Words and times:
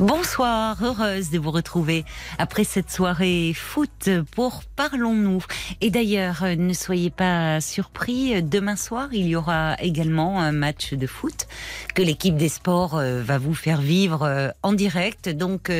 Bonsoir, 0.00 0.76
heureuse 0.80 1.30
de 1.30 1.40
vous 1.40 1.50
retrouver 1.50 2.04
après 2.38 2.62
cette 2.62 2.88
soirée 2.88 3.52
foot 3.52 4.08
pour 4.36 4.62
Parlons-nous. 4.76 5.44
Et 5.80 5.90
d'ailleurs, 5.90 6.44
euh, 6.44 6.54
ne 6.54 6.72
soyez 6.72 7.10
pas 7.10 7.60
surpris, 7.60 8.40
demain 8.40 8.76
soir, 8.76 9.08
il 9.10 9.26
y 9.26 9.34
aura 9.34 9.74
également 9.80 10.40
un 10.40 10.52
match 10.52 10.94
de 10.94 11.08
foot 11.08 11.48
que 11.96 12.02
l'équipe 12.02 12.36
des 12.36 12.48
sports 12.48 12.96
euh, 12.96 13.24
va 13.24 13.38
vous 13.38 13.54
faire 13.54 13.80
vivre 13.80 14.22
euh, 14.22 14.50
en 14.62 14.72
direct. 14.72 15.30
Donc, 15.30 15.72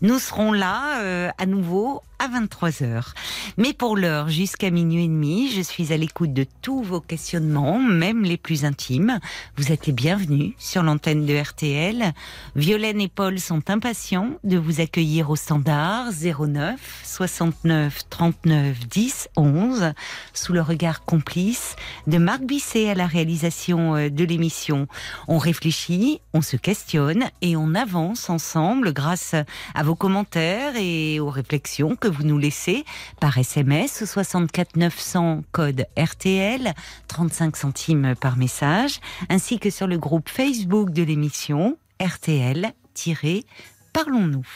nous 0.00 0.18
serons 0.18 0.52
là 0.52 1.32
à 1.36 1.44
nouveau 1.44 2.02
à 2.18 2.28
23h. 2.28 3.12
Mais 3.56 3.72
pour 3.72 3.96
l'heure, 3.96 4.28
jusqu'à 4.28 4.70
minuit 4.70 5.04
et 5.04 5.08
demi, 5.08 5.50
je 5.50 5.60
suis 5.60 5.92
à 5.92 5.96
l'écoute 5.96 6.32
de 6.32 6.46
tous 6.62 6.82
vos 6.82 7.00
questionnements, 7.00 7.78
même 7.78 8.22
les 8.22 8.36
plus 8.36 8.64
intimes. 8.64 9.18
Vous 9.56 9.72
êtes 9.72 9.86
les 9.86 9.92
bienvenus 9.92 10.54
sur 10.58 10.82
l'antenne 10.82 11.26
de 11.26 11.36
RTL. 11.36 12.12
Violaine 12.54 13.00
et 13.00 13.08
Paul 13.08 13.38
sont 13.38 13.70
impatients 13.70 14.30
de 14.44 14.56
vous 14.56 14.80
accueillir 14.80 15.30
au 15.30 15.36
standard 15.36 16.06
09 16.12 17.02
69 17.04 18.08
39 18.10 18.86
10 18.88 19.28
11 19.36 19.92
sous 20.32 20.52
le 20.52 20.60
regard 20.60 21.04
complice 21.04 21.76
de 22.06 22.18
Marc 22.18 22.42
Bisset 22.42 22.90
à 22.90 22.94
la 22.94 23.06
réalisation 23.06 23.96
euh, 23.96 24.10
de 24.10 24.24
l'émission. 24.24 24.86
On 25.28 25.38
réfléchit, 25.38 26.20
on 26.32 26.42
se 26.42 26.56
questionne 26.56 27.24
et 27.42 27.56
on 27.56 27.74
avance 27.74 28.30
ensemble 28.30 28.92
grâce 28.92 29.34
à 29.74 29.82
vos 29.82 29.94
commentaires 29.94 30.74
et 30.76 31.20
aux 31.20 31.30
réflexions 31.30 31.96
que 31.96 32.05
vous 32.08 32.24
nous 32.24 32.38
laissez 32.38 32.84
par 33.20 33.36
SMS 33.38 34.04
64 34.04 34.76
900 34.76 35.42
code 35.52 35.86
RTL 35.98 36.72
35 37.08 37.56
centimes 37.56 38.14
par 38.20 38.36
message 38.36 39.00
ainsi 39.28 39.58
que 39.58 39.70
sur 39.70 39.86
le 39.86 39.98
groupe 39.98 40.28
Facebook 40.28 40.90
de 40.90 41.02
l'émission 41.02 41.76
RTL-Parlons-nous. 42.00 44.46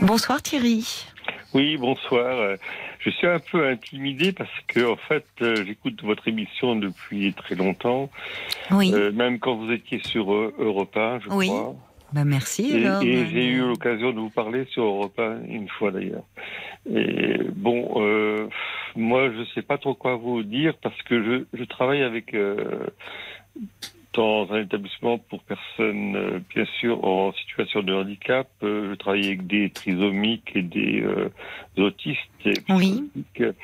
Bonsoir 0.00 0.42
Thierry. 0.42 1.06
Oui, 1.54 1.76
bonsoir. 1.76 2.56
Je 2.98 3.10
suis 3.10 3.26
un 3.26 3.38
peu 3.38 3.66
intimidé 3.68 4.32
parce 4.32 4.50
que, 4.68 4.90
en 4.90 4.96
fait, 4.96 5.24
euh, 5.42 5.64
j'écoute 5.66 6.02
votre 6.02 6.26
émission 6.28 6.76
depuis 6.76 7.32
très 7.34 7.54
longtemps. 7.54 8.10
Oui. 8.70 8.92
Euh, 8.94 9.12
même 9.12 9.38
quand 9.38 9.56
vous 9.56 9.70
étiez 9.70 10.00
sur 10.04 10.32
euh, 10.32 10.54
Europe 10.58 10.96
1, 10.96 11.20
je 11.20 11.28
Oui. 11.30 11.48
crois. 11.48 11.74
Bah 12.12 12.24
merci 12.24 12.70
Et, 12.76 12.84
et 12.84 13.26
j'ai 13.26 13.46
eu 13.46 13.60
l'occasion 13.60 14.12
de 14.12 14.20
vous 14.20 14.30
parler 14.30 14.66
sur 14.70 14.84
Europe 14.84 15.18
1 15.18 15.44
une 15.48 15.68
fois 15.68 15.90
d'ailleurs. 15.90 16.24
Et 16.92 17.38
bon, 17.54 18.02
euh, 18.02 18.48
moi, 18.96 19.30
je 19.30 19.44
sais 19.54 19.62
pas 19.62 19.78
trop 19.78 19.94
quoi 19.94 20.16
vous 20.16 20.42
dire 20.42 20.74
parce 20.82 21.00
que 21.02 21.22
je, 21.22 21.58
je 21.58 21.64
travaille 21.64 22.02
avec 22.02 22.34
euh, 22.34 22.86
dans 24.12 24.52
un 24.52 24.62
établissement 24.62 25.18
pour 25.18 25.42
personnes, 25.44 26.16
euh, 26.16 26.40
bien 26.54 26.66
sûr, 26.80 27.04
en 27.04 27.32
situation 27.32 27.82
de 27.82 27.94
handicap. 27.94 28.48
Je 28.60 28.94
travaille 28.96 29.26
avec 29.26 29.46
des 29.46 29.70
trisomiques 29.70 30.52
et 30.54 30.62
des 30.62 31.04
autistes. 31.76 32.18
Et, 32.44 32.54
Oui. 32.68 33.10
psychotiques. 33.14 33.56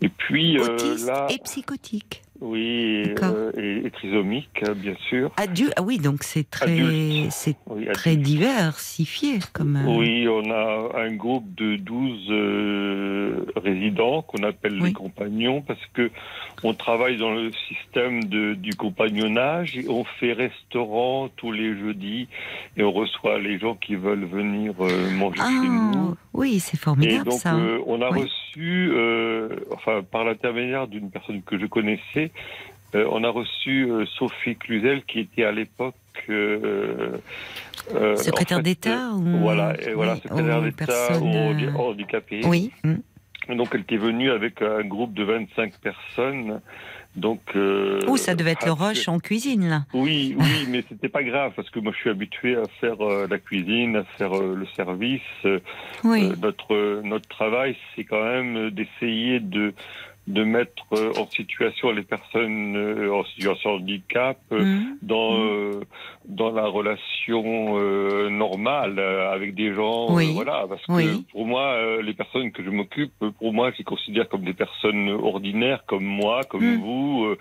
Et 0.00 0.08
puis 0.08 0.60
Autiste 0.60 1.08
là, 1.08 1.26
et 1.28 1.38
psychotique. 1.38 2.22
Oui, 2.40 3.04
euh, 3.22 3.50
et, 3.56 3.86
et 3.86 3.90
trisomique, 3.90 4.62
bien 4.76 4.94
sûr. 5.08 5.30
Adu- 5.36 5.70
ah 5.76 5.82
oui, 5.82 5.98
donc 5.98 6.22
c'est 6.22 6.48
très, 6.48 6.70
Adulte. 6.72 7.32
c'est 7.32 7.56
Oui, 7.66 7.86
très 7.92 8.16
diversifié 8.16 9.38
comme. 9.52 9.76
euh, 9.76 9.96
Oui, 9.98 10.26
on 10.28 10.50
a 10.50 11.00
un 11.02 11.12
groupe 11.14 11.52
de 11.56 11.76
12 11.76 12.26
euh, 12.30 13.44
résidents 13.56 14.22
qu'on 14.22 14.42
appelle 14.44 14.74
Oui. 14.80 14.88
les 14.88 14.92
compagnons 14.92 15.62
parce 15.62 15.80
que 15.94 16.10
on 16.62 16.74
travaille 16.74 17.16
dans 17.18 17.32
le 17.32 17.50
système 17.68 18.24
de, 18.24 18.54
du 18.54 18.70
compagnonnage. 18.74 19.76
Et 19.76 19.88
on 19.88 20.04
fait 20.04 20.32
restaurant 20.32 21.28
tous 21.36 21.52
les 21.52 21.76
jeudis 21.78 22.28
et 22.76 22.82
on 22.84 22.92
reçoit 22.92 23.38
les 23.38 23.58
gens 23.58 23.74
qui 23.74 23.94
veulent 23.96 24.24
venir 24.24 24.74
euh, 24.80 25.10
manger 25.10 25.38
chez 25.38 25.44
Ah, 25.44 25.92
nous. 25.92 26.14
Oui, 26.38 26.60
c'est 26.60 26.74
Et 26.74 26.78
formidable 26.78 27.24
donc, 27.30 27.40
ça. 27.40 27.54
euh, 27.54 27.78
on 27.86 28.00
a 28.02 28.10
Oui. 28.10 28.22
reçu, 28.22 28.90
euh, 28.92 29.48
enfin, 29.72 30.02
par 30.02 30.24
l'intermédiaire 30.24 30.86
d'une 30.88 31.10
personne 31.10 31.42
que 31.42 31.58
je 31.58 31.66
connaissais, 31.66 32.30
euh, 32.94 33.06
on 33.10 33.22
a 33.24 33.28
reçu 33.30 33.88
Sophie 34.18 34.56
Cluzel, 34.56 35.02
qui 35.04 35.20
était 35.20 35.44
à 35.44 35.52
l'époque 35.52 35.94
Secrétaire 38.16 38.58
en 38.58 38.60
fait, 38.60 38.62
d'État 38.62 39.10
ou- 39.14 39.38
Voilà, 39.38 39.74
et 39.82 39.92
voilà, 39.94 40.14
oui, 40.14 40.20
secrétaire 40.22 40.62
d'État 40.62 41.18
aux 41.20 41.24
handi- 41.26 41.68
handicapés. 41.76 42.40
Oui. 42.44 42.70
mm. 42.84 42.94
Et 43.50 43.54
Donc, 43.54 43.68
elle 43.72 43.80
était 43.80 43.96
venue 43.96 44.30
avec 44.30 44.60
un 44.60 44.82
groupe 44.84 45.14
de 45.14 45.24
25 45.24 45.72
personnes. 45.78 46.60
Donc, 47.16 47.40
euh, 47.56 48.00
Ouh, 48.06 48.16
ça 48.16 48.34
devait 48.36 48.52
être 48.52 48.64
le 48.66 48.72
rush 48.72 49.08
en 49.08 49.18
cuisine 49.18 49.68
là. 49.68 49.84
oui, 49.92 50.36
oui, 50.38 50.66
mais 50.68 50.84
c'était 50.88 51.08
pas 51.08 51.22
grave 51.24 51.52
parce 51.56 51.68
que 51.70 51.80
moi 51.80 51.92
je 51.92 51.98
suis 51.98 52.10
habitué 52.10 52.54
à 52.56 52.62
faire 52.80 53.00
euh, 53.00 53.26
la 53.28 53.38
cuisine, 53.38 53.96
à 53.96 54.04
faire 54.18 54.36
euh, 54.36 54.54
le 54.54 54.66
service. 54.76 55.20
Euh, 55.44 55.58
Oui. 56.04 56.30
notre 56.40 57.00
notre 57.02 57.28
travail, 57.28 57.76
c'est 57.96 58.04
quand 58.04 58.22
même 58.22 58.70
d'essayer 58.70 59.40
de 59.40 59.74
de 60.28 60.44
mettre 60.44 60.84
euh, 60.92 61.12
en 61.18 61.26
situation 61.30 61.90
les 61.90 62.02
personnes 62.02 62.76
euh, 62.76 63.10
en 63.12 63.24
situation 63.24 63.76
de 63.76 63.82
handicap 63.82 64.38
euh, 64.52 64.64
Mm. 64.64 64.98
dans 65.02 65.32
Mm. 65.32 65.48
euh, 65.50 65.80
dans 66.26 66.50
la 66.52 66.66
relation 66.66 67.42
euh, 67.78 68.28
normale 68.28 68.98
euh, 68.98 69.32
avec 69.32 69.54
des 69.54 69.72
gens. 69.74 70.10
euh, 70.10 70.16
Oui. 70.16 70.32
voilà, 70.34 70.66
parce 70.68 70.84
que 70.86 70.92
Oui. 70.92 71.24
pour 71.32 71.46
moi, 71.46 71.62
euh, 71.72 72.02
les 72.02 72.12
personnes 72.12 72.52
que 72.52 72.62
je 72.62 72.70
m'occupe, 72.70 73.12
pour 73.38 73.52
moi, 73.54 73.70
je 73.72 73.78
les 73.78 73.84
considère 73.84 74.28
comme 74.28 74.44
des 74.44 74.54
personnes 74.54 75.08
ordinaires, 75.08 75.84
comme 75.86 76.04
moi, 76.04 76.42
comme 76.50 76.74
Mm. 76.74 76.80
vous. 76.80 77.34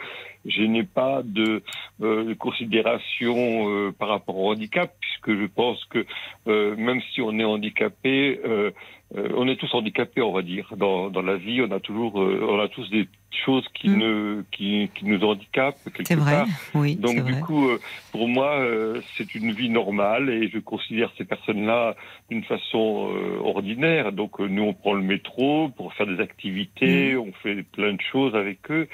Je 0.48 0.62
n'ai 0.64 0.84
pas 0.84 1.22
de, 1.24 1.62
euh, 2.02 2.24
de 2.26 2.34
considération 2.34 3.70
euh, 3.70 3.92
par 3.92 4.10
rapport 4.10 4.38
au 4.38 4.52
handicap, 4.52 4.94
puisque 5.00 5.40
je 5.40 5.46
pense 5.46 5.84
que 5.86 6.06
euh, 6.48 6.76
même 6.78 7.02
si 7.14 7.22
on 7.22 7.38
est 7.40 7.44
handicapé, 7.44 8.40
euh, 8.46 8.72
euh, 9.16 9.30
on 9.36 9.48
est 9.48 9.56
tous 9.56 9.74
handicapés, 9.74 10.22
on 10.22 10.34
va 10.34 10.42
dire. 10.42 10.74
Dans, 10.76 11.10
dans 11.10 11.22
la 11.22 11.38
vie, 11.38 11.62
on 11.62 11.72
a 11.72 11.80
toujours, 11.80 12.22
euh, 12.22 12.46
on 12.50 12.60
a 12.60 12.68
tous 12.68 12.90
des 12.90 13.08
choses 13.46 13.66
qui 13.74 13.88
Mm. 13.90 13.98
ne, 13.98 14.44
qui, 14.52 14.90
qui 14.96 15.06
nous 15.06 15.24
handicapent 15.24 15.78
quelque 15.94 16.08
C'est 16.08 16.16
vrai. 16.16 16.32
part. 16.32 16.48
Oui, 16.76 16.96
Donc 16.96 17.16
du 17.24 17.32
vrai. 17.34 17.42
coup, 17.42 17.70
euh, 17.70 17.80
pour 18.12 18.28
moi, 18.28 18.60
euh, 18.60 19.00
c'est 19.16 19.34
une 19.36 19.52
vie 19.54 19.70
normale 19.70 20.30
et 20.30 20.50
je 20.50 20.60
considère 20.60 21.10
ces 21.18 21.24
personnes-là 21.24 21.96
d'une 22.30 22.44
façon 22.44 23.12
euh, 23.14 23.40
ordinaire. 23.44 24.12
Donc 24.12 24.40
euh, 24.42 24.48
nous, 24.48 24.64
on 24.64 24.74
prend 24.74 24.94
le 24.94 25.04
métro 25.04 25.70
pour 25.78 25.94
faire 25.94 26.08
des 26.08 26.20
activités, 26.22 27.14
Mm. 27.16 27.20
on 27.20 27.32
fait 27.44 27.64
plein 27.64 27.94
de 27.94 28.02
choses 28.12 28.36
avec 28.36 28.60
eux. 28.72 28.88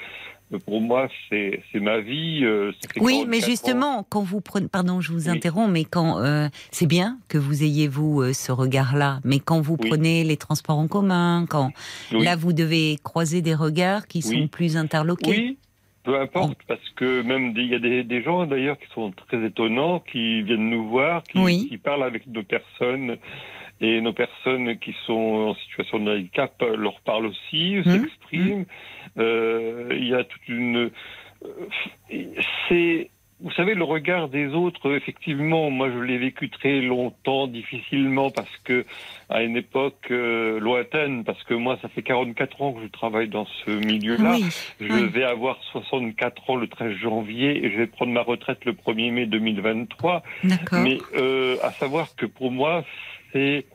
Pour 0.58 0.80
moi, 0.80 1.08
c'est 1.30 1.60
ma 1.74 2.00
vie. 2.00 2.40
euh, 2.44 2.72
Oui, 3.00 3.24
44 3.24 3.28
mais 3.28 3.42
ans. 3.42 3.46
justement, 3.46 4.06
quand 4.08 4.22
vous 4.22 4.40
prenez, 4.40 4.68
pardon, 4.68 5.00
je 5.00 5.12
vous 5.12 5.28
Oui. 5.28 5.36
interromps, 5.36 5.70
mais 5.70 5.84
quand 5.84 6.18
euh, 6.20 6.48
c'est 6.70 6.86
bien 6.86 7.18
que 7.28 7.38
vous 7.38 7.62
ayez 7.62 7.88
vous 7.88 8.20
euh, 8.22 8.32
ce 8.32 8.52
regard-là, 8.52 9.20
mais 9.24 9.38
quand 9.38 9.60
vous 9.60 9.76
Oui. 9.80 9.88
prenez 9.90 10.24
les 10.24 10.36
transports 10.36 10.78
en 10.78 10.88
commun, 10.88 11.46
quand 11.48 11.70
Oui. 12.12 12.24
là 12.24 12.36
vous 12.36 12.52
devez 12.52 12.98
croiser 13.02 13.42
des 13.42 13.54
regards 13.54 14.06
qui 14.06 14.22
sont 14.22 14.48
plus 14.48 14.76
interloqués. 14.76 15.30
Oui, 15.30 15.58
peu 16.04 16.20
importe, 16.20 16.58
Oh. 16.60 16.64
parce 16.68 16.88
que 16.96 17.22
même 17.22 17.54
il 17.56 17.66
y 17.66 17.74
a 17.74 17.78
des, 17.78 18.04
des 18.04 18.22
gens 18.22 18.46
d'ailleurs 18.46 18.78
qui 18.78 18.86
sont 18.94 19.10
très 19.28 19.44
étonnants, 19.44 20.00
qui 20.00 20.42
viennent 20.42 20.68
nous 20.70 20.88
voir, 20.88 21.22
qui, 21.24 21.78
parlent 21.78 22.02
avec 22.04 22.26
nos 22.26 22.42
personnes. 22.42 23.16
Et 23.80 24.00
nos 24.00 24.12
personnes 24.12 24.78
qui 24.78 24.94
sont 25.04 25.12
en 25.50 25.54
situation 25.56 25.98
de 25.98 26.12
handicap 26.12 26.54
leur 26.78 27.00
parlent 27.00 27.26
aussi, 27.26 27.76
Mmh. 27.84 27.84
s'expriment. 27.84 28.60
Euh, 28.60 28.64
Il 29.16 30.08
y 30.08 30.14
a 30.14 30.24
toute 30.24 30.48
une... 30.48 30.90
euh, 31.44 32.18
C'est... 32.68 33.10
Vous 33.40 33.50
savez, 33.50 33.74
le 33.74 33.84
regard 33.84 34.28
des 34.28 34.46
autres, 34.54 34.94
effectivement, 34.94 35.68
moi 35.68 35.90
je 35.90 35.98
l'ai 35.98 36.16
vécu 36.16 36.48
très 36.48 36.80
longtemps, 36.80 37.46
difficilement, 37.46 38.30
parce 38.30 38.56
que 38.62 38.86
à 39.28 39.42
une 39.42 39.56
époque 39.56 40.06
euh, 40.12 40.58
lointaine, 40.60 41.24
parce 41.24 41.42
que 41.42 41.52
moi 41.52 41.76
ça 41.82 41.88
fait 41.88 42.00
44 42.02 42.62
ans 42.62 42.72
que 42.72 42.82
je 42.82 42.86
travaille 42.86 43.28
dans 43.28 43.44
ce 43.66 43.70
milieu-là. 43.72 44.36
Oui, 44.36 44.44
Je 44.80 44.86
oui. 44.94 45.08
vais 45.08 45.24
avoir 45.24 45.58
64 45.72 46.48
ans 46.50 46.56
le 46.56 46.68
13 46.68 46.92
janvier 46.94 47.66
et 47.66 47.70
je 47.70 47.76
vais 47.76 47.86
prendre 47.88 48.12
ma 48.12 48.22
retraite 48.22 48.64
le 48.64 48.72
1er 48.72 49.10
mai 49.12 49.26
2023. 49.26 50.22
d'accord. 50.44 50.78
Mais 50.80 50.98
euh, 51.16 51.56
à 51.62 51.72
savoir 51.72 52.14
que 52.16 52.26
pour 52.26 52.50
moi, 52.50 52.84
c'est 53.32 53.66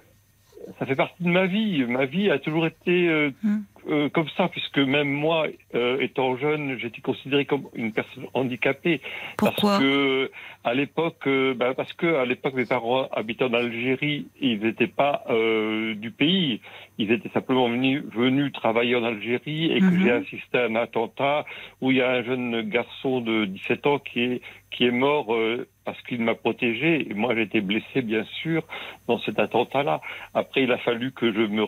ça 0.79 0.85
fait 0.85 0.95
partie 0.95 1.21
de 1.23 1.29
ma 1.29 1.45
vie. 1.47 1.83
Ma 1.85 2.05
vie 2.05 2.29
a 2.31 2.39
toujours 2.39 2.65
été 2.65 3.07
euh, 3.07 3.31
Hmm. 3.43 3.59
Euh, 3.87 4.09
comme 4.09 4.27
ça, 4.37 4.47
puisque 4.49 4.79
même 4.79 5.09
moi, 5.09 5.47
euh, 5.75 5.99
étant 6.01 6.37
jeune, 6.37 6.77
j'étais 6.79 7.01
considéré 7.01 7.45
comme 7.45 7.63
une 7.75 7.91
personne 7.93 8.25
handicapée. 8.33 9.01
Pourquoi 9.37 9.71
Parce 9.71 9.83
que 9.83 10.31
à 10.63 10.73
l'époque, 10.73 11.27
euh, 11.27 11.53
ben, 11.53 11.73
parce 11.73 11.93
que 11.93 12.15
à 12.15 12.25
l'époque, 12.25 12.53
mes 12.53 12.65
parents 12.65 13.07
habitant 13.11 13.45
en 13.47 13.53
Algérie, 13.53 14.27
ils 14.41 14.59
n'étaient 14.59 14.87
pas 14.87 15.23
euh, 15.29 15.95
du 15.95 16.11
pays. 16.11 16.61
Ils 16.97 17.11
étaient 17.11 17.29
simplement 17.29 17.69
venus, 17.69 18.03
venus 18.13 18.51
travailler 18.51 18.95
en 18.95 19.03
Algérie 19.03 19.71
et 19.71 19.79
que 19.79 19.85
Mhm. 19.85 20.03
j'ai 20.03 20.11
assisté 20.11 20.57
à 20.57 20.65
un 20.65 20.75
attentat 20.75 21.45
où 21.81 21.91
il 21.91 21.97
y 21.97 22.01
a 22.01 22.11
un 22.11 22.23
jeune 22.23 22.61
garçon 22.69 23.21
de 23.21 23.45
17 23.45 23.87
ans 23.87 23.99
qui 23.99 24.21
est 24.21 24.41
qui 24.71 24.85
est 24.85 24.91
mort 24.91 25.33
euh, 25.33 25.67
parce 25.83 25.99
qu'il 26.03 26.21
m'a 26.21 26.35
protégé 26.35 27.09
et 27.09 27.13
moi 27.15 27.33
j'ai 27.35 27.41
été 27.41 27.59
blessé 27.61 28.01
bien 28.03 28.23
sûr 28.41 28.63
dans 29.07 29.19
cet 29.19 29.39
attentat-là. 29.39 29.99
Après 30.33 30.63
il 30.63 30.71
a 30.71 30.77
fallu 30.77 31.11
que 31.11 31.31
je 31.33 31.39
me 31.41 31.63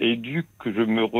rééduque, 0.00 0.48
que 0.58 0.72
je 0.72 0.80
me 0.80 1.04
re, 1.04 1.10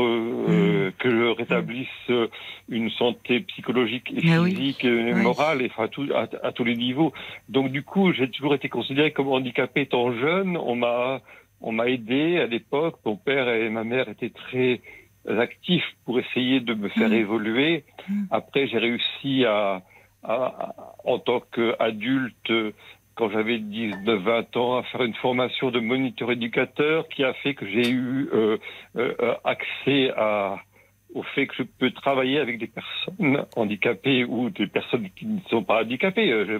euh, 0.49 0.91
que 0.99 1.09
je 1.09 1.25
rétablisse 1.37 1.87
euh, 2.09 2.27
une 2.67 2.89
santé 2.91 3.39
psychologique 3.41 4.11
et 4.11 4.37
oui. 4.39 4.53
physique 4.55 4.83
et 4.83 5.13
Oui. 5.13 5.21
morale 5.21 5.61
et 5.61 5.67
enfin 5.67 5.87
tout, 5.87 6.07
à, 6.13 6.27
à 6.45 6.51
tous 6.51 6.63
les 6.65 6.75
niveaux. 6.75 7.13
Donc 7.47 7.71
du 7.71 7.83
coup 7.83 8.11
j'ai 8.13 8.29
toujours 8.29 8.53
été 8.55 8.67
considéré 8.69 9.11
comme 9.11 9.29
handicapé 9.29 9.81
étant 9.81 10.11
jeune. 10.13 10.57
On 10.57 10.75
m'a 10.75 11.21
on 11.61 11.71
m'a 11.71 11.87
aidé 11.87 12.37
à 12.39 12.47
l'époque. 12.47 12.99
Mon 13.05 13.15
père 13.15 13.47
et 13.49 13.69
ma 13.69 13.83
mère 13.83 14.07
étaient 14.09 14.29
très 14.29 14.81
actifs 15.27 15.83
pour 16.05 16.19
essayer 16.19 16.59
de 16.61 16.73
me 16.73 16.89
faire 16.89 17.09
Mhm. 17.09 17.15
évoluer. 17.15 17.83
Mhm. 18.09 18.27
Après, 18.31 18.67
j'ai 18.67 18.77
réussi 18.77 19.45
à- 19.45 19.81
en 21.05 21.17
tant 21.19 21.39
qu'adulte, 21.39 22.51
quand 23.19 23.29
j'avais 23.29 23.57
19-20 23.57 24.57
ans, 24.57 24.77
à 24.77 24.83
faire 24.83 25.03
une 25.03 25.13
formation 25.15 25.71
de 25.71 25.81
moniteur 25.81 26.31
éducateur 26.31 27.05
qui 27.09 27.25
a 27.25 27.33
fait 27.33 27.53
que 27.53 27.67
j'ai 27.67 27.89
eu 27.89 28.29
euh, 28.33 28.57
euh, 28.95 29.13
euh, 29.21 29.35
accès 29.43 30.11
à, 30.15 30.55
au 31.15 31.23
fait 31.23 31.47
que 31.47 31.55
je 31.57 31.63
peux 31.63 31.89
travailler 31.91 32.39
avec 32.39 32.59
des 32.59 32.67
personnes 32.67 33.43
handicapées 33.55 34.25
ou 34.25 34.49
des 34.51 34.67
personnes 34.67 35.09
qui 35.15 35.25
ne 35.25 35.39
sont 35.49 35.63
pas 35.63 35.81
handicapées. 35.81 36.31
Euh, 36.31 36.59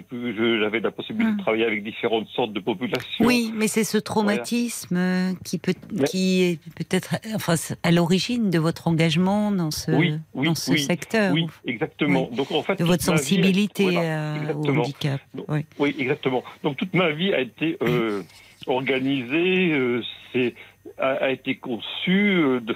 J'avais 0.60 0.80
la 0.80 0.90
possibilité 0.90 1.32
de 1.36 1.38
travailler 1.40 1.64
avec 1.64 1.84
différentes 1.84 2.26
sortes 2.28 2.52
de 2.52 2.58
populations. 2.60 3.24
Oui, 3.24 3.52
mais 3.54 3.68
c'est 3.68 3.84
ce 3.84 3.96
traumatisme 3.98 4.96
euh, 4.96 5.32
qui 5.44 5.58
peut, 5.58 5.74
Mais- 5.92 6.04
qui 6.04 6.42
est 6.42 6.58
peut-être, 6.74 7.14
enfin, 7.34 7.54
à 7.84 7.90
l'origine 7.92 8.50
de 8.50 8.58
votre 8.58 8.88
engagement 8.88 9.52
dans 9.52 9.70
ce, 9.70 9.92
Oui, 9.92 10.14
oui, 10.34 10.46
dans 10.46 10.54
ce 10.56 10.72
oui, 10.72 10.80
secteur, 10.80 11.32
Oui, 11.32 11.46
exactement. 11.66 12.28
Donc 12.32 12.50
en 12.50 12.62
fait, 12.62 12.76
de 12.76 12.84
votre 12.84 13.00
vie, 13.12 13.18
sensibilité 13.18 13.84
voilà, 13.84 14.00
euh, 14.48 14.54
au 14.54 14.68
handicap. 14.68 15.20
Donc, 15.34 15.46
Oui. 15.78 15.94
Exactement. 15.98 16.42
Donc 16.64 16.76
toute 16.76 16.94
ma 16.94 17.10
vie 17.12 17.32
a 17.32 17.40
été 17.40 17.76
euh, 17.82 18.22
organisée, 18.66 19.72
euh, 19.74 20.02
a, 20.98 21.08
a 21.10 21.30
été 21.30 21.54
conçue 21.56 22.34
euh, 22.42 22.60
de, 22.60 22.74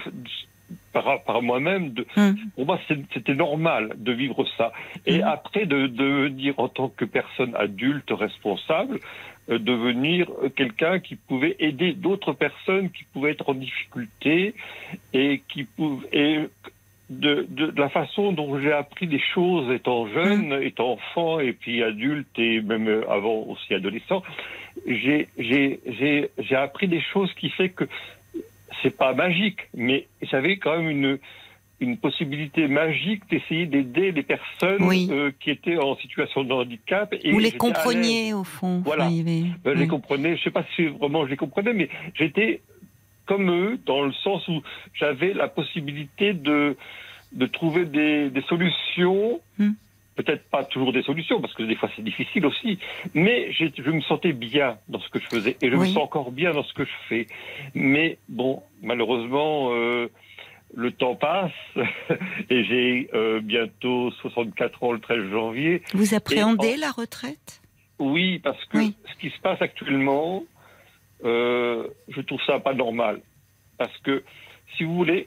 par, 0.94 1.22
par 1.24 1.42
moi-même. 1.42 1.92
Hum. 2.16 2.36
pour 2.54 2.64
moi, 2.66 2.78
c'était 3.12 3.34
normal 3.34 3.92
de 3.98 4.12
vivre 4.12 4.46
ça. 4.56 4.72
Et 5.06 5.18
Mhm. 5.18 5.24
après, 5.36 5.66
de 5.66 5.86
devenir 5.88 6.54
en 6.58 6.68
tant 6.68 6.88
que 6.88 7.04
personne 7.04 7.54
adulte 7.56 8.10
responsable, 8.10 9.00
euh, 9.50 9.58
devenir 9.58 10.30
quelqu'un 10.56 11.00
qui 11.00 11.16
pouvait 11.16 11.56
aider 11.58 11.92
d'autres 11.92 12.32
personnes 12.32 12.88
qui 12.90 13.04
pouvaient 13.12 13.32
être 13.32 13.48
en 13.50 13.54
difficulté 13.54 14.54
et 15.12 15.42
qui 15.48 15.64
pouvaient. 15.64 16.08
Et 16.12 16.40
de, 17.10 17.46
de, 17.50 17.66
de 17.70 17.80
la 17.80 17.90
façon 17.90 18.32
dont 18.32 18.58
j'ai 18.58 18.72
appris 18.72 19.06
les 19.06 19.20
choses 19.34 19.70
étant 19.70 20.08
jeune, 20.08 20.46
étant 20.62 20.92
enfant 20.92 21.38
et 21.38 21.52
puis 21.52 21.82
adulte 21.82 22.26
et 22.38 22.62
même 22.62 23.04
avant 23.10 23.42
aussi 23.50 23.74
adolescent, 23.74 24.22
j'ai 24.86 25.28
j'ai 25.38 25.80
j'ai 25.86 26.30
j'ai 26.38 26.56
appris 26.56 26.88
des 26.88 27.02
choses 27.12 27.30
qui 27.34 27.50
fait 27.50 27.68
que 27.68 27.84
c'est 28.84 28.96
pas 28.96 29.14
magique, 29.14 29.58
mais 29.74 30.06
j'avais 30.22 30.58
quand 30.58 30.78
même 30.78 30.88
une 30.90 31.18
une 31.80 31.96
possibilité 31.98 32.68
magique 32.68 33.22
d'essayer 33.28 33.66
d'aider 33.66 34.12
les 34.12 34.22
personnes 34.22 34.84
Oui. 34.84 35.08
euh, 35.10 35.32
qui 35.40 35.50
étaient 35.50 35.76
en 35.76 35.96
situation 35.96 36.44
de 36.44 36.52
handicap. 36.52 37.12
Et 37.20 37.32
Vous 37.32 37.40
les 37.40 37.50
compreniez 37.50 38.32
au 38.32 38.44
fond. 38.44 38.80
Voilà. 38.84 39.06
avait- 39.06 39.22
Ben, 39.22 39.50
Je 39.66 39.70
les 39.70 39.80
oui. 39.82 39.88
comprenais, 39.88 40.36
je 40.36 40.44
sais 40.44 40.50
pas 40.52 40.64
si 40.76 40.86
vraiment 40.86 41.24
je 41.26 41.30
les 41.30 41.36
comprenais, 41.36 41.72
mais 41.74 41.88
j'étais 42.14 42.60
comme 43.26 43.50
eux 43.50 43.78
dans 43.86 44.02
le 44.02 44.12
sens 44.12 44.46
où 44.48 44.62
j'avais 44.94 45.32
la 45.34 45.48
possibilité 45.48 46.32
de 46.32 46.76
de 47.32 47.46
trouver 47.46 47.84
des, 47.86 48.30
des 48.30 48.42
solutions. 48.42 49.40
Hmm. 49.58 49.72
Peut-être 50.16 50.44
pas 50.48 50.64
toujours 50.64 50.92
des 50.92 51.02
solutions, 51.02 51.40
parce 51.40 51.54
que 51.54 51.64
des 51.64 51.74
fois 51.74 51.90
c'est 51.96 52.04
difficile 52.04 52.46
aussi, 52.46 52.78
mais 53.14 53.50
je 53.52 53.90
me 53.90 54.00
sentais 54.00 54.32
bien 54.32 54.78
dans 54.88 55.00
ce 55.00 55.08
que 55.08 55.18
je 55.18 55.26
faisais, 55.26 55.56
et 55.60 55.70
je 55.70 55.76
me 55.76 55.86
sens 55.86 56.04
encore 56.04 56.30
bien 56.30 56.52
dans 56.52 56.62
ce 56.62 56.72
que 56.72 56.84
je 56.84 56.92
fais. 57.08 57.26
Mais 57.74 58.18
bon, 58.28 58.62
malheureusement, 58.82 59.70
euh, 59.72 60.08
le 60.76 60.92
temps 60.92 61.16
passe, 61.16 61.50
et 62.50 62.64
j'ai 62.64 63.10
euh, 63.12 63.40
bientôt 63.40 64.12
64 64.22 64.84
ans 64.84 64.92
le 64.92 65.00
13 65.00 65.30
janvier, 65.30 65.82
Vous 65.94 66.14
appréhendez 66.14 66.76
la 66.76 66.92
retraite? 66.92 67.60
Oui, 67.98 68.38
parce 68.38 68.64
que 68.66 68.78
Oui. 68.78 68.94
ce 69.12 69.20
qui 69.20 69.30
se 69.30 69.40
passe 69.40 69.60
actuellement, 69.62 70.44
euh, 71.24 71.88
je 72.08 72.20
trouve 72.20 72.40
ça 72.46 72.60
pas 72.60 72.74
normal. 72.74 73.20
Parce 73.78 73.96
que, 73.98 74.22
si 74.76 74.84
vous 74.84 74.94
voulez, 74.94 75.26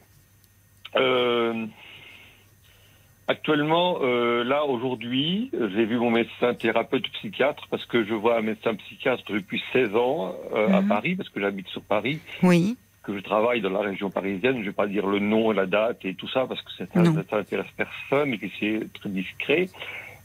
actuellement, 3.28 4.00
euh, 4.02 4.44
là, 4.44 4.66
aujourd'hui, 4.66 5.52
j'ai 5.54 5.86
vu 5.86 5.98
mon 5.98 6.12
médecin 6.12 6.54
thérapeute 6.54 7.08
psychiatre, 7.14 7.68
parce 7.70 7.86
que 7.86 8.04
je 8.06 8.14
vois 8.14 8.38
un 8.38 8.42
médecin 8.42 8.74
psychiatre 8.76 9.24
depuis 9.32 9.62
16 9.74 9.96
ans 9.96 10.34
euh, 10.54 10.68
à 10.74 10.82
Mhm. 10.82 10.88
Paris, 10.88 11.16
parce 11.16 11.30
que 11.30 11.40
j'habite 11.40 11.68
sur 11.68 11.82
Paris, 11.82 12.20
Oui. 12.44 12.78
que 13.04 13.16
je 13.16 13.22
travaille 13.24 13.62
dans 13.62 13.70
la 13.70 13.80
région 13.82 14.10
parisienne. 14.10 14.60
Je 14.60 14.66
vais 14.66 14.72
pas 14.74 14.88
dire 14.88 15.08
le 15.08 15.20
nom, 15.20 15.52
la 15.52 15.66
date 15.66 16.04
et 16.06 16.14
tout 16.14 16.28
ça, 16.28 16.46
parce 16.48 16.62
que 16.62 16.72
ça 16.72 16.86
n'intéresse 16.94 17.72
personne 17.78 18.34
et 18.34 18.38
que 18.38 18.48
c'est 18.60 18.80
très 18.94 19.10
discret 19.10 19.70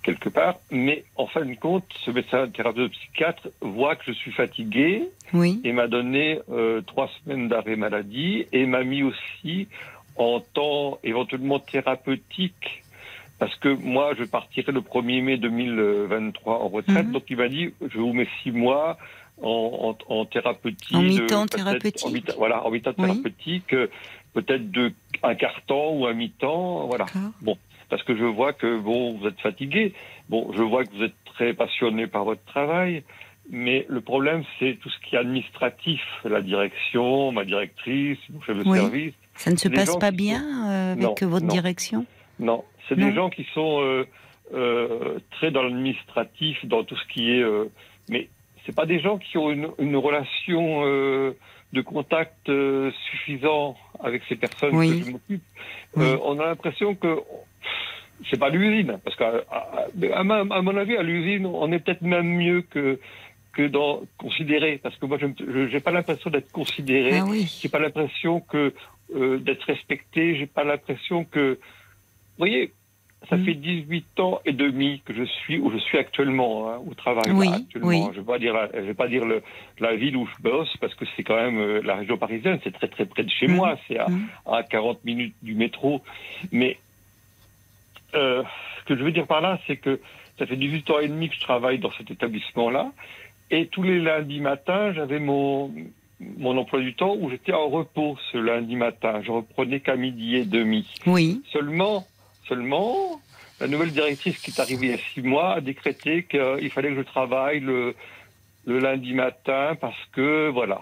quelque 0.03 0.29
part. 0.29 0.57
Mais 0.73 1.05
en 1.15 1.27
fin 1.29 1.45
de 1.45 1.55
compte, 1.55 1.85
ce 2.05 2.11
médecin 2.11 2.49
thérapeute 2.49 2.91
psychiatre 2.91 3.49
voit 3.61 3.95
que 3.95 4.03
je 4.09 4.13
suis 4.13 4.33
fatigué 4.33 5.05
Oui. 5.33 5.61
et 5.63 5.73
m'a 5.73 5.87
donné 5.87 6.41
euh, 6.51 6.81
trois 6.81 7.09
semaines 7.23 7.47
d'arrêt 7.49 7.77
maladie 7.77 8.47
et 8.53 8.67
m'a 8.67 8.83
mis 8.83 9.05
aussi 9.05 9.69
en 10.17 10.41
temps 10.41 10.99
éventuellement 11.05 11.61
thérapeutique 11.61 12.82
parce 13.43 13.57
que 13.57 13.71
moi 13.71 14.13
je 14.17 14.23
partirai 14.25 14.71
le 14.71 14.83
1er 14.83 15.21
mai 15.21 15.37
2023 15.37 16.61
en 16.63 16.69
retraite 16.69 17.07
Mhm. 17.07 17.13
donc 17.13 17.25
il 17.29 17.37
m'a 17.37 17.49
dit 17.49 17.73
je 17.93 17.99
vous 17.99 18.13
mets 18.13 18.29
six 18.43 18.53
mois 18.53 18.99
en, 19.43 19.97
en, 20.09 20.15
en 20.15 20.25
thérapeutique 20.27 20.97
En 20.97 21.03
mi-temps 21.03 21.23
euh, 21.43 21.47
peut-être 21.47 21.57
thérapeutique. 21.57 22.07
en 22.07 22.11
mi-temps- 22.11 22.35
voilà 22.39 22.65
en 22.65 22.71
mi-temps 22.71 22.93
Oui. 22.99 23.09
thérapeutique 23.09 23.73
euh, 23.75 23.89
peut-être 24.35 24.71
de 24.71 24.93
un 25.25 25.35
quart 25.35 25.61
temps 25.67 25.91
ou 25.93 26.07
un 26.07 26.15
mi-temps 26.15 26.87
voilà 26.87 27.07
D'accord. 27.07 27.57
parce 27.91 28.03
que 28.05 28.17
je 28.17 28.25
vois 28.25 28.53
que 28.53 28.79
bon, 28.79 29.19
vous 29.19 29.27
êtes 29.27 29.41
fatigué. 29.41 29.93
Bon, 30.31 30.51
je 30.57 30.63
vois 30.63 30.85
que 30.85 30.95
vous 30.97 31.03
êtes 31.03 31.19
très 31.35 31.53
passionné 31.53 32.07
par 32.07 32.25
votre 32.25 32.45
travail, 32.45 33.03
mais 33.51 33.85
le 33.89 34.01
problème 34.01 34.45
c'est 34.59 34.79
tout 34.81 34.89
ce 34.89 34.99
qui 35.05 35.17
est 35.17 35.19
administratif, 35.19 36.01
la 36.25 36.41
direction, 36.43 37.33
ma 37.33 37.45
directrice, 37.45 38.19
mon 38.31 38.41
chef 38.43 38.57
de 38.57 38.63
Oui. 38.71 38.79
service. 38.79 39.15
Ça 39.35 39.51
ne 39.51 39.57
se 39.57 39.69
passe 39.69 39.97
pas 39.99 40.11
bien 40.13 40.43
euh, 40.71 40.93
avec 40.93 41.03
Non, 41.23 41.29
votre 41.29 41.47
non. 41.47 41.53
direction? 41.53 42.07
Non, 42.39 42.65
c'est 42.95 43.05
des 43.05 43.15
gens 43.15 43.31
qui 43.31 43.47
sont 43.55 43.81
euh, 43.83 44.07
euh, 44.55 45.19
très 45.33 45.51
dans 45.51 45.63
l'administratif, 45.63 46.65
dans 46.67 46.85
tout 46.85 46.97
ce 46.97 47.07
qui 47.13 47.31
est. 47.33 47.43
euh, 47.43 47.65
mais 48.09 48.29
c'est 48.65 48.75
pas 48.75 48.87
des 48.87 49.01
gens 49.01 49.19
qui 49.19 49.39
ont 49.39 49.51
une, 49.51 49.69
une 49.79 49.97
relation 49.97 50.83
de 50.85 51.81
contact 51.81 52.49
suffisant 53.11 53.77
avec 54.01 54.23
ces 54.29 54.37
personnes 54.37 54.75
Oui. 54.77 55.01
que 55.01 55.07
je 55.07 55.11
m'occupe. 55.11 55.43
Oui. 55.97 56.07
On 56.23 56.39
a 56.39 56.47
l'impression 56.47 56.95
que 56.95 57.19
c'est 58.31 58.39
pas 58.39 58.51
l'usine, 58.51 58.99
parce 59.05 59.17
qu'à 59.17 59.33
à, 60.15 60.23
mon 60.63 60.77
avis, 60.77 60.97
à 60.97 61.03
l'usine, 61.03 61.47
on 61.47 61.73
est 61.73 61.81
peut-être 61.81 62.03
même 62.03 62.27
mieux 62.27 62.63
que 62.63 63.01
que 63.53 63.67
dans 63.69 64.01
considéré, 64.17 64.79
parce 64.83 64.97
que 64.97 65.05
moi, 65.07 65.19
je 65.19 65.27
n'ai 65.27 65.81
pas 65.81 65.91
l'impression 65.91 66.31
d'être 66.31 66.51
considéré. 66.53 67.19
Ah 67.19 67.25
oui. 67.29 67.47
J'ai 67.61 67.69
pas 67.69 67.79
l'impression 67.81 68.41
que 68.41 68.73
euh, 69.15 69.39
d'être 69.39 69.65
respecté. 69.65 70.37
J'ai 70.37 70.47
pas 70.47 70.65
l'impression 70.65 71.25
que. 71.25 71.59
Vous 71.61 72.39
voyez, 72.39 72.73
ça 73.31 73.37
Mm. 73.37 73.45
fait 73.45 73.55
18 73.55 74.21
ans 74.21 74.41
et 74.45 74.53
demi 74.53 75.01
que 75.05 75.13
je 75.15 75.23
suis 75.25 75.59
où 75.59 75.71
je 75.71 75.79
suis 75.79 75.97
actuellement 75.99 76.71
hein, 76.71 76.79
au 76.89 76.95
travail. 76.95 77.29
là, 77.29 77.35
Oui, 77.35 77.49
actuellement. 77.49 77.89
oui. 77.89 78.03
Je 78.15 78.21
vais 78.21 78.27
pas 78.27 78.39
dire, 78.39 78.53
la- 78.55 78.69
je 78.75 78.81
vais 78.81 78.95
pas 78.95 79.09
dire 79.09 79.25
le, 79.25 79.43
la 79.79 79.95
ville 79.97 80.17
où 80.17 80.27
je 80.27 80.43
bosse 80.43 80.77
parce 80.81 80.95
que 80.95 81.05
c'est 81.17 81.23
quand 81.23 81.37
même 81.37 81.59
euh, 81.59 81.81
la 81.85 81.97
région 81.97 82.17
parisienne. 82.19 82.59
C'est 82.65 82.73
très 82.73 82.89
très 82.89 83.07
près 83.07 83.23
de 83.25 83.31
chez 83.31 83.47
Mm. 83.49 83.55
moi. 83.55 83.79
C'est 83.89 83.99
à, 83.99 84.09
Mm. 84.09 84.27
à 84.47 84.63
40 84.63 85.05
minutes 85.05 85.35
du 85.43 85.55
métro. 85.55 86.03
Mais 86.51 86.79
euh, 88.15 88.43
ce 88.81 88.85
que 88.85 88.97
je 88.97 89.03
veux 89.03 89.13
dire 89.13 89.27
par 89.27 89.41
là, 89.41 89.59
c'est 89.67 89.77
que 89.77 90.01
ça 90.39 90.47
fait 90.47 90.57
18 90.57 90.91
ans 90.91 90.99
et 90.99 91.09
demi 91.09 91.29
que 91.29 91.35
je 91.35 91.41
travaille 91.41 91.79
dans 91.79 91.93
cet 91.93 92.11
établissement-là. 92.11 92.93
Et 93.51 93.67
tous 93.67 93.83
les 93.83 94.01
lundis 94.01 94.41
matins, 94.41 94.93
j'avais 94.95 95.19
mon, 95.21 95.71
mon 96.39 96.57
emploi 96.57 96.81
du 96.81 96.95
temps 96.95 97.15
où 97.19 97.31
j'étais 97.31 97.53
en 97.53 97.69
repos 97.69 98.17
ce 98.33 98.39
lundi 98.39 98.77
matin. 98.77 99.21
Je 99.23 99.31
reprenais 99.31 99.81
qu'à 99.81 99.97
midi 99.97 100.37
et 100.37 100.45
demi. 100.45 100.89
Oui. 101.07 101.43
Seulement, 101.53 102.07
seulement, 102.49 103.21
la 103.61 103.69
nouvelle 103.69 103.91
directrice 103.93 104.39
qui 104.39 104.51
est 104.51 104.61
arrivée 104.61 104.87
il 104.87 104.91
y 104.93 104.95
a 104.95 104.99
six 105.15 105.23
mois 105.23 105.55
a 105.55 105.61
décrété 105.61 106.25
qu'il 106.25 106.71
fallait 106.71 106.91
que 106.91 106.97
je 106.97 107.03
travaille 107.03 107.61
le, 107.61 107.95
le 108.67 108.79
lundi 108.79 109.15
matin 109.15 109.77
parce 109.81 109.99
que, 110.13 110.49
voilà. 110.51 110.81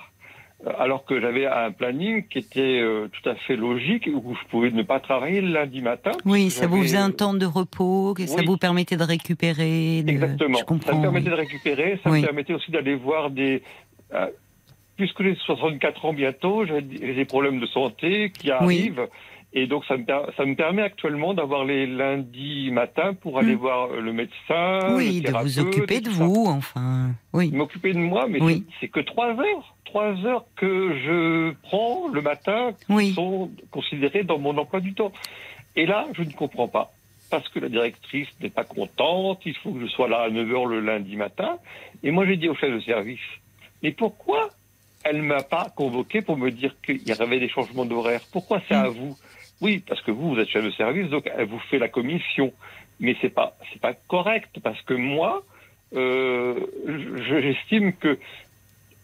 alors 0.79 1.05
que 1.05 1.21
j'avais 1.21 1.47
un 1.47 1.71
planning 1.73 2.27
qui 2.29 2.39
était 2.39 2.81
euh, 2.81 3.09
tout 3.09 3.29
à 3.29 3.35
fait 3.35 3.57
logique, 3.57 4.09
où 4.13 4.35
je 4.35 4.49
pouvais 4.51 4.71
ne 4.71 4.83
pas 4.83 5.01
travailler 5.01 5.41
le 5.41 5.49
lundi 5.53 5.81
matin. 5.81 6.13
Oui, 6.27 6.51
ça 6.51 6.67
vous 6.67 6.83
faisait 6.83 6.99
un 6.99 7.11
temps 7.11 7.35
de 7.35 7.47
repos, 7.47 8.15
que 8.15 8.27
ça 8.27 8.43
vous 8.43 8.57
permettait 8.59 8.97
de 8.97 9.05
récupérer. 9.05 10.03
de- 10.03 10.11
Exactement. 10.11 10.59
Je 10.59 10.65
comprends. 10.65 10.91
ça 10.93 10.97
me 10.97 11.03
permettait 11.03 11.31
oui. 11.31 11.37
de 11.37 11.41
récupérer, 11.41 12.01
ça 12.05 12.11
Oui. 12.11 12.21
me 12.21 12.27
permettait 12.27 12.53
aussi 12.55 12.71
d'aller 12.71 12.95
voir 12.95 13.31
des... 13.31 13.63
euh, 14.15 14.27
puisque 14.97 15.23
j'ai 15.23 15.35
64 15.35 16.05
ans 16.05 16.13
bientôt, 16.13 16.67
j'ai 16.67 16.83
des 16.83 17.25
problèmes 17.25 17.59
de 17.59 17.67
santé 17.67 18.31
qui 18.31 18.51
arrivent. 18.51 19.09
Et 19.53 19.67
donc, 19.67 19.85
ça 19.87 19.97
me, 19.97 20.05
per- 20.05 20.31
ça 20.37 20.45
me 20.45 20.55
permet 20.55 20.83
actuellement 20.83 21.35
d'avoir 21.35 21.65
les 21.65 21.85
lundis 21.87 22.71
matins 22.71 23.15
pour 23.15 23.39
aller 23.41 23.57
Mm. 23.57 23.59
voir 23.59 23.89
le 23.89 24.13
médecin. 24.13 24.95
Oui, 24.95 25.21
le 25.25 25.33
de 25.33 25.39
vous 25.39 25.59
occuper 25.59 26.01
de 26.01 26.11
ça. 26.11 26.25
vous, 26.25 26.45
enfin. 26.47 27.11
Oui. 27.33 27.51
M'occuper 27.51 27.93
de 27.93 27.99
moi, 27.99 28.27
mais 28.29 28.41
Oui. 28.41 28.65
c'est- 28.79 28.89
que 28.89 29.01
trois 29.01 29.31
heures. 29.31 29.75
Trois 29.85 30.15
heures 30.25 30.45
que 30.55 30.95
je 31.05 31.53
prends 31.63 32.07
le 32.09 32.23
matin 32.23 32.71
Oui. 32.89 33.13
sont 33.13 33.51
considérées 33.73 34.23
dans 34.23 34.39
mon 34.39 34.57
emploi 34.57 34.79
du 34.79 34.95
temps. 34.95 35.11
Et 35.75 35.85
là, 35.85 36.07
je 36.13 36.23
ne 36.23 36.31
comprends 36.31 36.69
pas. 36.69 36.93
Parce 37.29 37.49
que 37.49 37.59
la 37.59 37.69
directrice 37.69 38.29
n'est 38.41 38.51
pas 38.51 38.65
contente, 38.65 39.41
il 39.47 39.55
faut 39.57 39.73
que 39.73 39.81
je 39.81 39.87
sois 39.87 40.09
là 40.09 40.23
à 40.23 40.31
9h 40.31 40.67
le 40.67 40.81
lundi 40.81 41.17
matin. 41.17 41.59
Et 42.05 42.13
moi, 42.13 42.25
j'ai 42.25 42.37
dit 42.37 42.49
au 42.49 42.55
chef 42.55 42.73
de 42.73 42.81
service, 42.81 43.19
mais 43.83 43.91
pourquoi 43.91 44.51
elle 45.05 45.17
ne 45.19 45.23
m'a 45.23 45.43
pas 45.43 45.69
convoqué 45.77 46.23
pour 46.23 46.37
me 46.37 46.51
dire 46.51 46.75
qu'il 46.85 47.03
y 47.07 47.13
avait 47.13 47.41
des 47.41 47.49
changements 47.49 47.85
d'horaire? 47.85 48.21
Pourquoi 48.33 48.61
c'est 48.69 48.75
à 48.75 48.85
Mm. 48.91 48.95
vous? 48.95 49.17
Oui, 49.61 49.83
parce 49.87 50.01
que 50.03 50.11
vous, 50.11 50.35
vous 50.35 50.41
êtes 50.41 50.49
chef 50.49 50.65
de 50.65 50.71
service, 50.71 51.09
donc 51.11 51.31
elle 51.37 51.47
vous 51.47 51.59
fait 51.71 51.79
la 51.79 51.89
commission. 51.89 52.53
Mais 52.99 53.17
c'est 53.21 53.31
pas, 53.31 53.57
c'est 53.73 53.81
pas 53.81 53.95
correct, 53.95 54.51
parce 54.63 54.81
que 54.83 54.95
moi, 54.95 55.43
euh, 55.95 56.55
je- 56.87 57.41
j'estime 57.41 57.93
que 57.95 58.19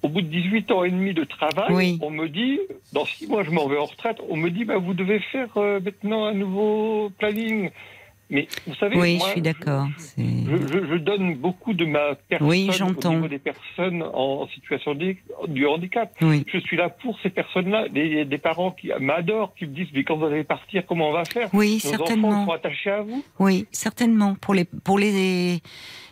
au 0.02 0.08
bout 0.08 0.20
de 0.22 0.28
18 0.28 0.70
ans 0.70 0.84
et 0.84 0.90
demi 0.90 1.14
de 1.14 1.24
travail, 1.24 1.74
Oui. 1.74 1.98
on 2.02 2.10
me 2.10 2.28
dit, 2.28 2.60
dans 2.92 3.06
six 3.06 3.26
mois 3.26 3.42
je 3.44 3.50
m'en 3.50 3.66
vais 3.66 3.78
en 3.78 3.86
retraite, 3.86 4.18
on 4.28 4.36
me 4.36 4.50
dit, 4.50 4.64
bah, 4.64 4.76
vous 4.78 4.94
devez 4.94 5.18
faire 5.20 5.48
euh, 5.56 5.80
maintenant 5.80 6.26
un 6.26 6.34
nouveau 6.34 7.10
planning. 7.18 7.70
Mais 8.28 8.48
vous 8.66 8.74
savez, 8.74 8.96
Oui, 8.96 9.16
moi, 9.18 9.26
je 9.28 9.32
suis 9.32 9.40
d'accord. 9.40 9.86
Je, 10.18 10.22
je- 10.22 10.86
je 10.90 10.94
donne 10.96 11.36
beaucoup 11.36 11.74
de 11.74 11.84
ma 11.84 12.16
personne 12.28 12.48
Oui, 12.48 12.68
au 12.80 13.08
niveau 13.10 13.28
des 13.28 13.38
personnes 13.38 14.02
en 14.02 14.48
situation 14.48 14.94
de, 14.94 15.14
du 15.48 15.66
handicap. 15.66 16.12
Oui. 16.22 16.44
Je 16.52 16.58
suis 16.58 16.76
là 16.76 16.88
pour 16.88 17.16
ces 17.22 17.30
personnes-là, 17.30 17.88
des, 17.88 18.38
parents 18.38 18.72
qui 18.72 18.90
m'adorent, 19.00 19.54
qui 19.54 19.66
me 19.66 19.70
disent, 19.74 19.88
mais 19.94 20.02
quand 20.02 20.16
vous 20.16 20.24
allez 20.26 20.44
partir, 20.44 20.84
comment 20.86 21.10
on 21.10 21.12
va 21.12 21.24
faire? 21.24 21.48
Oui, 21.52 21.80
Nos 21.84 21.90
enfants 21.90 21.98
certainement. 22.06 22.44
sont 22.46 22.52
attachés 22.52 22.90
à 22.90 23.02
vous? 23.02 23.24
Oui, 23.38 23.66
certainement. 23.70 24.34
Pour 24.40 24.54
les, 24.54 24.64
pour 24.64 24.98
les, 24.98 25.60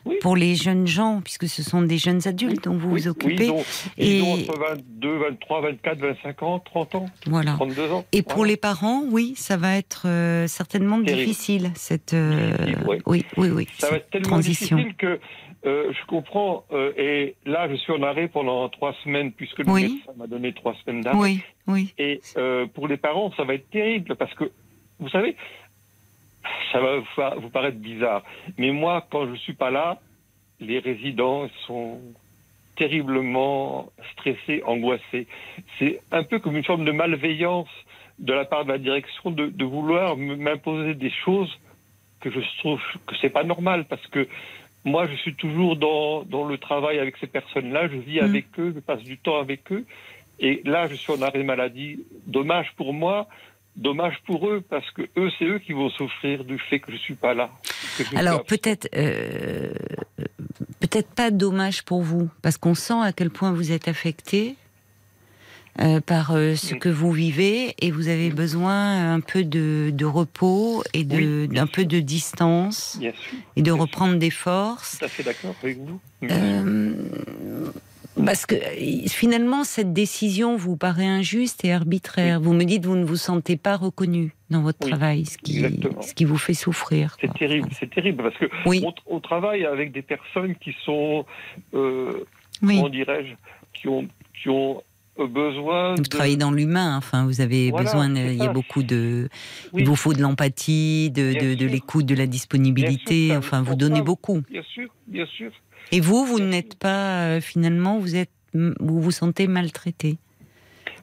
Oui. 0.06 0.16
pour 0.20 0.36
les 0.36 0.54
jeunes 0.54 0.86
gens, 0.86 1.20
puisque 1.22 1.48
ce 1.48 1.62
sont 1.62 1.80
des 1.82 1.96
jeunes 1.98 2.26
adultes 2.28 2.64
dont 2.64 2.76
vous 2.76 2.90
Oui, 2.90 3.00
vous 3.02 3.08
occupez. 3.08 3.48
Oui, 3.50 3.62
ils 3.96 4.22
ont, 4.22 4.26
ils 4.26 4.32
ont 4.32 4.36
Et- 4.36 4.42
entre 4.50 4.58
22, 4.58 5.16
23, 5.18 5.60
24, 5.62 5.98
25 5.98 6.42
ans, 6.42 6.58
30 6.60 6.94
ans, 6.96 7.06
Voilà. 7.26 7.52
32 7.54 7.90
ans. 7.92 8.04
Et 8.12 8.22
pour 8.22 8.36
Voilà. 8.38 8.50
les 8.52 8.56
parents, 8.58 9.02
oui, 9.10 9.32
ça 9.36 9.56
va 9.56 9.76
être 9.76 10.02
euh, 10.06 10.46
certainement 10.46 11.02
Terrible. 11.02 11.26
difficile 11.28 11.70
cette. 11.74 12.12
euh, 12.12 12.52
oui. 12.86 12.98
oui, 13.06 13.24
oui, 13.38 13.48
oui. 13.50 13.66
Ça 13.78 13.90
va 13.90 13.96
être 13.96 14.10
tellement 14.10 14.28
transition. 14.28 14.76
difficile 14.76 14.96
que 14.96 15.18
euh, 15.66 15.90
je 15.92 16.06
comprends. 16.06 16.64
euh, 16.72 16.92
et 16.98 17.36
là, 17.46 17.66
je 17.70 17.76
suis 17.76 17.92
en 17.94 18.02
arrêt 18.02 18.28
pendant 18.28 18.68
trois 18.68 18.94
semaines, 19.04 19.32
puisque 19.32 19.60
le 19.60 19.72
médecin 19.72 20.12
m'a 20.18 20.26
donné 20.26 20.52
trois 20.52 20.74
semaines 20.84 21.00
d'arrêt. 21.00 21.18
Oui, 21.18 21.40
oui. 21.66 21.94
Et 21.96 22.20
euh, 22.36 22.66
pour 22.66 22.88
les 22.88 22.98
parents, 22.98 23.32
ça 23.38 23.44
va 23.44 23.54
être 23.54 23.70
terrible 23.70 24.16
parce 24.16 24.34
que, 24.34 24.44
vous 25.00 25.08
savez, 25.08 25.34
ça 26.72 26.80
va 26.80 26.98
vous, 27.36 27.50
paraître 27.50 27.78
bizarre. 27.78 28.22
Mais 28.58 28.70
moi, 28.70 29.06
quand 29.10 29.26
je 29.28 29.34
suis 29.36 29.54
pas 29.54 29.70
là, 29.70 29.98
les 30.60 30.78
résidents 30.78 31.48
sont 31.66 32.00
terriblement 32.76 33.90
stressés, 34.12 34.62
angoissés. 34.64 35.26
C'est 35.78 36.00
un 36.10 36.24
peu 36.24 36.38
comme 36.38 36.56
une 36.56 36.64
forme 36.64 36.84
de 36.84 36.92
malveillance 36.92 37.68
de 38.18 38.32
la 38.32 38.44
part 38.44 38.64
de 38.64 38.72
la 38.72 38.78
direction 38.78 39.30
de, 39.30 39.46
de 39.46 39.64
vouloir 39.64 40.16
m'imposer 40.16 40.94
des 40.94 41.10
choses 41.10 41.52
que 42.20 42.30
je 42.30 42.40
trouve 42.58 42.80
que 43.06 43.14
c'est 43.20 43.30
pas 43.30 43.44
normal 43.44 43.84
parce 43.84 44.06
que 44.08 44.28
moi, 44.84 45.06
je 45.06 45.16
suis 45.16 45.34
toujours 45.34 45.76
dans, 45.76 46.24
dans 46.24 46.44
le 46.44 46.58
travail 46.58 46.98
avec 46.98 47.16
ces 47.16 47.26
personnes-là, 47.26 47.88
je 47.88 47.96
vis 47.96 48.20
Mm. 48.20 48.24
avec 48.24 48.46
eux, 48.58 48.72
je 48.74 48.80
passe 48.80 49.02
du 49.02 49.16
temps 49.18 49.38
avec 49.40 49.72
eux. 49.72 49.84
Et 50.40 50.60
là, 50.64 50.88
je 50.88 50.94
suis 50.94 51.12
en 51.12 51.22
arrêt 51.22 51.42
maladie. 51.42 52.00
Dommage 52.26 52.72
pour 52.76 52.92
moi, 52.92 53.28
dommage 53.76 54.16
pour 54.26 54.48
eux, 54.48 54.62
parce 54.68 54.88
que 54.92 55.02
eux, 55.16 55.30
c'est 55.38 55.44
eux 55.46 55.58
qui 55.58 55.72
vont 55.72 55.90
souffrir 55.90 56.44
du 56.44 56.58
fait 56.58 56.78
que 56.80 56.92
je 56.92 56.96
suis 56.96 57.14
pas 57.14 57.34
là. 57.34 57.50
Alors 58.14 58.44
peut-être, 58.44 58.88
euh, 58.96 59.72
peut-être 60.80 61.08
pas 61.10 61.30
dommage 61.30 61.82
pour 61.84 62.02
vous, 62.02 62.28
parce 62.42 62.56
qu'on 62.56 62.74
sent 62.74 63.00
à 63.02 63.12
quel 63.12 63.30
point 63.30 63.52
vous 63.52 63.72
êtes 63.72 63.88
affecté 63.88 64.56
euh, 65.80 66.00
par 66.00 66.30
euh, 66.36 66.54
ce 66.54 66.76
Mm. 66.76 66.78
que 66.78 66.88
vous 66.88 67.10
vivez 67.10 67.74
et 67.80 67.90
vous 67.90 68.06
avez 68.06 68.30
besoin 68.30 69.12
un 69.12 69.18
peu 69.18 69.42
de, 69.42 69.90
de 69.92 70.04
repos 70.04 70.84
et 70.92 71.02
de- 71.02 71.16
Oui, 71.16 71.48
bien 71.48 71.62
d'un 71.62 71.66
peu 71.66 71.84
de 71.84 71.98
distance 71.98 72.96
Bien 73.00 73.10
sûr, 73.12 73.38
et 73.56 73.62
de 73.62 73.70
sûr. 73.72 73.78
reprendre 73.80 74.16
des 74.16 74.30
forces. 74.30 74.98
tout 75.00 75.04
à 75.04 75.08
fait 75.08 75.24
d'accord 75.24 75.56
avec 75.64 75.78
vous. 75.78 76.00
Euh, 78.18 78.24
parce 78.24 78.46
que 78.46 78.54
euh, 78.54 79.08
finalement, 79.08 79.64
cette 79.64 79.92
décision 79.92 80.56
vous 80.56 80.76
paraît 80.76 81.06
injuste 81.06 81.64
et 81.64 81.72
arbitraire. 81.72 82.40
Vous 82.40 82.52
me 82.52 82.64
dites 82.64 82.84
vous 82.84 82.96
ne 82.96 83.04
vous 83.04 83.16
sentez 83.16 83.56
pas 83.56 83.76
reconnu 83.76 84.34
dans 84.50 84.62
votre 84.62 84.78
Oui, 84.84 84.90
travail, 84.90 85.24
ce 85.26 85.38
qui, 85.38 85.64
exactement. 85.64 86.02
ce 86.02 86.14
qui 86.14 86.24
vous 86.24 86.38
fait 86.38 86.54
souffrir. 86.54 87.16
C'est 87.20 87.32
terrible, 87.34 87.68
c'est 87.78 87.90
terrible, 87.90 88.22
parce 88.22 88.36
que 88.36 88.46
Oui, 88.66 88.82
on, 88.84 88.94
on 89.06 89.20
travaille 89.20 89.64
avec 89.64 89.92
des 89.92 90.02
personnes 90.02 90.54
qui 90.56 90.74
sont, 90.84 91.24
euh, 91.74 92.24
oui. 92.62 92.76
comment 92.76 92.88
dirais-je, 92.88 93.34
qui 93.78 93.88
ont, 93.88 94.06
qui 94.40 94.48
ont 94.48 94.82
euh, 95.18 95.26
besoin 95.26 95.94
Vous 95.94 96.02
de... 96.02 96.08
travaillez 96.08 96.36
dans 96.36 96.50
l'humain, 96.50 96.96
enfin, 96.96 97.24
vous 97.24 97.40
avez 97.40 97.70
Voilà, 97.70 97.84
besoin, 97.84 98.14
c'est 98.14 98.34
il 98.34 98.38
y 98.38 98.46
a 98.46 98.52
beaucoup 98.52 98.82
de, 98.82 99.28
Oui. 99.72 99.82
il 99.82 99.88
vous 99.88 99.96
faut 99.96 100.12
de 100.12 100.20
l'empathie, 100.20 101.10
de, 101.10 101.64
l'écoute, 101.66 102.06
de 102.06 102.14
la 102.14 102.26
disponibilité, 102.26 103.28
sûr, 103.28 103.36
enfin, 103.38 103.62
vous 103.62 103.74
donnez 103.76 104.02
beaucoup. 104.02 104.42
Bien 104.50 104.62
sûr, 104.62 104.88
bien 105.06 105.26
sûr. 105.26 105.50
Et 105.92 106.00
vous, 106.00 106.24
vous 106.24 106.40
n'êtes 106.40 106.78
pas, 106.78 107.24
euh, 107.26 107.40
finalement, 107.40 107.98
vous 107.98 108.16
êtes, 108.16 108.30
vous 108.54 109.00
vous 109.00 109.10
sentez 109.10 109.46
maltraité 109.46 110.16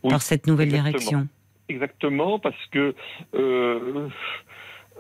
Oui, 0.04 0.10
par 0.12 0.22
cette 0.22 0.48
nouvelle 0.48 0.70
exactement. 0.70 0.92
direction. 0.94 1.28
Exactement, 1.70 2.40
parce 2.40 2.66
que 2.72 2.94
euh, 3.36 4.10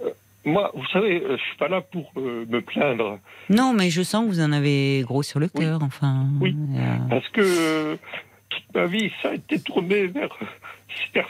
euh, 0.03 0.09
moi, 0.45 0.71
vous 0.73 0.85
savez, 0.93 1.21
je 1.29 1.35
suis 1.37 1.57
pas 1.57 1.67
là 1.67 1.81
pour 1.81 2.11
euh, 2.17 2.45
me 2.47 2.61
plaindre, 2.61 3.19
Non, 3.49 3.73
mais 3.73 3.89
je 3.89 4.01
sens 4.01 4.23
que 4.25 4.29
vous 4.29 4.39
en 4.41 4.51
avez 4.53 5.01
gros 5.03 5.23
sur 5.23 5.39
le 5.39 5.49
Oui. 5.55 5.65
cœur, 5.65 5.83
enfin. 5.83 6.25
Oui. 6.39 6.55
parce 7.09 7.27
que 7.29 7.97
toute 8.49 8.63
ma 8.75 8.85
vie, 8.85 9.11
ça 9.21 9.29
a 9.29 9.33
été 9.33 9.59
tourné 9.59 10.07
vers 10.07 10.29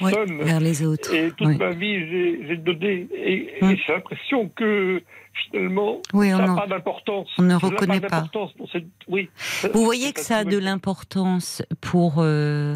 ouais, 0.01 0.12
personnes. 0.12 0.41
vers 0.44 0.60
les 0.60 0.86
autres. 0.86 1.13
Et 1.13 1.32
toute 1.32 1.58
ma 1.58 1.72
vie, 1.72 2.00
j'ai 2.48 2.58
donné. 2.58 3.08
Et, 3.13 3.53
et 3.62 3.77
j'ai 3.77 3.94
l'impression 3.94 4.50
que 4.56 5.01
finalement, 5.50 6.01
Oui, 6.13 6.30
ça 6.30 6.38
n'a 6.46 6.56
pas 6.56 6.68
d'importance. 6.68 7.30
on 7.38 7.44
ne 7.44 7.50
Ça 7.51 7.58
reconnaît 7.58 8.00
pas. 8.01 8.10
d'importance 8.10 8.51
pour 8.53 8.70
cette- 8.72 8.86
Oui. 9.08 9.30
Vous 9.74 9.84
voyez 9.86 10.12
que 10.13 10.22
ça 10.22 10.38
a 10.39 10.44
de 10.44 10.58
l'importance 10.58 11.62
pour, 11.80 12.15
euh, 12.18 12.75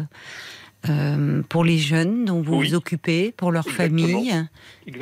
euh, 0.88 1.42
pour 1.48 1.64
les 1.64 1.78
jeunes 1.78 2.24
dont 2.24 2.40
vous 2.42 2.56
Oui. 2.56 2.68
vous 2.68 2.74
occupez, 2.74 3.32
pour 3.36 3.52
leur 3.52 3.66
Exactement. 3.66 4.00
famille, 4.06 4.46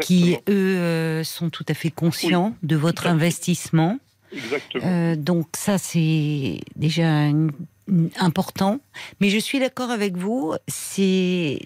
qui, 0.00 0.37
eux, 0.49 0.76
euh, 0.79 1.23
sont 1.25 1.50
tout 1.50 1.64
à 1.69 1.75
fait 1.75 1.91
conscients 1.91 2.55
de 2.62 2.76
votre 2.76 3.07
investissement. 3.07 3.99
Exactement. 4.33 4.85
Euh, 4.87 5.14
donc 5.17 5.47
ça, 5.55 5.79
c'est 5.79 6.59
déjà 6.75 7.26
une- 7.29 7.53
important. 8.19 8.79
Mais 9.21 9.29
je 9.29 9.38
suis 9.38 9.59
d'accord 9.59 9.91
avec 9.91 10.17
vous, 10.17 10.55
c'est 10.69 11.59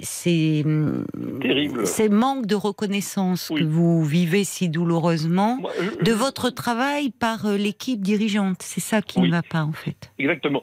Terrible. 1.40 1.86
ces 1.86 2.08
manques 2.08 2.46
de 2.46 2.54
reconnaissance 2.54 3.50
Oui. 3.50 3.60
que 3.60 3.64
vous 3.64 4.04
vivez 4.04 4.44
si 4.44 4.68
douloureusement 4.68 5.58
Moi, 5.60 5.72
je- 5.80 6.04
de 6.04 6.12
votre 6.12 6.50
travail 6.50 7.10
par 7.10 7.46
euh, 7.46 7.56
l'équipe 7.56 8.00
dirigeante. 8.00 8.62
C'est 8.62 8.80
ça 8.80 9.02
qui 9.02 9.20
Oui. 9.20 9.28
ne 9.28 9.32
va 9.32 9.42
pas 9.42 9.62
en 9.62 9.72
fait. 9.72 10.12
Exactement. 10.18 10.62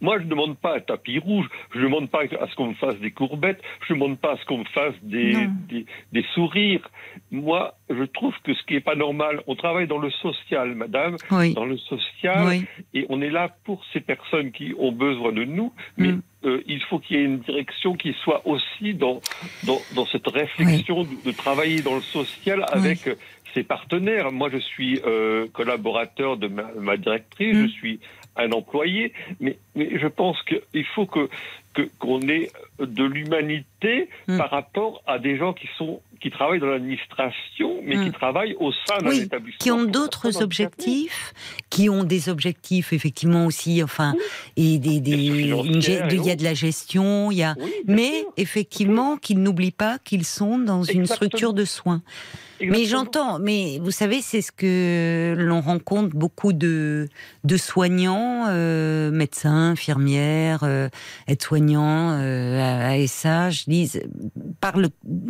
Moi, 0.00 0.18
je 0.20 0.24
ne 0.24 0.30
demande 0.30 0.56
pas 0.56 0.76
un 0.76 0.80
tapis 0.80 1.18
rouge, 1.18 1.46
je 1.74 1.80
ne 1.80 1.84
demande 1.86 2.08
pas 2.08 2.20
à 2.22 2.46
ce 2.48 2.54
qu'on 2.54 2.68
me 2.68 2.74
fasse 2.74 2.94
des 3.00 3.10
courbettes, 3.10 3.60
je 3.88 3.94
ne 3.94 3.98
demande 3.98 4.16
pas 4.18 4.34
à 4.34 4.36
ce 4.36 4.44
qu'on 4.44 4.58
me 4.58 4.64
fasse 4.66 4.94
des, 5.02 5.48
des, 5.68 5.86
des 6.12 6.24
sourires. 6.34 6.88
Moi, 7.30 7.74
je 7.90 8.04
trouve 8.04 8.34
que 8.42 8.54
ce 8.54 8.62
qui 8.64 8.74
n'est 8.74 8.80
pas 8.80 8.94
normal, 8.94 9.42
on 9.46 9.54
travaille 9.54 9.86
dans 9.86 9.98
le 9.98 10.10
social, 10.10 10.74
madame, 10.74 11.16
Oui. 11.30 11.52
dans 11.54 11.66
le 11.66 11.76
social, 11.76 12.46
Oui. 12.46 12.64
et 12.94 13.04
on 13.10 13.20
est 13.20 13.30
là 13.30 13.50
pour 13.64 13.84
ces 13.92 14.00
personnes 14.00 14.50
qui 14.50 14.74
ont 14.78 14.92
besoin 14.92 15.32
de 15.32 15.44
nous, 15.44 15.72
mais 15.98 16.12
Mm. 16.12 16.22
euh, 16.44 16.62
il 16.66 16.80
faut 16.84 16.98
qu'il 16.98 17.16
y 17.18 17.20
ait 17.20 17.24
une 17.24 17.40
direction 17.40 17.94
qui 17.94 18.14
soit 18.24 18.42
aussi 18.46 18.94
dans, 18.94 19.20
dans, 19.64 19.78
dans 19.94 20.06
cette 20.06 20.26
réflexion 20.28 21.02
de, 21.04 21.10
de 21.24 21.32
travailler 21.36 21.82
dans 21.82 21.96
le 21.96 22.00
social 22.02 22.64
avec 22.72 23.06
euh, 23.06 23.14
ses 23.54 23.62
partenaires. 23.62 24.32
Moi, 24.32 24.48
je 24.50 24.58
suis 24.58 25.00
euh, 25.06 25.46
collaborateur 25.52 26.36
de 26.38 26.48
ma, 26.48 26.70
ma 26.80 26.96
directrice, 26.96 27.56
Mm. 27.56 27.62
je 27.66 27.72
suis 27.72 28.00
un 28.36 28.52
employé, 28.52 29.12
mais, 29.40 29.58
mais 29.74 29.98
je 29.98 30.06
pense 30.06 30.40
qu'il 30.44 30.84
faut 30.94 31.06
que 31.06 31.28
qu'on 31.98 32.20
ait 32.28 32.50
de 32.80 33.04
l'humanité 33.04 34.08
Mm. 34.26 34.38
par 34.38 34.50
rapport 34.50 35.02
à 35.06 35.18
des 35.18 35.36
gens 35.36 35.52
qui 35.52 35.68
sont 35.78 36.00
qui 36.20 36.30
travaillent 36.32 36.58
dans 36.58 36.66
l'administration, 36.66 37.80
mais 37.84 37.96
Mm. 37.96 38.04
qui 38.06 38.10
travaillent 38.12 38.56
au 38.58 38.72
sein 38.72 38.98
d'un 39.00 39.10
Oui, 39.10 39.20
établissement. 39.20 39.58
qui 39.60 39.70
ont 39.70 39.84
d'autres 39.84 40.42
objectifs, 40.42 41.32
qui 41.78 41.88
ont 41.88 42.02
des 42.02 42.28
objectifs 42.28 42.92
effectivement 42.92 43.46
aussi, 43.46 43.84
enfin, 43.84 44.14
et 44.56 44.78
des, 44.80 44.98
des 44.98 45.12
une 45.12 45.80
il 46.10 46.24
y 46.26 46.30
a 46.30 46.34
de 46.34 46.42
la 46.42 46.54
gestion, 46.54 47.30
il 47.30 47.38
y 47.38 47.42
a, 47.44 47.54
Oui, 47.60 47.70
mais 47.86 48.20
sûr. 48.22 48.32
effectivement 48.36 49.16
qu'ils 49.16 49.40
n'oublient 49.40 49.70
pas 49.70 49.98
qu'ils 50.02 50.24
sont 50.24 50.58
dans 50.58 50.82
une 50.82 51.06
structure 51.06 51.52
de 51.52 51.64
soins. 51.64 52.02
Mais 52.60 52.86
j'entends, 52.86 53.38
mais 53.38 53.78
vous 53.80 53.92
savez, 53.92 54.20
c'est 54.20 54.42
ce 54.42 54.50
que 54.50 55.36
l'on 55.38 55.60
rencontre 55.60 56.16
beaucoup 56.16 56.52
de, 56.52 57.08
de 57.44 57.56
soignants, 57.56 58.46
euh, 58.48 59.12
médecins, 59.12 59.70
infirmières, 59.70 60.64
euh, 60.64 60.88
aides-soignants, 61.28 62.10
euh, 62.18 62.90
ASH, 62.90 63.68
disent, 63.68 64.02
parlent 64.60 64.88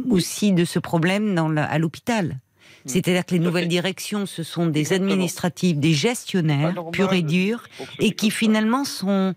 aussi 0.09 0.53
de 0.53 0.65
ce 0.65 0.79
problème 0.79 1.35
dans 1.35 1.51
la- 1.51 1.65
à 1.67 1.79
l'hôpital. 1.79 2.39
C'est-à-dire 2.85 3.25
que 3.27 3.35
les 3.35 3.41
nouvelles 3.41 3.69
directions, 3.69 4.27
ce 4.27 4.43
sont 4.43 4.67
des 4.67 4.93
administratifs, 4.93 5.77
des 5.77 5.93
gestionnaires, 5.93 6.75
purs 6.93 7.13
et 7.13 7.23
durs, 7.23 7.65
et 7.99 8.13
qui 8.13 8.31
finalement 8.31 8.85
sont 8.85 9.35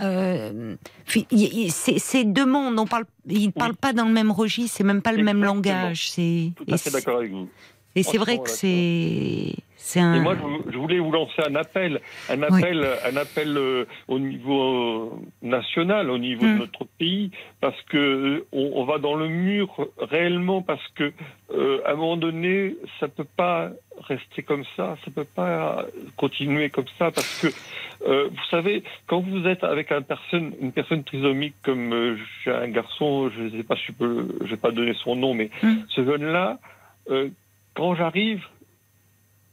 euh, 0.00 0.74
c'est 1.06 2.24
deux 2.24 2.46
mondes. 2.46 2.78
On 2.78 2.86
parle, 2.86 3.04
ils 3.28 3.46
ne 3.46 3.52
parlent 3.52 3.76
pas 3.76 3.92
dans 3.92 4.06
le 4.06 4.12
même 4.12 4.30
registre. 4.30 4.76
C'est 4.78 4.84
même 4.84 5.02
pas 5.02 5.12
le 5.12 5.22
même 5.22 5.42
langage. 5.42 6.10
C'est 6.10 6.52
Tout 6.56 6.64
et 6.66 6.74
à 6.74 6.76
fait 6.76 6.90
c'est- 6.90 6.96
d'accord 6.96 7.18
avec 7.18 7.30
vous. 7.30 7.48
Et 7.96 8.02
c'est 8.02 8.18
vrai 8.18 8.38
que 8.38 8.48
c'est 8.50 10.00
un. 10.00 10.14
Et 10.14 10.20
moi, 10.20 10.34
je, 10.72 10.78
voulais 10.78 10.98
vous 10.98 11.12
lancer 11.12 11.42
un 11.46 11.54
appel, 11.56 12.00
un 12.30 12.42
appel, 12.42 12.86
un 13.04 13.16
appel 13.16 13.56
euh, 13.56 13.84
au 14.08 14.18
niveau 14.18 14.62
euh, 14.62 15.10
national, 15.42 16.10
au 16.10 16.16
niveau 16.18 16.44
Mm. 16.46 16.54
de 16.54 16.58
notre 16.60 16.84
pays, 16.98 17.30
parce 17.60 17.80
que 17.82 17.96
euh, 17.98 18.46
on, 18.52 18.72
on 18.76 18.84
va 18.84 18.98
dans 18.98 19.14
le 19.14 19.28
mur 19.28 19.68
réellement, 19.98 20.62
parce 20.62 20.86
que 20.94 21.12
euh, 21.52 21.80
à 21.84 21.92
un 21.92 21.96
moment 21.96 22.16
donné, 22.16 22.76
ça 22.98 23.08
peut 23.08 23.26
pas 23.36 23.70
rester 24.00 24.42
comme 24.42 24.64
ça, 24.76 24.96
ça 25.04 25.10
peut 25.14 25.26
pas 25.36 25.84
continuer 26.16 26.70
comme 26.70 26.88
ça, 26.98 27.10
parce 27.10 27.40
que 27.42 27.48
euh, 28.08 28.28
vous 28.30 28.44
savez, 28.50 28.82
quand 29.06 29.20
vous 29.20 29.46
êtes 29.46 29.64
avec 29.64 29.92
un 29.92 30.02
personne, 30.02 30.52
une 30.60 30.72
personne 30.72 31.04
trisomique 31.04 31.54
comme 31.62 32.16
un 32.46 32.68
garçon, 32.68 33.30
je 33.36 33.42
ne 33.42 33.50
sais 33.50 33.62
pas 33.62 33.76
si 33.76 33.84
je 33.88 33.92
peux, 33.92 34.28
je 34.40 34.50
vais 34.50 34.56
pas 34.56 34.70
donner 34.72 34.94
son 34.94 35.14
nom, 35.14 35.34
mais 35.34 35.50
Mm. 35.62 35.74
ce 35.88 36.04
jeune-là, 36.04 36.58
euh, 37.10 37.28
quand 37.74 37.94
j'arrive, 37.94 38.42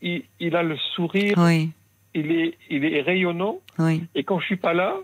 il, 0.01 0.23
il 0.39 0.55
a 0.55 0.63
le 0.63 0.77
sourire, 0.95 1.35
Oui, 1.37 1.71
il 2.13 2.31
est, 2.31 2.57
il 2.69 2.85
est 2.85 3.01
rayonnant, 3.01 3.57
oui, 3.79 4.03
et 4.15 4.23
quand 4.23 4.39
je 4.39 4.45
suis 4.45 4.57
pas 4.57 4.73
là, 4.73 4.95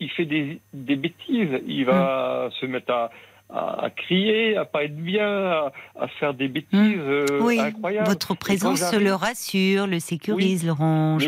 il 0.00 0.10
fait 0.10 0.26
des, 0.26 0.60
des 0.72 0.96
bêtises. 0.96 1.60
Il 1.66 1.84
va 1.84 2.50
se 2.60 2.66
mettre 2.66 2.92
à, 2.92 3.10
à, 3.50 3.84
à 3.84 3.90
crier, 3.90 4.56
à 4.56 4.64
pas 4.64 4.84
être 4.84 4.96
bien, 4.96 5.28
à, 5.28 5.72
à 5.98 6.08
faire 6.08 6.34
des 6.34 6.48
bêtises 6.48 6.70
euh, 6.98 7.40
oui. 7.40 7.60
incroyables. 7.60 8.08
Votre 8.08 8.34
présence 8.34 8.92
le 8.94 9.14
rassure, 9.14 9.86
le 9.86 10.00
sécurise, 10.00 10.64
le 10.64 10.72
rend 10.72 11.18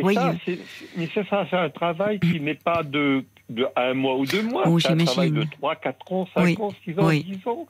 mais 0.97 1.09
ça, 1.15 1.47
c'est 1.51 1.57
un 1.57 1.71
travail 1.71 2.19
qui 2.21 2.41
n'est 2.41 2.55
pas 2.55 2.83
de, 2.83 3.25
de 3.49 3.67
un 3.77 3.95
mois 3.95 4.17
ou 4.17 4.25
deux 4.27 4.43
mois. 4.43 4.65
Oh, 4.67 4.79
c'est 4.81 4.89
un 4.89 4.97
travail 4.97 5.31
de 5.31 5.35
j'imagine. 5.35 5.51
3, 5.59 5.77
4 5.77 6.13
ans, 6.13 6.29
5 6.35 6.43
Oui, 6.45 6.57
ans, 6.61 6.75
6 6.85 6.99
ans, 6.99 7.07
oui. 7.07 7.23
10 7.25 7.47
ans. 7.49 7.67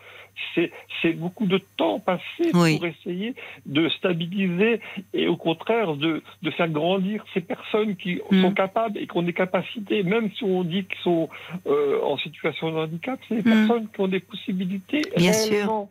C'est, 0.54 0.70
c'est 1.00 1.12
beaucoup 1.12 1.46
de 1.46 1.58
temps 1.76 1.98
passé 1.98 2.50
Oui. 2.54 2.76
pour 2.76 2.86
essayer 2.86 3.34
de 3.66 3.88
stabiliser 3.90 4.80
et 5.14 5.28
au 5.28 5.36
contraire 5.36 5.94
de, 5.96 6.22
de 6.42 6.50
faire 6.50 6.68
grandir 6.68 7.24
ces 7.34 7.40
personnes 7.40 7.96
qui 7.96 8.20
Mm. 8.30 8.42
sont 8.42 8.52
capables 8.52 8.98
et 8.98 9.06
qui 9.06 9.16
ont 9.16 9.22
des 9.22 9.32
capacités, 9.32 10.02
même 10.02 10.30
si 10.36 10.44
on 10.44 10.64
dit 10.64 10.84
qu'ils 10.84 10.98
sont 11.02 11.28
euh, 11.66 12.00
en 12.02 12.16
situation 12.18 12.70
de 12.72 12.76
handicap, 12.76 13.18
c'est 13.28 13.36
des 13.42 13.48
Mm. 13.50 13.54
personnes 13.66 13.88
qui 13.94 14.00
ont 14.00 14.08
des 14.08 14.20
possibilités 14.20 15.10
Bien 15.16 15.32
sûr. 15.32 15.86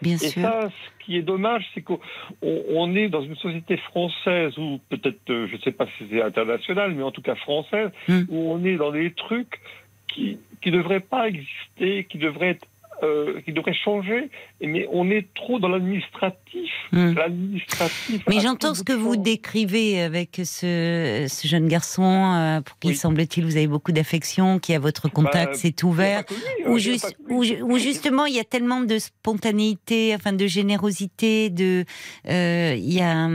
Bien 0.00 0.14
Et 0.14 0.28
sûr. 0.28 0.42
ça, 0.42 0.68
ce 0.70 1.04
qui 1.04 1.16
est 1.16 1.22
dommage, 1.22 1.64
c'est 1.74 1.82
qu'on 1.82 1.98
on- 2.42 2.62
on 2.70 2.94
est 2.94 3.08
dans 3.08 3.22
une 3.22 3.36
société 3.36 3.76
française, 3.78 4.56
ou 4.58 4.78
peut-être, 4.90 5.28
euh, 5.30 5.46
je 5.48 5.56
ne 5.56 5.60
sais 5.60 5.72
pas 5.72 5.86
si 5.98 6.04
c'est 6.10 6.22
international, 6.22 6.92
mais 6.94 7.02
en 7.02 7.10
tout 7.10 7.22
cas 7.22 7.34
française, 7.34 7.90
Hmm. 8.06 8.22
où 8.28 8.52
on 8.52 8.64
est 8.64 8.76
dans 8.76 8.92
des 8.92 9.12
trucs 9.12 9.60
qui 10.06 10.38
qui 10.60 10.70
devraient 10.72 11.00
pas 11.00 11.28
exister, 11.28 12.04
qui 12.10 12.18
devraient 12.18 12.48
être, 12.50 12.66
euh, 13.02 13.40
qui 13.42 13.52
devraient 13.52 13.74
changer, 13.74 14.30
mais 14.60 14.88
on 14.92 15.10
est 15.10 15.26
trop 15.34 15.58
dans 15.58 15.68
l'administratif. 15.68 16.70
L'administratif. 16.92 18.22
Mais 18.28 18.40
j'entends 18.40 18.74
ce 18.74 18.82
que 18.82 18.92
vous 18.92 19.16
décrivez 19.16 20.00
avec 20.02 20.40
ce, 20.44 21.26
ce 21.28 21.46
jeune 21.48 21.68
garçon, 21.68 22.02
euh, 22.34 22.60
pour 22.60 22.78
qui 22.78 22.88
Oui. 22.88 22.96
semble-t-il 22.96 23.44
vous 23.44 23.56
avez 23.56 23.66
beaucoup 23.66 23.92
d'affection, 23.92 24.58
qui 24.58 24.74
à 24.74 24.78
votre 24.78 25.08
contact 25.08 25.52
Bah, 25.52 25.58
y 25.62 25.66
a 25.82 25.84
ouvert. 25.84 26.24
Où, 26.66 26.76
a 26.76 26.78
ju- 26.78 27.62
justement 27.78 28.26
il 28.26 28.34
y 28.34 28.40
a 28.40 28.44
tellement 28.44 28.80
de 28.80 28.98
spontanéité, 28.98 30.14
enfin 30.14 30.32
de 30.32 30.46
générosité, 30.46 31.50
de 31.50 31.84
euh, 32.28 32.74
il 32.76 32.92
y 32.92 33.00
a 33.00 33.28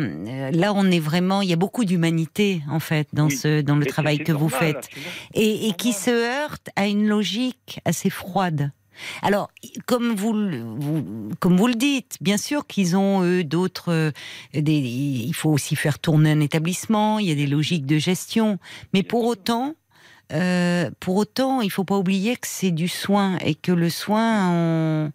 là 0.52 0.73
on 0.76 0.89
est 0.91 0.99
vraiment 0.99 1.41
il 1.41 1.49
y 1.49 1.54
a 1.54 1.58
beaucoup 1.58 1.86
d'humanité 1.86 2.62
en 2.69 2.80
fait 2.80 3.08
dans 3.13 3.28
Oui. 3.28 3.36
ce 3.36 3.62
dans 3.62 3.76
le 3.76 3.86
Et 3.86 3.89
travail 3.89 4.17
c'est 4.17 4.23
que 4.23 4.32
vous 4.32 4.49
faites 4.49 4.89
c'est 4.93 5.41
et, 5.41 5.67
et 5.69 5.73
qui 5.73 5.93
se 5.93 6.10
heurte 6.12 6.69
à 6.76 6.88
une 6.88 7.08
logique 7.08 7.80
assez 7.86 8.10
froide. 8.10 8.71
Alors, 9.21 9.49
comme 9.86 10.15
vous, 10.15 10.34
comme 11.39 11.58
vous 11.58 11.67
le 11.67 11.75
dites, 11.75 12.17
bien 12.21 12.38
sûr 12.38 12.65
qu'ils 12.67 12.95
ont 12.95 13.23
eux 13.23 13.43
d'autres. 13.43 13.91
euh, 13.91 14.12
il 14.53 15.34
faut 15.34 15.49
aussi 15.51 15.75
faire 15.75 15.99
tourner 15.99 16.32
un 16.32 16.39
établissement. 16.39 17.19
Il 17.19 17.27
y 17.27 17.32
a 17.32 17.36
des 17.36 17.47
logiques 17.47 17.86
de 17.86 17.97
gestion, 17.97 18.60
mais 18.93 19.03
pour 19.03 19.25
autant, 19.25 19.75
euh, 20.32 20.89
pour 20.99 21.17
autant, 21.17 21.62
il 21.62 21.69
faut 21.69 21.84
pas 21.84 21.97
oublier 21.97 22.36
que 22.36 22.47
c'est 22.47 22.71
du 22.71 22.88
soin 22.88 23.38
et 23.39 23.56
que 23.56 23.71
le 23.71 23.89
soin, 23.89 24.49
on- 24.49 25.12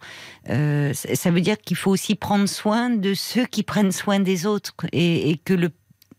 euh, 0.51 0.93
ça 0.95 1.15
ça 1.15 1.31
veut 1.31 1.41
dire 1.41 1.59
qu'il 1.59 1.77
faut 1.77 1.91
aussi 1.91 2.15
prendre 2.15 2.47
soin 2.49 2.91
de 2.91 3.15
ceux 3.15 3.47
qui 3.47 3.63
prennent 3.63 3.91
soin 3.93 4.21
des 4.21 4.47
autres 4.47 4.75
et, 4.93 5.31
et 5.31 5.37
que 5.39 5.55
le, 5.55 5.71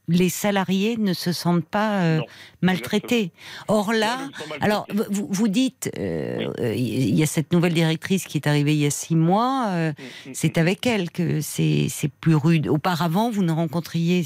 les 0.09 0.29
salariés 0.29 0.97
ne 0.97 1.13
se 1.13 1.31
sentent 1.31 1.65
pas 1.65 2.01
euh, 2.01 2.17
Non, 2.17 2.25
maltraités. 2.61 3.31
Or 3.67 3.93
là, 3.93 4.17
alors, 4.61 4.85
vous, 5.09 5.27
vous 5.29 5.47
dites, 5.47 5.91
euh, 5.97 6.51
il 6.75 7.15
y 7.15 7.23
a 7.23 7.25
cette 7.25 7.53
nouvelle 7.53 7.73
directrice 7.73 8.25
qui 8.25 8.37
est 8.37 8.47
arrivée 8.47 8.73
il 8.73 8.79
y 8.81 8.85
a 8.85 8.89
six 8.91 9.15
mois. 9.15 9.67
euh, 9.69 9.91
Mm, 9.99 10.29
mm, 10.29 10.33
c'est 10.33 10.57
avec 10.57 10.85
elle 10.85 11.09
que 11.11 11.41
c'est 11.41 11.87
plus 12.21 12.35
rude. 12.35 12.67
Auparavant, 12.67 13.29
vous 13.31 13.43
ne 13.43 13.51
rencontriez 13.51 14.23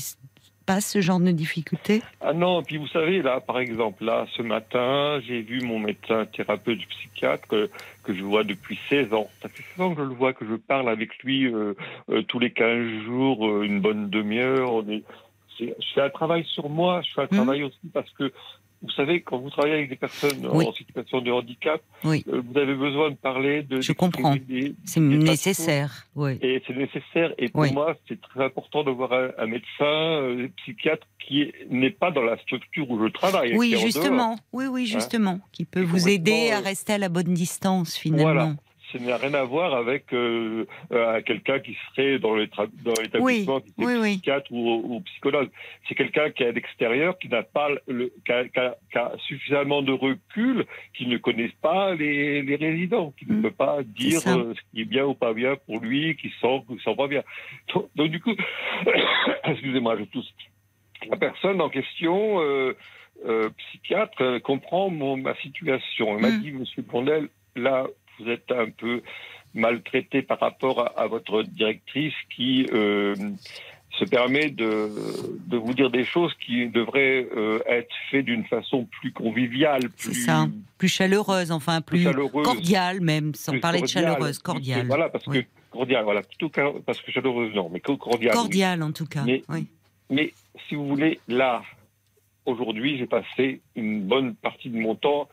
pas 0.66 0.80
ce 0.80 1.02
genre 1.02 1.20
de 1.20 1.32
difficultés? 1.32 2.02
Ah 2.22 2.32
non, 2.32 2.64
puis 2.64 2.78
vous 2.78 2.88
savez, 2.88 3.22
là, 3.22 3.42
par 3.42 3.60
exemple, 3.60 4.06
là, 4.06 4.26
ce 4.38 4.42
matin, 4.42 5.20
j'ai 5.28 5.42
vu 5.42 5.60
mon 5.62 5.78
médecin 5.80 6.26
thérapeute 6.26 6.80
psychiatre 6.88 7.46
que, 7.50 7.70
que 8.04 8.16
je 8.16 8.24
vois 8.24 8.46
depuis 8.46 8.80
16 8.90 9.14
ans. 9.14 9.30
Ça 9.42 9.50
fait 9.50 9.64
16 9.76 9.82
ans 9.86 9.94
que 9.94 10.02
je 10.04 10.08
le 10.08 10.14
vois, 10.16 10.32
que 10.34 10.46
je 10.48 10.56
parle 10.56 10.88
avec 10.90 11.18
lui 11.24 11.48
euh, 11.48 11.74
euh, 12.10 12.22
tous 12.24 12.40
les 12.40 12.52
15 12.52 13.04
jours, 13.06 13.46
euh, 13.46 13.64
une 13.64 13.82
bonne 13.82 14.10
demi-heure. 14.10 14.72
On 14.74 14.88
est, 14.90 15.04
c'est- 15.04 15.04
je 15.60 15.94
fais 15.94 16.02
un 16.02 16.10
travail 16.10 16.46
sur 16.46 16.70
moi, 16.70 17.02
je 17.02 17.14
fais 17.14 17.22
un 17.22 17.28
Mhm. 17.32 17.38
travail 17.38 17.64
aussi 17.64 17.80
parce 17.94 18.10
que, 18.12 18.32
vous 18.82 18.90
savez, 18.92 19.22
quand 19.22 19.38
vous 19.38 19.50
travaillez 19.50 19.76
avec 19.76 19.90
des 19.90 19.96
personnes 19.96 20.46
Oui. 20.52 20.66
en 20.68 20.74
situation 20.74 21.22
de 21.22 21.32
handicap, 21.32 21.82
Oui. 22.04 22.26
euh, 22.28 22.42
vous 22.46 22.58
avez 22.60 22.76
besoin 22.76 23.12
de 23.12 23.16
parler, 23.16 23.64
de... 23.64 23.80
Je 23.80 23.94
comprends. 23.94 24.36
C'est 24.84 25.00
nécessaire. 25.00 26.06
Oui. 26.16 26.38
et 26.42 26.62
c'est 26.68 26.76
nécessaire. 26.76 27.34
Et 27.38 27.50
pour 27.50 27.66
moi, 27.72 27.96
c'est 28.08 28.20
très 28.22 28.44
important 28.44 28.84
de 28.84 28.92
voir 28.92 29.14
un, 29.14 29.30
un 29.38 29.46
médecin, 29.48 29.86
euh, 29.86 30.48
psychiatre 30.58 31.08
qui 31.26 31.44
est- 31.44 31.54
n'est 31.70 31.92
pas 31.92 32.12
dans 32.12 32.24
la 32.24 32.38
structure 32.40 32.90
où 32.92 33.02
je 33.04 33.10
travaille. 33.12 33.56
Oui, 33.56 33.76
justement. 33.80 34.38
Oui, 34.52 34.66
oui, 34.68 34.86
justement. 34.86 35.40
Qui 35.54 35.64
peut 35.66 35.82
vous 35.84 36.10
aider 36.10 36.52
à 36.52 36.58
euh, 36.60 36.62
rester 36.62 36.94
à 36.94 36.98
la 36.98 37.10
bonne 37.10 37.34
distance, 37.34 37.96
finalement. 37.96 38.24
Voilà. 38.34 38.54
Ça 38.94 39.00
n'a 39.00 39.18
rien 39.18 39.34
à 39.34 39.44
voir 39.44 39.74
avec 39.74 40.14
euh, 40.14 40.66
euh, 40.92 41.22
quelqu'un 41.24 41.60
qui 41.60 41.76
serait 41.90 42.20
dans 42.20 42.36
l'établissement, 42.36 43.62
oui, 43.78 43.86
oui. 44.00 44.12
psychiatre 44.14 44.52
ou, 44.52 44.96
ou 44.96 45.00
psychologue. 45.02 45.50
C'est 45.90 45.96
quelqu'un 45.96 46.30
qui 46.30 46.44
est 46.44 46.48
à 46.48 46.52
l'extérieur, 46.52 47.18
qui 47.18 47.28
n'a 47.30 47.44
pas 47.44 47.70
le, 47.88 48.14
qui 48.26 48.32
a, 48.32 48.48
qui 48.48 48.60
a- 48.60 48.76
qui 48.92 48.98
a 48.98 49.12
suffisamment 49.28 49.82
de 49.82 49.92
recul, 49.92 50.66
qui 50.96 51.08
ne 51.08 51.18
connaît 51.18 51.52
pas 51.62 51.96
les, 51.96 52.42
les 52.44 52.56
résidents, 52.56 53.14
qui 53.18 53.26
ne 53.28 53.34
Mm. 53.38 53.42
peut 53.42 53.52
pas 53.52 53.84
dire 53.84 54.22
euh, 54.28 54.54
ce 54.54 54.62
qui 54.72 54.82
est 54.82 54.86
bien 54.86 55.06
ou 55.06 55.16
pas 55.16 55.34
bien 55.34 55.56
pour 55.66 55.80
lui, 55.80 56.16
qui 56.16 56.30
sent 56.40 56.62
ou 56.70 56.76
qui 56.76 56.84
sent 56.84 56.96
pas 56.96 57.08
bien. 57.08 57.24
Donc, 57.74 57.90
donc, 57.96 58.10
du 58.12 58.20
coup, 58.22 58.36
excusez-moi, 59.46 59.98
je 60.00 60.04
tousse. 60.06 60.32
La 61.10 61.18
personne 61.18 61.60
en 61.62 61.70
question, 61.70 62.40
euh, 62.42 62.74
psychiatre, 63.58 64.22
euh, 64.22 64.40
comprend 64.40 64.90
mon, 64.90 65.18
ma 65.18 65.36
situation. 65.36 66.16
Elle 66.16 66.22
m'a 66.22 66.30
Mm. 66.32 66.42
dit, 66.42 66.52
Monsieur 66.52 66.82
Blondel, 66.84 67.30
là, 67.56 67.86
vous 68.20 68.30
êtes 68.30 68.52
un 68.52 68.70
peu 68.70 69.02
maltraité 69.54 70.22
par 70.22 70.40
rapport 70.40 70.80
à, 70.82 71.00
à 71.02 71.08
votre 71.08 71.44
directrice 71.44 72.14
qui 72.36 72.68
euh, 72.74 73.16
se 74.00 74.06
permet 74.06 74.50
de, 74.50 74.90
de 75.48 75.58
vous 75.58 75.74
dire 75.74 75.92
des 75.92 76.04
choses 76.06 76.34
qui 76.44 76.68
devraient 76.68 77.28
euh, 77.36 77.60
être 77.68 77.94
faites 78.10 78.26
d'une 78.26 78.46
façon 78.46 78.86
plus 79.00 79.12
conviviale, 79.12 79.90
plus, 79.90 80.26
ça. 80.26 80.48
Plus 80.80 80.88
chaleureuse, 80.90 81.52
enfin, 81.52 81.82
plus 81.82 81.98
plus 81.98 82.04
chaleureuse. 82.12 82.44
cordiale 82.46 83.02
même, 83.02 83.36
sans 83.36 83.60
parler 83.60 83.82
de 83.82 83.88
chaleureuse, 83.88 84.40
cordiale. 84.40 84.88
Voilà, 84.88 85.10
parce 85.10 85.28
Oui. 85.28 85.44
que 85.44 85.48
cordiale, 85.72 86.04
voilà, 86.04 86.24
plutôt 86.24 86.50
que 86.50 86.80
parce 86.80 87.00
que 87.02 87.12
chaleureuse, 87.12 87.54
non, 87.54 87.70
mais 87.72 87.80
co- 87.80 87.98
cordiale. 87.98 88.34
oui. 88.36 88.42
Cordiale, 88.42 88.82
en 88.82 88.92
tout 88.92 89.06
cas. 89.06 89.24
Mais- 89.24 89.44
oui. 89.50 89.68
Mais 90.10 90.34
si 90.68 90.76
vous 90.76 90.88
voulez, 90.88 91.20
là, 91.28 91.62
aujourd'hui, 92.46 92.98
j'ai 92.98 93.06
passé 93.06 93.62
une 93.76 94.02
bonne 94.02 94.34
partie 94.36 94.70
de 94.70 94.78
mon 94.78 94.96
temps. 94.96 95.30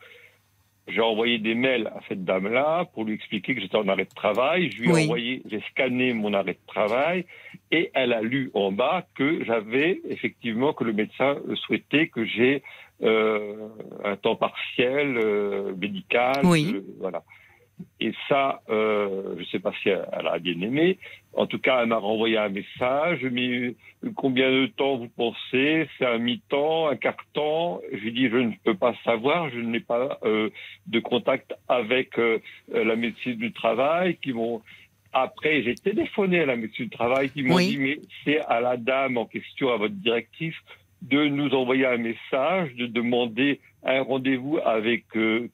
J'ai 0.93 1.01
envoyé 1.01 1.37
des 1.37 1.55
mails 1.55 1.87
à 1.87 1.99
cette 2.07 2.23
dame-là 2.23 2.85
pour 2.93 3.05
lui 3.05 3.13
expliquer 3.13 3.55
que 3.55 3.61
j'étais 3.61 3.77
en 3.77 3.87
arrêt 3.87 4.05
de 4.05 4.13
travail. 4.13 4.71
Je 4.71 4.81
lui 4.81 4.89
ai 4.89 4.93
Oui. 4.93 5.03
envoyé, 5.03 5.41
j'ai 5.49 5.61
scanné 5.71 6.13
mon 6.13 6.33
arrêt 6.33 6.53
de 6.53 6.67
travail 6.67 7.25
et 7.71 7.91
elle 7.93 8.13
a 8.13 8.21
lu 8.21 8.51
en 8.53 8.71
bas 8.71 9.05
que 9.15 9.43
j'avais 9.45 10.01
effectivement 10.09 10.73
que 10.73 10.83
le 10.83 10.93
médecin 10.93 11.37
souhaitait 11.65 12.07
que 12.07 12.25
j'ai 12.25 12.63
euh, 13.03 13.67
un 14.03 14.15
temps 14.15 14.35
partiel 14.35 15.17
euh, 15.17 15.73
médical. 15.75 16.45
Oui. 16.45 16.71
euh, 16.73 16.81
voilà. 16.99 17.23
Et 17.99 18.13
ça, 18.27 18.61
euh, 18.69 19.35
je 19.35 19.41
ne 19.41 19.45
sais 19.45 19.59
pas 19.59 19.71
si 19.81 19.89
elle, 19.89 20.27
a 20.27 20.39
bien 20.39 20.59
aimé. 20.61 20.97
En 21.33 21.45
tout 21.45 21.59
cas, 21.59 21.81
elle 21.81 21.89
m'a 21.89 21.97
renvoyé 21.97 22.37
un 22.37 22.49
message. 22.49 23.19
Mais 23.31 23.75
combien 24.15 24.49
de 24.51 24.67
temps 24.67 24.97
vous 24.97 25.09
pensez? 25.09 25.87
C'est 25.97 26.05
un 26.05 26.17
mi-temps, 26.17 26.87
un 26.87 26.95
quart-temps? 26.95 27.81
Je 27.91 27.97
lui 27.97 28.11
dis, 28.11 28.29
je 28.29 28.37
ne 28.37 28.51
peux 28.63 28.75
pas 28.75 28.93
savoir. 29.03 29.49
Je 29.49 29.59
n'ai 29.59 29.79
pas 29.79 30.19
euh, 30.23 30.49
de 30.87 30.99
contact 30.99 31.53
avec 31.67 32.17
euh, 32.19 32.39
la 32.73 32.95
médecine 32.95 33.35
du 33.35 33.51
travail 33.53 34.17
qui 34.17 34.33
m'ont. 34.33 34.61
Après, 35.13 35.61
j'ai 35.63 35.75
téléphoné 35.75 36.39
à 36.39 36.45
la 36.45 36.55
médecine 36.55 36.85
du 36.85 36.91
travail 36.91 37.29
qui 37.29 37.43
m'ont 37.43 37.55
Oui. 37.55 37.67
dit, 37.67 37.77
mais 37.77 37.99
c'est 38.23 38.39
à 38.39 38.61
la 38.61 38.77
dame 38.77 39.17
en 39.17 39.25
question, 39.25 39.69
à 39.69 39.77
votre 39.77 39.95
directif, 39.95 40.55
de 41.01 41.27
nous 41.27 41.49
envoyer 41.53 41.85
un 41.85 41.97
message, 41.97 42.73
de 42.75 42.85
demander 42.85 43.59
un 43.83 44.01
rendez-vous 44.03 44.59
avec 44.63 45.05
euh, 45.15 45.47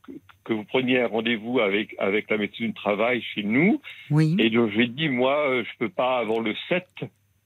que, 0.43 0.53
vous 0.53 0.63
preniez 0.63 1.01
un 1.01 1.07
rendez-vous 1.07 1.59
avec 1.59 1.95
avec 1.99 2.29
la 2.29 2.37
médecine 2.37 2.67
du 2.67 2.73
travail 2.73 3.21
chez 3.33 3.43
nous. 3.43 3.81
Oui. 4.11 4.35
Et 4.39 4.49
donc 4.49 4.71
je 4.71 4.77
lui 4.77 4.83
ai 4.85 4.87
dit 4.87 5.09
moi 5.09 5.49
euh, 5.49 5.63
je 5.63 5.77
peux 5.79 5.89
pas 5.89 6.19
avant 6.19 6.39
le 6.39 6.53
7 6.69 6.85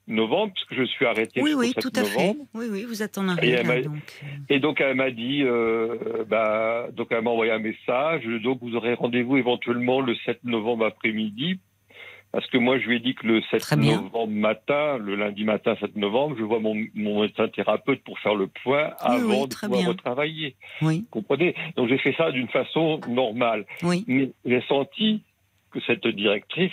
novembre 0.08 0.54
parce 0.54 0.66
que 0.68 0.76
je 0.76 0.84
suis 0.84 1.06
arrêté 1.06 1.42
Oui, 1.42 1.54
oui, 1.56 1.72
7 1.76 1.84
tout 1.84 1.92
à 1.96 2.04
fait. 2.04 2.36
Oui, 2.54 2.66
oui, 2.70 2.84
vous 2.86 3.02
êtes 3.04 3.18
en 3.18 3.28
Et 3.28 3.32
arrêt. 3.32 3.48
elle 3.50 3.68
là, 3.68 3.76
m'a- 3.76 3.82
donc, 3.82 3.94
euh, 4.24 4.28
Et 4.50 4.60
donc 4.60 4.82
elle 4.82 4.96
m'a 4.96 5.12
dit 5.12 5.42
euh, 5.44 6.26
bah 6.28 6.88
donc 6.94 7.08
elle 7.12 7.22
m'a 7.24 7.30
envoyé 7.32 7.52
un 7.52 7.60
message 7.60 8.24
donc 8.44 8.60
vous 8.62 8.76
aurez 8.76 8.94
rendez-vous 8.96 9.38
éventuellement 9.38 10.02
le 10.02 10.16
7 10.26 10.44
novembre 10.44 10.86
après-midi. 10.86 11.60
Parce 12.32 12.48
que 12.48 12.58
moi, 12.58 12.80
je 12.80 12.88
lui 12.88 12.96
ai 12.96 13.00
dit 13.00 13.14
que 13.14 13.28
le 13.28 13.42
7 13.52 13.60
Très 13.62 13.76
bien. 13.76 14.02
novembre 14.02 14.32
matin, 14.34 14.98
le 14.98 15.16
lundi 15.16 15.44
matin 15.44 15.76
7 15.82 15.98
novembre, 15.98 16.36
je 16.40 16.44
vois 16.44 16.60
mon, 16.62 16.76
mon 16.96 17.22
médecin 17.24 17.50
thérapeute 17.50 18.02
pour 18.04 18.18
faire 18.20 18.36
le 18.36 18.48
point 18.48 18.92
Oui, 19.10 19.16
oui, 19.16 19.34
avant 19.34 19.48
de 19.48 19.54
pouvoir 19.56 19.80
bien. 19.82 19.90
retravailler. 19.90 20.56
Oui, 20.82 21.00
Vous 21.02 21.08
comprenez? 21.22 21.56
Donc 21.76 21.90
j'ai 21.90 21.98
fait 21.98 22.14
ça 22.18 22.32
d'une 22.32 22.48
façon 22.48 23.02
normale. 23.10 23.66
oui, 23.84 24.06
Mais 24.08 24.32
j'ai 24.46 24.62
senti 24.70 25.24
que 25.72 25.80
cette 25.82 26.08
directrice 26.08 26.72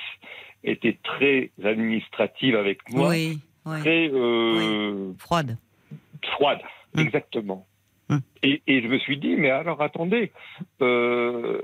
était 0.63 0.97
très 1.03 1.51
administrative 1.65 2.55
avec 2.57 2.79
moi, 2.93 3.09
oui, 3.09 3.39
oui. 3.67 3.81
très 3.81 4.09
euh, 4.13 5.13
Froide. 5.19 5.57
froide, 6.23 6.61
Hum. 6.97 7.05
exactement. 7.05 7.67
Hum. 8.11 8.21
Et, 8.43 8.63
et 8.67 8.81
je 8.81 8.87
me 8.89 8.99
suis 8.99 9.19
dit, 9.19 9.35
mais 9.37 9.51
alors 9.51 9.83
attendez, 9.83 10.31
euh, 10.83 11.61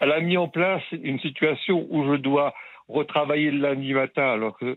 elle 0.00 0.12
a 0.12 0.20
mis 0.20 0.36
en 0.36 0.48
place 0.48 0.82
une 0.92 1.18
situation 1.20 1.86
où 1.90 2.04
je 2.12 2.16
dois 2.18 2.54
retravailler 2.88 3.50
le 3.50 3.58
lundi 3.58 3.92
matin, 3.94 4.22
alors 4.32 4.56
que, 4.58 4.76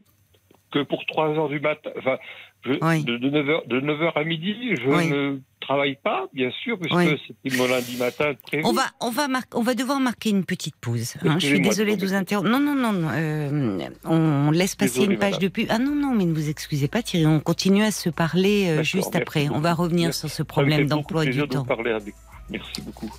que 0.71 0.84
pour 0.84 1.05
3 1.05 1.29
heures 1.29 1.49
du 1.49 1.60
matin, 1.60 1.89
enfin, 1.97 2.17
je- 2.65 2.73
Oui. 2.82 3.03
de, 3.03 3.17
9h, 3.17 3.67
de 3.67 3.79
9h 3.79 4.12
à 4.15 4.23
midi, 4.23 4.55
je 4.75 4.88
Oui. 4.89 5.10
ne 5.10 5.39
travaille 5.62 5.97
pas, 6.03 6.27
bien 6.34 6.49
sûr, 6.63 6.77
puisque 6.79 6.95
Oui. 6.95 7.21
c'était 7.27 7.55
mon 7.58 7.67
lundi 7.67 7.97
matin 7.97 8.34
prévu. 8.47 8.63
On 8.65 8.71
va, 8.73 8.82
on 8.99 9.12
va, 9.12 9.27
on 9.53 9.62
va 9.62 9.75
devoir 9.75 9.99
marquer 9.99 10.32
une 10.32 10.43
petite 10.43 10.75
pause. 10.82 11.15
hein. 11.23 11.38
Je 11.39 11.45
suis 11.45 11.62
désolée 11.62 11.95
de 11.95 12.05
vous 12.05 12.13
interrompre. 12.13 12.49
Non, 12.49 12.60
non, 12.60 12.73
non. 12.75 13.08
euh, 13.13 13.88
on 14.05 14.51
laisse 14.51 14.75
passer 14.75 14.99
Désolé, 14.99 15.13
une 15.13 15.19
page 15.19 15.34
madame. 15.34 15.43
de 15.43 15.47
pub. 15.53 15.67
Ah 15.69 15.77
non, 15.79 15.93
non, 15.95 16.13
mais 16.15 16.25
ne 16.25 16.34
vous 16.34 16.49
excusez 16.49 16.88
pas, 16.88 17.01
Thierry. 17.03 17.27
On 17.27 17.39
continue 17.39 17.84
à 17.84 17.91
se 17.91 18.10
parler 18.10 18.69
euh, 18.69 18.84
juste 18.84 19.13
merci 19.13 19.17
après. 19.17 19.49
On 19.49 19.60
va 19.60 19.73
revenir 19.73 20.05
Merci. 20.08 20.21
sur 20.21 20.29
ce 20.29 20.43
problème 20.43 20.88
d'emploi 20.88 21.25
du 21.25 21.32
de 21.32 21.41
vous 21.41 21.47
temps. 21.47 21.65
parler 21.65 21.91
avec 21.91 22.13
vous. 22.15 22.21
Merci 22.49 22.82
beaucoup. 22.82 23.12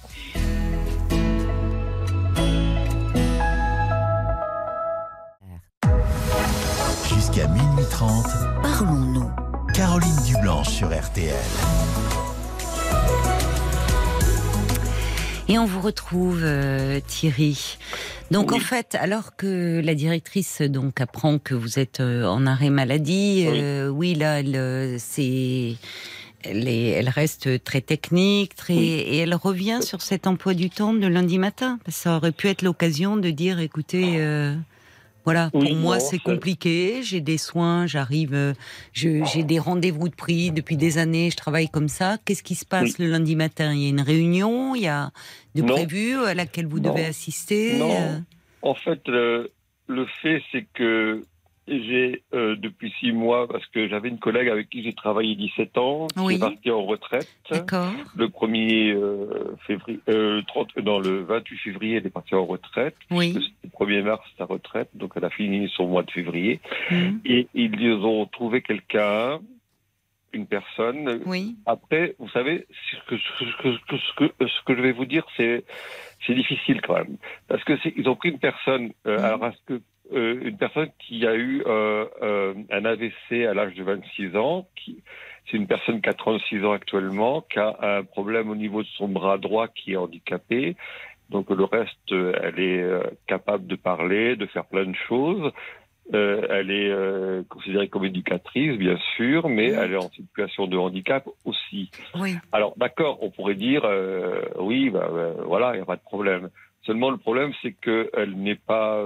parlons-nous. 8.63 9.31
Caroline 9.75 10.17
Dublanche 10.27 10.71
sur 10.71 10.89
RTL. 10.89 11.35
Et 15.49 15.59
on 15.59 15.67
vous 15.67 15.81
retrouve, 15.81 16.41
euh, 16.43 17.01
Thierry. 17.07 17.77
Donc 18.31 18.53
en 18.53 18.59
fait, 18.59 18.95
alors 18.99 19.37
que 19.37 19.81
la 19.85 19.95
directrice 19.95 20.63
donc 20.63 21.01
apprend 21.01 21.39
que 21.39 21.55
vous 21.55 21.79
êtes 21.79 22.01
euh, 22.01 22.25
en 22.25 22.47
arrêt 22.47 22.71
maladie, 22.71 23.47
oui, 23.91 24.15
euh, 24.15 24.19
là, 24.19 24.39
elle, 26.43 26.69
elle, 26.69 27.09
reste 27.09 27.65
très 27.65 27.81
technique, 27.83 28.55
très, 28.55 28.77
et 28.77 29.19
elle 29.19 29.35
revient 29.35 29.81
sur 29.83 30.01
cet 30.01 30.27
emploi 30.27 30.55
du 30.55 30.71
temps 30.71 30.95
de 30.95 31.07
lundi 31.07 31.39
matin. 31.39 31.79
Ça 31.89 32.17
aurait 32.17 32.33
pu 32.33 32.49
être 32.49 32.63
l'occasion 32.63 33.19
de 33.19 33.29
dire, 33.31 33.59
écoutez, 33.59 34.19
voilà, 35.25 35.51
Oui, 35.55 35.69
pour 35.69 35.77
moi 35.77 36.01
c'est 36.01 36.19
compliqué, 36.19 37.03
j'ai 37.03 37.21
des 37.21 37.39
soins, 37.39 37.87
j'arrive, 37.87 38.35
euh, 38.35 38.53
j'ai 38.93 39.43
des 39.43 39.59
rendez-vous 39.59 40.09
de 40.09 40.15
prix 40.15 40.51
depuis 40.51 40.77
des 40.77 40.99
années, 40.99 41.31
je 41.31 41.37
travaille 41.37 41.69
comme 41.69 41.89
ça. 41.89 42.17
Qu'est-ce 42.25 42.43
qui 42.43 42.55
se 42.55 42.65
passe 42.65 42.99
le 42.99 43.07
lundi 43.07 43.37
matin? 43.37 43.73
Il 43.75 43.83
y 43.83 43.87
a 43.87 43.89
une 43.91 44.01
réunion, 44.01 44.75
il 44.75 44.83
y 44.83 44.89
a 44.89 45.11
de 45.55 45.63
prévu 45.63 46.15
à 46.25 46.35
laquelle 46.35 46.67
vous 46.67 46.81
Non. 46.81 46.91
devez 46.95 47.05
assister 47.07 47.79
Non. 47.79 47.91
euh, 47.93 48.19
En 48.63 48.75
fait, 48.75 49.01
le, 49.09 49.51
le 49.89 50.07
fait, 50.23 50.43
c'est 50.53 50.67
que 50.75 51.25
j'ai, 51.71 52.23
euh, 52.35 52.57
depuis 52.57 52.93
six 53.01 53.13
mois, 53.13 53.47
parce 53.49 53.65
que 53.67 53.89
j'avais 53.89 54.09
une 54.09 54.19
collègue 54.19 54.49
avec 54.49 54.69
qui 54.69 54.83
j'ai 54.83 54.93
travaillé 54.93 55.35
17 55.37 55.79
ans, 55.79 56.09
qui 56.09 56.19
Oui. 56.21 56.35
est 56.35 56.39
partie 56.41 56.71
en 56.71 56.85
retraite. 56.85 57.29
D'accord. 57.51 57.93
Le 58.17 58.29
1er 58.29 58.93
euh, 58.93 59.57
février, 59.67 60.01
euh, 60.09 60.37
le 60.37 60.43
30, 60.43 60.77
non, 60.79 60.99
le 60.99 61.23
28 61.23 61.57
février, 61.59 61.97
elle 61.97 62.07
est 62.07 62.11
partie 62.11 62.35
en 62.35 62.45
retraite. 62.45 62.97
Oui. 63.11 63.33
Le 63.63 63.69
1er 63.71 64.03
mars, 64.03 64.23
sa 64.37 64.45
retraite, 64.45 64.91
donc 64.95 65.13
elle 65.17 65.25
a 65.25 65.31
fini 65.31 65.69
son 65.77 65.87
mois 65.87 66.03
de 66.03 66.11
février. 66.11 66.61
Mhm. 66.91 67.21
Et 67.25 67.49
ils 67.55 67.93
ont 68.05 68.27
trouvé 68.27 68.63
quelqu'un, 68.63 69.39
une 70.33 70.47
personne. 70.47 71.23
Oui. 71.27 71.57
Après, 71.67 72.15
vous 72.19 72.29
savez, 72.29 72.67
ce 72.93 72.97
que, 73.09 73.17
ce 73.19 73.45
ce 73.63 73.97
ce 73.97 74.47
ce 74.47 74.61
je 74.69 74.81
vais 74.81 74.93
vous 74.93 75.05
dire, 75.07 75.25
c'est 75.37 75.65
c'est 76.27 76.35
difficile 76.35 76.81
quand 76.83 76.95
même, 76.95 77.17
parce 77.49 77.65
que 77.65 77.73
ils 77.97 78.09
ont 78.09 78.15
pris 78.15 78.29
une 78.29 78.39
personne, 78.39 78.91
euh, 79.07 79.17
Mhm. 79.19 79.25
alors 79.25 79.47
est-ce 79.47 79.63
que 79.67 79.83
euh, 80.13 80.41
une 80.43 80.57
personne 80.57 80.91
qui 80.99 81.27
a 81.27 81.35
eu 81.35 81.63
euh, 81.67 82.07
euh, 82.23 82.55
un 82.71 82.85
AVC 82.85 83.47
à 83.47 83.55
l'âge 83.55 83.75
de 83.75 83.83
26 83.83 84.37
ans, 84.37 84.69
qui 84.77 85.03
c'est 85.51 85.57
une 85.57 85.67
personne 85.67 86.01
qui 86.01 86.09
a 86.09 86.15
36 86.15 86.65
ans 86.65 86.73
actuellement, 86.73 87.41
qui 87.43 87.59
a 87.59 87.77
un 87.81 88.05
problème 88.05 88.51
au 88.51 88.55
niveau 88.55 88.83
de 88.83 88.89
son 88.97 89.09
bras 89.09 89.39
droit 89.39 89.69
qui 89.69 89.93
est 89.93 89.97
handicapé. 89.97 90.77
Donc 91.29 91.51
le 91.51 91.65
reste, 91.65 92.13
elle 92.13 92.61
est 92.61 92.85
capable 93.27 93.67
de 93.67 93.75
parler, 93.77 94.37
de 94.37 94.47
faire 94.47 94.65
plein 94.67 94.85
de 94.85 94.95
choses. 95.09 95.53
Euh, 96.13 96.47
elle 96.51 96.71
est 96.71 96.91
euh, 96.91 97.43
considérée 97.49 97.89
comme 97.89 98.05
éducatrice, 98.05 98.77
bien 98.79 98.99
sûr, 99.17 99.49
mais 99.49 99.69
elle 99.69 99.93
est 99.93 99.97
en 99.97 100.11
situation 100.11 100.67
de 100.67 100.77
handicap 100.77 101.29
aussi. 101.45 101.91
Oui. 102.17 102.35
Alors 102.51 102.75
d'accord, 102.77 103.19
on 103.23 103.31
pourrait 103.31 103.55
dire 103.55 103.83
euh, 103.85 104.43
oui, 104.59 104.91
bah, 104.91 105.09
euh, 105.13 105.35
voilà, 105.47 105.73
il 105.75 105.77
n'y 105.77 105.83
a 105.83 105.87
pas 105.87 105.97
de 105.97 106.03
problème. 106.03 106.51
Seulement 106.83 107.11
le 107.11 107.19
problème, 107.19 107.53
c'est 107.63 107.73
qu'elle 107.73 108.35
n'est 108.37 108.57
pas 108.57 109.01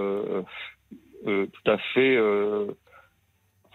tout 1.24 1.70
à 1.70 1.78
fait. 1.94 2.16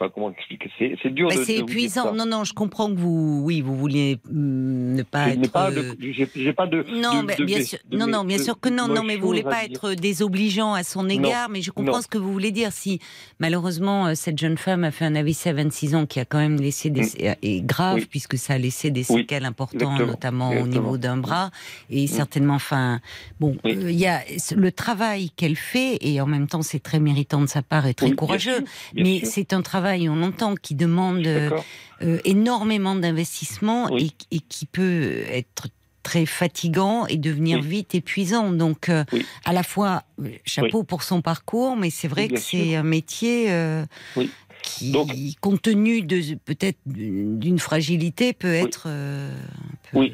Euh, 0.01 0.05
Enfin, 0.05 0.11
comment 0.13 0.31
expliquer? 0.31 0.69
C'est 0.79 0.95
c'est 1.03 1.13
dur 1.13 1.29
Bah, 1.29 1.35
de. 1.35 1.43
c'est 1.43 1.57
épuisant. 1.57 2.13
Non, 2.13 2.25
non, 2.25 2.43
je 2.43 2.53
comprends 2.53 2.89
que 2.93 2.97
vous, 2.99 3.41
oui, 3.43 3.61
vous 3.61 3.75
vouliez 3.75 4.17
hum, 4.29 4.93
ne 4.93 5.03
pas 5.03 5.29
Je 5.29 5.39
être. 5.39 5.51
pas 5.51 5.69
euh, 5.71 5.93
de. 5.93 5.97
J'ai 6.11 6.29
j'ai 6.35 6.53
pas 6.53 6.67
de. 6.67 6.85
Non, 7.01 7.23
de- 7.23 7.43
bien 7.43 7.61
sûr, 7.63 7.79
non, 7.91 8.07
non, 8.07 8.23
bien 8.23 8.37
sûr 8.37 8.59
que 8.59 8.69
non, 8.69 8.87
non, 8.87 9.03
mais 9.03 9.17
vous 9.17 9.27
voulez 9.27 9.43
pas 9.43 9.67
dire. 9.67 9.71
être 9.83 9.93
désobligeant 9.95 10.73
à 10.73 10.83
son 10.83 11.07
égard, 11.09 11.49
mais 11.49 11.61
je 11.61 11.71
comprends 11.71 11.97
Non. 11.97 12.01
ce 12.01 12.07
que 12.07 12.17
vous 12.17 12.31
voulez 12.31 12.51
dire. 12.51 12.71
Si 12.71 12.99
malheureusement 13.39 14.07
euh, 14.07 14.13
cette 14.15 14.37
jeune 14.37 14.57
femme 14.57 14.83
a 14.83 14.91
fait 14.91 15.05
un 15.05 15.15
AVC 15.15 15.47
à 15.47 15.53
26 15.53 15.95
ans, 15.95 16.05
qui 16.05 16.19
a 16.19 16.25
quand 16.25 16.39
même 16.39 16.57
laissé 16.59 16.89
des 16.89 17.09
et 17.41 17.61
grave 17.61 17.89
Mm. 17.89 17.99
Oui. 18.01 18.07
puisque 18.09 18.37
ça 18.37 18.53
a 18.53 18.57
laissé 18.57 18.91
des 18.91 19.03
Oui, 19.09 19.21
séquelles 19.21 19.45
importantes, 19.45 19.81
exactement, 19.99 20.05
notamment 20.07 20.49
au 20.51 20.67
niveau 20.67 20.97
d'un 20.97 21.17
bras, 21.17 21.49
et 21.89 22.03
Mm. 22.03 22.07
certainement, 22.07 22.53
enfin, 22.55 22.99
bon, 23.39 23.55
Oui. 23.63 23.75
euh, 23.75 23.91
il 23.91 23.97
y 23.99 24.05
a 24.05 24.21
le 24.55 24.71
travail 24.71 25.31
qu'elle 25.35 25.55
fait, 25.55 25.97
et 26.01 26.21
en 26.21 26.25
même 26.27 26.47
temps, 26.47 26.61
c'est 26.61 26.79
très 26.79 26.99
méritant 26.99 27.41
de 27.41 27.47
sa 27.47 27.61
part 27.61 27.87
et 27.87 27.93
très 27.93 28.07
bien 28.07 28.15
courageux. 28.15 28.55
sûr, 28.57 28.63
bien 28.93 29.03
mais 29.03 29.21
c'est 29.25 29.53
un 29.53 29.61
travail, 29.61 29.88
on 30.09 30.21
entend, 30.23 30.55
qui 30.55 30.75
demande 30.75 31.25
euh, 31.25 31.49
euh, 32.01 32.19
énormément 32.25 32.95
d'investissement 32.95 33.87
Oui. 33.91 34.13
et, 34.31 34.37
et 34.37 34.39
qui 34.39 34.65
peut 34.65 35.23
être 35.31 35.67
très 36.03 36.25
fatigant 36.25 37.05
et 37.07 37.17
devenir 37.17 37.59
Oui. 37.59 37.67
vite 37.67 37.95
épuisant. 37.95 38.51
Donc, 38.51 38.89
euh, 38.89 39.03
Oui. 39.11 39.25
à 39.45 39.53
la 39.53 39.63
fois, 39.63 40.03
chapeau 40.45 40.83
pour 40.83 41.03
son 41.03 41.21
parcours, 41.21 41.75
mais 41.75 41.89
c'est 41.89 42.07
vrai 42.07 42.27
que 42.27 42.37
c'est 42.39 42.75
un 42.75 42.83
métier 42.83 43.51
euh, 43.51 43.83
qui, 44.63 44.91
Donc- 44.91 45.11
compte 45.41 45.61
tenu 45.61 46.01
de 46.01 46.35
peut-être 46.45 46.79
d'une 46.85 47.59
fragilité, 47.59 48.33
peut 48.33 48.53
être 48.53 48.87
Oui. 49.93 50.13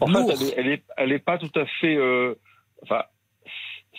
En 0.00 0.08
lourd. 0.10 0.36
fait, 0.36 0.54
elle 0.56 0.68
est, 0.68 0.82
elle 0.96 1.12
est, 1.12 1.18
pas 1.18 1.38
tout 1.38 1.50
à 1.58 1.64
fait. 1.80 1.96
enfin, 2.82 3.02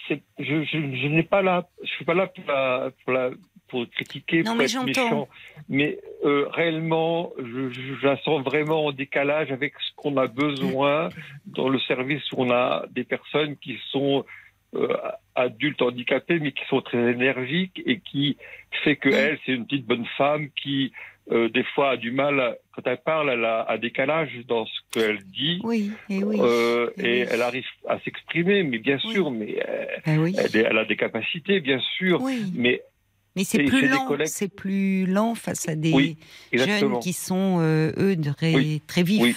je, 0.10 0.16
je, 0.38 0.64
je 0.66 1.08
n'ai 1.08 1.24
pas 1.24 1.42
là, 1.42 1.68
je 1.82 1.90
suis 1.92 2.06
pas 2.06 2.14
là 2.14 2.28
pour 2.28 2.44
la, 2.46 2.92
pour 3.04 3.14
la, 3.14 3.30
pour 3.74 3.90
critiquer, 3.90 4.44
Non, 4.44 4.52
pour 4.52 4.58
mais 4.60 4.66
être 4.66 4.86
méchant. 4.86 5.28
Mais 5.68 5.98
euh, 6.24 6.46
réellement, 6.52 7.32
je, 7.40 7.70
je, 7.72 7.82
je 8.00 8.06
la 8.06 8.18
sens 8.22 8.44
vraiment 8.44 8.86
en 8.86 8.92
décalage 8.92 9.52
avec 9.52 9.74
ce 9.80 9.96
qu'on 9.96 10.16
a 10.18 10.28
besoin 10.28 11.10
dans 11.48 11.70
le 11.70 11.80
service 11.80 12.22
où 12.34 12.36
on 12.46 12.52
a 12.52 12.86
des 12.92 13.04
personnes 13.04 13.58
qui 13.58 13.80
sont 13.90 14.24
euh, 14.76 14.88
adultes 15.34 15.82
handicapées, 15.82 16.40
mais 16.40 16.52
qui 16.52 16.64
sont 16.70 16.82
très 16.82 17.12
énergiques 17.12 17.82
et 17.86 18.00
qui 18.00 18.38
fait 18.84 18.96
que 18.96 19.10
elle, 19.10 19.40
c'est 19.44 19.54
une 19.54 19.66
petite 19.66 19.88
bonne 19.88 20.06
femme 20.20 20.50
qui 20.62 20.92
euh, 21.32 21.48
des 21.50 21.64
fois 21.74 21.92
a 21.92 21.98
du 21.98 22.12
mal 22.12 22.40
à- 22.40 22.56
quand 22.76 22.86
elle 22.86 22.98
parle, 22.98 23.30
elle 23.30 23.46
a 23.46 23.66
un 23.70 23.78
décalage 23.78 24.30
dans 24.48 24.66
ce 24.66 24.80
qu'elle 24.92 25.24
dit. 25.24 25.62
Oui, 25.64 25.92
et 26.10 26.22
oui. 26.24 26.38
Euh, 26.42 26.90
et 26.98 27.22
oui. 27.22 27.28
elle 27.32 27.42
arrive 27.42 27.66
à 27.88 27.98
s'exprimer, 28.02 28.64
mais 28.64 28.80
bien 28.80 28.98
sûr, 29.00 29.32
mais 29.32 29.58
oui. 30.08 30.36
elle, 30.38 30.56
elle 30.70 30.78
a 30.78 30.86
des 30.86 30.98
capacités, 30.98 31.60
bien 31.62 31.80
sûr, 31.98 32.22
Oui, 32.22 32.52
mais 32.56 32.82
mais 33.36 33.44
c'est 33.44 33.64
plus 33.64 33.88
lent. 33.88 34.08
C'est 34.26 34.48
plus 34.48 35.06
lent 35.06 35.36
face 35.36 35.68
à 35.68 35.76
des 35.76 35.92
Oui, 35.92 36.18
jeunes 36.52 37.00
qui 37.00 37.14
sont 37.14 37.58
euh, 37.60 37.92
eux 37.98 38.16
très, 38.36 38.54
Oui. 38.56 38.82
très 38.88 39.04
vifs. 39.04 39.22
Oui. 39.22 39.36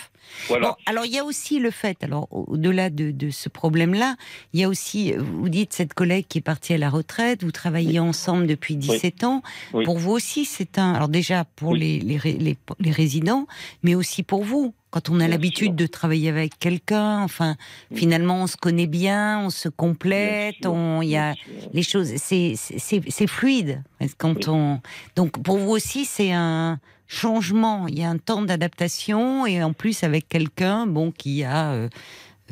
Voilà. 0.48 0.70
Bon, 0.70 0.74
alors 0.86 1.04
il 1.06 1.12
y 1.12 1.18
a 1.18 1.24
aussi 1.24 1.60
le 1.60 1.70
fait, 1.70 2.02
alors 2.02 2.26
au-delà 2.32 2.90
de, 2.90 3.12
de 3.12 3.30
ce 3.30 3.48
problème-là, 3.48 4.16
il 4.52 4.60
y 4.60 4.64
a 4.64 4.68
aussi, 4.68 5.12
vous 5.12 5.48
dites 5.48 5.72
cette 5.72 5.94
collègue 5.94 6.26
qui 6.28 6.38
est 6.38 6.42
partie 6.42 6.74
à 6.74 6.78
la 6.78 6.90
retraite, 6.90 7.44
vous 7.44 7.52
travaillez 7.52 8.00
ensemble 8.00 8.48
depuis 8.48 8.74
17 8.76 9.22
ans. 9.22 9.42
Pour 9.70 9.98
vous 9.98 10.10
aussi, 10.10 10.44
c'est 10.44 10.78
un, 10.78 10.94
alors 10.94 11.08
déjà 11.08 11.44
pour 11.44 11.70
Oui. 11.70 11.78
les, 11.78 11.98
les, 12.00 12.16
ré- 12.16 12.38
les, 12.40 12.56
les 12.80 12.90
résidents, 12.90 13.46
mais 13.84 13.94
aussi 13.94 14.24
pour 14.24 14.42
vous. 14.42 14.74
Quand 14.96 15.10
on 15.10 15.20
a 15.20 15.28
l'habitude 15.28 15.76
de 15.76 15.86
travailler 15.86 16.30
avec 16.30 16.58
quelqu'un, 16.58 17.20
enfin, 17.20 17.56
Oui. 17.90 17.98
finalement, 17.98 18.44
on 18.44 18.46
se 18.46 18.56
connaît 18.56 18.86
bien, 18.86 19.40
on 19.40 19.50
se 19.50 19.68
complète, 19.68 20.62
sûr, 20.62 20.72
on, 20.72 21.02
il 21.02 21.10
y 21.10 21.18
a 21.18 21.34
les 21.74 21.82
choses, 21.82 22.14
c'est 22.16 23.26
fluide. 23.26 23.82
Quand 24.16 24.36
Oui. 24.36 24.48
on 24.48 24.80
donc 25.14 25.42
pour 25.42 25.58
vous 25.58 25.68
aussi 25.70 26.06
c'est 26.06 26.32
un 26.32 26.80
changement, 27.08 27.86
il 27.88 27.98
y 27.98 28.04
a 28.04 28.08
un 28.08 28.16
temps 28.16 28.40
d'adaptation 28.40 29.44
et 29.44 29.62
en 29.62 29.74
plus 29.74 30.02
avec 30.02 30.30
quelqu'un 30.30 30.86
bon 30.86 31.12
qui 31.12 31.44
a 31.44 31.72
euh, 31.72 31.88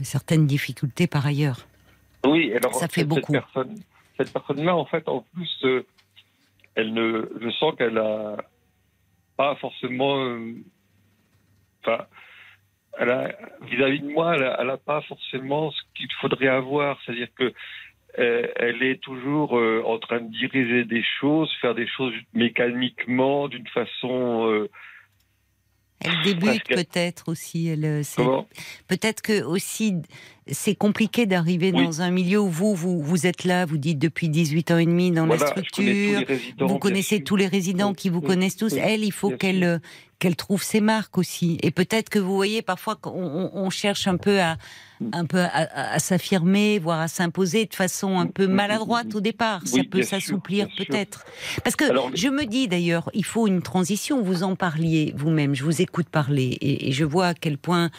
certaines 0.03 0.47
difficultés 0.47 1.07
par 1.07 1.25
ailleurs. 1.25 1.67
Oui, 2.27 2.53
alors 2.53 2.75
Ça 2.75 2.89
fait 2.89 3.01
cette 3.01 3.09
beaucoup. 3.09 3.33
personne, 3.33 3.75
cette 4.19 4.35
personne-là, 4.35 4.77
en 4.77 4.85
fait, 4.85 5.09
en 5.09 5.25
plus, 5.33 5.51
euh, 5.65 5.87
elle 6.75 6.93
ne, 6.93 7.27
je 7.41 7.51
sens 7.53 7.75
qu'elle 7.79 7.97
a 7.97 8.37
pas 9.39 9.57
forcément, 9.57 10.19
euh, 10.19 10.53
enfin, 11.83 12.05
vis-à-vis 13.63 14.01
de 14.01 14.09
moi, 14.09 14.35
elle 14.37 14.45
a, 14.45 14.57
elle 14.61 14.71
a 14.71 14.77
pas 14.77 15.01
forcément 15.03 15.71
ce 15.71 15.81
qu'il 15.97 16.09
faudrait 16.21 16.49
avoir, 16.49 16.99
c'est-à-dire 17.05 17.29
que 17.39 17.53
euh, 18.19 18.47
elle 18.57 18.83
est 18.83 19.01
toujours 19.03 19.59
euh, 19.59 19.83
en 19.85 19.99
train 19.99 20.21
de 20.21 20.31
diriger 20.31 20.85
des 20.85 21.03
choses, 21.21 21.51
faire 21.61 21.75
des 21.75 21.89
choses 21.89 22.15
mécaniquement, 22.33 23.49
d'une 23.49 23.67
façon. 23.67 24.47
euh, 24.49 24.71
Elle 26.01 26.23
débute 26.23 26.65
peut-être 26.69 27.29
aussi. 27.29 27.75
Peut-être 28.87 29.21
que 29.23 29.43
aussi 29.43 29.95
c'est 30.47 30.75
compliqué 30.77 31.27
d'arriver 31.27 31.73
Oui. 31.75 31.83
dans 31.85 32.03
un 32.03 32.11
milieu 32.11 32.39
où 32.39 32.49
vous, 32.51 32.75
vous 32.75 33.03
vous 33.03 33.27
êtes 33.27 33.45
là, 33.45 33.65
vous 33.65 33.79
dites 33.79 33.99
depuis 33.99 34.29
18 34.29 34.71
ans 34.71 34.79
et 34.79 34.85
demi 34.87 35.11
dans 35.11 35.27
Voilà, 35.27 35.47
la 35.47 35.51
connais 35.53 35.67
structure. 35.69 36.21
Vous 36.69 36.79
connaissez 36.79 37.17
sûr. 37.17 37.25
tous 37.25 37.37
les 37.37 37.47
résidents 37.49 37.91
Oui, 37.91 37.97
qui 37.97 38.11
vous 38.11 38.21
oui, 38.21 38.27
connaissent 38.27 38.57
tous. 38.57 38.75
Elle, 38.75 39.03
il 39.05 39.13
faut 39.13 39.31
qu'elle 39.31 39.81
qu'elle 40.25 40.37
trouve 40.37 40.63
ses 40.63 40.81
marques 40.81 41.19
aussi. 41.19 41.59
Et 41.63 41.71
peut-être 41.71 42.09
que 42.09 42.19
vous 42.19 42.35
voyez 42.35 42.63
parfois 42.63 42.97
qu'on 42.97 43.11
on- 43.13 43.51
on 43.53 43.69
cherche 43.69 44.09
un 44.09 44.17
peu 44.17 44.41
à 44.41 44.57
un 45.13 45.27
peu 45.27 45.41
à, 45.43 45.99
s'affirmer, 45.99 46.79
voire 46.79 47.01
à 47.01 47.09
s'imposer 47.09 47.67
de 47.67 47.75
façon 47.75 48.19
un 48.19 48.27
peu 48.27 48.47
maladroite 48.47 49.15
au 49.15 49.21
départ. 49.21 49.61
Ça 49.67 49.83
peut 49.91 50.03
s'assouplir 50.03 50.67
peut-être. 50.79 51.27
Parce 51.63 51.77
que 51.77 51.85
Alors, 51.91 52.11
je 52.15 52.29
me 52.29 52.47
dis 52.47 52.69
d'ailleurs, 52.69 53.11
il 53.13 53.25
faut 53.25 53.47
une 53.47 53.61
transition. 53.61 54.23
Vous 54.23 54.45
en 54.45 54.57
parliez 54.57 55.13
vous-même. 55.15 55.55
Je 55.55 55.65
vous 55.65 55.83
écoute 55.83 56.09
parler 56.09 56.57
et, 56.63 56.89
et 56.89 56.93
je 56.93 57.05
vois 57.05 57.27
à 57.29 57.35
quel 57.35 57.59
point 57.59 57.91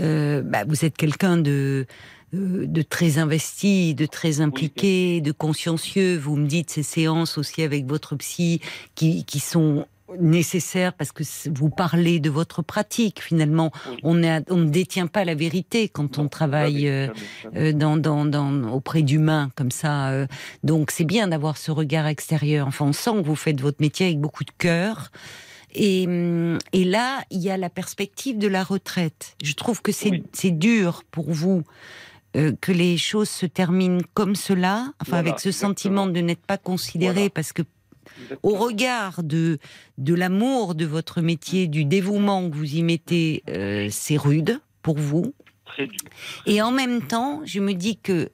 euh, 0.00 0.42
bah, 0.42 0.64
vous 0.66 0.84
êtes 0.84 0.96
quelqu'un 0.96 1.36
de 1.36 1.86
euh, 2.34 2.66
de 2.66 2.82
très 2.82 3.18
investi, 3.18 3.94
de 3.94 4.06
très 4.06 4.40
impliqué, 4.40 5.20
de 5.20 5.32
consciencieux. 5.32 6.18
Vous 6.18 6.34
me 6.36 6.46
dites 6.48 6.70
ces 6.70 6.82
séances 6.82 7.38
aussi 7.38 7.62
avec 7.62 7.86
votre 7.86 8.16
psy 8.16 8.60
qui, 8.96 9.24
qui 9.24 9.38
sont 9.38 9.86
nécessaires 10.18 10.92
parce 10.92 11.12
que 11.12 11.22
vous 11.50 11.70
parlez 11.70 12.20
de 12.20 12.30
votre 12.30 12.62
pratique 12.62 13.20
finalement. 13.22 13.70
Oui. 13.90 13.96
On, 14.02 14.22
est, 14.22 14.50
on 14.50 14.56
ne 14.58 14.68
détient 14.70 15.06
pas 15.06 15.24
la 15.24 15.34
vérité 15.34 15.88
quand 15.88 16.18
on 16.18 16.28
travaille 16.28 16.82
jamais, 16.84 16.88
euh, 16.90 17.14
jamais, 17.42 17.60
euh, 17.68 17.72
dans, 17.72 17.96
dans, 17.96 18.24
dans, 18.24 18.70
auprès 18.72 19.02
d'humains 19.02 19.50
comme 19.56 19.70
ça. 19.70 20.08
euh. 20.10 20.26
Donc 20.62 20.90
c'est 20.90 21.04
bien 21.04 21.28
d'avoir 21.28 21.56
ce 21.56 21.70
regard 21.70 22.06
extérieur. 22.06 22.66
Enfin, 22.66 22.86
on 22.86 22.92
sent 22.92 23.12
que 23.22 23.26
vous 23.26 23.36
faites 23.36 23.60
votre 23.60 23.80
métier 23.80 24.06
avec 24.06 24.20
beaucoup 24.20 24.44
de 24.44 24.52
cœur. 24.58 25.10
Et, 25.74 26.06
hum, 26.06 26.58
et 26.72 26.84
là, 26.84 27.20
il 27.30 27.40
y 27.40 27.50
a 27.50 27.56
la 27.58 27.68
perspective 27.68 28.38
de 28.38 28.48
la 28.48 28.64
retraite. 28.64 29.36
Je 29.42 29.52
trouve 29.52 29.82
que 29.82 29.92
c'est 29.92 30.10
Oui. 30.10 30.52
dur 30.52 31.02
pour 31.10 31.30
vous 31.30 31.62
euh, 32.36 32.52
que 32.60 32.72
les 32.72 32.96
choses 32.98 33.28
se 33.28 33.46
terminent 33.46 34.00
comme 34.14 34.34
cela, 34.34 34.92
enfin 35.00 35.12
Voilà, 35.12 35.28
avec 35.28 35.40
ce 35.40 35.50
sentiment 35.50 36.06
de 36.06 36.20
n'être 36.20 36.44
pas 36.46 36.58
considéré, 36.58 37.14
Voilà. 37.14 37.30
parce 37.30 37.52
que. 37.52 37.62
Au 38.42 38.54
regard 38.54 39.22
de, 39.22 39.58
de 39.98 40.14
l'amour 40.14 40.74
de 40.74 40.84
votre 40.84 41.20
métier, 41.20 41.66
du 41.66 41.84
dévouement 41.84 42.48
que 42.50 42.56
vous 42.56 42.76
y 42.76 42.82
mettez, 42.82 43.42
euh, 43.48 43.88
c'est 43.90 44.16
rude 44.16 44.60
pour 44.82 44.96
vous? 44.98 45.34
Très 45.66 45.86
dur. 45.86 46.00
Et 46.46 46.62
en 46.62 46.70
même 46.70 47.06
temps, 47.06 47.42
je 47.44 47.60
me 47.60 47.74
dis 47.74 47.98
que 47.98 48.30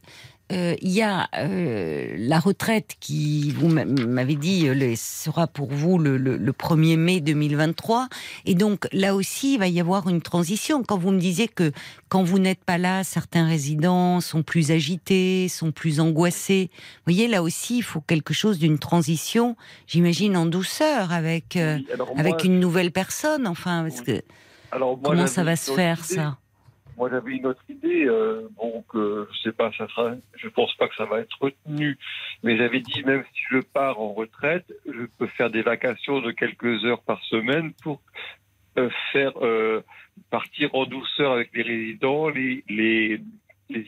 euh, 0.52 0.74
il 0.82 0.90
y 0.90 1.00
a 1.00 1.28
euh, 1.38 2.14
la 2.18 2.38
retraite 2.38 2.96
qui, 3.00 3.50
vous 3.52 3.68
m'a- 3.68 3.84
m'avez 3.86 4.34
dit, 4.36 4.68
euh, 4.68 4.94
sera 4.96 5.46
pour 5.46 5.70
vous 5.72 5.98
le, 5.98 6.16
le- 6.18 6.36
le 6.36 6.52
1er 6.52 6.96
mai 6.98 7.20
2023. 7.20 8.08
Et 8.44 8.54
donc 8.54 8.86
là 8.92 9.14
aussi, 9.14 9.54
il 9.54 9.58
va 9.58 9.68
y 9.68 9.80
avoir 9.80 10.08
une 10.08 10.20
transition. 10.20 10.82
Quand 10.82 10.98
vous 10.98 11.10
me 11.12 11.18
disiez 11.18 11.48
que 11.48 11.72
quand 12.10 12.22
vous 12.22 12.38
n'êtes 12.38 12.62
pas 12.62 12.76
là, 12.78 13.04
certains 13.04 13.46
résidents 13.46 14.20
sont 14.20 14.42
plus 14.42 14.70
agités, 14.70 15.48
sont 15.48 15.72
plus 15.72 15.98
angoissés. 15.98 16.70
Vous 16.74 17.12
voyez, 17.12 17.26
là 17.26 17.42
aussi, 17.42 17.78
il 17.78 17.82
faut 17.82 18.02
quelque 18.02 18.34
chose 18.34 18.58
d'une 18.58 18.78
transition, 18.78 19.56
j'imagine, 19.86 20.36
en 20.36 20.44
douceur 20.46 21.12
avec, 21.12 21.56
euh, 21.56 21.78
Oui, 21.78 21.86
avec 22.18 22.32
moi, 22.34 22.44
une 22.44 22.60
nouvelle 22.60 22.92
personne. 22.92 23.46
Enfin, 23.46 23.84
parce 23.88 24.00
Oui. 24.00 24.04
que 24.18 24.22
alors 24.72 24.98
moi, 24.98 25.00
comment 25.04 25.26
ça 25.26 25.42
va 25.42 25.56
se 25.56 25.72
faire, 25.72 26.04
ça? 26.04 26.36
Moi, 26.96 27.10
j'avais 27.10 27.32
une 27.32 27.46
autre 27.46 27.64
idée. 27.68 28.04
Euh, 28.06 28.48
bon, 28.56 28.84
que 28.88 29.28
je 29.32 29.38
sais 29.40 29.52
pas, 29.52 29.70
ça 29.76 29.88
sera. 29.88 30.14
Je 30.36 30.48
pense 30.48 30.74
pas 30.74 30.88
que 30.88 30.94
ça 30.94 31.04
va 31.04 31.20
être 31.20 31.36
retenu. 31.40 31.98
Mais 32.42 32.56
j'avais 32.56 32.80
dit, 32.80 33.02
même 33.04 33.24
si 33.32 33.40
je 33.50 33.58
pars 33.58 34.00
en 34.00 34.12
retraite, 34.12 34.72
je 34.86 35.04
peux 35.18 35.26
faire 35.28 35.50
des 35.50 35.62
vacations 35.62 36.20
de 36.20 36.30
quelques 36.30 36.84
heures 36.84 37.02
par 37.02 37.22
semaine 37.24 37.72
pour 37.82 38.00
euh, 38.78 38.90
faire 39.12 39.32
euh, 39.42 39.82
partir 40.30 40.74
en 40.74 40.86
douceur 40.86 41.32
avec 41.32 41.50
les 41.54 41.62
résidents, 41.62 42.28
les, 42.28 42.64
les 42.68 43.20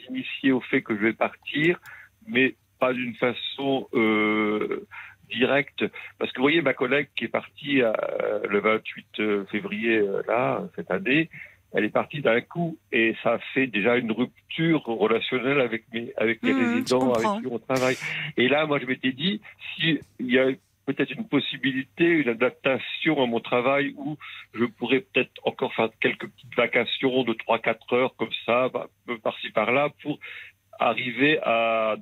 initier 0.09 0.53
au 0.53 0.61
fait 0.61 0.83
que 0.83 0.97
je 0.97 1.01
vais 1.01 1.12
partir, 1.12 1.79
mais 2.27 2.55
pas 2.79 2.92
d'une 2.92 3.14
façon 3.14 3.88
euh, 3.95 4.87
directe. 5.31 5.85
Parce 6.19 6.31
que 6.33 6.38
vous 6.38 6.45
voyez, 6.45 6.62
ma 6.62 6.75
collègue 6.75 7.09
qui 7.16 7.25
est 7.25 7.29
partie 7.29 7.83
euh, 7.83 7.92
le 8.49 8.61
28 8.61 9.47
février, 9.51 9.99
euh, 9.99 10.23
là, 10.27 10.62
cette 10.77 10.90
année, 10.90 11.29
elle 11.76 11.84
est 11.84 11.90
partie 11.90 12.22
d'un 12.22 12.40
coup 12.40 12.78
et 12.90 13.14
ça 13.22 13.34
a 13.34 13.38
fait 13.52 13.66
déjà 13.66 13.96
une 13.96 14.10
rupture 14.10 14.82
relationnelle 14.84 15.60
avec 15.60 15.84
mes 15.92 16.10
avec 16.16 16.42
les 16.42 16.54
Mmh, 16.54 16.58
résidents 16.58 17.12
avec 17.12 17.42
qui 17.42 17.46
on 17.50 17.58
travaille. 17.58 17.96
Et 18.38 18.48
là, 18.48 18.64
moi, 18.64 18.78
je 18.80 18.86
m'étais 18.86 19.12
dit, 19.12 19.42
s'il 19.74 20.00
y 20.20 20.38
a 20.38 20.46
peut-être 20.86 21.10
une 21.10 21.28
possibilité, 21.28 22.04
une 22.04 22.30
adaptation 22.30 23.22
à 23.22 23.26
mon 23.26 23.40
travail 23.40 23.92
où 23.98 24.16
je 24.54 24.64
pourrais 24.64 25.00
peut-être 25.00 25.32
encore 25.44 25.74
faire 25.74 25.90
quelques 26.00 26.28
petites 26.28 26.54
vacations 26.56 27.24
de 27.24 27.34
3-4 27.34 27.94
heures 27.94 28.16
comme 28.16 28.32
ça, 28.46 28.70
bah, 28.70 28.86
par-ci 29.22 29.50
par-là, 29.50 29.90
pour 30.02 30.18
arriver 30.78 31.38
à... 31.42 31.96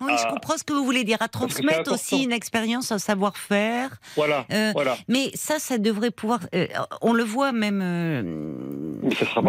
Oui, 0.00 0.12
je 0.18 0.26
à- 0.26 0.30
comprends 0.30 0.56
ce 0.58 0.64
que 0.64 0.72
vous 0.74 0.84
voulez 0.84 1.04
dire, 1.04 1.16
à 1.20 1.28
transmettre 1.28 1.90
aussi 1.92 2.22
une 2.24 2.32
expérience, 2.32 2.92
un 2.92 2.98
savoir-faire. 2.98 3.90
Voilà, 4.16 4.44
Euh, 4.52 4.70
voilà. 4.74 4.96
Mais 5.08 5.30
ça, 5.34 5.58
ça 5.58 5.78
devrait 5.78 6.10
pouvoir. 6.10 6.40
euh, 6.54 6.66
on 7.00 7.12
le 7.14 7.24
voit 7.24 7.52
même 7.52 7.80
euh, 7.82 8.22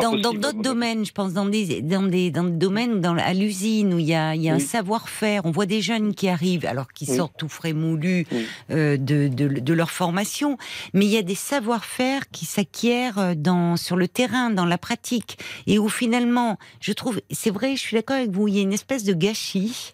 dans 0.02 0.14
d'autres 0.16 0.62
domaines. 0.62 1.06
Je 1.06 1.12
pense 1.12 1.34
dans 1.34 1.46
des 1.46 1.82
dans 1.82 2.04
des 2.04 2.32
dans 2.32 2.44
des 2.44 2.56
domaines 2.58 3.02
dans, 3.02 3.18
à 3.18 3.34
l'usine 3.34 3.94
où 3.94 4.00
il 4.00 4.06
y 4.06 4.16
a 4.16 4.36
il 4.36 4.42
y 4.42 4.50
a 4.50 4.54
un 4.54 4.60
savoir-faire. 4.60 5.42
On 5.46 5.52
voit 5.52 5.66
des 5.66 5.82
jeunes 5.82 6.14
qui 6.14 6.30
arrivent, 6.30 6.66
alors 6.66 6.92
qui 6.94 7.06
Oui. 7.10 7.18
sortent 7.18 7.38
tout 7.38 7.50
frais 7.50 7.74
moulus 7.74 8.26
euh, 8.72 8.98
de, 8.98 9.28
de 9.28 9.48
de 9.48 9.74
leur 9.74 9.92
formation, 9.92 10.58
mais 10.94 11.06
il 11.06 11.12
y 11.12 11.18
a 11.18 11.24
des 11.24 11.36
savoir-faire 11.36 12.30
qui 12.32 12.46
s'acquièrent 12.46 13.20
euh, 13.20 13.34
dans 13.36 13.76
sur 13.76 13.96
le 13.98 14.08
terrain, 14.08 14.50
dans 14.50 14.66
la 14.66 14.78
pratique, 14.78 15.38
et 15.68 15.78
où 15.80 15.90
finalement, 15.90 16.58
je 16.80 16.94
trouve, 16.94 17.20
c'est 17.32 17.50
vrai, 17.52 17.76
je 17.76 17.82
suis 17.82 17.96
d'accord 17.98 18.16
avec 18.18 18.32
vous, 18.32 18.48
il 18.48 18.56
y 18.56 18.60
a 18.60 18.62
une 18.62 18.74
espèce 18.74 19.04
de 19.04 19.14
gâchis 19.14 19.94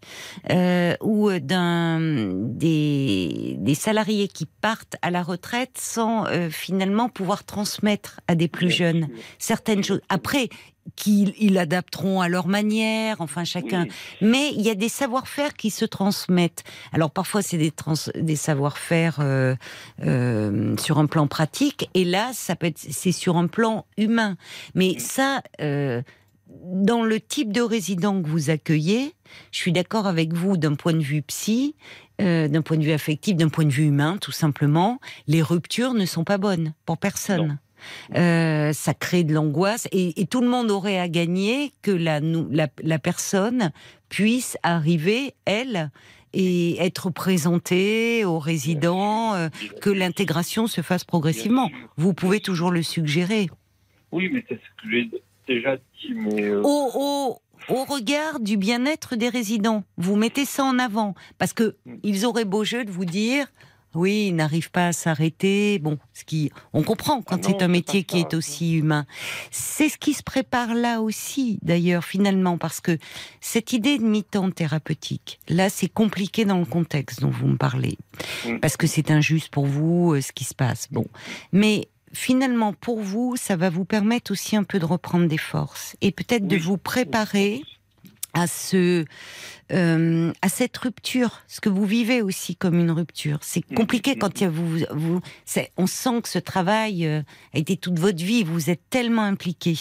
euh, 0.51 0.95
ou 1.01 1.32
d'un 1.39 1.99
des, 1.99 3.56
des 3.60 3.75
salariés 3.75 4.27
qui 4.27 4.45
partent 4.45 4.97
à 5.01 5.12
la 5.12 5.23
retraite 5.23 5.77
sans 5.79 6.25
euh, 6.25 6.49
finalement 6.49 7.10
pouvoir 7.10 7.43
transmettre 7.43 8.19
à 8.27 8.36
des 8.36 8.47
plus 8.47 8.69
jeunes 8.69 9.08
certaines 9.38 9.84
choses. 9.84 10.01
Après, 10.10 10.49
qu'ils 10.97 11.34
ils 11.39 11.58
adapteront 11.58 12.19
à 12.19 12.27
leur 12.27 12.47
manière, 12.47 13.21
enfin 13.21 13.45
chacun. 13.45 13.84
Oui. 13.84 13.91
Mais 14.19 14.49
il 14.51 14.62
y 14.62 14.69
a 14.69 14.75
des 14.75 14.89
savoir-faire 14.89 15.53
qui 15.53 15.69
se 15.69 15.86
transmettent. 15.86 16.65
Alors 16.91 17.10
parfois 17.10 17.41
c'est 17.41 17.58
des, 17.58 17.71
trans- 17.71 18.12
des 18.15 18.36
savoir-faire 18.36 19.19
euh, 19.21 19.56
euh, 20.06 20.75
sur 20.77 20.97
un 20.99 21.06
plan 21.06 21.27
pratique, 21.27 21.89
et 21.93 22.03
là 22.03 22.32
ça 22.34 22.58
peut 22.58 22.67
être 22.67 22.79
c'est 22.79 23.13
sur 23.13 23.38
un 23.38 23.47
plan 23.47 23.86
humain. 23.97 24.36
Mais 24.75 24.99
ça, 24.99 25.41
euh, 25.62 26.01
dans 26.62 27.04
le 27.04 27.20
type 27.20 27.52
de 27.52 27.62
résident 27.62 28.22
que 28.22 28.28
vous 28.28 28.50
accueillez, 28.50 29.13
je 29.52 29.58
suis 29.58 29.72
d'accord 29.72 30.08
avec 30.08 30.34
vous 30.34 30.58
d'un 30.58 30.76
point 30.76 30.94
de 30.94 31.04
vue 31.04 31.22
psy, 31.24 31.76
euh, 32.22 32.48
d'un 32.48 32.62
point 32.62 32.78
de 32.78 32.84
vue 32.84 32.92
affectif, 32.92 33.36
d'un 33.36 33.50
point 33.50 33.66
de 33.66 33.72
vue 33.72 33.86
humain, 33.86 34.18
tout 34.20 34.32
simplement. 34.32 35.00
Les 35.28 35.42
ruptures 35.42 35.94
ne 35.94 36.06
sont 36.06 36.24
pas 36.24 36.38
bonnes 36.38 36.74
pour 36.86 36.98
personne. 36.98 37.60
Euh, 38.16 38.72
ça 38.72 38.94
crée 38.94 39.26
de 39.26 39.34
l'angoisse 39.34 39.89
et, 39.92 40.22
et 40.22 40.26
tout 40.26 40.39
le 40.39 40.48
monde 40.48 40.72
aurait 40.72 41.00
à 41.00 41.10
gagner 41.10 41.74
que 41.82 41.92
la, 41.92 42.22
nou- 42.22 42.48
la, 42.50 42.70
la 42.82 42.98
personne 42.98 43.72
puisse 44.08 44.58
arriver, 44.63 45.34
elle, 45.44 45.92
et 46.32 46.82
être 46.84 47.10
présentée 47.10 48.24
aux 48.24 48.39
résidents, 48.39 49.34
euh, 49.34 49.50
que 49.82 49.89
l'intégration 49.89 50.68
se 50.68 50.82
fasse 50.82 51.04
progressivement. 51.04 51.70
Vous 51.98 52.13
pouvez 52.13 52.39
toujours 52.39 52.72
le 52.72 52.84
suggérer. 52.84 53.50
Oui, 54.13 54.30
mais 54.32 54.46
c'est 54.48 54.56
ce 54.56 54.82
que 54.82 55.18
déjà 55.47 55.77
dit, 55.77 56.13
mais 56.13 56.41
euh, 56.43 56.62
Au, 56.63 56.89
au, 56.95 57.39
au 57.69 57.84
regard 57.86 58.39
du 58.39 58.58
bien-être 58.58 59.15
des 59.15 59.29
résidents, 59.29 59.84
vous 59.97 60.15
mettez 60.15 60.45
ça 60.45 60.63
en 60.63 60.79
avant 60.79 61.13
parce 61.38 61.53
que 61.53 61.75
ils 62.03 62.25
auraient 62.25 62.45
beau 62.45 62.63
jeu 62.63 62.86
de 62.86 62.91
vous 62.91 63.06
dire. 63.06 63.47
Oui, 63.95 64.29
ils 64.29 64.36
n'arrivent 64.36 64.71
pas 64.71 64.88
à 64.88 64.91
s'arrêter. 64.91 65.77
Bon, 65.77 65.99
ce 66.15 66.23
qui, 66.23 66.51
on 66.73 66.82
comprend 66.82 67.21
quand 67.21 67.36
Ah 67.43 67.47
c'est 67.47 67.62
un 67.62 67.67
métier 67.67 68.03
qui 68.03 68.17
est 68.17 68.34
aussi 68.34 68.73
humain. 68.73 69.06
C'est 69.51 69.88
ce 69.88 69.99
qui 69.99 70.15
se 70.15 70.23
prépare 70.23 70.73
là 70.73 70.99
aussi, 70.99 71.60
d'ailleurs, 71.62 72.03
finalement, 72.03 72.58
parce 72.58 72.82
que 72.82 72.97
cette 73.39 73.71
idée 73.71 73.99
de 73.99 74.03
mi-temps 74.03 74.49
thérapeutique, 74.49 75.39
là, 75.47 75.69
c'est 75.69 75.89
compliqué 75.89 76.43
dans 76.43 76.58
le 76.58 76.65
contexte 76.65 77.21
dont 77.21 77.29
vous 77.29 77.45
me 77.45 77.56
parlez, 77.58 77.99
Mm. 78.47 78.58
parce 78.62 78.77
que 78.77 78.88
c'est 78.88 79.12
injuste 79.12 79.49
pour 79.49 79.67
vous 79.67 80.13
euh, 80.15 80.21
ce 80.21 80.32
qui 80.32 80.43
se 80.43 80.56
passe. 80.56 80.88
Bon, 80.91 81.06
mais 81.51 81.88
finalement, 82.13 82.73
pour 82.73 82.99
vous, 82.99 83.36
ça 83.36 83.56
va 83.56 83.69
vous 83.69 83.86
permettre 83.86 84.32
aussi 84.32 84.56
un 84.56 84.63
peu 84.63 84.80
de 84.80 84.86
reprendre 84.86 85.28
des 85.28 85.38
forces 85.38 85.95
et 86.02 86.12
peut-être 86.12 86.47
de 86.47 86.58
vous 86.58 86.78
préparer 86.78 87.62
à 88.34 88.47
ce 88.47 89.06
euh, 89.71 90.32
à 90.41 90.49
cette 90.49 90.76
rupture, 90.78 91.41
ce 91.47 91.62
que 91.62 91.69
vous 91.69 91.86
vivez 91.86 92.21
aussi 92.21 92.56
comme 92.56 92.78
une 92.80 92.91
rupture. 92.91 93.39
C'est 93.41 93.63
Mm, 93.71 93.76
compliqué 93.76 94.15
mm, 94.15 94.19
quand 94.19 94.41
il 94.41 94.43
y 94.43 94.47
a 94.47 94.49
vous, 94.49 95.21
on 95.78 95.88
sent 95.88 96.21
que 96.21 96.30
ce 96.30 96.39
travail 96.39 97.06
euh, 97.06 97.21
a 97.54 97.60
été 97.60 97.78
toute 97.78 97.97
votre 97.99 98.23
vie, 98.23 98.43
vous 98.43 98.69
êtes 98.69 98.82
tellement 98.89 99.23
impliqué. 99.23 99.76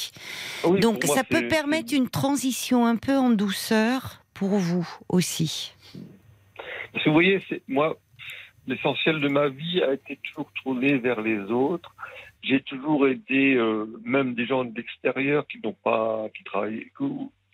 oui, 0.64 0.80
Donc 0.80 1.04
ça 1.04 1.24
peut 1.24 1.48
permettre 1.48 1.92
une 1.94 2.08
transition 2.08 2.86
un 2.86 2.96
peu 2.96 3.16
en 3.16 3.30
douceur 3.30 4.22
pour 4.34 4.50
vous 4.50 4.88
aussi. 5.08 5.72
Que 6.94 7.08
vous 7.08 7.12
voyez, 7.12 7.40
moi, 7.68 7.98
l'essentiel 8.66 9.20
de 9.20 9.28
ma 9.28 9.48
vie 9.48 9.82
a 9.82 9.94
été 9.94 10.18
toujours 10.24 10.50
tourné 10.62 10.98
vers 10.98 11.20
les 11.20 11.38
autres. 11.50 11.94
J'ai 12.42 12.60
toujours 12.60 13.06
aidé, 13.06 13.54
euh, 13.54 13.86
même 14.04 14.34
des 14.34 14.46
gens 14.46 14.64
de 14.64 14.74
l'extérieur 14.76 15.46
qui 15.46 15.58
n'ont 15.62 15.76
pas, 15.84 16.26
qui 16.36 16.44
travaillent, 16.44 16.86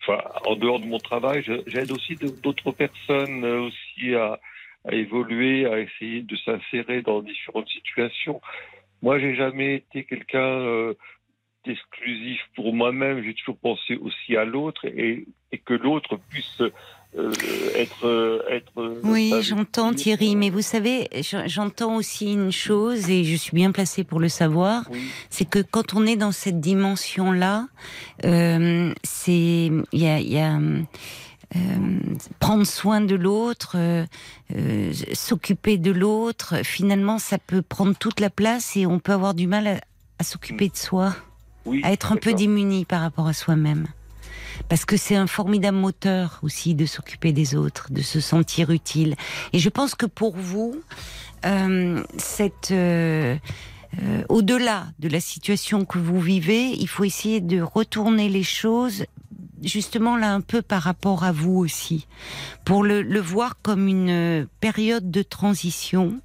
enfin, 0.01 0.19
en 0.45 0.55
dehors 0.55 0.79
de 0.79 0.85
mon 0.85 0.97
travail, 0.97 1.43
j'aide 1.67 1.91
aussi 1.91 2.15
d'autres 2.15 2.71
personnes 2.71 3.43
euh, 3.43 3.61
aussi 3.61 4.15
à, 4.15 4.39
évoluer, 4.91 5.65
à 5.65 5.79
essayer 5.79 6.21
de 6.21 6.35
s'insérer 6.37 7.01
dans 7.01 7.21
différentes 7.21 7.69
situations. 7.69 8.41
Moi, 9.01 9.19
j'ai 9.19 9.35
jamais 9.35 9.75
été 9.75 10.05
quelqu'un 10.05 10.39
euh, 10.39 10.93
d'exclusif 11.65 12.41
pour 12.55 12.73
moi-même. 12.73 13.23
J'ai 13.23 13.33
toujours 13.33 13.59
pensé 13.59 13.95
aussi 13.97 14.35
à 14.35 14.45
l'autre 14.45 14.85
et 14.85 15.25
que 15.65 15.73
l'autre 15.73 16.17
puisse 16.29 16.61
euh, 17.17 17.31
être, 17.75 18.05
euh, 18.05 18.41
être. 18.49 18.99
Oui, 19.03 19.31
euh, 19.33 19.41
j'entends 19.41 19.93
Thierry, 19.93 20.35
mais 20.35 20.49
vous 20.49 20.61
savez, 20.61 21.09
j'entends 21.47 21.95
aussi 21.95 22.33
une 22.33 22.51
chose 22.51 23.09
et 23.09 23.23
je 23.23 23.35
suis 23.35 23.55
bien 23.55 23.71
placée 23.71 24.03
pour 24.03 24.19
le 24.19 24.29
savoir. 24.29 24.83
Oui. 24.91 24.99
c'est 25.29 25.45
que 25.45 25.59
quand 25.59 25.95
on 25.95 26.05
est 26.05 26.15
dans 26.15 26.31
cette 26.31 26.59
dimension-là, 26.59 27.67
euh, 28.25 28.93
c'est 29.03 29.71
il 29.91 29.99
y 29.99 30.07
a, 30.07 30.19
il 30.19 30.31
y 30.31 30.39
a, 30.39 30.59
euh, 31.55 31.99
prendre 32.39 32.65
soin 32.65 33.01
de 33.01 33.15
l'autre, 33.15 33.71
euh, 33.75 34.05
euh, 34.55 34.93
s'occuper 35.13 35.79
de 35.79 35.89
l'autre. 35.89 36.63
Finalement, 36.63 37.17
ça 37.17 37.39
peut 37.39 37.63
prendre 37.63 37.95
toute 37.95 38.19
la 38.19 38.29
place 38.29 38.77
et 38.77 38.85
on 38.85 38.99
peut 38.99 39.13
avoir 39.13 39.33
du 39.33 39.47
mal 39.47 39.65
à, 39.65 39.81
à 40.19 40.23
s'occuper 40.23 40.69
de 40.69 40.77
soi, 40.77 41.15
Oui, 41.65 41.81
à 41.83 41.91
être 41.91 42.11
un 42.11 42.17
peu 42.17 42.33
démuni 42.33 42.85
par 42.85 43.01
rapport 43.01 43.27
à 43.27 43.33
soi-même. 43.33 43.87
Parce 44.67 44.85
que 44.85 44.97
c'est 44.97 45.15
un 45.15 45.27
formidable 45.27 45.77
moteur 45.77 46.39
aussi 46.43 46.75
de 46.75 46.85
s'occuper 46.85 47.31
des 47.31 47.55
autres, 47.55 47.91
de 47.91 48.01
se 48.01 48.19
sentir 48.19 48.69
utile. 48.69 49.15
Et 49.53 49.59
je 49.59 49.69
pense 49.69 49.95
que 49.95 50.05
pour 50.05 50.35
vous, 50.35 50.75
euh, 51.45 52.03
cette 52.17 52.71
euh, 52.71 53.37
euh, 54.01 54.23
au-delà 54.29 54.87
de 54.99 55.07
la 55.07 55.19
situation 55.19 55.85
que 55.85 55.97
vous 55.97 56.19
vivez, 56.19 56.69
il 56.71 56.87
faut 56.87 57.03
essayer 57.03 57.41
de 57.41 57.61
retourner 57.61 58.29
les 58.29 58.43
choses 58.43 59.05
justement 59.63 60.15
là 60.15 60.33
un 60.33 60.41
peu 60.41 60.61
par 60.61 60.83
rapport 60.83 61.23
à 61.23 61.31
vous 61.31 61.57
aussi, 61.57 62.07
pour 62.63 62.83
le, 62.83 63.01
le 63.01 63.19
voir 63.19 63.57
comme 63.61 63.87
une 63.87 64.47
période 64.61 65.11
de 65.11 65.21
transition 65.21 66.19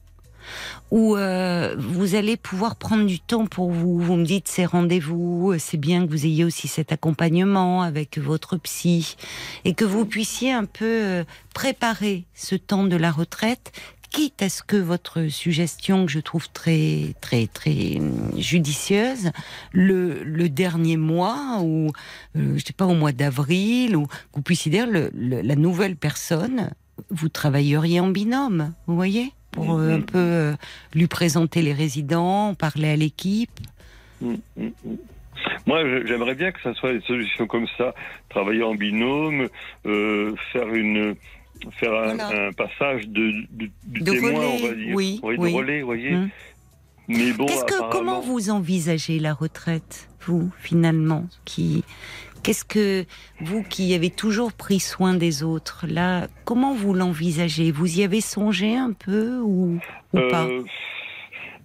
où 0.91 1.17
euh, 1.17 1.75
vous 1.79 2.15
allez 2.15 2.37
pouvoir 2.37 2.77
prendre 2.77 3.07
du 3.07 3.21
temps 3.21 3.47
pour 3.47 3.71
vous. 3.71 3.99
Vous 3.99 4.17
me 4.17 4.25
dites 4.25 4.49
ces 4.49 4.65
rendez-vous, 4.65 5.55
c'est 5.59 5.77
bien 5.77 6.07
que 6.07 6.11
vous 6.11 6.27
ayez 6.27 6.45
aussi 6.45 6.69
cet 6.69 6.93
accompagnement 6.93 7.83
avec 7.83 8.19
votre 8.19 8.57
psy 8.57 9.17
et 9.65 9.75
que 9.75 9.85
vous 9.85 10.05
puissiez 10.05 10.53
un 10.53 10.65
peu 10.65 10.85
euh, 10.85 11.25
préparer 11.55 12.25
ce 12.35 12.55
temps 12.55 12.85
de 12.85 12.97
la 12.97 13.11
retraite 13.11 13.73
quitte 14.15 14.43
à 14.43 14.49
ce 14.49 14.63
que 14.63 14.77
votre 14.77 15.27
suggestion, 15.27 16.07
que 16.07 16.13
je 16.13 16.21
trouve 16.21 16.49
très, 16.51 17.17
très, 17.21 17.49
très 17.49 17.97
hum, 17.99 18.31
judicieuse, 18.39 19.33
le, 19.73 20.49
dernier 20.49 20.97
mois, 20.97 21.59
ou 21.63 21.91
euh, 22.37 22.57
je 22.57 22.65
sais 22.65 22.73
pas, 22.73 22.87
au 22.87 22.95
mois 22.95 23.11
d'avril, 23.11 23.97
ou 23.97 24.07
vous 24.33 24.43
puissiez 24.43 24.71
dire 24.71 24.87
la 24.89 25.57
nouvelle 25.57 25.97
personne, 25.97 26.71
vous 27.11 27.29
travailleriez 27.29 27.99
en 27.99 28.09
binôme, 28.09 28.73
vous 28.87 28.95
voyez, 28.95 29.33
pour 29.55 29.79
euh, 29.79 29.97
un 29.97 30.01
peu 30.01 30.19
euh, 30.19 30.53
lui 30.95 31.07
présenter 31.07 31.63
les 31.63 31.73
résidents, 31.73 32.55
parler 32.55 32.89
à 32.91 32.97
l'équipe. 32.97 33.51
Mm, 34.21 34.35
mm, 34.57 34.65
mm. 34.85 34.97
Moi, 35.67 35.83
j'aimerais 36.07 36.35
bien 36.35 36.53
que 36.53 36.61
ça 36.63 36.75
soit 36.75 36.93
des 36.93 37.01
solutions 37.03 37.47
comme 37.47 37.67
ça, 37.77 37.95
travailler 38.29 38.63
en 38.63 38.75
binôme, 38.75 39.49
euh, 39.87 40.35
faire 40.53 40.69
une 40.75 41.15
faire 41.79 41.93
un, 41.93 42.15
Voilà. 42.17 42.49
un 42.49 42.53
passage 42.53 43.07
de, 43.09 43.33
de, 43.51 43.71
de 43.87 44.01
De 44.05 44.13
témoin, 44.13 44.31
relais, 44.31 44.47
on 44.63 44.69
va 44.69 44.75
dire. 44.75 44.95
oui, 44.97 45.21
de 45.23 45.37
oui. 45.39 45.53
relais, 45.55 45.81
vous 45.81 45.87
voyez. 45.87 46.11
Mm. 46.13 46.31
Mais 47.09 47.33
bon, 47.33 47.47
que, 47.47 47.91
comment 47.91 48.21
vous 48.21 48.49
envisagez 48.51 49.19
la 49.19 49.35
retraite, 49.35 50.09
vous, 50.27 50.51
finalement, 50.59 51.27
qui, 51.45 51.85
qu'est-ce 52.45 52.65
que 52.65 53.07
vous 53.41 53.63
qui 53.65 53.95
avez 53.95 54.11
toujours 54.11 54.53
pris 54.53 54.79
soin 54.79 55.15
des 55.15 55.43
autres, 55.43 55.87
là, 55.89 56.29
comment 56.45 56.75
vous 56.75 56.93
l'envisagez? 56.95 57.73
Vous 57.73 57.99
y 57.99 58.05
avez 58.05 58.21
songé 58.21 58.77
un 58.77 58.93
peu 58.93 59.39
ou, 59.39 59.81
ou 60.13 60.19
pas? 60.31 60.45
Euh, 60.45 60.63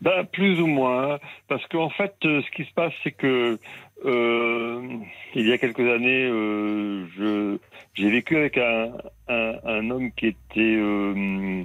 ben, 0.02 0.24
plus 0.32 0.60
ou 0.62 0.68
moins, 0.68 1.20
parce 1.50 1.65
qu'en 1.68 1.89
fait, 1.89 2.15
euh, 2.24 2.42
ce 2.42 2.52
qui 2.56 2.63
se 2.63 2.74
passe, 2.74 2.94
c'est 3.04 3.12
que 3.12 3.60
euh, 4.06 4.82
il 5.36 5.48
y 5.48 5.52
a 5.52 5.58
quelques 5.58 5.82
années, 5.82 6.26
euh, 6.26 7.06
je 7.18 7.58
j'ai 7.96 8.10
vécu 8.10 8.38
avec 8.38 8.58
un, 8.58 8.94
un, 9.28 9.56
un 9.65 9.89
homme 9.92 10.12
qui 10.13 10.28
était 10.28 10.78
euh, 10.78 11.63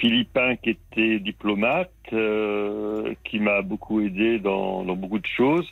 philippin, 0.00 0.56
qui 0.56 0.70
était 0.70 1.18
diplomate, 1.18 1.92
euh, 2.14 3.12
qui 3.24 3.40
m'a 3.40 3.60
beaucoup 3.60 4.00
aidé 4.00 4.38
dans, 4.38 4.82
dans 4.84 4.96
beaucoup 4.96 5.18
de 5.18 5.26
choses. 5.26 5.70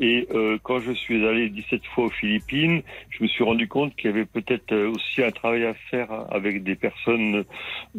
Et 0.00 0.26
euh, 0.34 0.56
quand 0.62 0.80
je 0.80 0.92
suis 0.92 1.26
allé 1.26 1.50
17 1.50 1.84
fois 1.94 2.06
aux 2.06 2.10
Philippines, 2.10 2.82
je 3.10 3.22
me 3.22 3.28
suis 3.28 3.44
rendu 3.44 3.68
compte 3.68 3.94
qu'il 3.96 4.06
y 4.10 4.12
avait 4.12 4.24
peut-être 4.24 4.72
euh, 4.72 4.90
aussi 4.90 5.22
un 5.22 5.30
travail 5.30 5.66
à 5.66 5.74
faire 5.90 6.10
avec 6.30 6.62
des 6.62 6.74
personnes 6.74 7.44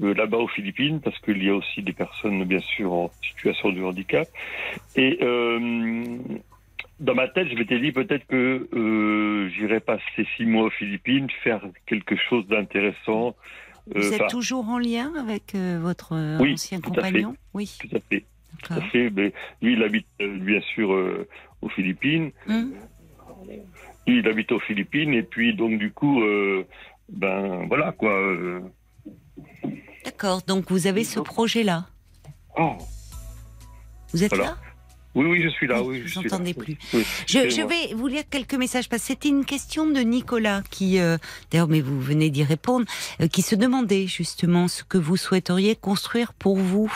euh, 0.02 0.14
là-bas 0.16 0.38
aux 0.40 0.48
Philippines, 0.48 1.00
parce 1.00 1.18
qu'il 1.20 1.44
y 1.44 1.50
a 1.50 1.56
aussi 1.56 1.84
des 1.84 1.94
personnes, 1.94 2.44
bien 2.46 2.60
sûr, 2.60 2.92
en 2.92 3.12
situation 3.22 3.72
de 3.72 3.84
handicap. 3.84 4.28
Et 4.96 5.20
euh, 5.22 6.18
dans 7.00 7.14
ma 7.14 7.28
tête, 7.28 7.50
je 7.50 7.56
m'étais 7.56 7.80
dit 7.80 7.92
peut-être 7.92 8.26
que 8.26 8.68
euh, 8.74 9.50
j'irais 9.50 9.80
passer 9.80 10.26
six 10.36 10.46
mois 10.48 10.66
aux 10.66 10.70
Philippines, 10.72 11.28
faire 11.44 11.62
quelque 11.86 12.16
chose 12.16 12.48
d'intéressant. 12.48 13.36
Vous 13.94 14.14
êtes 14.14 14.28
toujours 14.30 14.68
en 14.70 14.80
lien 14.80 15.12
avec 15.20 15.56
votre 15.56 16.40
Oui, 16.42 16.54
ancien 16.54 16.80
tout 16.80 16.92
à 16.92 16.94
fait. 16.94 17.02
compagnon? 17.02 17.36
Oui, 17.54 17.72
tout 17.80 17.96
à 17.96 18.00
fait. 18.00 18.24
Tout 18.64 18.74
à 18.74 18.82
fait. 18.82 19.10
Mais 19.10 19.34
lui, 19.62 19.74
il 19.74 19.84
habite 19.84 20.06
bien 20.20 20.62
sûr 20.76 20.96
aux 21.62 21.69
Philippines. 21.69 22.32
Lui, 24.08 24.19
il 24.19 24.28
habite 24.28 24.52
aux 24.52 24.60
Philippines. 24.60 25.13
Et 25.13 25.24
puis, 25.24 25.54
donc, 25.56 25.78
du 25.80 25.91
coup, 25.91 26.21
euh, 26.24 26.65
ben 27.10 27.65
voilà 27.67 27.91
quoi. 27.91 28.12
euh. 28.12 28.60
D'accord, 30.06 30.41
donc 30.47 30.71
vous 30.71 30.88
avez 30.88 31.04
ce 31.04 31.19
projet-là. 31.19 31.86
Oh, 32.58 32.74
Vous 34.13 34.24
êtes 34.24 34.30
Voilà. 34.36 34.52
là 34.52 34.58
Oui, 35.16 35.26
oui, 35.26 35.41
je 35.43 35.49
suis 35.49 35.68
là. 35.68 35.82
Oui, 35.84 36.01
je 36.05 36.20
entendez 36.20 36.53
plus. 36.53 36.78
Oui, 36.93 37.05
Je, 37.28 37.68
vais 37.68 37.93
vous 37.93 38.07
lire 38.07 38.24
quelques 38.30 38.55
messages 38.55 38.89
parce 38.89 39.03
que 39.03 39.07
c'était 39.09 39.30
une 39.30 39.45
question 39.45 39.88
de 39.88 39.99
Nicolas 40.01 40.64
qui, 40.72 40.99
euh, 40.99 41.18
d'ailleurs, 41.51 41.68
mais 41.68 41.82
vous 41.82 41.99
venez 42.01 42.30
d'y 42.30 42.43
répondre, 42.43 42.86
euh, 43.22 43.28
qui 43.28 43.41
se 43.41 43.55
demandait 43.55 44.07
justement 44.07 44.68
ce 44.68 44.84
que 44.84 44.97
vous 44.97 45.18
souhaiteriez 45.18 45.76
construire 45.76 46.34
pour 46.34 46.57
vous 46.57 46.91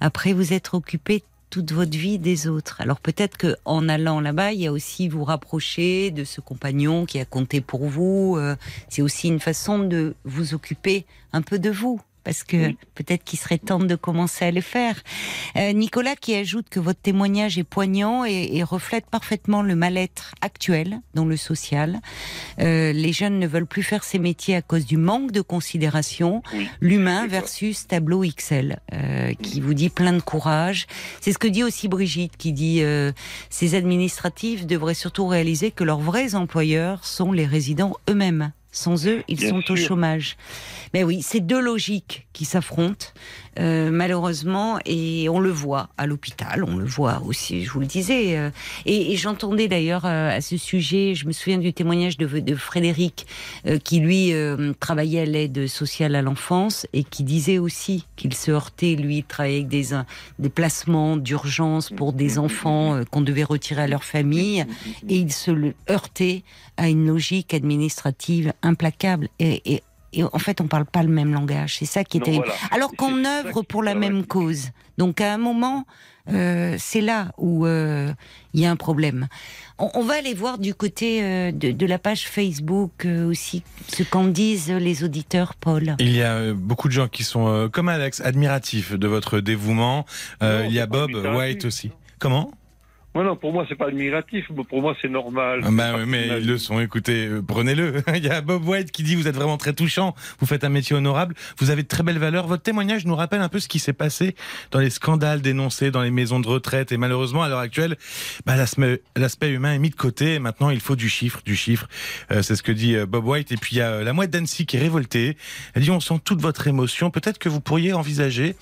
après 0.00 0.32
vous 0.32 0.52
être 0.52 0.74
occupé 0.74 1.22
toute 1.56 1.72
votre 1.72 1.96
vie 1.96 2.18
des 2.18 2.48
autres. 2.48 2.82
Alors 2.82 3.00
peut-être 3.00 3.38
que 3.38 3.56
en 3.64 3.88
allant 3.88 4.20
là-bas, 4.20 4.52
il 4.52 4.60
y 4.60 4.66
a 4.66 4.72
aussi 4.72 5.08
vous 5.08 5.24
rapprocher 5.24 6.10
de 6.10 6.22
ce 6.22 6.42
compagnon 6.42 7.06
qui 7.06 7.18
a 7.18 7.24
compté 7.24 7.62
pour 7.62 7.86
vous. 7.86 8.36
euh, 8.36 8.56
C'est 8.90 9.00
aussi 9.00 9.28
une 9.28 9.40
façon 9.40 9.78
de 9.78 10.14
vous 10.26 10.52
occuper 10.52 11.06
un 11.32 11.40
peu 11.40 11.58
de 11.58 11.70
vous. 11.70 11.98
Parce 12.26 12.42
que 12.42 12.56
Oui. 12.70 12.76
peut-être 12.96 13.22
qu'il 13.22 13.38
serait 13.38 13.56
temps 13.56 13.78
de 13.78 13.94
commencer 13.94 14.46
à 14.46 14.50
le 14.50 14.60
faire. 14.60 15.00
Euh, 15.56 15.72
Nicolas 15.72 16.16
qui 16.16 16.34
ajoute 16.34 16.68
que 16.68 16.80
votre 16.80 17.00
témoignage 17.00 17.56
est 17.56 17.62
poignant 17.62 18.24
et, 18.24 18.48
et 18.56 18.64
reflète 18.64 19.06
parfaitement 19.06 19.62
le 19.62 19.76
mal-être 19.76 20.34
actuel 20.40 20.98
dans 21.14 21.24
le 21.24 21.36
social. 21.36 22.00
Euh, 22.58 22.92
les 22.92 23.12
jeunes 23.12 23.38
ne 23.38 23.46
veulent 23.46 23.68
plus 23.68 23.84
faire 23.84 24.02
ces 24.02 24.18
métiers 24.18 24.56
à 24.56 24.60
cause 24.62 24.86
du 24.86 24.96
manque 24.96 25.30
de 25.30 25.40
considération. 25.40 26.42
Oui. 26.52 26.68
L'humain 26.80 27.28
versus 27.28 27.86
tableau 27.86 28.24
XL, 28.24 28.80
euh, 28.92 29.32
qui 29.40 29.60
vous 29.60 29.74
dit 29.74 29.88
plein 29.88 30.12
de 30.12 30.20
courage. 30.20 30.88
C'est 31.20 31.30
ce 31.32 31.38
que 31.38 31.46
dit 31.46 31.62
aussi 31.62 31.86
Brigitte, 31.86 32.36
qui 32.36 32.52
dit 32.52 32.82
ces 33.50 33.76
administratifs 33.76 34.66
devraient 34.66 34.94
surtout 34.94 35.28
réaliser 35.28 35.70
que 35.70 35.84
leurs 35.84 36.00
vrais 36.00 36.34
employeurs 36.34 37.04
sont 37.04 37.30
les 37.30 37.46
résidents 37.46 37.94
eux-mêmes. 38.10 38.50
Sans 38.76 39.06
eux, 39.06 39.24
ils 39.26 39.38
Bien 39.38 39.48
sont 39.48 39.72
au 39.72 39.76
chômage. 39.76 40.36
Mais 40.92 41.02
oui, 41.02 41.22
c'est 41.22 41.40
deux 41.40 41.60
logiques 41.60 42.25
qui 42.36 42.44
s'affrontent, 42.44 43.06
euh, 43.58 43.90
malheureusement, 43.90 44.78
et 44.84 45.26
on 45.30 45.40
le 45.40 45.48
voit 45.48 45.88
à 45.96 46.06
l'hôpital, 46.06 46.64
on 46.64 46.76
le 46.76 46.84
voit 46.84 47.22
aussi, 47.24 47.64
je 47.64 47.70
vous 47.70 47.80
le 47.80 47.86
disais. 47.86 48.36
euh, 48.36 48.50
et 48.84 49.16
j'entendais 49.16 49.68
d'ailleurs 49.68 50.04
euh, 50.04 50.36
à 50.36 50.42
ce 50.42 50.58
sujet, 50.58 51.14
je 51.14 51.26
me 51.26 51.32
souviens 51.32 51.56
du 51.56 51.72
témoignage 51.72 52.18
de, 52.18 52.54
Frédéric, 52.54 53.26
qui 53.84 54.00
lui 54.00 54.34
travaillait 54.80 55.20
à 55.20 55.24
l'aide 55.24 55.66
sociale 55.66 56.14
à 56.14 56.20
l'enfance 56.20 56.86
et 56.92 57.04
qui 57.04 57.22
disait 57.24 57.58
aussi 57.58 58.04
qu'il 58.16 58.34
se 58.34 58.50
heurtait, 58.50 58.96
lui, 58.96 59.18
il 59.18 59.24
travaillait 59.24 59.64
avec 59.64 59.68
des, 60.38 60.48
placements 60.50 61.16
d'urgence 61.16 61.88
pour 61.90 62.12
des 62.12 62.38
enfants 62.38 63.00
qu'on 63.10 63.22
devait 63.22 63.44
retirer 63.44 63.82
à 63.82 63.86
leur 63.86 64.04
famille, 64.04 64.66
et 65.08 65.16
il 65.16 65.32
se 65.32 65.72
heurtait 65.90 66.42
à 66.76 66.88
une 66.88 67.06
logique 67.06 67.54
administrative 67.54 68.52
implacable. 68.62 69.28
Et, 69.38 69.62
et- 69.64 69.82
et 70.18 70.24
en 70.24 70.38
fait, 70.38 70.60
on 70.60 70.66
parle 70.66 70.86
pas 70.86 71.02
le 71.02 71.08
même 71.08 71.32
langage. 71.32 71.76
C'est 71.78 71.84
ça 71.84 72.02
qui 72.04 72.16
est 72.16 72.20
Non, 72.20 72.24
terrible. 72.26 72.44
voilà. 72.46 72.60
Alors 72.72 72.92
qu'on 72.96 73.24
œuvre 73.24 73.62
pour 73.62 73.82
la 73.82 73.94
même 73.94 74.26
cause. 74.26 74.70
Donc 74.98 75.20
à 75.20 75.32
un 75.34 75.38
moment, 75.38 75.84
euh, 76.28 76.74
c'est 76.78 77.02
là 77.02 77.32
où 77.38 77.66
euh, 77.66 78.12
il 78.54 78.60
y 78.60 78.66
a 78.66 78.70
un 78.70 78.76
problème. 78.76 79.28
On, 79.78 79.90
on 79.94 80.02
va 80.02 80.14
aller 80.14 80.34
voir 80.34 80.58
du 80.58 80.74
côté 80.74 81.22
euh, 81.22 81.52
de, 81.52 81.70
de 81.70 81.86
la 81.86 81.98
page 81.98 82.26
Facebook 82.26 83.04
euh, 83.04 83.28
aussi 83.28 83.62
ce 83.88 84.02
qu'en 84.02 84.24
disent 84.24 84.70
les 84.70 85.04
auditeurs, 85.04 85.54
Paul. 85.54 85.94
Il 86.00 86.10
y 86.16 86.22
a 86.22 86.32
euh, 86.34 86.54
beaucoup 86.54 86.88
de 86.88 86.92
gens 86.94 87.08
qui 87.08 87.22
sont, 87.22 87.46
euh, 87.48 87.68
comme 87.68 87.88
Alex, 87.88 88.20
admiratifs 88.22 88.94
de 88.94 89.06
votre 89.06 89.38
dévouement. 89.40 90.04
Euh, 90.42 90.62
Non, 90.62 90.68
il 90.68 90.74
y 90.74 90.80
a 90.80 90.86
Bob. 90.86 91.10
White 91.14 91.64
aussi. 91.66 91.90
Comment? 92.18 92.50
Non, 93.16 93.24
non, 93.24 93.34
pour 93.34 93.50
moi, 93.50 93.64
c'est 93.66 93.76
pas 93.76 93.86
admiratif, 93.86 94.44
mais 94.54 94.62
pour 94.62 94.82
moi, 94.82 94.94
c'est 95.00 95.08
normal. 95.08 95.62
Ah 95.64 95.70
Bah, 95.72 96.04
mais 96.06 96.28
ils 96.38 96.46
le 96.46 96.58
sont, 96.58 96.80
écoutez, 96.80 97.28
euh, 97.28 97.40
prenez-le. 97.40 98.02
Il 98.14 98.22
y 98.22 98.28
a 98.28 98.42
Bob 98.42 98.68
White 98.68 98.90
qui 98.90 99.02
dit 99.02 99.14
vous 99.14 99.26
êtes 99.26 99.34
vraiment 99.34 99.56
très 99.56 99.72
touchant, 99.72 100.14
vous 100.38 100.44
faites 100.44 100.64
un 100.64 100.68
métier 100.68 100.94
honorable, 100.94 101.34
vous 101.58 101.70
avez 101.70 101.82
de 101.82 101.88
très 101.88 102.02
belles 102.02 102.18
valeurs. 102.18 102.46
Votre 102.46 102.62
témoignage 102.62 103.06
nous 103.06 103.14
rappelle 103.16 103.40
un 103.40 103.48
peu 103.48 103.58
ce 103.58 103.68
qui 103.68 103.78
s'est 103.78 103.94
passé 103.94 104.36
dans 104.70 104.80
les 104.80 104.90
scandales 104.90 105.40
dénoncés 105.40 105.90
dans 105.90 106.02
les 106.02 106.10
maisons 106.10 106.40
de 106.40 106.46
retraite. 106.46 106.92
Et 106.92 106.98
malheureusement, 106.98 107.42
à 107.42 107.48
l'heure 107.48 107.58
actuelle, 107.58 107.96
bah, 108.44 108.54
l'aspect 108.56 109.50
humain 109.50 109.72
est 109.72 109.78
mis 109.78 109.88
de 109.88 109.96
côté. 109.96 110.34
Et 110.34 110.38
maintenant, 110.38 110.68
il 110.68 110.80
faut 110.80 110.94
du 110.94 111.08
chiffre, 111.08 111.40
du 111.42 111.56
chiffre. 111.56 111.88
Euh, 112.32 112.42
c'est 112.42 112.54
ce 112.54 112.62
que 112.62 112.72
dit 112.72 112.96
euh, 112.96 113.06
Bob 113.06 113.26
White. 113.26 113.50
Et 113.50 113.56
puis, 113.56 113.76
il 113.76 113.78
y 113.78 113.82
a 113.82 114.02
la 114.02 114.12
mouette 114.12 114.30
d'Annecy 114.30 114.66
qui 114.66 114.76
est 114.76 114.80
révoltée. 114.80 115.38
Elle 115.72 115.84
dit 115.84 115.90
on 115.90 116.00
sent 116.00 116.20
toute 116.22 116.42
votre 116.42 116.66
émotion. 116.66 117.10
Peut-être 117.10 117.38
que 117.38 117.48
vous 117.48 117.62
pourriez 117.62 117.94
envisager 117.94 118.56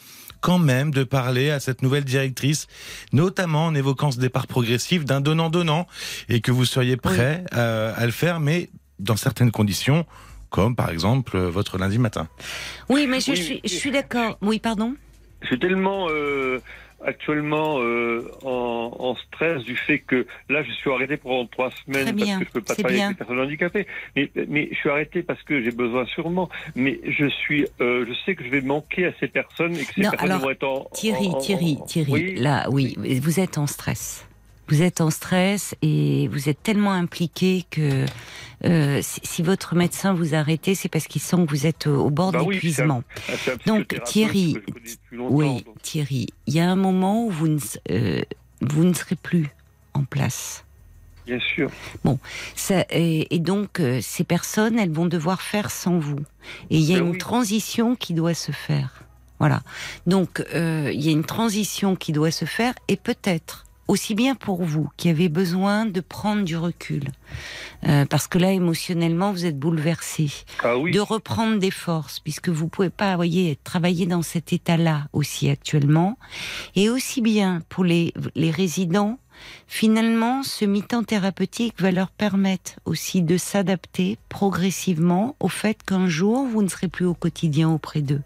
quand 0.44 0.58
même 0.58 0.90
de 0.90 1.04
parler 1.04 1.48
à 1.48 1.58
cette 1.58 1.80
nouvelle 1.80 2.04
directrice, 2.04 2.66
notamment 3.14 3.64
en 3.64 3.74
évoquant 3.74 4.10
ce 4.10 4.18
départ 4.20 4.46
progressif 4.46 5.06
d'un 5.06 5.22
donnant-donnant, 5.22 5.86
et 6.28 6.42
que 6.42 6.52
vous 6.52 6.66
seriez 6.66 6.98
prêt 6.98 7.44
euh, 7.54 7.94
à 7.96 8.04
le 8.04 8.12
faire, 8.12 8.40
mais 8.40 8.68
dans 8.98 9.16
certaines 9.16 9.50
conditions, 9.50 10.04
comme 10.50 10.76
par 10.76 10.90
exemple 10.90 11.34
euh, 11.38 11.48
votre 11.48 11.78
lundi 11.78 11.96
matin. 11.98 12.28
Oui, 12.90 13.06
mais 13.08 13.20
je, 13.20 13.30
Oui, 13.30 13.36
suis, 13.38 13.54
oui. 13.54 13.60
je 13.64 13.74
suis 13.74 13.90
d'accord. 13.90 14.36
Oui, 14.42 14.58
pardon? 14.58 14.94
Je 15.40 15.46
suis 15.46 15.58
tellement 15.58 16.08
euh, 16.10 16.60
actuellement 17.04 17.78
euh, 17.80 18.28
en, 18.42 18.96
en 18.98 19.16
stress 19.16 19.62
du 19.64 19.76
fait 19.76 19.98
que 20.00 20.26
là, 20.48 20.62
je 20.62 20.70
suis 20.72 20.90
arrêté 20.90 21.16
pendant 21.16 21.46
trois 21.46 21.70
semaines 21.84 22.16
parce 22.16 22.30
que 22.38 22.44
je 22.44 22.50
peux 22.50 22.60
pas 22.60 22.74
travailler 22.74 22.96
bien. 22.96 23.06
avec 23.06 23.18
les 23.18 23.24
personnes 23.26 23.40
handicapées. 23.44 23.86
Mais, 24.16 24.30
mais 24.48 24.68
je 24.72 24.76
suis 24.76 24.90
arrêté 24.90 25.22
parce 25.22 25.42
que 25.42 25.62
j'ai 25.62 25.70
besoin 25.70 26.06
sûrement. 26.06 26.48
Mais 26.74 27.00
je 27.06 27.26
suis, 27.26 27.66
euh, 27.80 28.04
je 28.08 28.14
sais 28.24 28.34
que 28.34 28.44
je 28.44 28.50
vais 28.50 28.60
manquer 28.60 29.06
à 29.06 29.12
ces 29.20 29.28
personnes 29.28 29.78
et 29.78 29.84
que 29.84 29.94
ces 29.94 30.02
Non, 30.02 30.10
personnes 30.10 30.30
alors, 30.30 30.42
vont 30.42 30.50
être 30.50 30.64
en 30.64 30.84
Thierry, 30.94 31.26
en- 31.28 31.30
en- 31.32 31.38
Thierry, 31.38 31.78
Thierry, 31.86 32.12
Oui, 32.12 32.34
là, 32.36 32.66
oui, 32.70 32.96
vous 33.20 33.40
êtes 33.40 33.58
en 33.58 33.66
stress. 33.66 34.26
Vous 34.68 34.82
êtes 34.82 35.00
en 35.00 35.10
stress 35.10 35.74
et 35.82 36.28
vous 36.28 36.48
êtes 36.48 36.62
tellement 36.62 36.92
impliqué 36.92 37.64
que 37.70 38.06
euh, 38.64 39.00
si, 39.02 39.20
si 39.22 39.42
votre 39.42 39.74
médecin 39.74 40.14
vous 40.14 40.34
arrête, 40.34 40.70
c'est 40.74 40.88
parce 40.88 41.06
qu'il 41.06 41.20
sent 41.20 41.36
que 41.44 41.50
vous 41.50 41.66
êtes 41.66 41.86
au 41.86 42.08
bord 42.10 42.32
Bah 42.32 42.42
oui. 42.42 42.60
Ah, 42.78 42.82
un 42.82 43.02
Donc, 43.66 44.00
Thierry, 44.04 44.56
Oui, 45.12 45.62
donc. 45.64 45.82
Thierry, 45.82 46.28
il 46.46 46.54
y 46.54 46.60
a 46.60 46.70
un 46.70 46.76
moment 46.76 47.26
où 47.26 47.30
vous 47.30 47.48
ne, 47.48 47.58
euh, 47.90 48.22
vous 48.62 48.84
ne 48.84 48.94
serez 48.94 49.16
plus 49.16 49.48
en 49.92 50.04
place. 50.04 50.64
Bien 51.26 51.40
sûr. 51.40 51.70
Ça, 52.54 52.84
et, 52.90 53.34
et 53.34 53.38
donc, 53.38 53.80
euh, 53.80 54.00
ces 54.02 54.24
personnes, 54.24 54.78
elles 54.78 54.92
vont 54.92 55.06
devoir 55.06 55.42
faire 55.42 55.70
sans 55.70 55.98
vous. 55.98 56.20
Et 56.70 56.78
il 56.78 56.84
y 56.84 56.94
a 56.94 56.98
Ben 56.98 57.04
une 57.06 57.12
oui. 57.12 57.18
transition 57.18 57.96
qui 57.96 58.14
doit 58.14 58.34
se 58.34 58.52
faire. 58.52 59.02
Voilà. 59.38 59.62
Donc, 60.06 60.42
il 60.54 61.00
y 61.02 61.08
a 61.08 61.12
une 61.12 61.24
transition 61.24 61.96
qui 61.96 62.12
doit 62.12 62.30
se 62.30 62.44
faire 62.46 62.72
et 62.88 62.96
peut-être 62.96 63.64
aussi 63.88 64.14
bien 64.14 64.34
pour 64.34 64.62
vous 64.64 64.88
qui 64.96 65.08
avez 65.08 65.28
besoin 65.28 65.86
de 65.86 66.00
prendre 66.00 66.42
du 66.44 66.56
recul, 66.56 67.02
euh, 67.86 68.04
parce 68.06 68.26
que 68.26 68.38
là 68.38 68.52
émotionnellement 68.52 69.32
vous 69.32 69.44
êtes 69.46 69.58
bouleversé, 69.58 70.30
Ah 70.62 70.76
oui. 70.78 70.90
de 70.92 71.00
reprendre 71.00 71.58
des 71.58 71.70
forces, 71.70 72.20
puisque 72.20 72.48
vous 72.48 72.68
pouvez 72.68 72.90
pas, 72.90 73.14
voyez, 73.16 73.58
travailler 73.64 74.06
dans 74.06 74.22
cet 74.22 74.52
état-là 74.52 75.08
aussi 75.12 75.50
actuellement, 75.50 76.18
et 76.76 76.88
aussi 76.88 77.20
bien 77.20 77.60
pour 77.68 77.84
les, 77.84 78.12
les 78.34 78.50
résidents, 78.50 79.18
finalement, 79.66 80.42
ce 80.42 80.64
mi-temps 80.64 81.02
thérapeutique 81.02 81.74
va 81.80 81.90
leur 81.90 82.10
permettre 82.10 82.72
aussi 82.84 83.20
de 83.20 83.36
s'adapter 83.36 84.16
progressivement 84.28 85.36
au 85.40 85.48
fait 85.48 85.82
qu'un 85.82 86.06
jour, 86.08 86.46
vous 86.46 86.62
ne 86.62 86.68
serez 86.68 86.88
plus 86.88 87.04
au 87.04 87.14
quotidien 87.14 87.68
auprès 87.68 88.00
d'eux. 88.00 88.22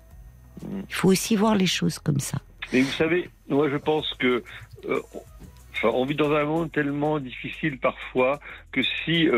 Il 0.88 0.94
faut 0.94 1.08
aussi 1.08 1.34
voir 1.36 1.54
les 1.54 1.66
choses 1.66 1.98
comme 1.98 2.20
ça. 2.20 2.38
Mais 2.72 2.82
vous 2.82 2.92
savez, 2.92 3.30
moi 3.48 3.70
je 3.70 3.76
pense 3.76 4.12
que 4.18 4.42
euh, 4.88 5.00
enfin, 5.78 5.90
on 5.94 6.04
vit 6.04 6.14
dans 6.14 6.32
un 6.32 6.44
monde 6.44 6.70
tellement 6.72 7.18
difficile 7.18 7.78
parfois 7.78 8.40
que 8.72 8.82
si 8.82 9.26
euh, 9.28 9.32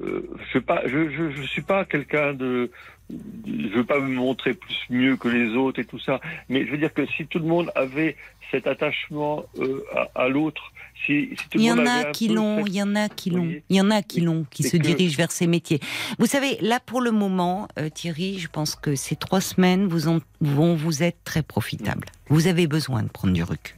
euh, 0.00 0.30
je 0.52 0.58
pas, 0.58 0.82
je, 0.86 1.10
je, 1.10 1.30
je 1.30 1.42
suis 1.42 1.62
pas 1.62 1.84
quelqu'un 1.84 2.32
de 2.34 2.70
je 3.10 3.68
veux 3.76 3.84
pas 3.84 4.00
me 4.00 4.08
montrer 4.14 4.54
plus 4.54 4.78
mieux 4.88 5.16
que 5.16 5.28
les 5.28 5.54
autres 5.54 5.78
et 5.80 5.84
tout 5.84 5.98
ça, 5.98 6.20
mais 6.48 6.64
je 6.64 6.70
veux 6.70 6.78
dire 6.78 6.92
que 6.94 7.04
si 7.06 7.26
tout 7.26 7.38
le 7.38 7.44
monde 7.44 7.70
avait 7.74 8.16
cet 8.50 8.66
attachement 8.66 9.44
euh, 9.58 9.84
à, 9.94 10.22
à 10.24 10.28
l'autre, 10.28 10.72
si, 11.04 11.28
si 11.38 11.48
tout 11.50 11.58
Il 11.58 11.62
y 11.62 11.66
le 11.66 11.72
en 11.72 11.76
monde 11.76 11.88
a 11.88 11.92
avait 11.92 12.08
un 12.08 12.12
qui 12.12 12.28
l'ont, 12.28 12.64
il 12.64 12.74
y 12.74 12.82
en 12.82 12.94
a 12.96 13.08
qui 13.10 13.28
l'ont, 13.30 13.52
il 13.68 13.76
y 13.76 13.80
en 13.82 13.90
a 13.90 14.00
qui 14.02 14.20
l'ont, 14.22 14.46
qui 14.50 14.62
se 14.62 14.78
que- 14.78 14.82
dirigent 14.82 15.18
vers 15.18 15.32
ces 15.32 15.46
métiers. 15.46 15.80
Vous 16.18 16.24
savez, 16.26 16.56
là 16.62 16.80
pour 16.80 17.02
le 17.02 17.10
moment, 17.10 17.68
euh, 17.78 17.90
Thierry, 17.90 18.38
je 18.38 18.48
pense 18.48 18.74
que 18.74 18.94
ces 18.94 19.16
trois 19.16 19.42
semaines 19.42 19.86
vous 19.86 20.08
en- 20.08 20.20
vont 20.40 20.74
vous 20.74 21.02
être 21.02 21.18
très 21.24 21.42
profitables. 21.42 22.06
Vous 22.28 22.46
avez 22.46 22.66
besoin 22.66 23.02
de 23.02 23.08
prendre 23.08 23.34
du 23.34 23.42
recul, 23.42 23.76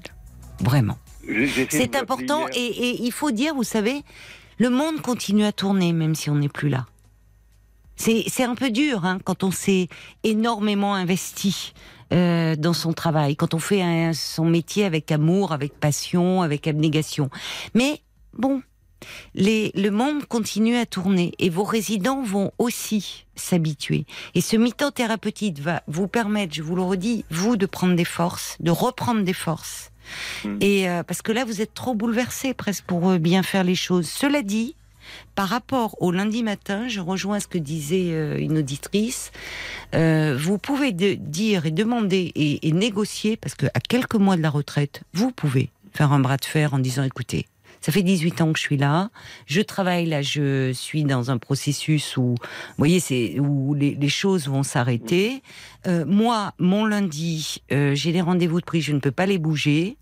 vraiment. 0.60 0.98
C'est 1.70 1.96
important 1.96 2.46
et, 2.54 2.66
et 2.66 3.02
il 3.04 3.12
faut 3.12 3.30
dire, 3.30 3.54
vous 3.54 3.64
savez, 3.64 4.02
le 4.58 4.70
monde 4.70 5.00
continue 5.02 5.44
à 5.44 5.52
tourner 5.52 5.92
même 5.92 6.14
si 6.14 6.30
on 6.30 6.36
n'est 6.36 6.48
plus 6.48 6.68
là. 6.68 6.86
C'est 7.96 8.24
c'est 8.28 8.44
un 8.44 8.54
peu 8.54 8.70
dur 8.70 9.04
hein, 9.06 9.18
quand 9.24 9.42
on 9.42 9.50
s'est 9.50 9.88
énormément 10.22 10.94
investi 10.94 11.72
euh, 12.12 12.54
dans 12.54 12.74
son 12.74 12.92
travail, 12.92 13.36
quand 13.36 13.54
on 13.54 13.58
fait 13.58 13.80
un- 13.82 14.12
son 14.12 14.44
métier 14.44 14.84
avec 14.84 15.10
amour, 15.10 15.52
avec 15.52 15.80
passion, 15.80 16.42
avec 16.42 16.66
abnégation. 16.66 17.30
Mais 17.74 18.02
bon, 18.34 18.62
les, 19.34 19.72
le 19.74 19.90
monde 19.90 20.26
continue 20.26 20.76
à 20.76 20.84
tourner 20.84 21.32
et 21.38 21.48
vos 21.48 21.64
résidents 21.64 22.22
vont 22.22 22.52
aussi 22.58 23.24
s'habituer. 23.34 24.04
Et 24.34 24.40
ce 24.42 24.56
mi-temps 24.56 24.90
thérapeutique 24.90 25.58
va 25.58 25.82
vous 25.86 26.06
permettre, 26.06 26.54
je 26.54 26.62
vous 26.62 26.76
le 26.76 26.82
redis, 26.82 27.24
vous 27.30 27.56
de 27.56 27.66
prendre 27.66 27.96
des 27.96 28.04
forces, 28.04 28.56
de 28.60 28.70
reprendre 28.70 29.22
des 29.22 29.32
forces. 29.32 29.90
Mm. 30.44 30.58
Et 30.60 30.88
euh, 30.88 31.02
parce 31.02 31.22
que 31.22 31.32
là, 31.32 31.44
vous 31.44 31.60
êtes 31.60 31.74
trop 31.74 31.94
bouleversé 31.94 32.54
presque 32.54 32.84
pour 32.84 33.10
euh, 33.10 33.18
bien 33.18 33.42
faire 33.42 33.64
les 33.64 33.74
choses. 33.74 34.08
Cela 34.08 34.42
dit, 34.42 34.74
par 35.34 35.48
rapport 35.48 36.00
au 36.02 36.10
lundi 36.10 36.42
matin, 36.42 36.88
je 36.88 37.00
rejoins 37.00 37.40
ce 37.40 37.46
que 37.46 37.58
disait 37.58 38.12
euh, 38.12 38.38
une 38.38 38.58
auditrice. 38.58 39.30
Vous 39.92 40.58
pouvez 40.58 40.92
dire 40.92 41.66
et 41.66 41.70
demander 41.70 42.32
et, 42.34 42.66
et 42.66 42.72
négocier, 42.72 43.36
parce 43.36 43.54
que 43.54 43.66
à 43.66 43.80
quelques 43.80 44.16
mois 44.16 44.36
de 44.36 44.42
la 44.42 44.50
retraite, 44.50 45.02
vous 45.14 45.30
pouvez 45.30 45.70
faire 45.92 46.12
un 46.12 46.18
bras 46.18 46.36
de 46.36 46.44
fer 46.44 46.74
en 46.74 46.78
disant 46.78 47.04
écoutez, 47.04 47.46
ça 47.86 47.92
fait 47.92 48.02
18 48.02 48.40
ans 48.40 48.52
que 48.52 48.58
je 48.58 48.64
suis 48.64 48.76
là. 48.76 49.10
Je 49.46 49.60
travaille 49.60 50.06
là, 50.06 50.20
je 50.20 50.72
suis 50.72 51.04
dans 51.04 51.30
un 51.30 51.38
processus 51.38 52.16
où, 52.16 52.34
vous 52.34 52.36
voyez, 52.78 52.98
c'est 52.98 53.38
où 53.38 53.74
les, 53.74 53.94
les 53.94 54.08
choses 54.08 54.48
vont 54.48 54.64
s'arrêter. 54.64 55.40
Euh, 55.86 56.04
moi, 56.04 56.52
mon 56.58 56.84
lundi, 56.84 57.62
euh, 57.70 57.94
j'ai 57.94 58.10
des 58.10 58.22
rendez-vous 58.22 58.60
de 58.60 58.66
prise, 58.66 58.82
je 58.82 58.92
ne 58.92 58.98
peux 58.98 59.12
pas 59.12 59.26
les 59.26 59.38
bouger. 59.38 59.98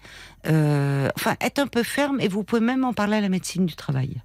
Euh, 0.47 1.11
enfin, 1.15 1.37
être 1.43 1.59
un 1.59 1.67
peu 1.67 1.83
ferme 1.83 2.23
et 2.23 2.29
vous 2.29 2.43
pouvez 2.43 2.63
même 2.63 2.85
en 2.85 2.95
parler 2.95 3.19
à 3.19 3.21
la 3.21 3.29
médecine 3.29 3.67
du 3.67 3.77
travail. 3.77 4.17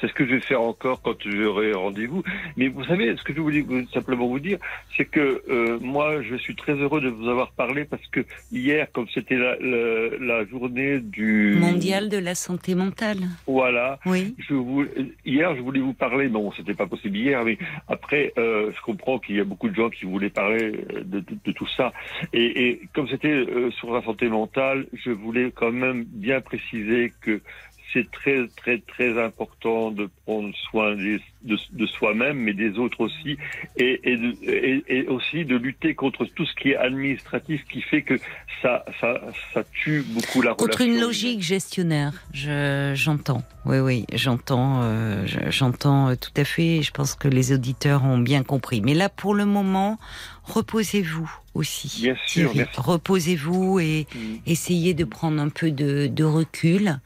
C'est 0.00 0.08
ce 0.08 0.12
que 0.14 0.24
je 0.26 0.34
vais 0.34 0.40
faire 0.40 0.62
encore 0.62 1.02
quand 1.02 1.16
j'aurai 1.24 1.72
rendez-vous. 1.72 2.22
Mais 2.56 2.68
vous 2.68 2.84
savez, 2.84 3.14
ce 3.16 3.22
que 3.22 3.34
je 3.34 3.40
voulais 3.40 3.64
simplement 3.92 4.26
vous 4.26 4.38
dire, 4.40 4.58
c'est 4.96 5.04
que 5.04 5.42
euh, 5.50 5.78
moi, 5.80 6.22
je 6.22 6.36
suis 6.36 6.54
très 6.56 6.72
heureux 6.74 7.00
de 7.00 7.08
vous 7.08 7.28
avoir 7.28 7.52
parlé 7.52 7.84
parce 7.84 8.06
que 8.08 8.20
hier, 8.50 8.86
comme 8.92 9.06
c'était 9.12 9.36
la, 9.36 9.56
la, 9.60 10.08
la 10.18 10.46
journée 10.46 11.00
du 11.00 11.56
Mondial 11.60 12.08
de 12.08 12.18
la 12.18 12.34
santé 12.34 12.74
mentale. 12.74 13.18
voilà, 13.46 13.98
Oui. 14.06 14.34
je 14.38 14.54
vous, 14.54 14.84
hier, 15.24 15.54
je 15.56 15.60
voulais 15.60 15.80
vous 15.80 15.92
parler. 15.94 16.28
Bon, 16.28 16.50
c'était 16.52 16.74
pas 16.74 16.86
possible 16.86 17.16
hier, 17.16 17.44
mais 17.44 17.58
après, 17.88 18.32
euh, 18.38 18.70
je 18.74 18.80
comprends 18.82 19.18
qu'il 19.18 19.36
y 19.36 19.40
a 19.40 19.44
beaucoup 19.44 19.68
de 19.68 19.74
gens 19.74 19.90
qui 19.90 20.04
voulaient 20.06 20.30
parler 20.30 20.72
euh, 20.94 21.02
de, 21.04 21.20
de- 21.20 21.38
de 21.44 21.52
tout 21.52 21.68
ça. 21.76 21.92
Et, 22.32 22.68
et 22.68 22.80
comme 22.94 23.08
c'était 23.08 23.28
euh, 23.28 23.70
sur 23.72 23.92
la 23.92 24.02
santé 24.02 24.28
mentale, 24.28 24.86
je 24.92 25.10
voulais 25.10 25.52
quand 25.54 25.72
même 25.72 26.04
bien 26.04 26.40
préciser 26.40 27.12
que 27.20 27.40
c'est 27.92 28.10
très, 28.10 28.46
très, 28.56 28.78
très 28.78 29.20
important 29.22 29.90
de 29.90 30.08
prendre 30.24 30.54
soin 30.70 30.94
des- 30.94 31.20
de, 31.42 31.58
de 31.72 31.86
soi-même, 31.86 32.36
mais 32.38 32.52
des 32.52 32.78
autres 32.78 33.00
aussi, 33.00 33.36
et, 33.76 34.00
et, 34.04 34.16
de- 34.16 34.36
et- 34.48 34.84
et 34.88 35.06
aussi 35.08 35.44
de 35.44 35.56
lutter 35.56 35.94
contre 35.94 36.24
tout 36.26 36.44
ce 36.44 36.54
qui 36.54 36.70
est 36.70 36.76
administratif, 36.76 37.64
qui 37.70 37.80
fait 37.82 38.02
que 38.02 38.14
ça, 38.62 38.84
ça, 39.00 39.20
ça 39.54 39.64
tue 39.72 40.02
beaucoup 40.08 40.42
la 40.42 40.54
Contre 40.54 40.78
relation. 40.78 40.94
une 40.94 41.00
logique 41.00 41.40
gestionnaire, 41.42 42.12
je- 42.32 42.92
j'entends. 42.94 43.42
Oui, 43.64 43.78
oui, 43.78 44.04
j'entends, 44.12 44.80
euh, 44.82 45.26
je- 45.26 45.50
j'entends 45.50 46.08
euh, 46.10 46.14
tout 46.14 46.30
à 46.36 46.44
fait. 46.44 46.76
et 46.78 46.82
Je 46.82 46.90
pense 46.92 47.14
que 47.14 47.28
les 47.28 47.52
auditeurs 47.52 48.04
ont 48.04 48.18
bien 48.18 48.42
compris. 48.42 48.80
Mais 48.82 48.94
là, 48.94 49.08
pour 49.08 49.34
le 49.34 49.46
moment, 49.46 49.98
reposez-vous 50.44 51.30
aussi. 51.54 52.02
Bien 52.02 52.16
sûr. 52.26 52.52
Reposez-vous 52.76 53.80
et 53.80 54.06
Mm. 54.14 54.18
essayez 54.46 54.94
de 54.94 55.04
prendre 55.04 55.40
un 55.40 55.48
peu 55.48 55.70
de, 55.70 56.06
de 56.06 56.24
recul 56.24 56.98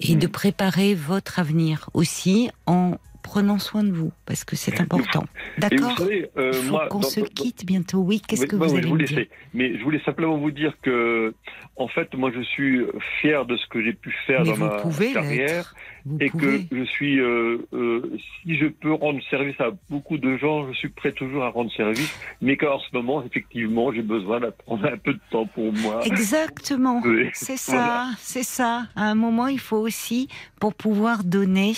et 0.00 0.14
Mm. 0.14 0.18
de 0.18 0.26
préparer 0.26 0.94
votre 0.94 1.38
avenir 1.38 1.88
aussi 1.94 2.50
en 2.66 2.96
prenant 3.22 3.58
soin 3.58 3.82
de 3.84 3.90
vous, 3.90 4.12
parce 4.26 4.44
que 4.44 4.54
c'est 4.54 4.80
important. 4.82 5.24
D'accord 5.56 5.96
euh, 6.02 6.52
Il 6.52 6.62
faut 6.68 6.78
qu'on 6.90 7.00
se 7.00 7.20
quitte 7.20 7.64
bientôt. 7.64 8.00
Oui, 8.00 8.20
qu'est-ce 8.20 8.42
Oui, 8.42 8.48
que 8.48 8.56
vous 8.56 8.64
oui, 8.64 8.72
allez 8.72 8.82
je 8.82 8.88
vous 8.88 8.96
me 8.96 9.04
dire. 9.04 9.24
Mais 9.54 9.78
je 9.78 9.82
voulais 9.82 10.02
simplement 10.04 10.36
vous 10.36 10.50
dire 10.50 10.74
que, 10.82 11.34
en 11.76 11.88
fait, 11.88 12.12
moi, 12.14 12.30
je 12.36 12.42
suis 12.42 12.82
fier 13.22 13.46
de 13.46 13.56
ce 13.56 13.66
que 13.68 13.82
j'ai 13.82 13.94
pu 13.94 14.14
faire 14.26 14.40
Mais 14.42 14.48
dans 14.50 14.54
vous 14.56 14.64
ma 14.66 14.76
pouvez 14.76 15.12
carrière. 15.14 15.74
Vous 16.06 16.18
et 16.20 16.28
pouvez. 16.28 16.64
que 16.66 16.76
je 16.76 16.84
suis, 16.84 17.18
euh, 17.18 17.66
euh, 17.72 18.16
si 18.42 18.56
je 18.56 18.66
peux 18.66 18.92
rendre 18.92 19.20
service 19.30 19.58
à 19.58 19.70
beaucoup 19.88 20.18
de 20.18 20.36
gens, 20.36 20.70
je 20.70 20.76
suis 20.76 20.90
prêt 20.90 21.12
toujours 21.12 21.44
à 21.44 21.48
rendre 21.48 21.72
service, 21.72 22.12
mais 22.42 22.58
qu'en 22.58 22.78
ce 22.78 22.88
moment, 22.92 23.24
effectivement, 23.24 23.90
j'ai 23.90 24.02
besoin 24.02 24.38
de 24.40 24.50
prendre 24.50 24.84
un 24.84 24.98
peu 24.98 25.14
de 25.14 25.20
temps 25.30 25.46
pour 25.46 25.72
moi. 25.72 26.04
Exactement. 26.04 27.00
Oui, 27.04 27.30
C'est 27.32 27.56
ça, 27.56 27.72
voilà. 27.72 28.10
c'est 28.18 28.42
ça. 28.42 28.86
À 28.96 29.04
un 29.04 29.14
moment, 29.14 29.46
il 29.46 29.58
faut 29.58 29.78
aussi, 29.78 30.28
pour 30.60 30.74
pouvoir 30.74 31.24
donner, 31.24 31.72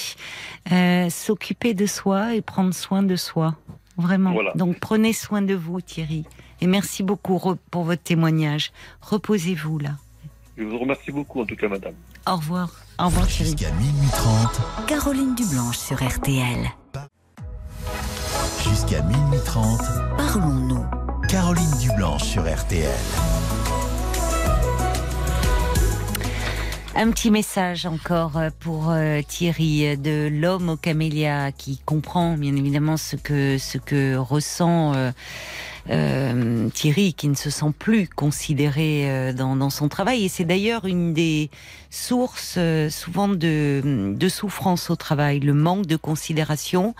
euh, 0.72 1.08
s'occuper 1.08 1.74
de 1.74 1.86
soi 1.86 2.34
et 2.34 2.42
prendre 2.42 2.74
soin 2.74 3.04
de 3.04 3.14
soi. 3.14 3.54
Vraiment. 3.96 4.32
Voilà. 4.32 4.52
Donc 4.56 4.78
prenez 4.80 5.12
soin 5.12 5.40
de 5.40 5.54
vous, 5.54 5.80
Thierry. 5.80 6.24
Et 6.60 6.66
merci 6.66 7.02
beaucoup 7.02 7.38
pour 7.70 7.84
votre 7.84 8.02
témoignage. 8.02 8.72
Reposez-vous 9.02 9.78
là. 9.78 9.90
Je 10.58 10.64
vous 10.64 10.78
remercie 10.78 11.12
beaucoup, 11.12 11.40
en 11.40 11.46
tout 11.46 11.56
cas, 11.56 11.68
madame. 11.68 11.94
Au 12.26 12.36
revoir. 12.36 12.85
Au 12.98 13.06
revoir, 13.06 13.26
Thierry. 13.26 13.50
Jusqu'à 13.50 13.70
minuit 13.72 14.08
30. 14.10 14.86
Caroline 14.86 15.34
Dublanche 15.34 15.76
sur 15.76 15.96
RTL. 16.02 16.70
Jusqu'à 18.66 19.02
minuit 19.02 19.38
30. 19.44 19.80
Parlons-nous. 20.16 20.86
Caroline 21.28 21.78
Dublanche 21.78 22.24
sur 22.24 22.42
RTL. 22.42 22.88
Un 26.94 27.10
petit 27.10 27.30
message 27.30 27.84
encore 27.84 28.38
euh, 28.38 28.48
pour 28.60 28.88
euh, 28.88 29.20
Thierry 29.20 29.86
euh, 29.86 29.96
de 29.96 30.30
l'homme 30.32 30.70
au 30.70 30.76
camélia 30.76 31.52
qui 31.52 31.78
comprend 31.84 32.38
bien 32.38 32.56
évidemment 32.56 32.96
ce 32.96 33.16
que 33.16 33.58
ce 33.58 33.76
que 33.76 34.16
ressent 34.16 34.94
euh, 35.90 36.68
Thierry, 36.70 37.14
qui 37.14 37.28
ne 37.28 37.34
se 37.34 37.50
sent 37.50 37.72
plus 37.78 38.08
considéré 38.08 39.10
euh, 39.10 39.32
dans, 39.32 39.56
dans 39.56 39.70
son 39.70 39.88
travail. 39.88 40.24
Et 40.24 40.28
c'est 40.28 40.44
d'ailleurs 40.44 40.84
une 40.84 41.12
des 41.12 41.50
sources 41.90 42.56
euh, 42.58 42.90
souvent 42.90 43.28
de, 43.28 44.14
de 44.16 44.28
souffrance 44.28 44.90
au 44.90 44.96
travail, 44.96 45.40
le 45.40 45.54
manque 45.54 45.86
de 45.86 45.96
considération 45.96 46.94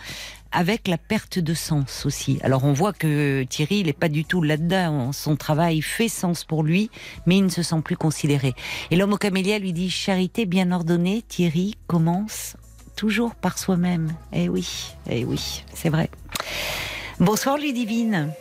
avec 0.53 0.89
la 0.89 0.97
perte 0.97 1.39
de 1.39 1.55
sens 1.55 2.07
aussi. 2.07 2.39
Alors 2.43 2.65
on 2.65 2.73
voit 2.73 2.93
que 2.93 3.43
Thierry, 3.43 3.81
il 3.81 3.87
n'est 3.87 3.93
pas 3.93 4.09
du 4.09 4.25
tout 4.25 4.43
là-dedans. 4.43 5.13
Son 5.13 5.37
travail 5.37 5.83
fait 5.83 6.09
sens 6.09 6.45
pour 6.45 6.63
lui, 6.63 6.91
mais 7.27 7.37
il 7.37 7.45
ne 7.45 7.51
se 7.51 7.63
sent 7.63 7.83
plus 7.85 7.97
considéré. 7.97 8.55
Et 8.91 8.97
l'homme 8.97 9.13
au 9.13 9.19
camélia 9.19 9.59
lui 9.59 9.73
dit 9.73 9.91
charité 9.91 10.47
bien 10.47 10.73
ordonnée, 10.73 11.23
Thierry 11.27 11.75
commence 11.87 12.57
toujours 12.95 13.35
par 13.35 13.59
soi-même. 13.59 14.13
Eh 14.33 14.49
oui, 14.49 14.95
eh 15.11 15.25
oui, 15.25 15.65
c'est 15.75 15.91
vrai. 15.91 16.09
Bonsoir 17.21 17.59
Ludivine. 17.59 18.33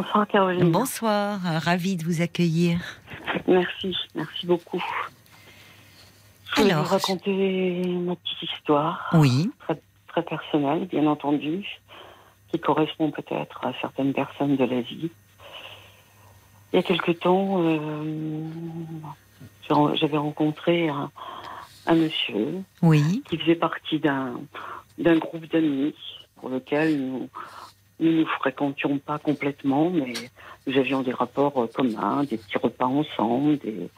Bonsoir 0.00 0.26
Caroline. 0.28 0.72
Bonsoir, 0.72 1.38
ravi 1.62 1.94
de 1.94 2.04
vous 2.04 2.22
accueillir. 2.22 2.80
Merci, 3.46 3.94
merci 4.14 4.46
beaucoup. 4.46 4.82
Je 6.56 6.62
vais 6.62 6.70
Alors, 6.70 6.84
vous 6.84 6.90
raconter 6.90 7.84
ma 7.86 8.16
petite 8.16 8.50
histoire, 8.50 9.10
Oui, 9.12 9.50
très 10.08 10.22
personnelle, 10.22 10.86
bien 10.86 11.06
entendu, 11.06 11.66
qui 12.50 12.58
correspond 12.58 13.10
peut-être 13.10 13.62
à 13.62 13.74
certaines 13.82 14.14
personnes 14.14 14.56
de 14.56 14.64
la 14.64 14.80
vie. 14.80 15.10
Il 16.72 16.76
y 16.76 16.78
a 16.78 16.82
quelque 16.82 17.12
temps, 17.12 17.62
euh, 17.62 18.48
j'avais 19.96 20.16
rencontré 20.16 20.88
un, 20.88 21.10
un 21.86 21.94
monsieur 21.94 22.62
oui, 22.80 23.22
qui 23.28 23.36
faisait 23.36 23.54
partie 23.54 23.98
d'un 23.98 24.40
d'un 24.96 25.18
groupe 25.18 25.44
d'amis 25.52 25.94
pour 26.36 26.48
lequel 26.48 26.98
nous 26.98 27.28
nous 28.00 28.12
ne 28.20 28.24
fréquentions 28.24 28.98
pas 28.98 29.18
complètement, 29.18 29.90
mais 29.90 30.14
nous 30.66 30.76
avions 30.78 31.02
des 31.02 31.12
rapports 31.12 31.56
euh, 31.62 31.66
communs, 31.66 32.24
des 32.24 32.36
petits 32.38 32.58
repas 32.58 32.86
ensemble, 32.86 33.58
des, 33.58 33.88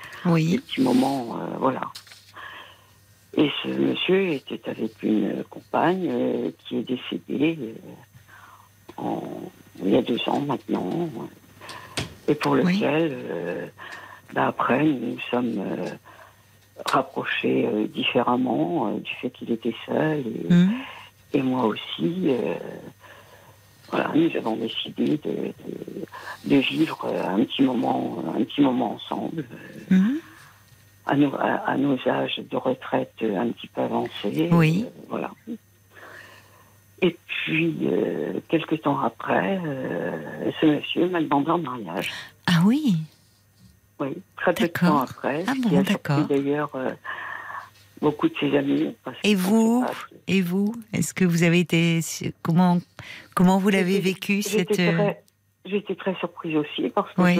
petits 0.58 0.80
moments, 0.82 1.36
euh, 1.40 1.56
voilà. 1.58 1.82
Et 3.36 3.50
ce 3.62 3.68
monsieur 3.68 4.32
était 4.34 4.68
avec 4.68 5.02
une 5.02 5.42
compagne 5.48 6.06
euh, 6.10 6.50
qui 6.64 6.78
est 6.78 6.82
décédée 6.82 7.58
euh, 7.60 7.72
en- 8.98 9.22
il 9.82 9.90
y 9.90 9.96
a 9.96 10.02
deux 10.02 10.20
ans 10.28 10.40
maintenant, 10.40 11.08
et 12.28 12.34
pour 12.34 12.54
lequel, 12.56 13.72
bah, 14.34 14.46
après, 14.48 14.84
nous 14.84 14.98
nous 15.12 15.20
sommes 15.30 15.64
rapprochés 16.86 17.68
différemment 17.92 18.92
du 18.98 19.10
fait 19.20 19.30
qu'il 19.30 19.50
était 19.52 19.74
seul 19.86 20.20
et, 21.32 21.38
et 21.38 21.42
moi 21.42 21.64
aussi. 21.64 22.28
Voilà, 23.92 24.10
nous 24.14 24.36
avons 24.36 24.56
décidé 24.56 25.18
de, 25.18 25.30
de- 25.30 26.04
de 26.44 26.56
vivre 26.56 27.04
un 27.06 27.36
petit 27.44 27.62
moment, 27.62 28.24
un 28.34 28.42
petit 28.44 28.60
moment 28.62 28.94
ensemble 28.94 29.44
hum, 29.90 30.18
à 31.06 31.16
nos, 31.16 31.34
à, 31.34 31.54
à 31.68 31.76
nos 31.76 31.96
âges 32.08 32.38
de 32.38 32.56
retraite 32.56 33.14
un 33.22 33.48
petit 33.50 33.68
peu 33.68 33.82
avancés. 33.82 34.48
Oui. 34.50 34.86
euh, 34.86 34.90
voilà. 35.08 35.30
Et 37.02 37.18
puis, 37.26 37.76
euh, 37.82 38.40
quelques 38.48 38.80
temps 38.82 39.00
après, 39.00 39.60
euh, 39.64 40.50
ce 40.60 40.66
monsieur 40.66 41.08
m'a 41.08 41.20
demandé 41.20 41.50
en 41.50 41.58
mariage. 41.58 42.10
Ah 42.46 42.62
oui, 42.64 42.96
Oui, 44.00 44.22
très 44.36 44.54
peu 44.54 44.64
de 44.64 44.72
temps 44.72 45.00
après. 45.00 45.44
Ah 45.48 45.52
bon, 45.60 45.82
d'accord. 45.82 46.26
d'ailleurs 46.28 46.70
beaucoup 48.02 48.28
de 48.28 48.34
ses 48.38 48.54
amis. 48.56 48.94
Et 49.24 49.34
vous 49.34 49.82
pas, 49.82 49.92
et 50.26 50.42
vous 50.42 50.74
Est-ce 50.92 51.14
que 51.14 51.24
vous 51.24 51.42
avez 51.44 51.60
été 51.60 52.00
comment 52.42 52.78
comment 53.34 53.58
vous 53.58 53.70
l'avez 53.70 54.00
vécu 54.00 54.42
cette 54.42 54.78
euh, 54.78 54.92
très, 54.92 55.22
j'étais 55.64 55.94
très 55.94 56.14
surprise 56.16 56.56
aussi 56.56 56.90
parce 56.90 57.10
que 57.14 57.22
Oui. 57.22 57.36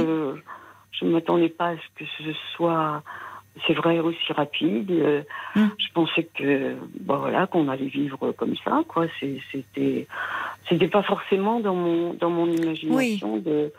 je 0.92 1.04
ne 1.04 1.10
m'attendais 1.10 1.48
pas 1.48 1.70
à 1.70 1.76
ce 1.76 2.04
que 2.04 2.04
ce 2.18 2.32
soit, 2.54 3.02
c'est 3.66 3.74
vrai, 3.74 3.98
aussi 3.98 4.32
rapide. 4.32 4.90
Euh, 4.92 5.22
Hum. 5.54 5.68
Je 5.76 5.88
pensais 5.92 6.24
que, 6.34 6.76
bon 7.00 7.18
voilà, 7.18 7.46
qu'on 7.46 7.68
allait 7.68 7.84
vivre 7.84 8.32
comme 8.32 8.56
ça, 8.64 8.80
quoi. 8.88 9.04
C'était, 9.20 10.06
c'était 10.66 10.88
pas 10.88 11.02
forcément 11.02 11.60
dans 11.60 11.74
mon, 11.74 12.14
dans 12.14 12.30
mon 12.30 12.46
imagination 12.46 13.36
de, 13.36 13.70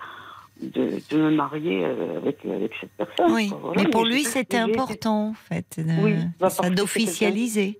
de, 0.61 0.99
de 1.09 1.17
me 1.17 1.31
marier 1.31 1.83
euh, 1.83 2.17
avec, 2.17 2.45
avec 2.45 2.71
cette 2.79 2.91
personne. 2.91 3.31
Oui, 3.33 3.49
quoi. 3.49 3.59
Voilà. 3.61 3.83
mais 3.83 3.89
pour 3.89 4.05
lui 4.05 4.23
c'était 4.23 4.57
important 4.57 5.29
en 5.29 5.33
fait, 5.33 5.65
de- 5.77 6.03
Oui, 6.03 6.15
bah, 6.39 6.49
ça 6.49 6.69
d'officialiser. 6.69 7.79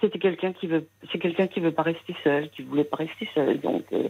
C'était 0.00 0.18
quelqu'un 0.18 0.52
qui 0.52 0.66
veut, 0.66 0.84
c'est 1.12 1.18
quelqu'un 1.20 1.46
qui 1.46 1.60
veut 1.60 1.70
pas 1.70 1.82
rester 1.82 2.14
seul, 2.24 2.50
qui 2.50 2.62
voulait 2.62 2.82
pas 2.82 2.96
rester 2.96 3.28
seul, 3.34 3.60
donc 3.60 3.84
euh, 3.92 4.08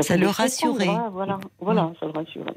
Ça 0.00 0.16
le 0.16 0.26
rassurait. 0.26 0.86
Voilà, 1.12 1.38
voilà, 1.60 1.92
ça 2.00 2.06
le 2.06 2.12
rassurait. 2.12 2.54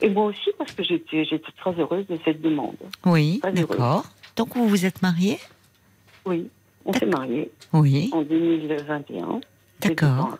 Et 0.00 0.10
moi 0.10 0.26
aussi, 0.26 0.50
parce 0.58 0.70
que 0.72 0.84
j'étais 0.84 1.24
j'étais 1.24 1.50
très 1.56 1.72
heureuse 1.80 2.06
de 2.06 2.18
cette 2.24 2.40
demande. 2.42 2.76
Oui, 3.04 3.40
d'accord. 3.54 4.04
Donc 4.36 4.54
vous 4.54 4.68
vous 4.68 4.84
êtes 4.86 5.02
mariés 5.02 5.38
Oui, 6.26 6.48
on 6.84 6.92
s'est 6.92 7.06
mariés 7.06 7.50
Oui, 7.72 8.10
en 8.12 8.22
2021. 8.22 9.40
Quelques 9.80 10.02
d'accord. 10.02 10.38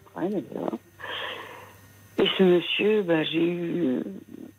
Et 2.19 2.27
ce 2.39 2.43
monsieur, 2.43 3.03
ben, 3.03 3.25
j'ai 3.25 3.45
eu, 3.45 4.01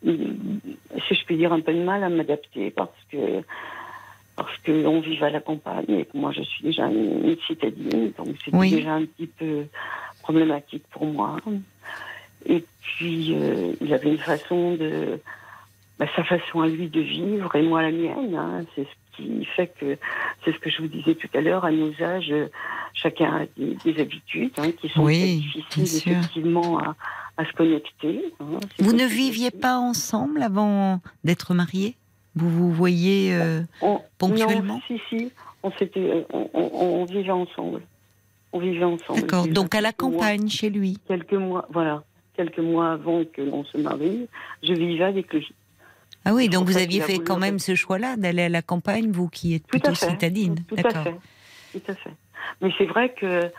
si 0.04 1.14
je 1.14 1.24
puis 1.24 1.36
dire, 1.36 1.52
un 1.52 1.60
peu 1.60 1.74
de 1.74 1.82
mal 1.82 2.04
à 2.04 2.08
m'adapter 2.08 2.70
parce 2.70 2.90
que 3.10 3.42
parce 4.36 4.56
que 4.58 4.86
on 4.86 5.00
vit 5.00 5.18
à 5.24 5.30
la 5.30 5.40
campagne 5.40 5.84
et 5.90 6.04
que 6.04 6.16
moi 6.16 6.30
je 6.30 6.42
suis 6.42 6.62
déjà 6.62 6.86
une, 6.86 7.36
citadine, 7.44 8.12
donc 8.16 8.28
c'était 8.44 8.56
Oui. 8.56 8.70
déjà 8.70 8.92
un 8.94 9.04
petit 9.04 9.26
peu 9.26 9.64
problématique 10.22 10.84
pour 10.92 11.06
moi. 11.06 11.38
Et 12.46 12.64
puis 12.80 13.34
euh, 13.34 13.72
il 13.80 13.92
avait 13.92 14.10
une 14.10 14.18
façon 14.18 14.76
de, 14.76 15.18
ben, 15.98 16.08
sa 16.14 16.22
façon 16.22 16.60
à 16.60 16.68
lui 16.68 16.88
de 16.88 17.00
vivre 17.00 17.52
et 17.56 17.62
moi 17.62 17.82
la 17.82 17.90
mienne. 17.90 18.36
hein. 18.36 18.64
c'est 18.76 18.84
ce 18.84 19.16
qui 19.16 19.44
fait 19.44 19.72
que 19.80 19.98
c'est 20.44 20.52
ce 20.52 20.58
que 20.60 20.70
je 20.70 20.82
vous 20.82 20.86
disais 20.88 21.16
tout 21.16 21.28
à 21.34 21.40
l'heure. 21.40 21.64
À 21.64 21.72
nos 21.72 21.92
âges, 22.00 22.32
chacun 22.94 23.38
a 23.38 23.46
des, 23.56 23.74
des 23.84 24.00
habitudes 24.00 24.52
hein, 24.58 24.70
qui 24.80 24.88
sont 24.90 25.02
Oui, 25.02 25.38
difficiles 25.38 26.12
effectivement 26.12 26.78
à, 26.78 26.94
à 27.38 27.44
se 27.46 27.52
connecter. 27.52 28.32
hein. 28.40 28.58
Vous 28.78 28.92
ne 28.92 29.06
viviez 29.06 29.50
pas 29.50 29.78
ensemble 29.78 30.42
avant 30.42 31.00
d'être 31.24 31.54
mariés? 31.54 31.96
Vous 32.34 32.50
vous 32.50 32.70
voyez 32.72 33.32
euh, 33.34 33.62
On- 33.80 34.00
ponctuellement? 34.18 34.74
Non, 34.74 34.80
si, 34.86 35.00
si. 35.08 35.32
On, 35.62 35.70
s'était, 35.72 36.26
on, 36.32 36.50
on- 36.52 36.70
on 37.00 37.04
vivait 37.04 37.30
ensemble. 37.30 37.80
On 38.52 38.60
vivait 38.60 38.84
ensemble. 38.84 39.20
D'accord. 39.22 39.46
Donc 39.48 39.74
à 39.74 39.80
la 39.80 39.88
mois- 39.88 39.92
campagne, 39.96 40.48
chez 40.48 40.68
lui? 40.70 40.98
quelques 41.08 41.32
mois, 41.32 41.66
voilà. 41.70 42.02
Quelques 42.36 42.58
mois 42.60 42.92
avant 42.92 43.24
que 43.24 43.42
l'on 43.42 43.64
se 43.64 43.78
marie, 43.78 44.28
je 44.62 44.72
vivais 44.72 45.04
avec 45.04 45.32
lui. 45.32 45.48
Ah 46.24 46.34
oui, 46.34 46.48
donc 46.48 46.66
vous 46.66 46.76
aviez 46.76 47.00
fait 47.00 47.18
quand 47.18 47.38
même 47.38 47.58
ce 47.58 47.74
choix-là 47.74 48.16
d'aller 48.16 48.42
à 48.42 48.48
la 48.48 48.62
campagne, 48.62 49.10
vous 49.10 49.28
qui 49.28 49.54
êtes 49.54 49.66
plutôt 49.66 49.94
citadine. 49.94 50.56
Tout 50.68 50.76
à 50.84 50.90
fait. 51.02 51.14
Tout 51.72 51.80
à 51.88 51.94
fait. 51.94 52.10
Mais 52.60 52.70
c'est 52.78 52.84
vrai 52.86 53.12
que 53.14 53.50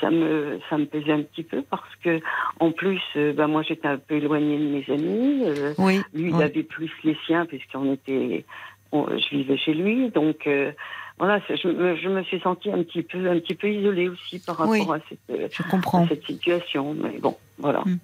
ça 0.00 0.10
me, 0.10 0.58
ça 0.68 0.76
me 0.78 0.86
pesait 0.86 1.12
un 1.12 1.22
petit 1.22 1.42
peu 1.42 1.62
parce 1.62 1.94
que, 2.02 2.20
en 2.60 2.70
plus, 2.72 3.00
euh, 3.16 3.32
ben 3.32 3.48
moi 3.48 3.62
j'étais 3.62 3.88
un 3.88 3.98
peu 3.98 4.14
éloignée 4.16 4.58
de 4.58 4.64
mes 4.64 4.94
amis. 4.94 5.42
euh, 5.44 5.74
Oui. 5.78 6.00
Lui, 6.14 6.30
il 6.30 6.34
oui. 6.34 6.42
avait 6.42 6.62
plus 6.62 6.90
les 7.04 7.16
siens 7.26 7.44
puisqu'on 7.46 7.92
était, 7.92 8.44
on- 8.92 9.06
je 9.16 9.28
vivais 9.30 9.56
chez 9.58 9.74
lui, 9.74 10.10
donc 10.10 10.46
euh, 10.46 10.72
voilà, 11.18 11.40
je, 11.48 11.68
me- 11.68 11.96
je 11.96 12.08
me 12.08 12.22
suis 12.24 12.40
sentie 12.40 12.70
un 12.70 12.82
petit 12.82 13.02
peu, 13.02 13.28
un 13.30 13.38
petit 13.40 13.54
peu 13.54 13.68
isolée 13.70 14.08
aussi 14.08 14.38
par 14.38 14.56
rapport 14.56 14.72
Oui. 14.72 14.86
à 14.90 15.00
cette, 15.08 15.52
Je 15.54 15.62
à 15.62 15.66
comprends. 15.70 16.06
cette 16.08 16.24
situation. 16.24 16.94
Mais 16.94 17.18
bon, 17.18 17.36
voilà. 17.58 17.80
Mm. 17.84 17.98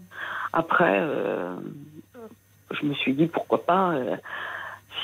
Après, 0.54 1.00
je 2.70 2.86
me 2.86 2.94
suis 2.94 3.12
dit 3.14 3.26
pourquoi 3.26 3.64
pas 3.64 3.94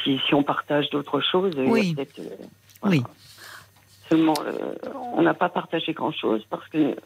si, 0.02 0.18
si 0.26 0.34
on 0.34 0.42
partage 0.42 0.90
d'autres 0.90 1.20
choses. 1.20 1.54
Oui. 1.56 1.94
voilà. 1.94 2.96
Oui. 2.96 3.02
Seulement, 4.08 4.34
on 5.14 5.20
n'a 5.22 5.34
pas 5.34 5.48
partagé 5.50 5.92
grand-chose 5.92 6.46
parce 6.48 6.66
que 6.68 6.96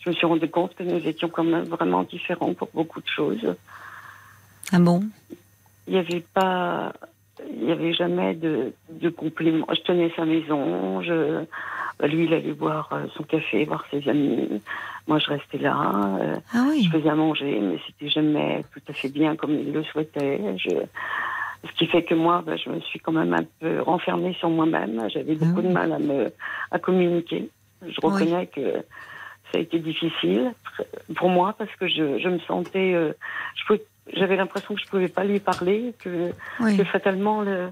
je 0.00 0.10
me 0.10 0.14
suis 0.14 0.26
rendu 0.26 0.48
compte 0.48 0.74
que 0.74 0.82
nous 0.82 1.06
étions 1.06 1.28
quand 1.28 1.44
même 1.44 1.64
vraiment 1.64 2.02
différents 2.04 2.54
pour 2.54 2.68
beaucoup 2.72 3.00
de 3.00 3.08
choses 3.08 3.54
Ah 4.72 4.78
bon? 4.78 5.02
Il 5.86 5.94
n'y 5.94 5.98
avait 5.98 6.24
pas, 6.34 6.92
il 7.50 7.64
y 7.64 7.72
avait 7.72 7.94
jamais 7.94 8.34
de, 8.34 8.72
de 8.90 9.08
compliments. 9.08 9.66
Je 9.70 9.80
tenais 9.80 10.12
sa 10.14 10.24
maison, 10.24 11.00
je, 11.02 11.44
lui 12.06 12.24
il 12.24 12.34
allait 12.34 12.52
boire 12.52 12.88
euh, 12.92 13.06
son 13.16 13.22
café, 13.22 13.64
voir 13.64 13.84
ses 13.90 14.06
amis. 14.08 14.60
Moi 15.06 15.18
je 15.18 15.30
restais 15.30 15.58
là, 15.58 16.18
euh, 16.20 16.36
Ah 16.52 16.70
je 16.82 16.88
faisais 16.90 17.08
à 17.08 17.14
manger, 17.14 17.58
mais 17.60 17.78
c'était 17.86 18.10
jamais 18.10 18.64
tout 18.72 18.82
à 18.88 18.92
fait 18.92 19.08
bien 19.08 19.34
comme 19.36 19.52
il 19.52 19.72
le 19.72 19.82
souhaitait. 19.84 20.40
Je, 20.58 20.70
ce 21.66 21.72
qui 21.76 21.86
fait 21.86 22.04
que 22.04 22.14
moi, 22.14 22.42
ben, 22.46 22.56
je 22.56 22.70
me 22.70 22.80
suis 22.80 23.00
quand 23.00 23.12
même 23.12 23.34
un 23.34 23.44
peu 23.60 23.80
renfermée 23.80 24.34
sur 24.34 24.48
moi-même. 24.48 25.08
J'avais 25.10 25.34
beaucoup 25.34 25.60
oui. 25.60 25.68
de 25.68 25.72
mal 25.72 25.92
à 25.92 25.98
me, 25.98 26.32
à 26.70 26.78
communiquer. 26.78 27.48
Je 27.82 27.88
Oui. 28.02 28.12
reconnais 28.12 28.46
que 28.46 28.84
ça 29.52 29.58
a 29.58 29.60
été 29.60 29.78
difficile 29.78 30.52
pour 31.16 31.28
moi 31.30 31.54
parce 31.58 31.74
que 31.76 31.88
je, 31.88 32.18
je 32.18 32.28
me 32.28 32.38
sentais, 32.40 32.92
euh, 32.94 33.12
j'avais 34.12 34.36
l'impression 34.36 34.74
que 34.74 34.80
je 34.80 34.86
pouvais 34.88 35.08
pas 35.08 35.24
lui 35.24 35.40
parler, 35.40 35.94
que, 35.98 36.30
oui. 36.60 36.76
que 36.76 36.84
fatalement 36.84 37.42
le, 37.42 37.70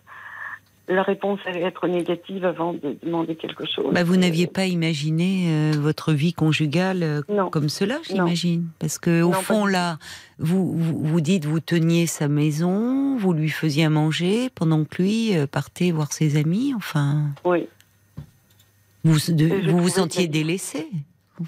la 0.89 1.03
réponse 1.03 1.41
allait 1.47 1.63
être 1.63 1.87
négative 1.89 2.45
avant 2.45 2.73
de 2.73 2.97
demander 3.03 3.35
quelque 3.37 3.65
chose. 3.67 3.93
Bah, 3.93 4.05
vous 4.05 4.17
n'aviez 4.17 4.47
pas 4.47 4.67
imaginé 4.67 5.47
euh, 5.49 5.73
votre 5.79 6.13
vie 6.13 6.33
conjugale 6.33 7.03
euh, 7.03 7.23
comme 7.51 7.69
cela, 7.69 7.99
j'imagine? 8.05 8.69
Parce 8.79 8.99
que 8.99 9.23
au 9.23 9.31
Non, 9.31 9.41
fond, 9.41 9.67
là, 9.67 9.99
vous, 10.39 10.77
vous 10.79 10.99
vous 11.03 11.21
dites, 11.21 11.45
vous 11.45 11.61
teniez 11.61 12.07
sa 12.07 12.29
maison, 12.29 13.17
vous 13.17 13.33
lui 13.33 13.49
faisiez 13.51 13.85
à 13.85 13.91
manger 13.91 14.49
pendant 14.55 14.85
que 14.85 15.03
lui 15.03 15.33
partait 15.51 15.91
voir 15.91 16.13
ses 16.13 16.37
amis. 16.39 16.73
Enfin, 16.77 17.31
Oui, 17.45 17.67
vous 19.05 19.19
de- 19.33 19.71
vous, 19.71 19.79
vous 19.79 19.89
sentiez 19.89 20.29
délaissé? 20.29 20.87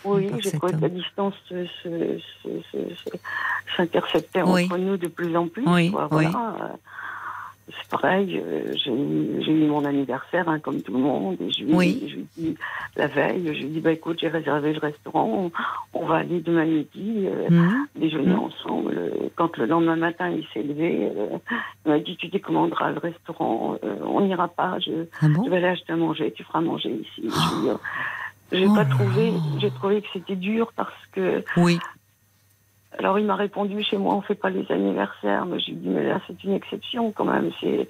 Oui, 0.05 0.31
cet 0.43 0.57
trouvé 0.57 0.73
que 0.75 0.81
la 0.81 0.89
distance 0.89 1.35
s'interceptait 3.77 4.43
Oui. 4.43 4.65
entre 4.65 4.79
nous 4.79 4.97
de 4.97 5.09
plus 5.09 5.37
en 5.37 5.49
plus. 5.49 5.65
Oui, 5.67 5.91
quoi, 5.91 6.05
oui. 6.11 6.27
voilà. 6.27 6.55
Euh, 6.63 6.67
C'est 7.71 7.91
pareil, 7.91 8.43
euh, 8.43 8.73
j'ai 8.83 8.91
eu, 8.91 9.67
mon 9.67 9.85
anniversaire, 9.85 10.49
hein, 10.49 10.59
comme 10.59 10.81
tout 10.81 10.93
le 10.95 11.01
monde, 11.01 11.37
et 11.39 11.51
je 11.51 11.65
lui, 11.65 11.75
Oui. 11.75 12.03
je 12.09 12.15
lui 12.17 12.27
dis 12.39 12.57
la 12.97 13.09
veille, 13.09 13.45
je 13.55 13.61
lui 13.63 13.69
dis 13.69 13.81
bah 13.81 13.93
écoute, 13.93 14.17
j'ai 14.23 14.29
réservé 14.29 14.73
le 14.73 14.79
restaurant, 14.79 15.51
on, 15.93 16.01
on 16.01 16.07
va 16.07 16.17
aller 16.17 16.41
demain 16.41 16.65
midi 16.65 17.27
euh, 17.27 17.51
Mhm. 17.51 17.87
déjeuner 17.97 18.33
Mhm. 18.33 18.39
ensemble. 18.39 19.13
Quand 19.37 19.55
le 19.59 19.67
lendemain 19.67 19.97
matin 19.97 20.31
il 20.31 20.47
s'est 20.55 20.63
levé, 20.63 21.11
euh, 21.15 21.37
il 21.85 21.91
m'a 21.93 21.99
dit 21.99 22.17
tu 22.17 22.29
décommanderas 22.29 22.91
le 22.93 22.99
restaurant, 23.01 23.77
euh, 23.85 23.97
on 24.03 24.23
n'ira 24.23 24.49
pas, 24.49 24.79
je, 24.79 25.05
Ah 25.21 25.29
bon 25.29 25.45
je 25.45 25.51
vais 25.51 25.59
aller 25.59 25.67
acheter 25.67 25.93
à 25.93 25.97
manger, 25.97 26.33
tu 26.33 26.45
feras 26.45 26.63
manger 26.63 26.89
ici. 26.91 27.17
Je 27.19 27.23
lui 27.25 27.31
dis, 27.65 27.69
J'ai 28.53 28.67
Oh 28.67 28.75
pas 28.75 28.85
là 28.85 28.91
trouvé, 28.91 29.33
j'ai 29.61 29.71
trouvé 29.71 30.01
que 30.03 30.09
c'était 30.13 30.37
dur 30.37 30.73
parce 30.75 30.95
que 31.13 31.45
Oui. 31.57 31.79
alors 32.99 33.19
il 33.19 33.27
m'a 33.27 33.37
répondu 33.37 33.83
chez 33.83 33.97
moi 33.99 34.15
on 34.15 34.23
fait 34.23 34.35
pas 34.35 34.51
les 34.51 34.65
anniversaires, 34.73 35.45
mais 35.47 35.61
j'ai 35.61 35.73
dit 35.73 35.89
mais 35.89 36.05
là 36.05 36.21
c'est 36.27 36.43
une 36.45 36.55
exception 36.55 37.13
quand 37.13 37.25
même, 37.27 37.51
c'est 37.61 37.89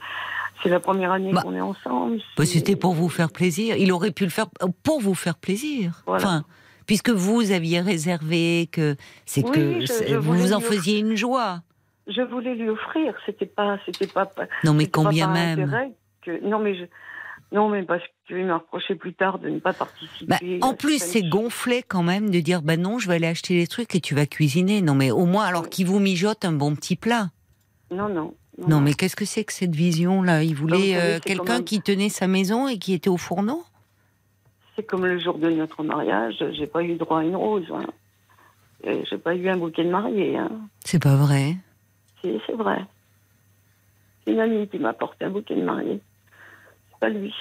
c'est 0.63 0.69
la 0.69 0.81
première 0.81 1.13
année 1.13 1.33
Bah, 1.33 1.43
qu'on 1.43 1.55
est 1.55 1.61
ensemble. 1.61 2.19
Bah, 2.37 2.45
C'était 2.45 2.75
pour 2.75 2.93
vous 2.93 3.09
faire 3.09 3.31
plaisir. 3.31 3.77
Il 3.77 3.93
aurait 3.93 4.11
pu 4.11 4.25
le 4.25 4.31
faire 4.31 4.47
euh, 4.65 4.67
pour 4.83 5.01
vous 5.01 5.15
faire 5.15 5.37
plaisir. 5.37 6.03
Voilà. 6.05 6.25
Enfin, 6.25 6.45
puisque 6.85 7.11
vous 7.11 7.53
aviez 7.53 7.81
réservé 7.81 8.69
que 8.73 8.97
c'est 9.25 9.45
Oui, 9.45 9.53
que 9.53 9.87
je- 9.87 10.17
vous 10.17 10.53
en 10.53 10.59
faisiez 10.61 10.99
une 10.99 11.15
joie. 11.15 11.61
Je 12.09 12.23
voulais 12.23 12.57
lui 12.57 12.69
offrir, 12.71 13.15
c'était 13.25 13.47
pas 13.47 13.79
c'était 13.87 14.09
pas 14.09 14.29
Non, 14.65 14.75
mais 14.75 14.87
pas 14.89 15.03
combien 15.03 15.29
même 15.29 15.71
que 16.23 16.45
non 16.45 16.59
mais 16.59 16.75
je 16.75 16.85
non 17.53 17.69
mais 17.69 17.83
parce 17.83 18.03
qu'il 18.27 18.45
m'a 18.45 18.59
reproché 18.59 18.95
plus 18.95 19.15
tard 19.15 19.39
de 19.39 19.49
ne 19.49 19.59
pas 19.59 19.73
participer. 19.73 20.27
Bah, 20.27 20.39
en 20.67 20.73
à 20.73 20.75
plus, 20.75 20.99
c'est 21.03 21.29
gonflé 21.29 21.83
quand 21.83 22.03
même 22.03 22.31
de 22.31 22.41
dire 22.41 22.63
bah 22.63 22.77
non, 22.77 22.99
je 22.99 23.09
vais 23.09 23.15
aller 23.15 23.27
acheter 23.27 23.55
les 23.55 23.67
trucs 23.67 23.95
et 23.95 24.01
tu 24.01 24.15
vas 24.15 24.27
cuisiner. 24.27 24.83
Non, 24.83 24.95
mais 24.95 25.11
au 25.11 25.25
moins, 25.25 25.47
alors 25.47 25.69
qu'il 25.69 25.87
vous 25.87 25.99
mijote 26.01 26.45
un 26.45 26.53
bon 26.53 26.75
petit 26.75 26.97
plat. 26.97 27.31
Non 27.91 28.09
non. 28.09 28.35
Non, 28.67 28.81
mais 28.81 28.93
qu'est-ce 28.93 29.15
que 29.15 29.25
c'est 29.25 29.45
que 29.45 29.53
cette 29.53 29.75
vision-là? 29.77 30.43
Il 30.43 30.55
voulait 30.57 30.95
Bah, 30.95 31.01
savez, 31.01 31.15
euh, 31.17 31.21
quelqu'un 31.21 31.55
même- 31.55 31.65
qui 31.65 31.81
tenait 31.81 32.09
sa 32.09 32.27
maison 32.27 32.67
et 32.67 32.77
qui 32.79 32.93
était 32.93 33.09
au 33.09 33.17
fourneau? 33.17 33.63
C'est 34.75 34.83
comme 34.85 35.07
le 35.07 35.19
jour 35.21 35.39
de 35.39 35.49
notre 35.49 35.83
mariage, 35.85 36.45
j'ai 36.53 36.67
pas 36.67 36.83
eu 36.83 36.97
droit 36.97 37.21
à 37.21 37.23
une 37.25 37.37
rose. 37.37 37.67
Hein. 37.73 37.87
J'ai 39.09 39.19
pas 39.19 39.35
eu 39.35 39.49
un 39.49 39.57
bouquet 39.57 39.85
de 39.85 39.91
mariée. 39.91 40.37
Hein. 40.37 40.51
C'est 40.85 41.03
pas 41.03 41.15
vrai. 41.17 41.57
C'est 42.23 42.37
c'est 42.47 42.53
vrai. 42.55 42.85
C'est 44.25 44.33
une 44.33 44.41
amie 44.41 44.69
qui 44.69 44.79
m'a 44.79 44.89
apporté 44.91 45.25
un 45.25 45.31
bouquet 45.31 45.55
de 45.55 45.63
mariée. 45.63 46.01
Pas 47.01 47.09
lui. 47.09 47.35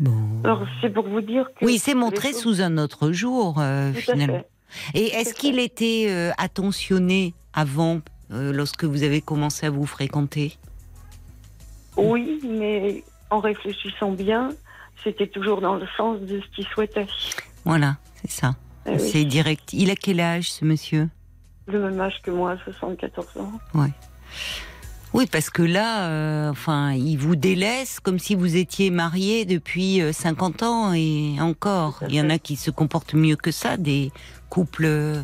Bon. 0.00 0.12
Alors 0.44 0.64
c'est 0.80 0.90
pour 0.90 1.08
vous 1.08 1.20
dire 1.20 1.46
que. 1.58 1.64
Oui, 1.64 1.78
c'est 1.78 1.94
montré 1.94 2.32
choses- 2.32 2.40
sous 2.42 2.60
un 2.62 2.78
autre 2.78 3.12
jour, 3.12 3.56
euh, 3.58 3.92
Tout 3.92 3.98
à 3.98 4.14
finalement. 4.14 4.38
fait. 4.38 4.98
Et 4.98 5.06
est-ce 5.08 5.34
qu'il 5.34 5.58
était 5.58 6.06
euh, 6.08 6.30
attentionné 6.38 7.34
avant, 7.52 8.00
euh, 8.30 8.52
lorsque 8.52 8.84
vous 8.84 9.02
avez 9.02 9.20
commencé 9.20 9.66
à 9.66 9.70
vous 9.70 9.86
fréquenter? 9.86 10.56
Oui, 11.96 12.40
mais 12.48 13.04
en 13.30 13.40
réfléchissant 13.40 14.12
bien, 14.12 14.48
c'était 15.04 15.26
toujours 15.26 15.60
dans 15.60 15.74
le 15.76 15.86
sens 15.96 16.20
de 16.20 16.40
ce 16.40 16.46
qu'il 16.56 16.66
souhaitait. 16.68 17.06
Voilà, 17.64 17.96
c'est 18.14 18.30
ça. 18.30 18.54
Eh 18.86 18.92
oui. 18.92 18.98
C'est 18.98 19.24
direct. 19.24 19.72
Il 19.74 19.90
a 19.90 19.94
quel 19.94 20.20
âge, 20.20 20.50
ce 20.52 20.64
monsieur? 20.64 21.08
Le 21.66 21.78
même 21.78 22.00
âge 22.00 22.20
que 22.22 22.30
moi, 22.30 22.56
74 22.64 23.36
ans. 23.36 23.52
Oui, 25.14 25.26
parce 25.30 25.50
que 25.50 25.62
là, 25.62 26.06
euh, 26.06 26.50
enfin, 26.50 26.92
il 26.92 27.16
vous 27.16 27.36
délaisse 27.36 28.00
comme 28.00 28.18
si 28.18 28.34
vous 28.34 28.56
étiez 28.56 28.90
marié 28.90 29.44
depuis 29.44 30.00
euh, 30.00 30.12
50 30.12 30.62
ans 30.62 30.92
et 30.94 31.36
encore. 31.40 32.02
Il 32.08 32.14
y 32.14 32.20
en 32.20 32.30
a 32.30 32.38
qui 32.38 32.56
se 32.56 32.70
comportent 32.70 33.14
mieux 33.14 33.36
que 33.36 33.50
ça, 33.50 33.76
des 33.76 34.10
couples 34.48 34.86
euh, 34.86 35.22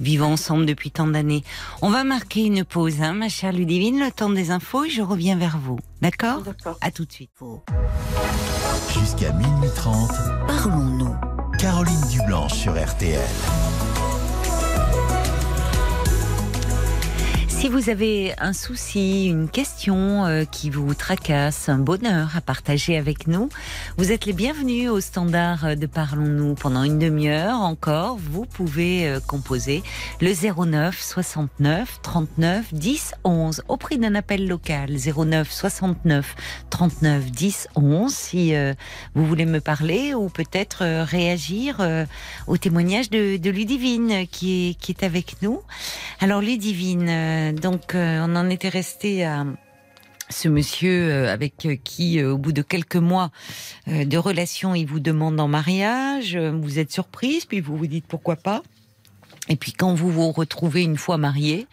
vivant 0.00 0.32
ensemble 0.32 0.66
depuis 0.66 0.90
tant 0.90 1.06
d'années. 1.06 1.44
On 1.80 1.88
va 1.88 2.04
marquer 2.04 2.44
une 2.44 2.64
pause, 2.64 3.00
hein, 3.00 3.14
ma 3.14 3.30
chère 3.30 3.52
Ludivine, 3.52 4.00
le 4.00 4.10
temps 4.10 4.28
des 4.28 4.50
infos 4.50 4.84
et 4.84 4.90
je 4.90 5.00
reviens 5.00 5.36
vers 5.36 5.58
vous. 5.58 5.78
D'accord? 6.02 6.42
D'accord. 6.42 6.76
À 6.82 6.90
tout 6.90 7.06
de 7.06 7.12
suite. 7.12 7.30
Jusqu'à 8.92 9.32
minuit 9.32 9.70
30, 9.74 10.10
Parlons-nous. 10.46 11.16
Caroline 11.58 12.08
Dublanche 12.10 12.52
sur 12.52 12.72
RTL. 12.72 13.18
Si 17.58 17.70
vous 17.70 17.88
avez 17.88 18.34
un 18.38 18.52
souci, 18.52 19.28
une 19.28 19.48
question 19.48 20.26
euh, 20.26 20.44
qui 20.44 20.68
vous 20.68 20.92
tracasse, 20.92 21.70
un 21.70 21.78
bonheur 21.78 22.36
à 22.36 22.42
partager 22.42 22.98
avec 22.98 23.26
nous, 23.28 23.48
vous 23.96 24.12
êtes 24.12 24.26
les 24.26 24.34
bienvenus 24.34 24.90
au 24.90 25.00
standard 25.00 25.64
euh, 25.64 25.74
de 25.74 25.86
Parlons-nous 25.86 26.54
pendant 26.54 26.82
une 26.82 26.98
demi-heure 26.98 27.58
encore. 27.60 28.18
Vous 28.18 28.44
pouvez 28.44 29.08
euh, 29.08 29.20
composer 29.20 29.82
le 30.20 30.34
09 30.34 31.00
69 31.00 32.00
39 32.02 32.74
10 32.74 33.14
11 33.24 33.62
au 33.68 33.78
prix 33.78 33.96
d'un 33.96 34.14
appel 34.14 34.46
local 34.46 34.90
09 34.90 35.50
69 35.50 36.36
39 36.68 37.30
10 37.30 37.68
11 37.74 38.14
si 38.14 38.54
vous 39.14 39.26
voulez 39.26 39.46
me 39.46 39.60
parler 39.60 40.12
ou 40.12 40.28
peut-être 40.28 40.84
réagir 41.04 41.80
au 42.46 42.56
témoignage 42.58 43.08
de, 43.08 43.38
de 43.38 43.50
Ludivine 43.50 44.26
qui 44.30 44.68
est, 44.68 44.74
qui 44.74 44.92
est 44.92 45.02
avec 45.02 45.36
nous. 45.40 45.62
Alors 46.20 46.42
Ludivine, 46.42 47.45
donc, 47.52 47.94
euh, 47.94 48.24
on 48.26 48.36
en 48.36 48.48
était 48.50 48.68
resté 48.68 49.24
à 49.24 49.44
ce 50.28 50.48
monsieur 50.48 51.10
euh, 51.10 51.32
avec 51.32 51.68
qui, 51.84 52.20
euh, 52.20 52.32
au 52.32 52.38
bout 52.38 52.52
de 52.52 52.62
quelques 52.62 52.96
mois 52.96 53.30
de 53.86 54.16
relation, 54.18 54.74
il 54.74 54.86
vous 54.86 55.00
demande 55.00 55.38
en 55.40 55.48
mariage. 55.48 56.36
Vous 56.36 56.78
êtes 56.78 56.92
surprise, 56.92 57.44
puis 57.44 57.60
vous 57.60 57.76
vous 57.76 57.86
dites 57.86 58.06
pourquoi 58.06 58.36
pas. 58.36 58.62
Et 59.48 59.56
puis 59.56 59.72
quand 59.72 59.94
vous 59.94 60.10
vous 60.10 60.32
retrouvez 60.32 60.82
une 60.82 60.96
fois 60.96 61.18
marié, 61.18 61.68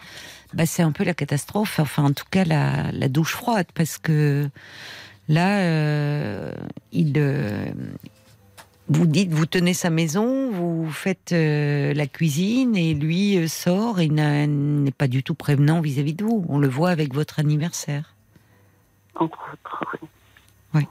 bah, 0.54 0.68
c'est 0.68 0.84
un 0.84 0.92
peu 0.92 1.04
la 1.04 1.16
catastrophe. 1.16 1.80
Enfin, 1.80 2.04
en 2.04 2.12
tout 2.12 2.26
cas, 2.30 2.46
la, 2.46 3.08
douche 3.10 3.32
froide, 3.32 3.66
parce 3.74 3.98
que 3.98 4.48
là, 5.28 6.52
il, 6.92 7.14
vous 8.90 9.06
dites, 9.06 9.32
vous 9.32 9.46
tenez 9.46 9.74
sa 9.74 9.90
maison, 9.90 10.52
vous 10.52 10.90
faites 10.92 11.32
euh, 11.32 11.94
la 11.94 12.06
cuisine 12.06 12.76
et 12.76 12.94
lui 12.94 13.38
euh, 13.38 13.48
sort 13.48 14.02
et 14.02 14.10
n'est 14.10 14.92
pas 14.92 15.08
du 15.08 15.24
tout 15.24 15.36
prévenant 15.36 15.80
vis-à-vis 15.80 16.14
de 16.14 16.24
vous. 16.24 16.46
On 16.50 16.60
le 16.60 16.68
voit 16.68 16.90
avec 16.90 17.14
votre 17.14 17.40
anniversaire. 17.40 18.14
Entre 19.16 19.38
autres, 19.54 19.98
oui. 20.74 20.88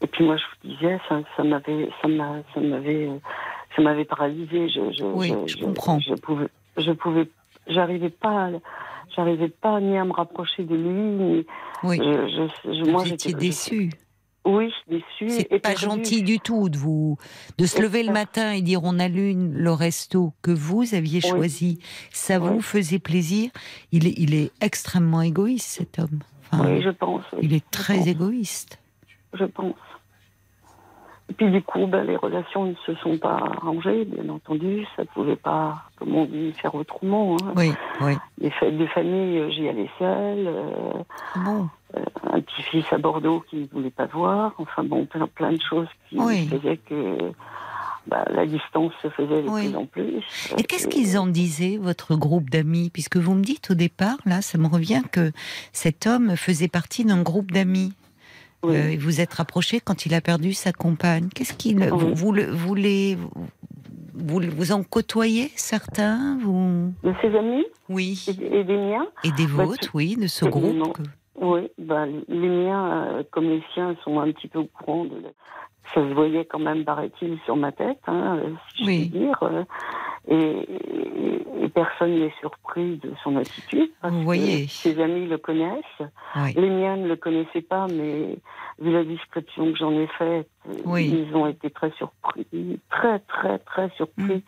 Et 0.00 0.06
puis 0.06 0.24
moi, 0.24 0.36
je 0.38 0.42
vous 0.42 0.74
disais, 0.74 0.98
ça, 1.08 1.44
m'avait, 1.44 1.88
ça 2.02 2.08
m'avait, 2.08 3.10
ça 3.76 3.82
m'avait 3.82 4.04
paralysé. 4.04 4.68
Je, 4.68 5.04
oui, 5.04 5.32
je, 5.46 5.56
comprends. 5.58 6.00
Je, 6.00 6.14
pouvais, 6.14 6.48
je 6.78 6.90
pouvais, 6.90 7.28
j'arrivais 7.68 8.10
pas, 8.10 8.50
j'arrivais 9.14 9.50
pas 9.50 9.78
ni 9.80 9.96
à 9.96 10.04
me 10.04 10.12
rapprocher 10.12 10.64
de 10.64 10.74
lui. 10.74 10.90
Ni, 10.90 11.46
oui. 11.84 11.98
Je, 11.98 12.90
moi, 12.90 13.04
j'étais 13.04 13.34
déçue. 13.34 13.90
Oui, 14.44 14.72
déçu. 14.88 15.28
C'est 15.28 15.60
pas 15.60 15.74
gentil 15.74 16.22
du 16.22 16.40
tout 16.40 16.70
de 16.70 16.78
vous 16.78 17.18
de 17.58 17.66
se 17.66 17.80
lever 17.80 18.02
le 18.02 18.12
matin 18.12 18.52
et 18.52 18.62
dire 18.62 18.80
on 18.84 18.98
allume 18.98 19.52
le 19.52 19.72
resto 19.72 20.32
que 20.40 20.50
vous 20.50 20.94
aviez 20.94 21.20
choisi. 21.20 21.78
Ça 22.10 22.38
vous 22.38 22.62
faisait 22.62 22.98
plaisir. 22.98 23.50
Il 23.92 24.06
est, 24.06 24.14
il 24.16 24.34
est 24.34 24.50
extrêmement 24.62 25.22
égoïste 25.22 25.68
cet 25.68 25.98
homme. 25.98 26.20
oui, 26.54 26.82
je 26.82 26.90
pense. 26.90 27.24
Il 27.42 27.52
est 27.52 27.68
très 27.70 28.08
égoïste. 28.08 28.78
Je 29.34 29.44
pense. 29.44 29.74
Et 31.30 31.32
puis 31.32 31.50
du 31.50 31.62
coup, 31.62 31.86
ben, 31.86 32.04
les 32.04 32.16
relations 32.16 32.64
ne 32.64 32.74
se 32.84 32.94
sont 32.96 33.16
pas 33.16 33.36
arrangées, 33.36 34.04
bien 34.04 34.28
entendu. 34.28 34.84
Ça 34.96 35.02
ne 35.02 35.08
pouvait 35.08 35.36
pas, 35.36 35.84
comme 35.96 36.14
on 36.14 36.24
dit, 36.24 36.52
faire 36.52 36.74
autrement. 36.74 37.36
Hein. 37.42 37.52
Oui, 37.56 37.72
oui. 38.00 38.14
Les 38.40 38.50
fêtes 38.50 38.76
de 38.76 38.86
famille, 38.86 39.38
euh, 39.38 39.50
j'y 39.50 39.68
allais 39.68 39.88
seule. 39.98 40.48
Euh, 40.48 40.92
ah 41.36 41.38
bon? 41.44 41.68
Euh, 41.96 42.04
un 42.32 42.40
petit-fils 42.40 42.84
à 42.92 42.98
Bordeaux 42.98 43.44
qui 43.48 43.56
ne 43.56 43.66
voulait 43.68 43.90
pas 43.90 44.06
voir. 44.06 44.54
Enfin 44.58 44.82
bon, 44.82 45.06
plein, 45.06 45.28
plein 45.28 45.52
de 45.52 45.60
choses 45.62 45.88
qui 46.08 46.18
faisaient 46.18 46.78
que 46.78 47.32
bah, 48.06 48.24
la 48.30 48.44
distance 48.44 48.92
se 49.02 49.08
faisait 49.08 49.42
de 49.42 49.48
plus 49.48 49.76
en 49.76 49.86
plus. 49.86 50.24
Et 50.58 50.64
qu'est-ce 50.64 50.88
qu'ils 50.88 51.16
en 51.16 51.28
disaient, 51.28 51.78
votre 51.80 52.16
groupe 52.16 52.50
d'amis? 52.50 52.90
Puisque 52.90 53.18
vous 53.18 53.34
me 53.34 53.42
dites 53.42 53.70
au 53.70 53.74
départ, 53.74 54.16
là, 54.24 54.42
ça 54.42 54.58
me 54.58 54.66
revient 54.66 55.02
que 55.12 55.30
cet 55.72 56.08
homme 56.08 56.36
faisait 56.36 56.68
partie 56.68 57.04
d'un 57.04 57.22
groupe 57.22 57.52
d'amis. 57.52 57.92
Euh, 58.64 58.96
vous 58.98 59.20
êtes 59.20 59.34
rapproché 59.34 59.80
quand 59.80 60.06
il 60.06 60.14
a 60.14 60.20
perdu 60.20 60.52
sa 60.52 60.72
compagne. 60.72 61.28
Qu'est-ce 61.34 61.54
qu'il 61.54 61.78
vous, 61.88 62.14
vous, 62.14 62.34
vous, 62.52 62.74
les 62.74 63.16
vous, 64.14 64.40
vous 64.40 64.72
en 64.72 64.82
côtoyez 64.82 65.50
certains 65.56 66.38
vous... 66.42 66.92
De 67.02 67.14
ses 67.22 67.34
amis? 67.36 67.64
Oui. 67.88 68.24
Et, 68.28 68.64
des 68.64 68.76
miens? 68.76 69.06
Et 69.24 69.32
des 69.32 69.46
bah, 69.46 69.64
vôtres, 69.64 69.90
oui, 69.94 70.16
de 70.16 70.26
ce 70.26 70.44
groupe? 70.44 70.98
Oui, 71.36 71.70
bah, 71.78 72.06
les 72.06 72.48
miens, 72.48 72.92
euh, 72.92 73.22
comme 73.30 73.48
les 73.48 73.62
siens, 73.72 73.96
sont 74.04 74.20
un 74.20 74.30
petit 74.32 74.48
peu 74.48 74.58
au 74.58 74.66
courant. 74.66 75.04
De... 75.06 75.22
Ça 75.94 76.02
se 76.02 76.14
voyait 76.14 76.44
quand 76.44 76.60
même, 76.60 76.84
paraît-il, 76.84 77.38
sur 77.44 77.56
ma 77.56 77.72
tête, 77.72 77.98
hein, 78.06 78.38
si 78.74 78.84
je 78.84 78.86
puis 78.86 79.08
dire. 79.08 79.38
Euh, 79.42 79.64
et, 80.28 81.68
personne 81.74 82.18
n'est 82.18 82.32
surpris 82.40 82.96
de 82.96 83.12
son 83.22 83.36
attitude. 83.36 83.90
Parce 84.00 84.12
Vous 84.12 84.22
voyez. 84.22 84.66
Que 84.66 84.70
ses 84.70 85.00
amis 85.00 85.26
le 85.26 85.38
connaissent. 85.38 86.02
Les 86.56 86.68
miens 86.68 86.96
ne 86.96 87.08
le 87.08 87.16
connaissaient 87.16 87.62
pas, 87.62 87.86
mais 87.86 88.38
vu 88.80 88.92
la 88.92 89.04
description 89.04 89.72
que 89.72 89.78
j'en 89.78 89.92
ai 89.92 90.06
faite, 90.18 90.48
ils 90.66 91.30
ont 91.34 91.46
été 91.46 91.70
très 91.70 91.90
surpris, 91.92 92.46
très 92.90 93.18
très 93.20 93.58
très 93.58 93.90
surpris 93.90 94.42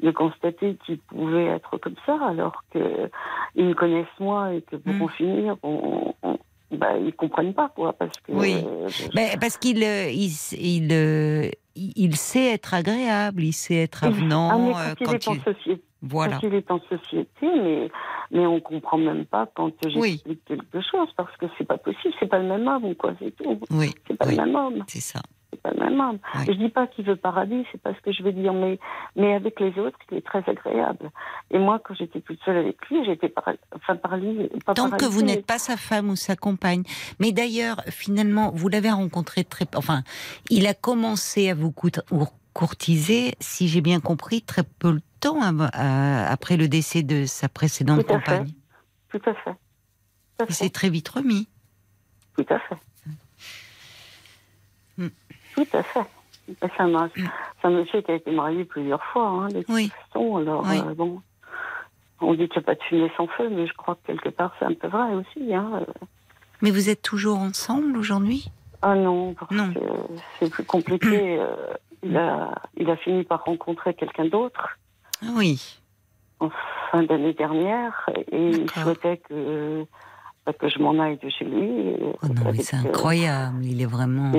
mm. 0.00 0.06
de 0.06 0.10
constater 0.10 0.76
qu'ils 0.84 0.98
pouvaient 0.98 1.46
être 1.46 1.76
comme 1.78 1.94
ça, 2.04 2.18
alors 2.26 2.62
qu'ils 2.72 3.64
me 3.66 3.74
connaissent 3.74 4.06
moi 4.20 4.52
et 4.54 4.62
que 4.62 4.76
pour 4.76 4.94
mm. 4.94 5.02
en 5.02 5.08
finir, 5.08 5.56
on, 5.62 6.14
bah, 6.72 6.96
ils 6.98 7.14
comprennent 7.14 7.54
pas 7.54 7.68
quoi 7.68 7.92
parce 7.92 8.18
que 8.20 8.32
oui. 8.32 8.56
euh, 8.64 9.36
parce 9.40 9.56
qu'il 9.56 9.82
euh, 9.82 10.10
il, 10.10 10.30
il, 10.58 10.92
euh, 10.92 11.48
il, 11.74 12.16
sait 12.16 12.52
être 12.52 12.74
agréable 12.74 13.44
il 13.44 13.52
sait 13.52 13.82
être 13.82 14.04
avenant 14.04 14.72
ah, 14.74 14.94
quand, 14.98 15.12
il 15.12 15.14
est 15.14 15.28
en 15.28 15.44
société 15.44 15.82
voilà. 16.02 16.38
quand 16.40 16.48
il 16.48 16.54
est 16.54 16.70
en 16.70 16.80
société 16.88 17.28
mais 17.42 17.90
mais 18.32 18.46
on 18.46 18.60
comprend 18.60 18.98
même 18.98 19.26
pas 19.26 19.48
quand 19.54 19.72
j'explique 19.86 20.44
quelque 20.44 20.80
chose 20.80 21.08
parce 21.16 21.36
que 21.36 21.46
c'est 21.56 21.66
pas 21.66 21.78
possible 21.78 22.14
c'est 22.18 22.26
pas 22.26 22.38
le 22.38 22.48
même 22.48 22.66
homme 22.66 22.94
quoi 22.96 23.14
c'est 23.20 23.34
tout. 23.36 23.60
Oui. 23.70 23.94
C'est 24.08 24.16
pas 24.16 24.26
le 24.26 24.36
même 24.36 24.56
homme. 24.56 24.84
C'est 24.88 25.00
ça 25.00 25.20
même 25.96 26.08
homme. 26.08 26.18
Je 26.46 26.52
dis 26.52 26.68
pas 26.68 26.86
qu'il 26.86 27.04
veut 27.04 27.16
paradis, 27.16 27.64
c'est 27.72 27.80
pas 27.80 27.94
ce 27.94 28.00
que 28.00 28.12
je 28.12 28.22
veux 28.22 28.32
dire, 28.32 28.52
mais, 28.52 28.78
mais 29.14 29.34
avec 29.34 29.58
les 29.60 29.78
autres, 29.78 29.98
il 30.10 30.18
est 30.18 30.26
très 30.26 30.44
agréable. 30.48 31.10
Et 31.50 31.58
moi, 31.58 31.80
quand 31.82 31.94
j'étais 31.94 32.20
toute 32.20 32.38
seule 32.44 32.58
avec 32.58 32.76
lui, 32.88 33.04
j'étais 33.04 33.28
par, 33.28 33.48
enfin, 33.74 33.96
paralysée. 33.96 34.50
Tant 34.74 34.90
que 34.90 35.04
vous 35.04 35.22
n'êtes 35.22 35.46
pas 35.46 35.58
sa 35.58 35.76
femme 35.76 36.10
ou 36.10 36.16
sa 36.16 36.36
compagne. 36.36 36.82
Mais 37.18 37.32
d'ailleurs, 37.32 37.82
finalement, 37.88 38.50
vous 38.54 38.68
l'avez 38.68 38.90
rencontré 38.90 39.44
très, 39.44 39.66
enfin, 39.74 40.02
il 40.50 40.66
a 40.66 40.74
commencé 40.74 41.50
à 41.50 41.54
vous 41.54 41.72
courtiser, 42.52 43.34
si 43.40 43.68
j'ai 43.68 43.80
bien 43.80 44.00
compris, 44.00 44.42
très 44.42 44.62
peu 44.62 44.92
de 44.94 45.02
temps 45.20 45.40
après 45.40 46.56
le 46.56 46.68
décès 46.68 47.02
de 47.02 47.24
sa 47.24 47.48
précédente 47.48 48.04
compagne. 48.06 48.52
Tout 49.10 49.22
à 49.26 49.34
fait. 49.34 49.56
Il 50.48 50.54
s'est 50.54 50.70
très 50.70 50.90
vite 50.90 51.08
remis. 51.08 51.48
Tout 52.36 52.46
à 52.50 52.58
fait. 52.58 52.76
Hmm. 55.56 55.62
Tout 55.64 55.76
à 55.76 55.82
fait. 55.82 56.06
C'est 56.60 56.80
un, 56.80 57.70
monsieur 57.70 58.02
qui 58.02 58.10
a 58.12 58.14
été 58.14 58.30
marié 58.30 58.64
plusieurs 58.64 59.02
fois, 59.06 59.26
hein, 59.26 59.48
de 59.48 59.64
oui. 59.68 59.90
Alors, 60.14 60.64
euh, 60.68 60.94
bon, 60.94 61.20
on 62.20 62.34
dit 62.34 62.48
qu'il 62.48 62.60
n'y 62.60 62.64
a 62.64 62.66
pas 62.66 62.74
de 62.74 62.82
fumée 62.84 63.10
sans 63.16 63.26
feu, 63.26 63.48
mais 63.50 63.66
je 63.66 63.72
crois 63.74 63.96
que 63.96 64.12
quelque 64.12 64.28
part, 64.28 64.54
c'est 64.58 64.64
un 64.64 64.74
peu 64.74 64.86
vrai 64.86 65.14
aussi. 65.14 65.52
Hein. 65.52 65.70
Euh. 65.74 66.06
Mais 66.62 66.70
vous 66.70 66.88
êtes 66.88 67.02
toujours 67.02 67.38
ensemble 67.38 67.96
aujourd'hui? 67.96 68.50
Ah 68.82 68.94
non, 68.94 69.34
parce 69.34 69.50
que 69.50 69.80
c'est 70.38 70.50
plus 70.50 70.64
compliqué. 70.64 71.38
Euh, 71.46 71.74
il, 72.02 72.16
a, 72.16 72.54
il 72.76 72.88
a 72.88 72.96
fini 72.96 73.24
par 73.24 73.42
rencontrer 73.44 73.94
quelqu'un 73.94 74.26
d'autre. 74.26 74.78
Ah 75.22 75.30
oui. 75.34 75.80
En 76.38 76.50
fin 76.90 77.02
d'année 77.02 77.32
dernière, 77.32 78.08
et 78.30 78.50
il 78.50 78.70
souhaitait 78.70 79.16
que 79.28 79.84
bah, 80.44 80.52
que 80.52 80.68
je 80.68 80.78
m'en 80.78 80.98
aille 81.00 81.16
de 81.16 81.28
chez 81.30 81.46
lui. 81.46 81.96
Oh 82.22 82.28
non, 82.28 82.52
mais 82.52 82.62
c'est 82.62 82.76
incroyable, 82.76 83.64
il 83.64 83.80
est 83.80 83.86
vraiment 83.86 84.30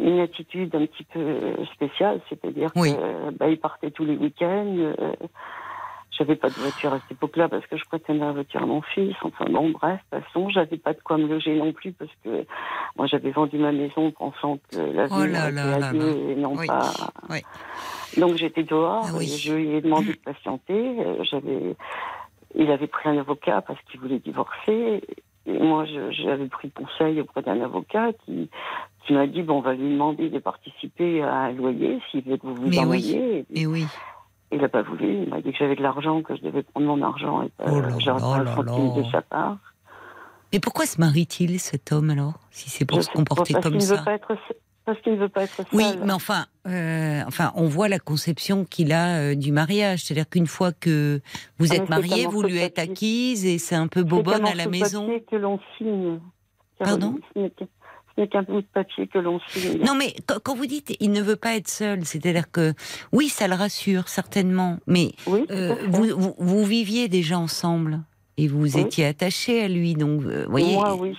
une 0.00 0.20
attitude 0.20 0.74
un 0.74 0.86
petit 0.86 1.04
peu 1.04 1.54
spéciale, 1.74 2.20
c'est-à-dire 2.28 2.72
qu'il 2.72 2.96
bah, 3.38 3.46
partait 3.60 3.90
tous 3.90 4.04
les 4.04 4.16
week-ends. 4.16 4.76
Euh, 4.78 5.12
j'avais 6.20 6.36
pas 6.36 6.48
de 6.48 6.54
voiture 6.54 6.92
à 6.92 7.00
cette 7.00 7.12
époque-là 7.12 7.48
parce 7.48 7.66
que 7.66 7.76
je 7.76 7.84
prêtais 7.84 8.12
la 8.12 8.32
voiture 8.32 8.62
à 8.62 8.66
mon 8.66 8.82
fils. 8.82 9.14
Enfin 9.22 9.46
bon, 9.50 9.70
bref, 9.70 10.00
de 10.12 10.18
toute 10.18 10.26
façon, 10.26 10.50
j'avais 10.50 10.76
pas 10.76 10.92
de 10.92 11.00
quoi 11.00 11.16
me 11.16 11.26
loger 11.26 11.56
non 11.56 11.72
plus 11.72 11.92
parce 11.92 12.10
que 12.22 12.44
moi 12.96 13.06
j'avais 13.06 13.30
vendu 13.30 13.56
ma 13.56 13.72
maison 13.72 14.10
pensant 14.10 14.58
que 14.70 14.76
la 14.76 15.06
vie 15.06 15.14
oh 15.16 15.24
là 15.24 15.50
là 15.50 15.92
et 15.94 16.34
non 16.34 16.56
pas. 16.56 16.92
Donc 18.18 18.34
j'étais 18.36 18.64
dehors 18.64 19.06
ah 19.06 19.22
et 19.22 19.26
je 19.26 19.54
lui 19.54 19.70
ai 19.76 19.80
demandé 19.80 20.12
de 20.12 20.18
patienter. 20.18 20.96
Euh, 21.00 21.22
j'avais, 21.22 21.74
il 22.54 22.70
avait 22.70 22.88
pris 22.88 23.08
un 23.08 23.18
avocat 23.18 23.62
parce 23.62 23.80
qu'il 23.90 24.00
voulait 24.00 24.18
divorcer. 24.18 25.02
Et 25.46 25.58
moi, 25.58 25.86
j'avais 26.10 26.48
pris 26.48 26.70
conseil 26.70 27.20
auprès 27.20 27.40
d'un 27.40 27.62
avocat 27.62 28.12
qui, 28.24 28.50
qui 29.10 29.14
m'a 29.16 29.26
dit 29.26 29.42
bon, 29.42 29.58
on 29.58 29.60
va 29.60 29.74
lui 29.74 29.90
demander 29.90 30.30
de 30.30 30.38
participer 30.38 31.20
à 31.22 31.34
un 31.34 31.52
loyer 31.52 31.98
s'il 32.10 32.22
veut 32.22 32.36
que 32.36 32.46
vous 32.46 32.54
vous 32.54 32.68
Mais 32.68 32.84
Oui. 32.84 33.44
Et 33.52 33.66
oui. 33.66 33.84
Il 34.52 34.58
n'a 34.60 34.68
pas 34.68 34.82
voulu. 34.82 35.24
Il 35.24 35.28
m'a 35.28 35.40
dit 35.40 35.50
que 35.50 35.58
j'avais 35.58 35.74
de 35.74 35.82
l'argent, 35.82 36.22
que 36.22 36.36
je 36.36 36.42
devais 36.42 36.62
prendre 36.62 36.86
mon 36.86 37.02
argent 37.02 37.42
et 37.42 37.48
que 37.48 37.52
oh 37.66 37.80
pas 37.80 38.38
le 38.38 39.02
de 39.02 39.10
sa 39.10 39.20
part. 39.22 39.58
Mais 40.52 40.60
pourquoi 40.60 40.86
se 40.86 41.00
marie-t-il 41.00 41.58
cet 41.58 41.90
homme 41.90 42.10
alors, 42.10 42.34
si 42.52 42.70
c'est 42.70 42.84
pour 42.84 43.02
se 43.02 43.10
comporter 43.10 43.54
comme 43.54 43.80
ça 43.80 43.96
veut 43.96 44.04
pas 44.04 44.14
être, 44.14 44.36
parce 44.84 45.00
qu'il 45.00 45.12
ne 45.14 45.18
veut 45.18 45.28
pas 45.28 45.42
être 45.42 45.56
seul. 45.56 45.66
Oui, 45.72 45.84
mais 46.04 46.12
enfin, 46.12 46.46
euh, 46.68 47.22
enfin, 47.26 47.52
on 47.56 47.66
voit 47.66 47.88
la 47.88 47.98
conception 47.98 48.64
qu'il 48.64 48.92
a 48.92 49.18
euh, 49.18 49.34
du 49.34 49.50
mariage. 49.50 50.04
C'est-à-dire 50.04 50.28
qu'une 50.28 50.46
fois 50.48 50.70
que 50.72 51.20
vous 51.58 51.72
Ah, 51.72 51.74
êtes 51.76 51.80
mais 51.88 51.96
c'est 51.96 52.08
marié, 52.08 52.26
un 52.26 52.28
vous 52.28 52.42
lui 52.42 52.58
êtes 52.58 52.78
acquise 52.78 53.44
et 53.44 53.58
c'est 53.58 53.76
un 53.76 53.88
peu 53.88 54.00
C'est 54.00 54.06
bobonne 54.06 54.46
à 54.46 54.54
la 54.54 54.68
maison. 54.68 55.06
papier 55.06 55.24
que 55.28 55.36
l'on 55.36 55.58
signe. 55.78 56.20
Pardon? 56.78 57.18
N'est 58.20 58.28
qu'un- 58.28 58.42
bout 58.42 58.60
de 58.60 58.66
papier 58.72 59.06
que 59.08 59.18
l'on 59.18 59.40
signe. 59.48 59.82
Non, 59.84 59.94
mais 59.94 60.14
quand, 60.44 60.54
vous 60.54 60.66
dites 60.66 60.94
il 61.00 61.10
ne 61.12 61.20
veut 61.22 61.36
pas 61.36 61.56
être 61.56 61.68
seul, 61.68 62.04
c'est-à-dire 62.04 62.50
que 62.50 62.74
oui, 63.12 63.28
ça 63.28 63.48
le 63.48 63.54
rassure 63.54 64.08
certainement, 64.08 64.78
mais 64.86 65.12
oui, 65.26 65.44
euh, 65.50 65.74
vous, 65.88 66.06
vous, 66.16 66.34
vous 66.38 66.64
viviez 66.64 67.08
déjà 67.08 67.38
ensemble 67.38 68.00
et 68.36 68.46
vous 68.48 68.76
Oui. 68.76 68.80
étiez 68.80 69.06
attaché 69.06 69.62
à 69.62 69.68
lui, 69.68 69.94
donc 69.94 70.22
euh, 70.24 70.46
voyez. 70.48 70.74
Moi, 70.74 70.94
oui. 70.96 71.16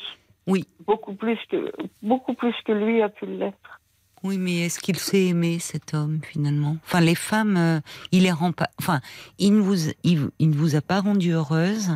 Oui. 0.48 0.66
Beaucoup 0.88 1.14
plus 1.14 1.38
que 1.50 1.72
beaucoup 2.02 2.34
plus 2.34 2.54
que 2.66 2.72
lui 2.72 3.02
a 3.02 3.10
pu 3.10 3.26
l'être. 3.26 3.80
Oui, 4.24 4.38
mais 4.38 4.66
est-ce 4.66 4.80
qu'il 4.80 4.98
s'est 4.98 5.26
aimé 5.28 5.58
cet 5.60 5.94
homme 5.96 6.20
finalement? 6.24 6.78
Enfin, 6.86 7.00
les 7.02 7.16
femmes, 7.16 7.58
euh, 7.58 7.80
il 8.12 8.24
les 8.24 8.32
rend 8.32 8.52
pas. 8.52 8.70
Enfin, 8.80 9.02
il 9.40 9.56
ne 9.56 9.62
vous, 9.62 9.90
il, 10.04 10.30
il 10.40 10.50
ne 10.50 10.56
vous 10.56 10.76
a 10.76 10.82
pas 10.82 11.00
rendu 11.02 11.32
heureuse, 11.32 11.92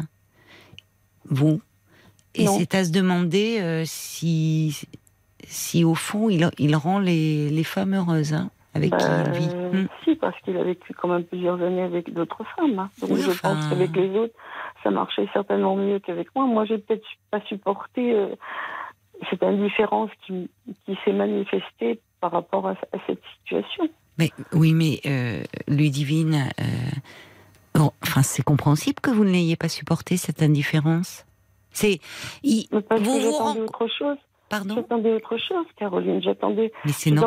vous. 1.29 1.61
Et 2.37 2.47
c'est 2.47 2.75
à 2.75 2.83
se 2.85 2.91
demander 2.91 3.59
euh, 3.61 3.83
si, 3.85 4.87
si 5.47 5.83
au 5.83 5.95
fond, 5.95 6.29
il, 6.29 6.49
il 6.57 6.75
rend 6.75 6.99
les, 6.99 7.49
les 7.49 7.63
femmes 7.63 7.93
heureuses 7.93 8.33
hein, 8.33 8.49
avec 8.73 8.95
qui 8.97 9.05
il 9.05 9.31
vit. 9.39 9.55
Hmm. 9.55 9.87
Si, 10.03 10.15
parce 10.15 10.39
qu'il 10.41 10.57
a 10.57 10.63
vécu 10.63 10.93
quand 10.93 11.07
même 11.07 11.23
plusieurs 11.23 11.61
années 11.61 11.81
avec 11.83 12.13
d'autres 12.13 12.43
femmes. 12.55 12.79
hein. 12.79 12.89
Donc 13.01 13.11
Oui, 13.11 13.21
je 13.21 13.31
enfin. 13.31 13.55
pense 13.55 13.67
qu'avec 13.67 13.95
les 13.95 14.09
autres, 14.17 14.33
ça 14.83 14.91
marchait 14.91 15.27
certainement 15.33 15.75
mieux 15.75 15.99
qu'avec 15.99 16.27
moi. 16.35 16.45
Moi, 16.45 16.65
j'ai 16.65 16.77
peut-être 16.77 17.05
pas 17.31 17.41
supporté 17.47 18.13
euh, 18.13 18.27
cette 19.29 19.43
indifférence 19.43 20.11
qui, 20.25 20.49
qui 20.85 20.97
s'est 21.03 21.13
manifestée 21.13 21.99
par 22.21 22.31
rapport 22.31 22.67
à, 22.67 22.71
à 22.71 22.97
cette 23.07 23.21
situation. 23.39 23.87
Mais 24.17 24.31
oui, 24.53 24.73
mais 24.73 25.01
euh, 25.05 25.43
Ludivine, 25.67 26.49
euh, 26.59 27.79
enfin, 28.01 28.21
c'est 28.23 28.43
compréhensible 28.43 28.99
que 29.01 29.11
vous 29.11 29.25
ne 29.25 29.31
l'ayez 29.31 29.55
pas 29.57 29.67
supporté 29.69 30.15
cette 30.17 30.41
indifférence. 30.41 31.25
C'est, 31.75 31.99
il- 32.43 32.67
vous 32.71 32.79
vous 32.79 33.31
j'attendais 33.31 33.31
ren- 33.59 33.59
autre 33.63 33.87
chose. 33.97 34.17
pardon, 34.49 34.75
J'attendais 34.75 35.13
autre 35.13 35.37
chose, 35.37 35.65
Caroline. 35.77 36.21
J'attendais 36.23 36.71
une 36.85 37.19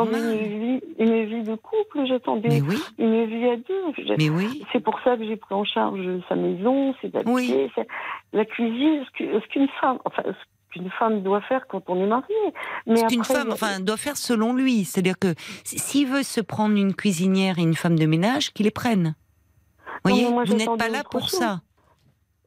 vie, 0.77 0.81
une 0.99 1.25
vie 1.25 1.43
de 1.43 1.55
couple. 1.55 2.05
J'attendais 2.07 2.49
Mais 2.49 2.61
oui, 2.61 2.77
une 2.97 3.25
vie 3.25 3.45
à 3.49 3.55
deux. 3.57 4.15
Mais 4.17 4.29
oui. 4.29 4.63
C'est 4.71 4.79
pour 4.79 4.99
ça 5.03 5.15
que 5.17 5.25
j'ai 5.25 5.35
pris 5.37 5.53
en 5.55 5.63
charge 5.65 5.99
sa 6.27 6.35
maison, 6.35 6.93
ses 7.01 7.09
papiers, 7.09 7.29
Oui. 7.31 7.67
la 8.33 8.45
cuisine, 8.45 9.03
ce 9.17 9.47
qu'une 9.47 9.67
femme, 9.79 9.99
enfin, 10.05 10.23
ce 10.25 10.73
qu'une 10.73 10.89
femme 10.91 11.21
doit 11.23 11.41
faire 11.41 11.67
quand 11.67 11.83
on 11.87 12.01
est 12.03 12.07
marié. 12.07 12.35
Mais 12.87 12.97
Ce 12.97 13.05
qu'une 13.05 13.23
femme, 13.23 13.51
enfin, 13.51 13.79
doit 13.79 13.97
faire 13.97 14.17
selon 14.17 14.53
lui. 14.53 14.83
C'est-à-dire 14.85 15.17
que 15.19 15.33
s'il 15.63 16.07
veut 16.07 16.23
se 16.23 16.41
prendre 16.41 16.75
une 16.77 16.93
cuisinière 16.95 17.59
et 17.59 17.63
une 17.63 17.75
femme 17.75 17.97
de 17.99 18.05
ménage, 18.05 18.51
qu'il 18.53 18.65
les 18.65 18.71
prenne. 18.71 19.15
Vous 20.05 20.11
voyez, 20.11 20.29
moi, 20.29 20.43
vous 20.45 20.53
n'êtes 20.55 20.77
pas 20.77 20.87
là 20.89 21.03
pour 21.03 21.27
chose. 21.27 21.39
ça. 21.39 21.61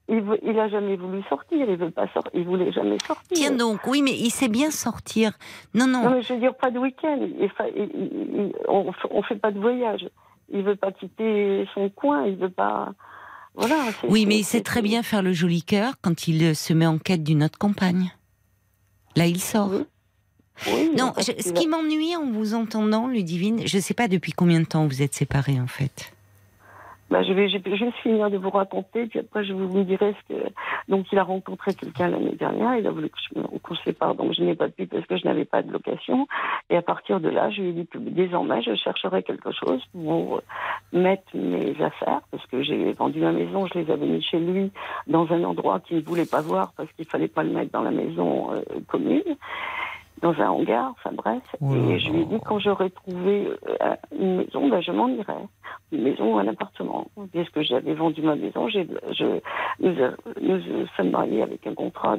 Il, 0.09 0.59
a 0.59 0.69
jamais 0.69 0.97
voulu 0.97 1.23
sortir, 1.29 1.67
il 1.69 1.77
veut 1.77 1.91
pas 1.91 2.07
sortir, 2.13 2.31
il 2.35 2.45
voulait 2.45 2.73
jamais 2.73 2.99
sortir. 3.07 3.29
Tiens 3.33 3.53
donc, 3.53 3.87
oui, 3.87 4.03
mais 4.03 4.13
il 4.13 4.31
sait 4.31 4.49
bien 4.49 4.71
sortir. 4.71 5.33
Non, 5.75 5.87
Non, 5.87 6.03
non. 6.03 6.11
mais 6.17 6.23
je 6.23 6.35
veux 6.35 6.41
dire 6.41 6.55
pas 6.55 6.71
de 6.71 6.79
week-end. 6.79 7.19
On, 8.69 8.93
on 9.11 9.23
fait 9.23 9.37
pas 9.37 9.51
de 9.53 9.59
voyage. 9.61 10.09
Il 10.53 10.63
veut 10.65 10.77
pas 10.77 10.93
quitter 10.93 11.67
son 11.75 11.89
coin. 11.89 12.27
Il 12.27 12.37
veut 12.37 12.51
pas. 12.51 12.93
Voilà. 13.55 13.77
Oui, 14.09 14.27
mais 14.27 14.39
il 14.39 14.45
sait 14.45 14.61
très 14.63 14.83
bien 14.83 15.03
faire 15.03 15.23
le 15.23 15.33
joli 15.33 15.63
cœur 15.63 15.95
quand 16.03 16.27
il 16.29 16.43
euh, 16.45 16.55
se 16.55 16.73
met 16.73 16.87
en 16.87 16.99
quête 16.99 17.23
d'une 17.23 17.43
autre 17.45 17.59
compagne. 17.59 18.13
Là, 19.17 19.27
il 19.27 19.41
sort. 19.41 19.69
Oui. 19.71 19.85
Oui, 20.67 20.91
Non, 20.97 21.13
je- 21.19 21.43
ce 21.43 21.53
qui 21.53 21.67
m'ennuie 21.67 22.15
en 22.17 22.31
vous 22.31 22.55
entendant, 22.55 23.09
Ludivine, 23.09 23.67
je 23.67 23.77
ne 23.79 23.83
sais 23.83 23.95
pas 23.95 24.09
depuis 24.09 24.33
combien 24.33 24.61
de 24.61 24.67
temps 24.67 24.87
vous 24.87 25.01
êtes 25.03 25.15
séparés 25.15 25.59
en 25.61 25.67
fait. 25.67 26.12
Bah, 27.13 27.23
je 27.23 27.35
vais, 27.35 27.47
je 27.51 27.59
finir 28.03 28.31
de 28.31 28.39
vous 28.39 28.49
raconter, 28.49 29.05
puis 29.07 29.19
après 29.19 29.45
je 29.45 29.53
vous 29.53 29.85
dirai 29.85 30.15
ce 30.15 30.35
que. 30.35 30.41
Donc, 30.89 31.13
il 31.13 31.19
a 31.19 31.23
rencontré 31.23 31.75
quelqu'un 31.75 32.09
l'année 32.09 32.37
dernière, 32.37 32.77
il 32.77 32.87
a 32.87 32.91
voulu 32.91 33.11
qu'on 33.35 33.75
se 33.75 33.83
sépare, 33.83 34.15
donc 34.15 34.33
je 34.33 34.43
n'ai 34.43 34.55
pas 34.55 34.71
pu 34.71 34.87
parce 34.87 35.05
que 35.05 35.19
je 35.19 35.27
n'avais 35.27 35.45
pas 35.45 35.61
de 35.61 35.71
location. 35.71 36.27
Et 36.71 36.77
à 36.79 36.81
partir 36.81 37.21
de 37.21 37.29
là, 37.29 37.51
je 37.51 37.61
lui 37.61 37.69
ai 37.69 37.73
dit 37.73 37.87
que 37.87 37.99
désormais, 37.99 38.63
je 38.63 38.75
chercherai 38.77 39.23
quelque 39.25 39.51
chose 39.53 39.85
pour 39.93 40.41
mettre 40.95 41.25
mes 41.35 41.77
affaires, 41.83 42.23
parce 42.31 42.47
que 42.47 42.63
j'ai 42.63 42.93
vendu 42.93 43.21
ma 43.21 43.33
maison, 43.33 43.67
je 43.67 43.81
les 43.81 43.91
avais 43.91 44.07
mis 44.07 44.23
chez 44.23 44.41
lui 44.41 44.73
dans 45.07 45.31
un 45.35 45.45
endroit 45.45 45.81
qu'il 45.81 45.99
ne 45.99 46.03
voulait 46.03 46.25
pas 46.25 46.41
voir 46.41 46.73
parce 46.79 46.91
qu'il 46.93 47.05
fallait 47.05 47.29
pas 47.29 47.43
le 47.43 47.51
mettre 47.51 47.73
dans 47.73 47.83
la 47.83 47.91
maison 47.91 48.55
euh, 48.55 48.63
commune. 48.89 49.37
Dans 50.23 50.35
un 50.41 50.51
hangar, 50.51 50.93
enfin 50.93 51.11
bref. 51.15 51.43
Oh 51.61 51.75
et 51.75 51.99
je 51.99 52.11
lui 52.11 52.21
ai 52.23 52.25
dit 52.27 52.39
quand 52.47 52.59
j'aurais 52.61 52.91
trouvé 52.91 53.49
euh, 53.69 53.97
une 54.19 54.37
maison, 54.37 54.69
ben, 54.69 54.81
je 54.81 54.93
m'en 54.93 55.09
irai 55.09 55.35
une 55.91 56.03
maison 56.03 56.35
ou 56.35 56.39
un 56.39 56.47
appartement. 56.47 57.09
Puisque 57.33 57.61
j'avais 57.63 57.95
vendu 57.95 58.23
ma 58.23 58.37
maison, 58.37 58.69
j'ai, 58.69 58.87
je, 59.19 59.25
nous, 59.81 59.99
euh, 60.01 60.13
nous 60.41 60.55
euh, 60.55 60.87
sommes 60.97 61.11
mariés 61.11 61.43
avec 61.43 61.67
un 61.67 61.75
contrat 61.75 62.19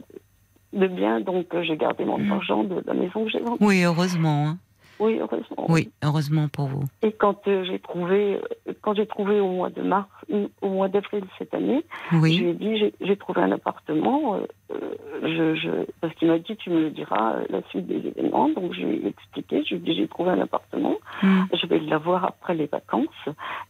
de, 0.74 0.80
de 0.80 0.88
bien, 0.88 1.22
donc 1.22 1.45
j'ai 1.62 1.78
gardé 1.78 2.04
mon 2.04 2.18
Mm. 2.18 2.32
argent 2.34 2.64
de 2.66 2.84
la 2.86 2.93
maison 2.93 3.24
que 3.24 3.32
j'ai 3.32 3.39
vendue. 3.39 3.64
Oui, 3.64 3.84
heureusement. 3.84 4.47
hein. 4.47 4.58
Oui, 5.00 5.20
heureusement. 5.20 5.66
Oui, 5.70 5.91
heureusement 6.04 6.48
pour 6.48 6.68
vous. 6.68 6.84
Et 7.02 7.12
quand 7.12 7.48
euh, 7.48 7.64
j'ai 7.64 7.80
trouvé, 7.80 8.39
euh, 8.68 8.74
quand 8.82 8.94
j'ai 8.94 9.08
trouvé 9.08 9.39
au 9.39 9.50
mois 9.50 9.70
de 9.70 9.82
mars, 9.82 10.10
euh, 10.32 10.48
au 10.62 10.70
mois 10.70 10.88
d'avril 10.88 11.24
cette 11.38 11.54
année, 11.54 11.84
je 12.12 12.18
lui 12.18 12.50
ai 12.50 12.54
dit 12.54 12.91
j'ai, 13.00 13.18
trouvé 13.18 13.41
un 13.41 13.52
appartement. 13.52 14.36
euh, 14.36 14.78
je, 15.24 15.56
je, 15.56 15.70
parce 16.02 16.14
qu'il 16.16 16.28
m'a 16.28 16.39
dit 16.39 16.56
tu 16.58 16.70
me 16.70 16.82
le 16.82 16.89
diras 16.91 17.38
la 17.50 17.62
suite 17.70 17.88
des 17.88 18.08
événements. 18.08 18.50
Donc 18.50 18.74
je 18.74 18.82
lui 18.82 18.98
ai 18.98 19.08
expliqué. 19.08 19.64
Je 19.64 19.76
lui 19.76 19.82
ai 19.82 19.86
dit 19.86 19.96
j'ai 19.96 20.08
trouvé 20.08 20.32
un 20.32 20.39
appartement. 20.39 20.96
Hmm. 21.22 21.44
Je 21.54 21.66
vais 21.68 21.80
l'avoir 21.80 22.26
après 22.26 22.54
les 22.54 22.68
vacances. 22.68 23.08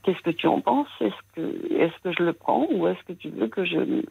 Qu'est-ce 0.03 0.21
que 0.21 0.31
tu 0.31 0.47
en 0.47 0.61
penses? 0.61 0.87
Est-ce 0.99 1.13
que, 1.35 1.73
est-ce 1.73 1.93
que 2.03 2.11
je 2.11 2.23
le 2.23 2.33
prends 2.33 2.67
ou 2.71 2.87
est-ce 2.87 3.03
que 3.05 3.13
tu 3.13 3.29
veux 3.29 3.47
que 3.47 3.65
je 3.65 4.03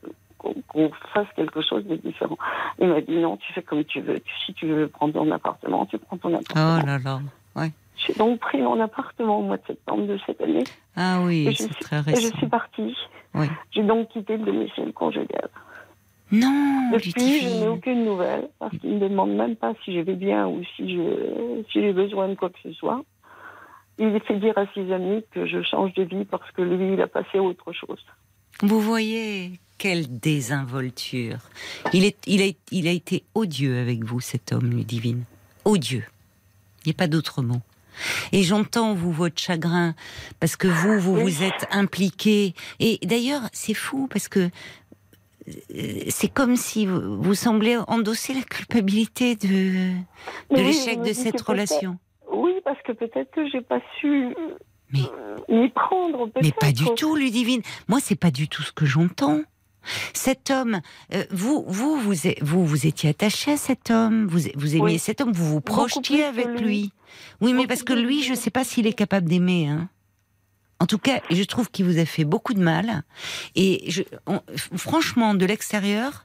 qu'on, 0.69 0.91
fasse 1.15 1.27
quelque 1.37 1.61
chose 1.63 1.85
de 1.87 1.97
différent 1.97 2.37
Il 2.81 2.89
m'a 2.89 3.01
dit 3.01 3.17
non, 3.17 3.37
tu 3.37 3.53
fais 3.53 3.63
comme 3.63 3.85
tu 3.85 4.01
veux. 4.01 4.19
Si 4.45 4.53
tu 4.55 4.67
veux 4.67 4.89
prendre 4.89 5.15
ton 5.15 5.31
appartement, 5.31 5.87
tu 5.87 5.99
prends 5.99 6.17
ton 6.19 6.35
appartement. 6.35 6.79
Oh 6.83 6.87
là 6.87 6.99
là. 6.99 7.21
J'ai 8.05 8.15
donc 8.15 8.41
pris 8.41 8.61
mon 8.61 8.81
appartement 8.81 9.39
au 9.39 9.43
mois 9.43 9.59
de 9.59 9.63
septembre 9.67 10.07
de 10.07 10.19
cette 10.27 10.41
année 10.41 10.65
Ah 10.97 11.21
oui, 11.23 11.47
Et 11.49 11.55
c'est 11.55 11.65
suis- 11.73 11.85
très 11.85 11.99
et 11.99 12.01
récent. 12.01 12.31
je 12.33 12.37
suis 12.39 12.49
partie. 12.49 12.97
Oui. 13.35 13.47
J'ai 13.71 13.83
donc 13.85 14.09
quitté 14.09 14.37
le 14.37 14.45
domicile 14.45 14.93
conjugal. 14.93 15.49
Non, 16.33 16.91
Depuis, 16.93 17.41
je 17.43 17.61
n'ai 17.61 17.69
aucune 17.69 18.05
nouvelle 18.05 18.49
parce 18.59 18.77
qu'il 18.79 18.95
ne 18.99 19.05
me 19.05 19.09
demande 19.11 19.35
même 19.35 19.55
pas 19.55 19.75
si 19.85 19.95
je 19.95 20.01
vais 20.01 20.15
bien 20.15 20.49
ou 20.49 20.63
si 20.75 20.97
je 20.97 21.63
si 21.71 21.81
j'ai 21.81 21.93
besoin 21.93 22.29
de 22.29 22.35
quoi 22.35 22.49
que 22.49 22.59
ce 22.63 22.73
soit. 22.73 23.03
Il 23.99 24.19
fait 24.21 24.39
dire 24.39 24.57
à 24.57 24.65
ses 24.75 24.91
amis 24.93 25.23
que 25.31 25.47
je 25.47 25.63
change 25.63 25.93
de 25.95 26.03
vie 26.05 26.25
parce 26.25 26.51
que 26.53 26.63
lui, 26.63 26.95
il 26.95 27.03
a 27.03 27.07
passé 27.07 27.37
à 27.39 27.43
autre 27.43 27.73
chose. 27.73 28.03
Vous 28.63 28.81
voyez 28.81 29.53
quelle 29.83 30.21
désinvolture. 30.21 31.39
Il, 31.93 32.05
est, 32.05 32.17
il, 32.29 32.41
a, 32.41 32.53
il 32.71 32.87
a 32.87 32.93
été 32.93 33.25
odieux 33.35 33.81
avec 33.81 34.05
vous, 34.05 34.21
cet 34.21 34.53
homme, 34.53 34.71
Ludivine. 34.71 35.25
Odieux. 35.65 36.05
Il 36.85 36.91
n'y 36.91 36.93
a 36.93 36.97
pas 36.97 37.09
d'autre 37.09 37.43
mot. 37.43 37.61
Et 38.31 38.45
j'entends, 38.45 38.95
vous, 38.95 39.11
votre 39.11 39.43
chagrin, 39.43 39.97
parce 40.39 40.55
que 40.55 40.69
vous, 40.69 41.01
vous 41.01 41.17
vous 41.17 41.43
êtes 41.43 41.67
impliqué. 41.73 42.55
Et 42.79 43.01
d'ailleurs, 43.03 43.43
c'est 43.53 43.75
fou, 43.75 44.07
parce 44.07 44.29
que 44.29 44.51
euh, 45.49 46.05
c'est 46.11 46.33
comme 46.33 46.55
si 46.55 46.87
vous, 46.87 47.21
vous 47.21 47.35
semblez 47.35 47.77
endosser 47.89 48.35
la 48.35 48.43
culpabilité 48.43 49.35
de, 49.35 49.95
l'échec 50.51 51.03
de 51.03 51.13
cette 51.13 51.41
relation. 51.41 51.99
Oui, 52.31 52.53
parce 52.65 52.81
que 52.83 52.93
peut-être 52.93 53.33
que 53.33 53.51
j'ai 53.51 53.63
pas 53.63 53.81
su 53.99 54.33
Mais- 54.93 55.01
euh, 55.19 55.39
m'y 55.49 55.71
prendre. 55.71 56.31
Mais 56.41 56.53
pas 56.53 56.71
du 56.71 56.85
tout, 56.95 57.17
Ludivine. 57.17 57.63
Moi, 57.89 57.99
c'est 58.01 58.15
pas 58.15 58.31
du 58.31 58.47
tout 58.47 58.63
ce 58.63 58.71
que 58.71 58.87
j'entends. 58.87 59.41
Cet 60.13 60.51
homme, 60.51 60.81
euh, 61.15 61.25
vous, 61.31 61.65
vous, 61.67 61.97
vous, 61.99 62.15
vous, 62.41 62.65
vous 62.67 62.87
étiez 62.87 63.11
attaché 63.11 63.53
à 63.53 63.57
cet 63.57 63.91
homme, 63.91 64.27
vous, 64.27 64.41
vous 64.55 64.73
aimiez 64.77 64.83
Oui. 64.95 64.99
cet 64.99 65.21
homme, 65.21 65.33
vous 65.33 65.47
vous 65.47 65.61
projetiez 65.61 66.25
avec 66.25 66.47
lui. 66.47 66.61
lui? 66.65 66.93
Oui, 67.41 67.53
mais 67.53 67.67
parce 67.67 67.83
que 67.83 67.93
lui, 67.93 68.23
je 68.23 68.31
lui. 68.31 68.37
sais 68.37 68.51
pas 68.51 68.65
s'il 68.65 68.87
est 68.87 68.93
capable 68.93 69.29
d'aimer. 69.29 69.69
Hein. 69.69 69.89
En 70.81 70.87
tout 70.87 70.99
cas, 70.99 71.21
je 71.31 71.43
trouve 71.45 71.71
qu'il 71.71 71.85
vous 71.85 71.99
a 71.99 72.05
fait 72.05 72.25
beaucoup 72.25 72.55
de 72.55 72.61
mal. 72.61 73.03
Et 73.55 73.85
je, 73.89 74.03
on- 74.27 74.41
franchement, 74.77 75.35
de 75.35 75.47
l'extérieur, 75.47 76.25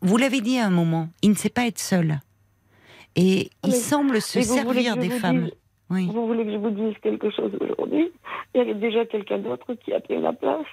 vous 0.00 0.16
l'avez 0.16 0.40
dit 0.40 0.58
à 0.58 0.66
un 0.66 0.70
moment, 0.70 1.08
il 1.22 1.30
ne 1.30 1.34
sait 1.34 1.50
pas 1.50 1.66
être 1.66 1.78
seul. 1.78 2.20
Et 3.16 3.50
il 3.64 3.70
Mais- 3.70 3.76
semble 3.76 4.20
se 4.22 4.40
servir 4.42 4.96
des 4.96 5.10
femmes. 5.10 5.44
dise- 5.44 5.54
Oui. 5.90 6.06
Vous 6.12 6.26
voulez 6.26 6.44
que 6.44 6.52
je 6.52 6.56
vous 6.58 6.70
dise 6.70 6.94
quelque 7.02 7.30
chose 7.30 7.50
aujourd'hui? 7.60 8.10
Il 8.54 8.58
y 8.58 8.60
avait 8.60 8.74
déjà 8.74 9.04
quelqu'un 9.06 9.38
d'autre 9.38 9.74
qui 9.74 9.92
a 9.92 10.00
pris 10.00 10.18
ma 10.18 10.32
place. 10.34 10.66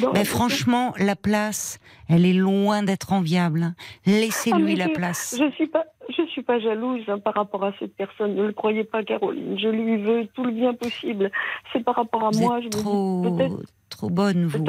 Ben, 0.00 0.12
maison. 0.12 0.24
franchement, 0.24 0.94
la 0.98 1.16
place, 1.16 1.78
elle 2.08 2.24
est 2.26 2.32
loin 2.32 2.82
d'être 2.82 3.12
enviable. 3.12 3.74
Ah, 3.76 4.10
Laissez-lui 4.10 4.62
mais 4.62 4.76
la 4.76 4.88
place. 4.88 5.36
Je 5.38 5.50
suis 5.52 5.66
pas, 5.66 5.84
je 6.08 6.22
suis 6.28 6.42
pas 6.42 6.58
jalouse 6.60 7.02
hein, 7.08 7.18
par 7.18 7.34
rapport 7.34 7.64
à 7.64 7.72
cette 7.78 7.94
personne. 7.96 8.34
Ne 8.34 8.46
le 8.46 8.52
croyez 8.52 8.84
pas, 8.84 9.02
Caroline. 9.04 9.58
Je 9.58 9.68
lui 9.68 10.02
veux 10.02 10.26
tout 10.34 10.44
le 10.44 10.52
bien 10.52 10.74
possible. 10.74 11.30
C'est 11.72 11.84
par 11.84 11.96
rapport 11.96 12.26
à 12.26 12.30
Vous 12.30 12.40
moi. 12.40 12.58
êtes 12.58 12.62
je 12.72 12.78
me 12.78 12.82
trop, 12.82 13.36
dis 13.48 13.66
trop 13.90 14.10
bonne, 14.10 14.46
vous, 14.46 14.64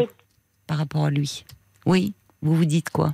par 0.67 0.77
rapport 0.77 1.05
à 1.05 1.09
lui. 1.09 1.45
Oui, 1.85 2.13
vous 2.41 2.55
vous 2.55 2.65
dites 2.65 2.89
quoi? 2.89 3.13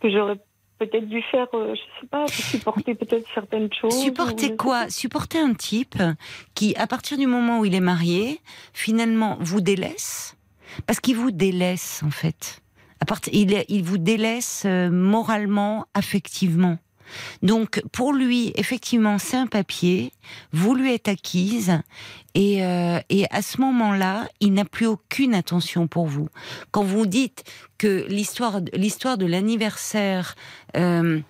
que 0.00 0.10
j'aurais 0.10 0.36
peut-être 0.80 1.08
dû 1.08 1.22
faire, 1.30 1.46
euh, 1.54 1.76
je 1.76 1.80
sais 2.00 2.06
pas, 2.08 2.26
supporter 2.26 2.96
peut-être 2.96 3.24
certaines 3.34 3.72
choses. 3.72 4.02
Supporter 4.02 4.56
quoi? 4.56 4.90
Supporter 4.90 5.38
un 5.38 5.54
type 5.54 5.94
qui, 6.54 6.74
à 6.74 6.88
partir 6.88 7.16
du 7.18 7.28
moment 7.28 7.60
où 7.60 7.64
il 7.64 7.72
est 7.76 7.80
marié, 7.80 8.40
finalement 8.72 9.36
vous 9.38 9.60
délaisse, 9.60 10.36
parce 10.86 11.00
qu'il 11.00 11.16
vous 11.16 11.30
délaisse 11.30 12.02
en 12.04 12.10
fait. 12.10 12.62
Il, 13.32 13.64
il 13.68 13.82
vous 13.82 13.98
délaisse 13.98 14.62
euh, 14.64 14.88
moralement, 14.90 15.86
affectivement. 15.92 16.78
Donc 17.42 17.82
pour 17.92 18.12
lui, 18.12 18.52
effectivement, 18.54 19.18
c'est 19.18 19.36
un 19.36 19.48
papier. 19.48 20.12
Vous 20.52 20.74
lui 20.74 20.94
êtes 20.94 21.08
acquise, 21.08 21.80
et, 22.34 22.64
euh, 22.64 23.00
et 23.10 23.26
à 23.30 23.42
ce 23.42 23.60
moment-là, 23.60 24.28
il 24.40 24.52
n'a 24.54 24.64
plus 24.64 24.86
aucune 24.86 25.34
attention 25.34 25.88
pour 25.88 26.06
vous. 26.06 26.28
Quand 26.70 26.84
vous 26.84 27.06
dites 27.06 27.44
que 27.76 28.06
l'histoire, 28.08 28.60
l'histoire 28.72 29.18
de 29.18 29.26
l'anniversaire. 29.26 30.36
euh, 30.76 31.20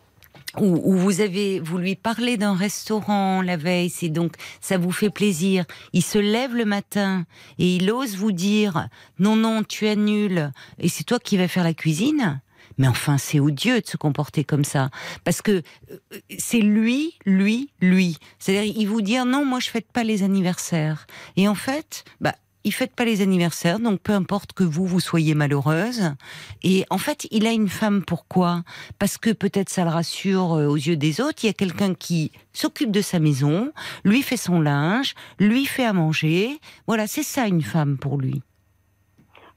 où, 0.61 0.97
vous 0.97 1.21
avez, 1.21 1.61
vous 1.61 1.79
lui 1.79 1.97
parlez 1.97 2.37
d'un 2.37 2.55
restaurant 2.55 3.43
la 3.43 3.57
veille, 3.57 3.91
c'est 3.91 4.09
donc 4.09 4.35
ça 4.61 4.79
vous 4.79 4.93
fait 4.93 5.11
plaisir. 5.11 5.65
Il 5.93 6.03
se 6.03 6.19
lève 6.19 6.55
le 6.55 6.65
matin 6.65 7.25
et 7.59 7.77
il 7.77 7.91
ose 7.91 8.17
vous 8.17 8.33
dire 8.33 8.89
non 9.19 9.37
non 9.37 9.63
tu 9.63 9.87
annules 9.89 10.51
et 10.79 10.89
c'est 10.89 11.05
toi 11.05 11.19
qui 11.19 11.37
vas 11.37 11.49
faire 11.49 11.65
la 11.65 11.75
cuisine? 11.75 12.41
Mais 12.79 12.89
enfin 12.89 13.19
c'est 13.19 13.41
odieux 13.41 13.81
de 13.81 13.87
se 13.87 13.97
comporter 13.97 14.45
comme 14.45 14.65
ça 14.65 14.91
parce 15.25 15.43
que 15.43 15.63
euh, 15.91 15.97
c'est 16.39 16.61
lui, 16.61 17.19
lui, 17.27 17.71
lui. 17.81 18.19
C'est-à-dire 18.39 18.75
il 18.77 18.87
vous 18.87 19.03
dire 19.03 19.25
non 19.25 19.45
moi 19.45 19.61
je 19.61 19.71
fête 19.71 19.91
pas 19.93 20.05
les 20.05 20.23
anniversaires 20.23 21.07
et 21.37 21.49
en 21.49 21.55
fait 21.55 22.05
bah 22.21 22.35
il 22.65 22.73
fête 22.73 22.95
pas 22.95 23.05
les 23.05 23.23
anniversaires, 23.23 23.79
donc 23.79 24.01
peu 24.01 24.13
importe 24.13 24.53
que 24.53 24.65
vous, 24.65 24.87
vous 24.87 25.01
soyez 25.01 25.35
malheureuse. 25.35 26.15
Et 26.63 26.85
en 26.91 26.99
fait, 26.99 27.27
il 27.31 27.47
a 27.47 27.53
une 27.53 27.69
femme, 27.69 28.05
pourquoi? 28.05 28.63
Parce 28.99 29.19
que 29.19 29.31
peut-être 29.31 29.69
ça 29.69 29.85
le 29.85 29.91
rassure 29.91 30.55
euh, 30.55 30.67
aux 30.67 30.77
yeux 30.77 30.97
des 30.97 31.21
autres, 31.21 31.45
il 31.45 31.47
y 31.47 31.51
a 31.51 31.55
quelqu'un 31.55 31.95
qui 31.95 32.33
s'occupe 32.53 32.91
de 32.91 33.01
sa 33.01 33.19
maison, 33.19 33.73
lui 34.05 34.23
fait 34.23 34.37
son 34.37 34.61
linge, 34.61 35.15
lui 35.39 35.65
fait 35.67 35.85
à 35.85 35.93
manger. 35.93 36.59
Voilà, 36.87 37.07
c'est 37.07 37.23
ça 37.23 37.47
une 37.47 37.63
femme 37.63 37.99
pour 37.99 38.19
lui. 38.19 38.43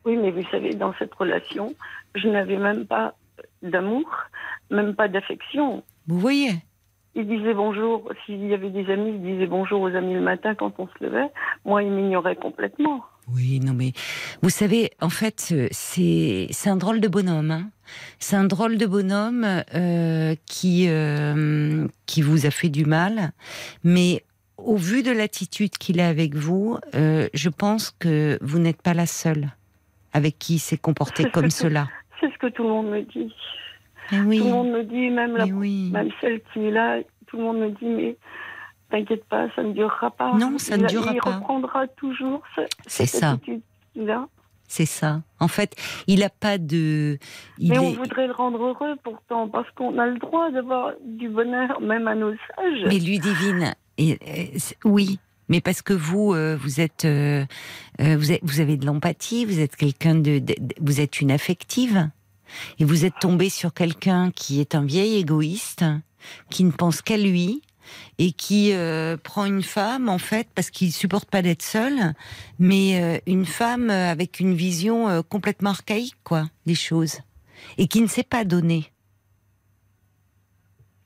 Oui, 0.05 0.17
mais 0.17 0.31
vous 0.31 0.47
savez, 0.51 0.73
dans 0.75 0.93
cette 0.99 1.13
relation, 1.13 1.73
je 2.13 2.27
n'avais 2.27 2.57
même 2.57 2.85
pas 2.85 3.15
d'amour, 3.61 4.09
même 4.69 4.95
pas 4.95 5.07
d'affection. 5.07 5.83
Vous 6.07 6.19
voyez? 6.19 6.53
Il 7.15 7.27
disait 7.27 7.53
bonjour, 7.53 8.11
s'il 8.25 8.45
y 8.45 8.53
avait 8.53 8.69
des 8.69 8.91
amis, 8.91 9.11
il 9.15 9.21
disait 9.21 9.47
bonjour 9.47 9.81
aux 9.81 9.95
amis 9.95 10.13
le 10.13 10.21
matin 10.21 10.53
quand 10.53 10.73
on 10.79 10.87
se 10.87 11.03
levait. 11.03 11.29
Moi, 11.63 11.83
il 11.83 11.91
m'ignorait 11.91 12.35
complètement. 12.35 13.05
Oui, 13.33 13.59
non 13.59 13.73
mais 13.73 13.93
vous 14.41 14.49
savez, 14.49 14.91
en 15.01 15.09
fait, 15.09 15.49
euh, 15.51 15.67
c'est 15.71 16.47
c'est 16.51 16.69
un 16.69 16.75
drôle 16.75 16.99
de 16.99 17.07
bonhomme. 17.07 17.51
Hein 17.51 17.69
c'est 18.19 18.35
un 18.35 18.45
drôle 18.45 18.77
de 18.77 18.85
bonhomme 18.85 19.45
euh, 19.73 20.35
qui 20.45 20.85
euh, 20.87 21.87
qui 22.05 22.21
vous 22.21 22.45
a 22.45 22.51
fait 22.51 22.69
du 22.69 22.85
mal, 22.85 23.31
mais 23.83 24.23
au 24.57 24.77
vu 24.77 25.03
de 25.03 25.11
l'attitude 25.11 25.71
qu'il 25.71 25.99
a 25.99 26.07
avec 26.07 26.35
vous, 26.35 26.77
euh, 26.95 27.27
je 27.33 27.49
pense 27.49 27.91
que 27.91 28.37
vous 28.41 28.59
n'êtes 28.59 28.81
pas 28.81 28.93
la 28.93 29.05
seule 29.05 29.49
avec 30.13 30.39
qui 30.39 30.55
il 30.55 30.59
s'est 30.59 30.77
comporté 30.77 31.29
comme 31.29 31.49
cela. 31.49 31.87
C'est 32.19 32.31
ce 32.31 32.37
que 32.37 32.47
tout 32.47 32.63
le 32.63 32.69
monde 32.69 32.89
me 32.89 33.01
dit. 33.01 33.33
Oui, 34.11 34.39
Tout 34.39 34.45
le 34.45 34.51
monde 34.51 34.69
me 34.71 34.83
dit, 34.83 35.09
même, 35.09 35.35
la, 35.37 35.45
oui. 35.45 35.89
même 35.91 36.09
celle 36.21 36.41
qui 36.53 36.65
est 36.65 36.71
là, 36.71 36.99
tout 37.27 37.37
le 37.37 37.43
monde 37.43 37.57
me 37.59 37.69
dit, 37.69 37.85
mais 37.85 38.17
t'inquiète 38.91 39.25
pas, 39.25 39.47
ça 39.55 39.63
ne 39.63 39.73
durera 39.73 40.11
pas. 40.11 40.33
Non, 40.33 40.57
ça 40.57 40.77
ne 40.77 40.83
Il- 40.83 40.87
durera 40.89 41.11
il 41.13 41.19
pas. 41.19 41.35
reprendra 41.37 41.87
toujours 41.87 42.41
ce- 42.55 42.61
cette 42.87 43.07
ça. 43.09 43.31
attitude-là. 43.31 44.27
C'est 44.67 44.85
ça. 44.87 45.21
En 45.39 45.47
fait, 45.47 45.75
il 46.07 46.23
a 46.23 46.29
pas 46.29 46.57
de. 46.57 47.19
Il 47.59 47.69
Mais 47.69 47.77
on 47.77 47.91
voudrait 47.91 48.25
le 48.25 48.33
rendre 48.33 48.61
heureux 48.63 48.95
pourtant, 49.03 49.47
parce 49.47 49.69
qu'on 49.71 49.97
a 49.99 50.07
le 50.07 50.17
droit 50.17 50.49
d'avoir 50.49 50.93
du 51.05 51.29
bonheur, 51.29 51.79
même 51.81 52.07
à 52.07 52.15
nos 52.15 52.31
âges. 52.31 52.83
Mais 52.87 52.97
Ludivine, 52.97 53.75
et, 53.99 54.17
et, 54.25 54.57
c'est- 54.59 54.77
oui, 54.83 55.19
mais 55.49 55.61
parce 55.61 55.83
que 55.83 55.93
vous, 55.93 56.33
euh, 56.33 56.55
vous 56.59 56.81
êtes, 56.81 57.05
euh, 57.05 57.45
euh, 58.01 58.15
vous 58.17 58.31
êtes, 58.31 58.39
vous 58.43 58.59
avez 58.59 58.75
de 58.77 58.87
l'empathie, 58.87 59.45
vous 59.45 59.59
êtes 59.59 59.75
quelqu'un 59.75 60.15
de- 60.15 60.41
vous 60.81 60.99
êtes 60.99 61.21
une 61.21 61.31
affective, 61.31 62.09
et 62.79 62.85
vous 62.85 63.05
êtes 63.05 63.19
tombé 63.19 63.49
sur 63.49 63.73
quelqu'un 63.73 64.31
qui 64.31 64.59
est 64.59 64.75
un 64.75 64.85
vieil 64.85 65.17
égoïste, 65.17 65.85
qui 66.49 66.63
ne 66.63 66.71
pense 66.71 67.01
qu'à 67.01 67.17
lui 67.17 67.61
et 68.17 68.31
qui 68.31 68.73
euh, 68.73 69.15
prend 69.15 69.45
une 69.45 69.61
femme 69.61 70.09
en 70.09 70.17
fait 70.17 70.47
parce 70.55 70.71
qu'il 70.71 70.91
supporte 70.91 71.29
pas 71.29 71.43
d'être 71.43 71.61
seul, 71.61 72.13
mais 72.57 72.99
euh, 73.01 73.19
une 73.27 73.45
femme 73.45 73.91
euh, 73.91 74.09
avec 74.09 74.39
une 74.39 74.55
vision 74.55 75.07
euh, 75.07 75.21
complètement 75.21 75.69
archaïque 75.69 76.15
quoi 76.23 76.45
des 76.65 76.73
choses 76.75 77.19
et 77.77 77.87
qui 77.87 78.01
ne 78.01 78.07
sait 78.07 78.23
pas 78.23 78.43
donner. 78.43 78.91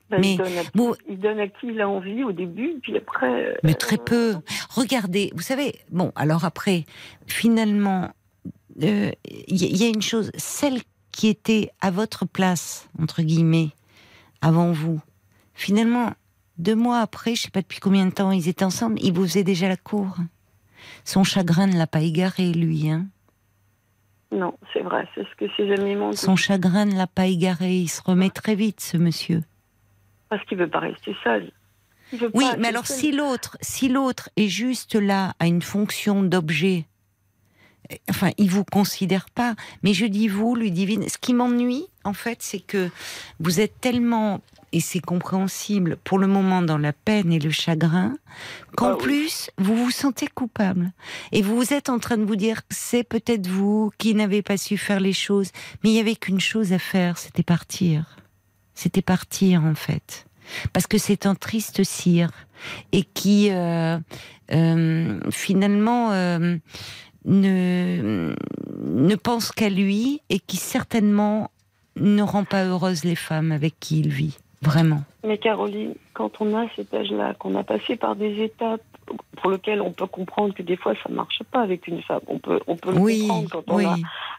Ben, 0.08 0.20
mais 0.20 0.32
il, 0.32 0.38
donne 0.38 0.58
à 0.58 0.62
qui, 0.64 0.70
vous- 0.74 0.94
il 1.08 1.20
donne 1.20 1.38
à 1.38 1.46
qui 1.48 1.66
il 1.68 1.80
a 1.80 1.88
envie 1.88 2.24
au 2.24 2.32
début, 2.32 2.74
puis 2.82 2.96
après. 2.96 3.56
Mais 3.62 3.74
très 3.74 3.96
peu. 3.96 4.34
Regardez, 4.70 5.30
vous 5.34 5.42
savez, 5.42 5.76
bon, 5.90 6.10
alors 6.16 6.44
après, 6.44 6.84
finalement, 7.26 8.10
il 8.80 9.12
y, 9.48 9.76
y 9.76 9.84
a 9.84 9.88
une 9.88 10.02
chose, 10.02 10.32
celle 10.36 10.80
qui 11.12 11.28
était 11.28 11.70
à 11.80 11.90
votre 11.90 12.26
place, 12.26 12.88
entre 13.00 13.22
guillemets, 13.22 13.70
avant 14.40 14.72
vous, 14.72 15.00
finalement, 15.54 16.12
deux 16.58 16.74
mois 16.76 17.00
après, 17.00 17.34
je 17.34 17.42
sais 17.42 17.50
pas 17.50 17.62
depuis 17.62 17.80
combien 17.80 18.06
de 18.06 18.10
temps 18.12 18.30
ils 18.32 18.48
étaient 18.48 18.64
ensemble, 18.64 18.98
il 19.02 19.12
vous 19.12 19.24
faisait 19.26 19.44
déjà 19.44 19.68
la 19.68 19.76
cour. 19.76 20.16
Son 21.04 21.24
chagrin 21.24 21.66
ne 21.66 21.76
l'a 21.76 21.86
pas 21.86 22.00
égaré, 22.00 22.52
lui. 22.52 22.90
Hein. 22.90 23.06
Non, 24.32 24.54
c'est 24.72 24.82
vrai, 24.82 25.08
c'est 25.14 25.24
ce 25.24 25.34
que 25.36 25.46
ses 25.56 25.72
amis 25.72 25.96
m'ont 25.96 26.10
dit. 26.10 26.16
Son 26.16 26.36
chagrin 26.36 26.84
ne 26.84 26.94
l'a 26.96 27.06
pas 27.06 27.26
égaré. 27.26 27.76
Il 27.76 27.88
se 27.88 28.00
remet 28.02 28.30
très 28.30 28.54
vite, 28.54 28.80
ce 28.80 28.96
monsieur. 28.96 29.42
Parce 30.28 30.44
qu'il 30.44 30.58
veut 30.58 30.70
pas 30.70 30.78
rester 30.78 31.14
seul. 31.24 31.50
Il 32.12 32.20
veut 32.20 32.30
Oui, 32.34 32.44
pas 32.48 32.56
mais 32.56 32.68
alors 32.68 32.86
seul. 32.86 32.96
si 32.96 33.12
l'autre, 33.12 33.58
si 33.60 33.88
l'autre 33.88 34.30
est 34.36 34.48
juste 34.48 34.94
là 34.94 35.34
à 35.40 35.46
une 35.46 35.62
fonction 35.62 36.22
d'objet, 36.22 36.86
enfin, 38.08 38.30
il 38.38 38.50
vous 38.50 38.64
considère 38.64 39.26
pas. 39.30 39.54
Mais 39.82 39.94
je 39.94 40.06
dis 40.06 40.28
vous, 40.28 40.54
Ludivine, 40.54 41.08
ce 41.08 41.18
qui 41.18 41.34
m'ennuie, 41.34 41.86
en 42.04 42.12
fait, 42.12 42.38
c'est 42.40 42.60
que 42.60 42.90
vous 43.40 43.60
êtes 43.60 43.80
tellement, 43.80 44.40
et 44.72 44.80
c'est 44.80 45.00
compréhensible, 45.00 45.96
pour 46.04 46.18
le 46.18 46.26
moment 46.26 46.62
dans 46.62 46.78
la 46.78 46.92
peine 46.92 47.32
et 47.32 47.38
le 47.38 47.50
chagrin, 47.50 48.16
qu'en 48.76 48.92
Ah 48.92 48.96
oui. 48.96 49.02
plus, 49.02 49.50
vous 49.58 49.76
vous 49.76 49.90
sentez 49.90 50.26
coupable. 50.26 50.92
Et 51.32 51.42
vous 51.42 51.72
êtes 51.72 51.88
en 51.88 51.98
train 51.98 52.16
de 52.16 52.24
vous 52.24 52.36
dire, 52.36 52.62
c'est 52.70 53.04
peut-être 53.04 53.46
vous 53.46 53.90
qui 53.98 54.14
n'avez 54.14 54.42
pas 54.42 54.56
su 54.56 54.76
faire 54.76 55.00
les 55.00 55.12
choses, 55.12 55.50
mais 55.82 55.90
il 55.90 55.96
y 55.96 56.00
avait 56.00 56.16
qu'une 56.16 56.40
chose 56.40 56.72
à 56.72 56.78
faire, 56.78 57.18
c'était 57.18 57.42
partir. 57.42 58.16
C'était 58.74 59.02
partir, 59.02 59.64
en 59.64 59.74
fait 59.74 60.26
parce 60.72 60.86
que 60.86 60.98
c'est 60.98 61.26
un 61.26 61.34
triste 61.34 61.84
cire 61.84 62.30
et 62.92 63.02
qui 63.02 63.50
euh, 63.50 63.98
euh, 64.52 65.20
finalement 65.30 66.12
euh, 66.12 66.56
ne, 67.24 68.34
ne 68.78 69.14
pense 69.16 69.52
qu'à 69.52 69.68
lui 69.68 70.20
et 70.30 70.38
qui 70.38 70.56
certainement 70.56 71.50
ne 71.96 72.22
rend 72.22 72.44
pas 72.44 72.64
heureuse 72.64 73.04
les 73.04 73.16
femmes 73.16 73.52
avec 73.52 73.74
qui 73.80 74.00
il 74.00 74.08
vit. 74.08 74.38
Vraiment. 74.62 75.02
Mais 75.26 75.38
Caroline, 75.38 75.94
quand 76.12 76.40
on 76.40 76.54
a 76.54 76.66
cet 76.76 76.92
âge-là, 76.92 77.34
qu'on 77.34 77.54
a 77.54 77.64
passé 77.64 77.96
par 77.96 78.14
des 78.14 78.42
étapes 78.42 78.82
pour 79.40 79.50
lesquelles 79.50 79.80
on 79.80 79.92
peut 79.92 80.06
comprendre 80.06 80.54
que 80.54 80.62
des 80.62 80.76
fois 80.76 80.94
ça 81.02 81.08
marche 81.10 81.40
pas 81.50 81.60
avec 81.62 81.86
une 81.86 82.02
femme, 82.02 82.20
on 82.26 82.38
peut, 82.38 82.60
on 82.66 82.76
peut 82.76 82.92
le 82.92 82.98
Oui, 82.98 83.20
comprendre 83.26 83.48
quand 83.50 83.62
on 83.72 83.76
oui. 83.76 83.84
a 83.86 83.94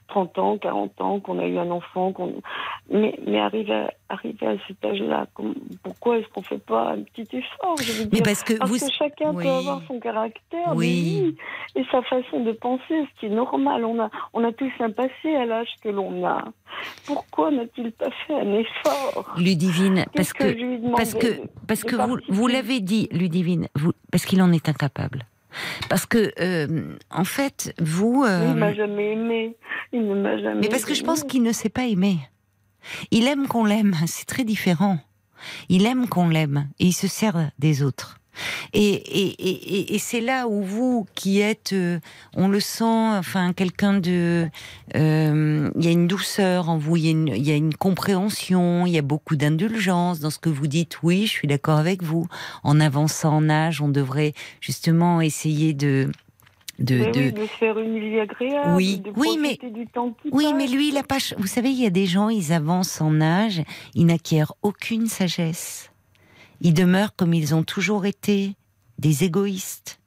30 0.09 0.37
ans, 0.39 0.57
40 0.57 1.01
ans, 1.01 1.19
qu'on 1.19 1.39
a 1.39 1.45
eu 1.47 1.57
un 1.57 1.71
enfant, 1.71 2.11
qu'on... 2.11 2.41
mais, 2.91 3.17
mais 3.25 3.39
arriver 3.39 3.73
à, 3.73 3.91
arriver 4.09 4.45
à 4.47 4.55
cet 4.67 4.83
âge-là, 4.83 5.25
pourquoi 5.83 6.17
est-ce 6.19 6.27
qu'on 6.29 6.41
fait 6.41 6.57
pas 6.63 6.91
un 6.91 7.01
petit 7.03 7.27
effort 7.37 7.75
je 7.81 7.91
veux 7.93 8.03
Mais 8.05 8.09
dire? 8.17 8.23
parce 8.23 8.43
que 8.43 8.53
Parce 8.57 8.69
vous. 8.71 8.77
que 8.85 8.93
chacun 8.93 9.33
oui. 9.33 9.43
peut 9.43 9.49
avoir 9.49 9.81
son 9.87 9.99
caractère, 9.99 10.73
Oui. 10.75 11.33
mais 11.75 11.81
et 11.81 11.85
sa 11.91 12.01
façon 12.03 12.43
de 12.43 12.51
penser, 12.51 12.83
ce 12.89 13.19
qui 13.19 13.25
est 13.27 13.29
normal. 13.29 13.85
On 13.85 13.99
a, 14.01 14.09
on 14.33 14.43
a 14.43 14.51
tous 14.51 14.71
un 14.81 14.91
passé 14.91 15.35
à 15.35 15.45
l'âge 15.45 15.69
que 15.81 15.89
l'on 15.89 16.25
a. 16.25 16.43
Pourquoi 17.05 17.51
n'a-t-il 17.51 17.91
pas 17.93 18.09
fait 18.27 18.33
un 18.33 18.53
effort? 18.53 19.33
Ludivine, 19.37 20.05
parce 20.15 20.33
que, 20.33 20.91
parce 20.95 21.13
que 21.13 21.27
parce 21.67 21.83
que 21.83 21.95
vous, 21.95 22.17
vous 22.29 22.47
l'avez 22.47 22.79
dit, 22.79 23.07
Ludivine, 23.11 23.67
vous, 23.75 23.91
parce 24.11 24.25
qu'il 24.25 24.41
en 24.41 24.51
est 24.51 24.60
incapable. 24.69 25.25
Parce 25.89 26.05
que 26.05 26.31
euh, 26.39 26.95
en 27.09 27.25
fait, 27.25 27.73
vous. 27.79 28.23
euh, 28.25 28.51
Il 28.53 28.55
m'a 28.59 28.73
jamais 28.73 29.11
aimé. 29.13 29.57
Il 29.91 30.07
ne 30.07 30.15
m'a 30.15 30.37
jamais 30.37 30.61
Mais 30.61 30.69
parce 30.69 30.85
que 30.85 30.93
je 30.93 31.03
pense 31.03 31.21
aimé. 31.21 31.29
qu'il 31.29 31.43
ne 31.43 31.51
sait 31.51 31.69
pas 31.69 31.85
aimer. 31.85 32.17
Il 33.11 33.27
aime 33.27 33.47
qu'on 33.47 33.65
l'aime, 33.65 33.93
c'est 34.07 34.25
très 34.25 34.43
différent. 34.45 34.99
Il 35.69 35.85
aime 35.85 36.07
qu'on 36.07 36.29
l'aime 36.29 36.69
et 36.79 36.85
il 36.85 36.93
se 36.93 37.07
sert 37.07 37.51
des 37.59 37.83
autres. 37.83 38.19
Et, 38.73 38.93
et, 38.93 39.35
et, 39.39 39.49
et- 39.49 39.95
et 39.95 39.99
c'est 39.99 40.21
là 40.21 40.47
où 40.47 40.61
vous, 40.63 41.05
qui 41.15 41.41
êtes, 41.41 41.73
euh, 41.73 41.99
on 42.35 42.47
le 42.47 42.59
sent, 42.59 42.83
enfin 42.85 43.51
quelqu'un 43.53 43.99
de, 43.99 44.47
euh, 44.95 45.69
il 45.77 45.85
y 45.85 45.87
a 45.87 45.91
une 45.91 46.07
douceur 46.07 46.69
en 46.69 46.77
vous, 46.77 46.95
il 46.97 47.03
y 47.05 47.07
a 47.07 47.11
une, 47.11 47.27
il 47.27 47.45
y 47.47 47.51
a 47.51 47.55
une 47.55 47.73
compréhension, 47.75 48.85
il 48.85 48.93
y 48.93 48.97
a 48.97 49.01
beaucoup 49.01 49.35
d'indulgence 49.35 50.19
dans 50.19 50.29
ce 50.29 50.39
que 50.39 50.49
vous 50.49 50.67
dites. 50.67 50.99
Oui, 51.03 51.25
je 51.25 51.31
suis 51.31 51.47
d'accord 51.47 51.77
avec 51.77 52.03
vous. 52.03 52.27
En 52.63 52.79
avançant 52.79 53.35
en 53.35 53.49
âge, 53.49 53.81
on 53.81 53.89
devrait 53.89 54.33
justement 54.61 55.21
essayer 55.21 55.73
de 55.73 56.09
de, 56.79 56.95
Mais 56.95 57.11
de- 57.11 57.19
oui, 57.19 57.31
de 57.33 57.41
se 57.45 57.51
faire 57.59 57.77
une 57.77 57.99
vie 57.99 58.19
agréable. 58.19 58.71
Oui, 58.75 59.01
de 59.01 59.11
oui, 59.15 59.37
mais- 59.39 59.59
du 59.71 59.85
temps 59.85 60.15
qui 60.19 60.29
Oui, 60.31 60.45
passe. 60.45 60.53
mais 60.57 60.67
lui, 60.67 60.89
il 60.89 60.97
a 60.97 61.03
pas. 61.03 61.17
Vous 61.37 61.45
savez, 61.45 61.69
il 61.69 61.79
y 61.79 61.85
a 61.85 61.91
des 61.91 62.07
gens, 62.07 62.29
ils 62.29 62.53
avancent 62.53 63.01
en 63.01 63.21
âge, 63.21 63.61
ils 63.93 64.07
n'acquièrent 64.07 64.53
aucune 64.63 65.05
sagesse. 65.05 65.90
Ils 66.61 66.73
demeurent 66.73 67.15
comme 67.15 67.33
ils 67.33 67.53
ont 67.53 67.63
toujours 67.63 68.05
été, 68.05 68.55
des 68.99 69.23
égoïstes. 69.23 69.97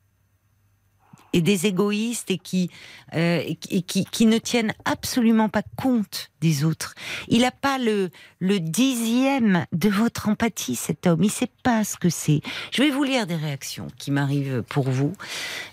Et 1.32 1.40
des 1.40 1.66
égoïstes 1.66 2.30
et 2.30 2.38
qui, 2.38 2.70
euh, 3.14 3.42
et 3.44 3.56
qui, 3.56 4.04
qui, 4.04 4.26
ne 4.26 4.38
tiennent 4.38 4.72
absolument 4.84 5.48
pas 5.48 5.64
compte 5.74 6.30
des 6.40 6.62
autres. 6.62 6.94
Il 7.26 7.40
n'a 7.40 7.50
pas 7.50 7.76
le, 7.78 8.10
le 8.38 8.60
dixième 8.60 9.66
de 9.72 9.88
votre 9.88 10.28
empathie, 10.28 10.76
cet 10.76 11.08
homme. 11.08 11.24
Il 11.24 11.32
sait 11.32 11.50
pas 11.64 11.82
ce 11.82 11.96
que 11.96 12.08
c'est. 12.08 12.40
Je 12.70 12.84
vais 12.84 12.90
vous 12.90 13.02
lire 13.02 13.26
des 13.26 13.34
réactions 13.34 13.88
qui 13.98 14.12
m'arrivent 14.12 14.62
pour 14.68 14.88
vous, 14.88 15.12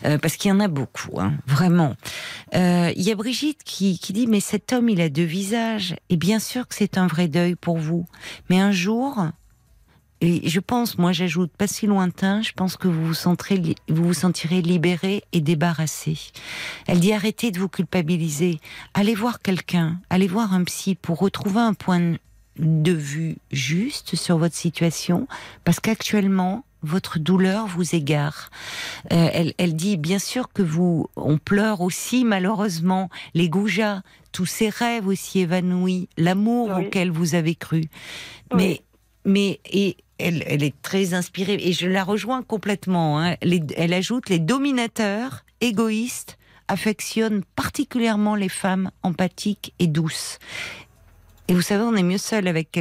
euh, 0.06 0.18
parce 0.18 0.36
qu'il 0.36 0.50
y 0.50 0.52
en 0.52 0.62
a 0.62 0.68
beaucoup, 0.68 1.20
hein, 1.20 1.34
vraiment. 1.46 1.96
Euh, 2.56 2.92
Il 2.96 3.04
y 3.04 3.12
a 3.12 3.16
Brigitte 3.16 3.64
qui, 3.64 4.00
qui 4.00 4.14
dit 4.14 4.26
mais 4.26 4.40
cet 4.40 4.74
homme 4.74 4.90
il 4.90 5.00
a 5.00 5.10
deux 5.10 5.22
visages 5.26 5.96
et 6.10 6.18
bien 6.18 6.40
sûr 6.40 6.68
que 6.68 6.74
c'est 6.74 6.98
un 6.98 7.06
vrai 7.06 7.28
deuil 7.28 7.56
pour 7.56 7.78
vous 7.78 8.08
mais 8.50 8.60
un 8.60 8.72
jour 8.72 9.28
et 10.22 10.48
je 10.48 10.60
pense 10.60 10.98
moi 10.98 11.12
j'ajoute 11.12 11.52
pas 11.52 11.68
si 11.68 11.88
lointain 11.88 12.42
je 12.42 12.52
pense 12.54 12.78
que 12.78 12.88
vous 12.88 13.08
vous 13.08 13.14
sentirez 13.14 13.76
vous 13.90 14.04
vous 14.04 14.14
sentirez 14.14 14.62
libéré 14.62 15.24
et 15.34 15.42
débarrassé 15.42 16.18
elle 16.88 17.00
dit 17.00 17.14
arrêtez 17.14 17.52
de 17.52 17.60
vous 17.60 17.70
culpabiliser 17.70 18.60
allez 18.94 19.16
voir 19.16 19.42
quelqu'un 19.42 20.00
allez 20.10 20.28
voir 20.28 20.54
un 20.54 20.64
psy 20.64 20.96
pour 20.96 21.20
retrouver 21.20 21.60
un 21.60 21.74
point 21.74 22.16
de 22.58 22.92
vue 22.92 23.38
juste 23.52 24.16
sur 24.16 24.38
votre 24.38 24.56
situation 24.56 25.28
parce 25.64 25.80
qu'actuellement 25.80 26.64
votre 26.84 27.20
douleur 27.20 27.68
vous 27.68 27.96
égare. 27.96 28.50
Euh, 29.14 29.30
elle, 29.34 29.54
elle 29.60 29.76
dit 29.76 29.98
bien 29.98 30.18
sûr 30.18 30.52
que 30.52 30.64
vous, 30.64 31.08
on 31.16 31.38
pleure 31.38 31.82
aussi 31.82 32.26
malheureusement 32.26 33.10
les 33.34 33.50
goujats, 33.50 34.02
tous 34.32 34.48
ces 34.48 34.70
rêves 34.70 35.08
aussi 35.08 35.42
évanouis, 35.42 36.10
l'amour 36.18 36.72
Oui. 36.76 36.86
auquel 36.86 37.12
vous 37.12 37.36
avez 37.36 37.54
cru. 37.56 37.82
Oui. 38.52 38.58
Mais, 38.58 38.82
mais 39.26 39.60
et 39.72 39.98
elle, 40.22 40.64
est 40.64 40.82
très 40.82 41.14
inspirée 41.14 41.58
et 41.60 41.74
je 41.74 41.88
la 41.88 42.04
rejoins 42.04 42.44
complètement. 42.44 43.20
hein. 43.20 43.36
Elle 43.42 43.94
ajoute 43.94 44.30
les 44.30 44.40
dominateurs 44.40 45.44
égoïstes 45.60 46.38
affectionnent 46.68 47.44
particulièrement 47.56 48.36
les 48.36 48.50
femmes 48.50 48.92
empathiques 49.04 49.74
et 49.80 49.88
douces. 49.88 50.40
Et 51.50 51.54
vous 51.54 51.62
savez, 51.62 51.84
on 51.84 51.96
est 51.96 52.04
mieux 52.04 52.18
seul 52.18 52.48
avec, 52.48 52.78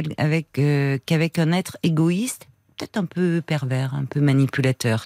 euh, 0.57 0.97
qu'avec 1.05 1.39
un 1.39 1.51
être 1.51 1.77
égoïste, 1.83 2.47
peut-être 2.77 2.95
un 2.95 3.05
peu 3.05 3.41
pervers, 3.45 3.93
un 3.93 4.05
peu 4.05 4.21
manipulateur. 4.21 5.05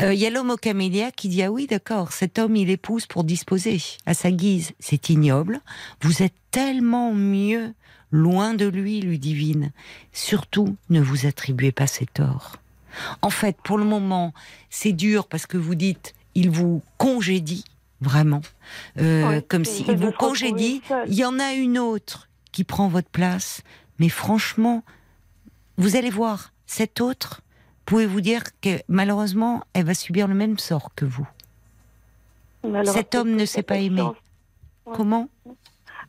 Euh, 0.00 0.12
Il 0.12 0.20
y 0.20 0.26
a 0.26 0.30
l'homme 0.30 0.50
au 0.50 0.56
camélia 0.56 1.10
qui 1.10 1.28
dit 1.28 1.42
Ah 1.42 1.50
oui, 1.50 1.66
d'accord, 1.66 2.12
cet 2.12 2.38
homme, 2.38 2.56
il 2.56 2.68
épouse 2.68 3.06
pour 3.06 3.24
disposer 3.24 3.80
à 4.04 4.12
sa 4.12 4.30
guise. 4.30 4.72
C'est 4.80 5.08
ignoble. 5.08 5.60
Vous 6.02 6.22
êtes 6.22 6.34
tellement 6.50 7.14
mieux 7.14 7.72
loin 8.16 8.54
de 8.54 8.66
lui, 8.66 9.00
lui 9.00 9.18
divine. 9.18 9.72
Surtout, 10.12 10.76
ne 10.90 11.00
vous 11.00 11.26
attribuez 11.26 11.72
pas 11.72 11.86
ses 11.86 12.06
torts. 12.06 12.56
En 13.20 13.30
fait, 13.30 13.56
pour 13.62 13.76
le 13.78 13.84
moment, 13.84 14.32
c'est 14.70 14.92
dur 14.92 15.26
parce 15.28 15.46
que 15.46 15.58
vous 15.58 15.74
dites 15.74 16.14
Il 16.34 16.50
vous 16.50 16.82
congédie, 16.96 17.64
vraiment. 18.00 18.40
Euh, 18.98 19.40
comme 19.48 19.64
s'il 19.64 19.86
de 19.86 19.94
vous 19.94 20.12
congédie. 20.12 20.80
Il 21.06 21.14
y 21.14 21.24
en 21.24 21.38
a 21.38 21.52
une 21.52 21.78
autre 21.78 22.28
qui 22.52 22.64
prend 22.64 22.88
votre 22.88 23.10
place. 23.10 23.62
Mais 23.98 24.08
franchement, 24.08 24.82
vous 25.76 25.96
allez 25.96 26.10
voir, 26.10 26.52
cette 26.66 27.00
autre, 27.00 27.42
pouvez-vous 27.84 28.20
dire 28.22 28.42
que 28.60 28.80
malheureusement, 28.88 29.62
elle 29.74 29.84
va 29.84 29.94
subir 29.94 30.26
le 30.26 30.34
même 30.34 30.58
sort 30.58 30.94
que 30.94 31.04
vous? 31.04 31.28
Cet 32.86 33.14
homme 33.14 33.36
ne 33.36 33.44
s'est 33.44 33.62
pas 33.62 33.76
aimé. 33.76 34.02
Ouais. 34.02 34.94
Comment? 34.94 35.28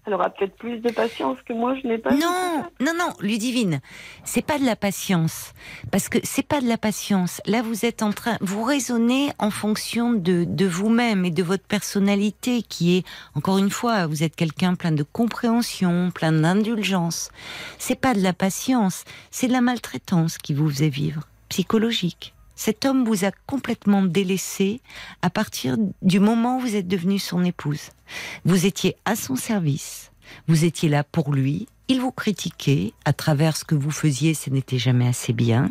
Elle 0.08 0.14
aura 0.14 0.30
peut-être 0.30 0.55
plus 0.55 0.80
de 0.80 0.89
patience 0.89 1.38
que 1.45 1.51
moi, 1.51 1.76
je 1.76 1.86
n'ai 1.86 1.97
pas. 1.97 2.12
Non, 2.12 2.64
non, 2.80 2.93
non, 2.97 3.10
Ludivine, 3.20 3.82
c'est 4.24 4.41
pas 4.41 4.58
de 4.58 4.64
la 4.64 4.78
patience. 4.78 5.51
Parce 5.91 6.08
que 6.08 6.18
c'est 6.24 6.47
pas 6.47 6.62
de 6.62 6.68
la 6.68 6.78
patience. 6.78 7.41
Là, 7.45 7.62
vous 7.62 7.84
êtes 7.84 8.01
en 8.01 8.14
train, 8.14 8.38
vous 8.39 8.64
raisonnez 8.64 9.32
en 9.38 9.51
fonction 9.51 10.14
de, 10.14 10.45
de 10.45 10.66
vous-même 10.66 11.26
et 11.26 11.30
de 11.30 11.43
votre 11.43 11.66
personnalité 11.66 12.62
qui 12.62 12.95
est, 12.95 13.05
encore 13.36 13.58
une 13.58 13.70
fois, 13.70 14.08
vous 14.08 14.24
êtes 14.24 14.38
quelqu'un 14.38 14.76
plein 14.76 14.93
de 14.93 15.03
compréhension, 15.03 16.10
plein 16.12 16.32
d'indulgence. 16.32 17.30
C'est 17.78 17.99
pas 17.99 18.14
de 18.14 18.22
la 18.22 18.32
patience, 18.32 19.03
c'est 19.30 19.47
de 19.47 19.53
la 19.53 19.62
maltraitance 19.62 20.38
qui 20.38 20.53
vous 20.53 20.70
faisait 20.70 20.88
vivre, 20.88 21.24
psychologique. 21.49 22.34
Cet 22.58 22.86
homme 22.86 23.05
vous 23.05 23.24
a 23.24 23.32
complètement 23.45 24.01
délaissé 24.01 24.82
à 25.22 25.30
partir 25.30 25.78
du 26.01 26.20
moment 26.20 26.58
où 26.58 26.62
vous 26.62 26.76
êtes 26.76 26.88
devenue 26.88 27.20
son 27.20 27.45
épouse. 27.45 27.91
Vous 28.45 28.66
étiez 28.66 28.97
à 29.05 29.16
son 29.16 29.36
service, 29.36 30.12
vous 30.47 30.66
étiez 30.66 30.89
là 30.89 31.03
pour 31.03 31.32
lui, 31.32 31.68
il 31.88 32.01
vous 32.01 32.12
critiquait 32.12 32.93
à 33.05 33.14
travers 33.14 33.55
ce 33.55 33.64
que 33.64 33.76
vous 33.76 33.91
faisiez, 33.91 34.34
ce 34.34 34.49
n'était 34.49 34.80
jamais 34.80 35.08
assez 35.08 35.34
bien. 35.34 35.70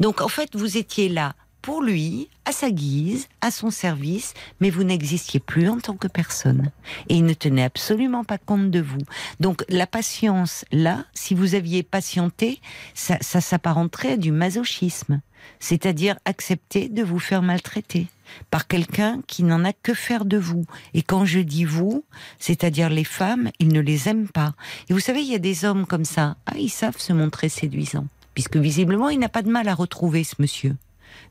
Donc 0.00 0.20
en 0.20 0.28
fait, 0.28 0.54
vous 0.54 0.76
étiez 0.76 1.08
là 1.08 1.34
pour 1.68 1.82
lui, 1.82 2.30
à 2.46 2.52
sa 2.52 2.70
guise, 2.70 3.28
à 3.42 3.50
son 3.50 3.70
service, 3.70 4.32
mais 4.58 4.70
vous 4.70 4.84
n'existiez 4.84 5.38
plus 5.38 5.68
en 5.68 5.78
tant 5.78 5.98
que 5.98 6.08
personne. 6.08 6.70
Et 7.10 7.16
il 7.16 7.26
ne 7.26 7.34
tenait 7.34 7.62
absolument 7.62 8.24
pas 8.24 8.38
compte 8.38 8.70
de 8.70 8.80
vous. 8.80 9.02
Donc 9.38 9.66
la 9.68 9.86
patience, 9.86 10.64
là, 10.72 11.04
si 11.12 11.34
vous 11.34 11.54
aviez 11.54 11.82
patienté, 11.82 12.62
ça, 12.94 13.18
ça 13.20 13.42
s'apparenterait 13.42 14.12
à 14.12 14.16
du 14.16 14.32
masochisme. 14.32 15.20
C'est-à-dire 15.60 16.16
accepter 16.24 16.88
de 16.88 17.02
vous 17.02 17.18
faire 17.18 17.42
maltraiter 17.42 18.06
par 18.50 18.66
quelqu'un 18.66 19.20
qui 19.26 19.42
n'en 19.42 19.62
a 19.62 19.74
que 19.74 19.92
faire 19.92 20.24
de 20.24 20.38
vous. 20.38 20.64
Et 20.94 21.02
quand 21.02 21.26
je 21.26 21.40
dis 21.40 21.66
vous, 21.66 22.02
c'est-à-dire 22.38 22.88
les 22.88 23.04
femmes, 23.04 23.50
ils 23.58 23.68
ne 23.68 23.80
les 23.80 24.08
aiment 24.08 24.30
pas. 24.30 24.54
Et 24.88 24.94
vous 24.94 25.00
savez, 25.00 25.20
il 25.20 25.30
y 25.30 25.34
a 25.34 25.38
des 25.38 25.66
hommes 25.66 25.84
comme 25.84 26.06
ça, 26.06 26.38
ah, 26.46 26.56
ils 26.56 26.70
savent 26.70 26.98
se 26.98 27.12
montrer 27.12 27.50
séduisants, 27.50 28.06
puisque 28.32 28.56
visiblement, 28.56 29.10
il 29.10 29.18
n'a 29.18 29.28
pas 29.28 29.42
de 29.42 29.50
mal 29.50 29.68
à 29.68 29.74
retrouver 29.74 30.24
ce 30.24 30.36
monsieur. 30.38 30.74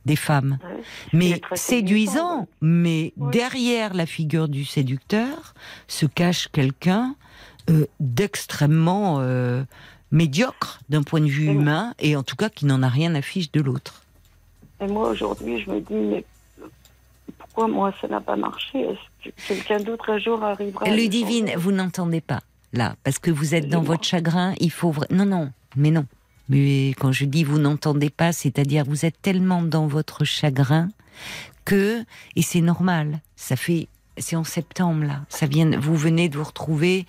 Des 0.05 0.15
femmes. 0.15 0.57
Ouais. 0.63 0.81
Mais 1.13 1.41
séduisant, 1.55 2.47
mais 2.61 3.13
Ouais. 3.17 3.31
derrière 3.31 3.93
la 3.93 4.05
figure 4.05 4.47
du 4.47 4.63
séducteur 4.65 5.53
se 5.87 6.05
cache 6.05 6.47
quelqu'un 6.51 7.15
euh, 7.69 7.85
d'extrêmement 7.99 9.17
euh, 9.19 9.63
médiocre 10.11 10.79
d'un 10.89 11.03
point 11.03 11.19
de 11.19 11.27
vue 11.27 11.47
humain, 11.47 11.93
et 11.99 12.15
en 12.15 12.23
tout 12.23 12.35
cas 12.37 12.49
qui 12.49 12.65
n'en 12.65 12.81
a 12.83 12.87
rien 12.89 13.13
à 13.15 13.21
fiche 13.21 13.51
de 13.51 13.59
l'autre. 13.61 14.03
Et 14.79 14.87
moi, 14.87 15.09
aujourd'hui, 15.09 15.59
je 15.61 15.69
me 15.71 15.81
dis, 15.81 15.93
mais 15.93 16.23
pourquoi 17.37 17.67
moi, 17.67 17.93
ça 17.99 18.07
n'a 18.07 18.21
pas 18.21 18.35
marché? 18.35 18.79
Est-ce 18.79 19.29
que 19.29 19.47
quelqu'un 19.47 19.79
d'autre 19.79 20.09
un 20.11 20.19
jour 20.19 20.41
arrivera 20.43 20.89
Ludivine, 20.89 21.51
vous 21.57 21.71
n'entendez 21.71 22.21
pas 22.21 22.39
là, 22.73 22.95
parce 23.03 23.19
que 23.19 23.31
vous 23.31 23.55
êtes 23.55 23.67
dans 23.69 23.81
votre 23.81 24.03
chagrin. 24.03 24.53
Il 24.59 24.71
faut 24.71 24.93
non, 25.09 25.25
non, 25.25 25.51
mais 25.75 25.91
non. 25.91 26.05
Mais 26.49 26.89
quand 26.99 27.11
je 27.11 27.25
dis 27.25 27.43
vous 27.43 27.59
n'entendez 27.59 28.09
pas, 28.09 28.31
c'est-à-dire 28.31 28.85
vous 28.85 29.05
êtes 29.05 29.21
tellement 29.21 29.61
dans 29.61 29.87
votre 29.87 30.23
chagrin 30.23 30.89
que 31.65 32.03
et 32.35 32.41
c'est 32.41 32.61
normal. 32.61 33.19
Ça 33.35 33.55
fait 33.55 33.87
c'est 34.17 34.35
en 34.35 34.43
septembre 34.43 35.03
là. 35.05 35.25
Ça 35.29 35.45
vient. 35.45 35.79
Vous 35.79 35.95
venez 35.95 36.29
de 36.29 36.37
vous 36.37 36.43
retrouver. 36.43 37.05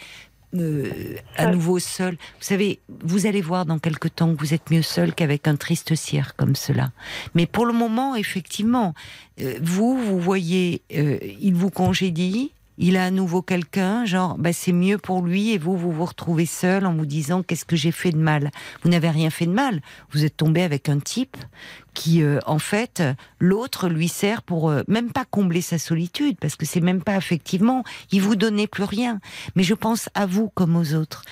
euh, 0.55 1.17
à 1.37 1.47
nouveau 1.47 1.79
seul. 1.79 2.15
Vous 2.15 2.45
savez, 2.45 2.81
vous 3.05 3.27
allez 3.27 3.43
voir 3.43 3.67
dans 3.67 3.79
quelque 3.79 4.09
temps 4.09 4.35
que 4.35 4.41
vous 4.41 4.55
êtes 4.55 4.71
mieux 4.71 4.83
seul 4.83 5.15
qu'avec 5.15 5.47
un 5.47 5.57
triste 5.57 5.95
cire 5.95 6.37
comme 6.37 6.57
cela. 6.57 6.91
Mais 7.35 7.47
pour 7.47 7.67
le 7.67 7.75
moment, 7.75 8.17
effectivement, 8.17 8.95
euh, 9.41 9.59
vous, 9.63 9.99
vous 9.99 10.19
voyez, 10.19 10.81
euh, 10.95 11.19
il 11.41 11.55
vous 11.55 11.71
congédie, 11.71 12.53
il 12.79 12.97
a 12.97 13.05
à 13.05 13.11
nouveau 13.11 13.43
quelqu'un, 13.43 14.05
genre, 14.05 14.39
bah, 14.39 14.53
c'est 14.53 14.73
mieux 14.73 14.99
pour 14.99 15.23
lui, 15.23 15.51
et 15.51 15.59
vous, 15.59 15.77
vous 15.77 15.91
vous 15.91 16.05
retrouvez 16.05 16.47
seul 16.47 16.87
en 16.87 16.95
vous 16.95 17.07
disant, 17.07 17.43
qu'est-ce 17.43 17.65
que 17.65 17.77
j'ai 17.77 17.91
fait 17.91 18.13
de 18.13 18.19
mal? 18.19 18.51
Vous 18.83 18.89
n'avez 18.89 19.11
rien 19.11 19.31
fait 19.31 19.47
de 19.47 19.53
mal. 19.53 19.83
Vous 20.13 20.25
êtes 20.25 20.37
tombé 20.37 20.63
avec 20.63 20.89
un 20.89 21.01
type 21.01 21.37
qui, 21.93 22.23
euh, 22.23 22.39
en 22.47 22.61
fait, 22.61 23.03
l'autre 23.41 23.89
lui 23.89 24.09
sert 24.09 24.43
pour 24.43 24.71
euh, 24.71 24.83
même 24.87 25.11
pas 25.11 25.25
combler 25.25 25.61
sa 25.61 25.79
solitude, 25.79 26.37
parce 26.41 26.55
que 26.55 26.65
c'est 26.65 26.81
même 26.81 27.03
pas 27.03 27.17
effectivement, 27.17 27.83
il 28.13 28.23
vous 28.23 28.37
donnait 28.37 28.69
plus 28.69 28.85
rien. 28.85 29.21
Mais 29.57 29.65
je 29.65 29.75
pense 29.75 30.09
à 30.15 30.27
vous 30.27 30.49
comme 30.49 30.77
aux 30.77 30.95
autres. 30.95 31.25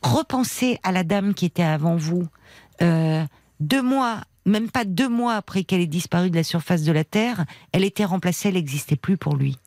Repensez 0.00 0.78
à 0.82 0.92
la 0.92 1.04
dame 1.04 1.34
qui 1.34 1.44
était 1.44 1.62
avant 1.62 1.96
vous. 1.96 2.26
Euh, 2.80 3.22
deux 3.60 3.82
mois, 3.82 4.22
même 4.46 4.70
pas 4.70 4.86
deux 4.86 5.10
mois 5.10 5.34
après 5.34 5.64
qu'elle 5.64 5.82
ait 5.82 5.86
disparu 5.86 6.30
de 6.30 6.36
la 6.36 6.44
surface 6.44 6.84
de 6.84 6.92
la 6.92 7.04
Terre, 7.04 7.44
elle 7.72 7.84
était 7.84 8.06
remplacée, 8.06 8.48
elle 8.48 8.54
n'existait 8.54 8.96
plus 8.96 9.18
pour 9.18 9.36
lui. 9.36 9.58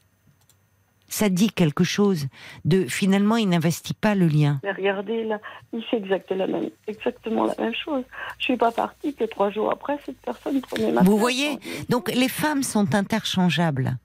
Ça 1.14 1.30
dit 1.30 1.52
quelque 1.52 1.84
chose 1.84 2.26
de 2.66 2.86
finalement 2.86 3.38
il 3.38 3.48
n'investit 3.48 3.94
pas 3.94 4.16
le 4.16 4.26
lien. 4.26 4.60
Mais 4.64 4.72
regardez, 4.72 5.24
là, 5.26 5.40
il 5.72 5.84
fait 5.84 5.98
exactement 5.98 6.40
la 6.40 6.48
même, 6.48 6.70
exactement 6.88 7.46
la 7.46 7.54
même 7.60 7.76
chose. 7.76 8.04
Je 8.40 8.46
suis 8.46 8.58
pas 8.58 8.72
partie 8.72 9.14
que 9.14 9.24
trois 9.26 9.52
jours 9.52 9.72
après, 9.72 10.00
cette 10.08 10.20
personne 10.22 10.60
prenait 10.62 10.92
ma 10.92 11.04
Vous 11.04 11.20
voyez 11.20 11.60
Donc 11.88 12.12
les 12.16 12.30
femmes 12.30 12.64
sont 12.64 12.96
interchangeables. 12.96 13.96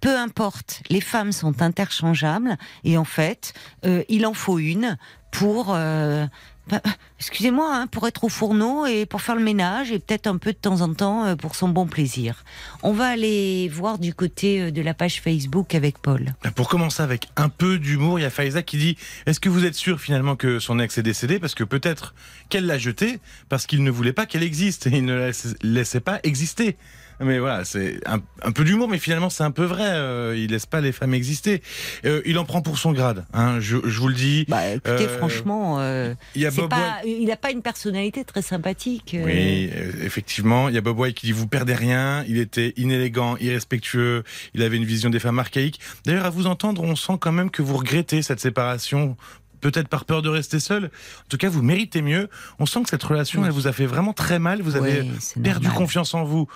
Peu 0.00 0.16
importe, 0.16 0.82
les 0.88 1.02
femmes 1.02 1.30
sont 1.30 1.60
interchangeables 1.60 2.56
et 2.84 2.96
en 2.96 3.04
fait, 3.04 3.52
euh, 3.84 4.02
il 4.08 4.24
en 4.24 4.32
faut 4.32 4.58
une 4.58 4.96
pour 5.30 5.74
euh, 5.74 6.24
Bah, 6.68 6.80
excusez-moi, 7.20 7.70
hein, 7.70 7.86
pour 7.86 8.08
être 8.08 8.24
au 8.24 8.30
fourneau 8.30 8.86
et 8.86 9.04
pour 9.04 9.20
faire 9.20 9.36
le 9.36 9.42
ménage 9.42 9.92
et 9.92 9.98
peut-être 9.98 10.26
un 10.26 10.38
peu 10.38 10.52
de 10.52 10.56
temps 10.56 10.80
en 10.80 10.94
temps 10.94 11.24
euh, 11.24 11.36
pour 11.36 11.56
son 11.56 11.68
bon 11.68 11.86
plaisir. 11.86 12.42
On 12.82 12.92
va 12.92 13.08
aller 13.08 13.68
voir 13.68 13.98
du 13.98 14.14
côté 14.14 14.62
euh, 14.62 14.70
de 14.70 14.80
la 14.80 14.94
page 14.94 15.20
Facebook 15.20 15.74
avec 15.74 15.98
Paul. 15.98 16.34
Pour 16.54 16.68
commencer 16.68 17.02
avec 17.02 17.28
un 17.36 17.50
peu 17.50 17.78
d'humour, 17.78 18.18
il 18.18 18.22
y 18.22 18.24
a 18.24 18.30
Faiza 18.30 18.62
qui 18.62 18.78
dit 18.78 18.96
Est-ce 19.26 19.40
que 19.40 19.50
vous 19.50 19.66
êtes 19.66 19.74
sûr 19.74 20.00
finalement 20.00 20.36
que 20.36 20.58
son 20.58 20.78
ex 20.78 20.96
est 20.96 21.02
décédé? 21.02 21.38
Parce 21.38 21.54
que 21.54 21.64
peut-être 21.64 22.14
qu'elle 22.48 22.64
l'a 22.64 22.78
jeté 22.78 23.18
parce 23.50 23.66
qu'il 23.66 23.84
ne 23.84 23.90
voulait 23.90 24.14
pas 24.14 24.24
qu'elle 24.24 24.42
existe 24.42 24.86
et 24.86 24.96
il 24.96 25.04
ne 25.04 25.14
la 25.14 25.30
laissait 25.62 26.00
pas 26.00 26.20
exister. 26.22 26.78
Mais 27.20 27.38
voilà, 27.38 27.64
c'est 27.64 28.00
un, 28.06 28.20
un 28.42 28.52
peu 28.52 28.64
d'humour, 28.64 28.88
mais 28.88 28.98
finalement 28.98 29.30
c'est 29.30 29.44
un 29.44 29.50
peu 29.50 29.64
vrai. 29.64 29.86
Euh, 29.86 30.34
il 30.36 30.50
laisse 30.50 30.66
pas 30.66 30.80
les 30.80 30.92
femmes 30.92 31.14
exister. 31.14 31.62
Euh, 32.04 32.22
il 32.24 32.38
en 32.38 32.44
prend 32.44 32.60
pour 32.60 32.78
son 32.78 32.92
grade. 32.92 33.24
Hein, 33.32 33.60
je, 33.60 33.76
je 33.84 34.00
vous 34.00 34.08
le 34.08 34.14
dis. 34.14 34.44
Bah, 34.48 34.68
écoutez, 34.68 34.90
Euh, 35.06 35.18
franchement, 35.18 35.76
euh, 35.80 36.14
Il 36.34 36.42
y 36.42 36.46
a 36.46 36.50
Bob 36.50 36.70
pas, 36.70 36.98
il 37.06 37.26
n'a 37.26 37.36
pas 37.36 37.50
une 37.50 37.62
personnalité 37.62 38.24
très 38.24 38.42
sympathique. 38.42 39.16
Oui, 39.24 39.70
effectivement, 40.02 40.68
il 40.68 40.74
y 40.74 40.78
a 40.78 40.80
Bob 40.80 40.98
White 40.98 41.16
qui 41.16 41.26
dit 41.26 41.32
vous 41.32 41.46
perdez 41.46 41.74
rien. 41.74 42.24
Il 42.28 42.38
était 42.38 42.72
inélégant, 42.76 43.36
irrespectueux. 43.38 44.24
Il 44.54 44.62
avait 44.62 44.76
une 44.76 44.84
vision 44.84 45.10
des 45.10 45.20
femmes 45.20 45.38
archaïques. 45.38 45.80
D'ailleurs, 46.04 46.26
à 46.26 46.30
vous 46.30 46.46
entendre, 46.46 46.82
on 46.82 46.96
sent 46.96 47.14
quand 47.20 47.32
même 47.32 47.50
que 47.50 47.62
vous 47.62 47.76
regrettez 47.76 48.22
cette 48.22 48.40
séparation. 48.40 49.16
Peut-être 49.64 49.88
par 49.88 50.04
peur 50.04 50.20
de 50.20 50.28
rester 50.28 50.60
seul. 50.60 50.84
En 50.84 51.28
tout 51.30 51.38
cas, 51.38 51.48
vous 51.48 51.62
méritez 51.62 52.02
mieux. 52.02 52.28
On 52.58 52.66
sent 52.66 52.82
que 52.82 52.90
cette 52.90 53.02
relation, 53.02 53.40
Oui. 53.40 53.46
elle 53.46 53.52
vous 53.54 53.66
a 53.66 53.72
fait 53.72 53.86
vraiment 53.86 54.12
très 54.12 54.38
mal. 54.38 54.60
Vous 54.60 54.76
avez 54.76 55.00
Oui, 55.00 55.42
perdu 55.42 55.64
normal. 55.68 55.78
confiance 55.78 56.12
en 56.12 56.22
vous. 56.22 56.46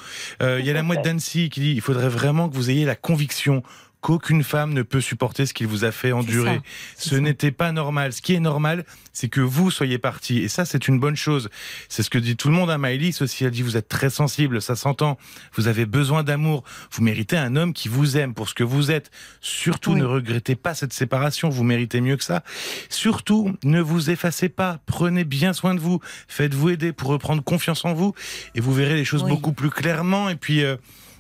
Euh, 0.43 0.61
Il 0.61 0.67
y 0.67 0.71
a 0.71 0.75
la 0.75 0.83
mouette 0.83 1.03
d'Annecy 1.03 1.49
qui 1.49 1.61
dit 1.61 1.73
il 1.73 1.81
faudrait 1.81 2.11
vraiment 2.11 2.51
que 2.51 2.55
vous 2.55 2.69
ayez 2.69 2.85
la 2.85 2.97
conviction 2.97 3.63
qu'aucune 4.01 4.45
femme 4.45 4.73
ne 4.73 4.83
peut 4.83 5.01
supporter 5.01 5.45
ce 5.47 5.53
qu'il 5.55 5.67
vous 5.67 5.85
a 5.85 5.91
fait 5.93 6.13
endurer. 6.13 6.61
Ce 6.97 7.17
n'était 7.17 7.51
pas 7.51 7.73
normal. 7.73 8.13
Ce 8.13 8.23
qui 8.23 8.35
est 8.35 8.41
normal, 8.41 8.85
c'est 9.13 9.29
que 9.29 9.41
vous 9.41 9.71
soyez 9.71 9.99
parti. 9.99 10.39
Et 10.39 10.49
ça, 10.49 10.65
c'est 10.65 10.87
une 10.89 11.01
bonne 11.01 11.17
chose. 11.17 11.49
C'est 11.89 12.03
ce 12.03 12.11
que 12.11 12.19
dit 12.19 12.37
tout 12.37 12.49
le 12.49 12.55
monde 12.55 12.71
à 12.71 12.79
Maëlys 12.79 13.21
aussi. 13.23 13.45
Elle 13.45 13.51
dit 13.51 13.63
vous 13.63 13.77
êtes 13.77 13.89
très 13.89 14.11
sensible, 14.11 14.63
ça 14.63 14.77
s'entend. 14.77 15.19
Vous 15.55 15.67
avez 15.67 15.85
besoin 15.87 16.23
d'amour. 16.23 16.63
Vous 16.93 17.03
méritez 17.03 17.37
un 17.37 17.57
homme 17.57 17.73
qui 17.73 17.89
vous 17.89 18.17
aime 18.17 18.35
pour 18.35 18.49
ce 18.49 18.55
que 18.55 18.65
vous 18.65 18.91
êtes. 18.91 19.11
Surtout, 19.41 19.93
Oui. 19.95 20.01
ne 20.01 20.05
regrettez 20.05 20.55
pas 20.55 20.75
cette 20.75 20.93
séparation. 20.93 21.49
Vous 21.49 21.65
méritez 21.65 22.01
mieux 22.01 22.17
que 22.17 22.25
ça. 22.25 22.45
Surtout, 22.89 23.57
ne 23.65 23.81
vous 23.81 24.11
effacez 24.11 24.49
pas. 24.49 24.79
Prenez 24.87 25.25
bien 25.25 25.53
soin 25.53 25.75
de 25.75 25.81
vous. 25.81 26.01
Faites-vous 26.29 26.71
aider 26.71 26.93
pour 26.93 27.09
reprendre 27.11 27.43
confiance 27.43 27.85
en 27.85 27.95
vous. 27.95 28.15
Et 28.55 28.61
vous 28.61 28.73
verrez 28.73 28.95
les 28.95 29.05
choses 29.05 29.25
Oui. 29.25 29.31
beaucoup 29.31 29.53
plus 29.53 29.71
clairement. 29.71 30.29
Et 30.29 30.37
puis, 30.37 30.63
euh, 30.63 30.77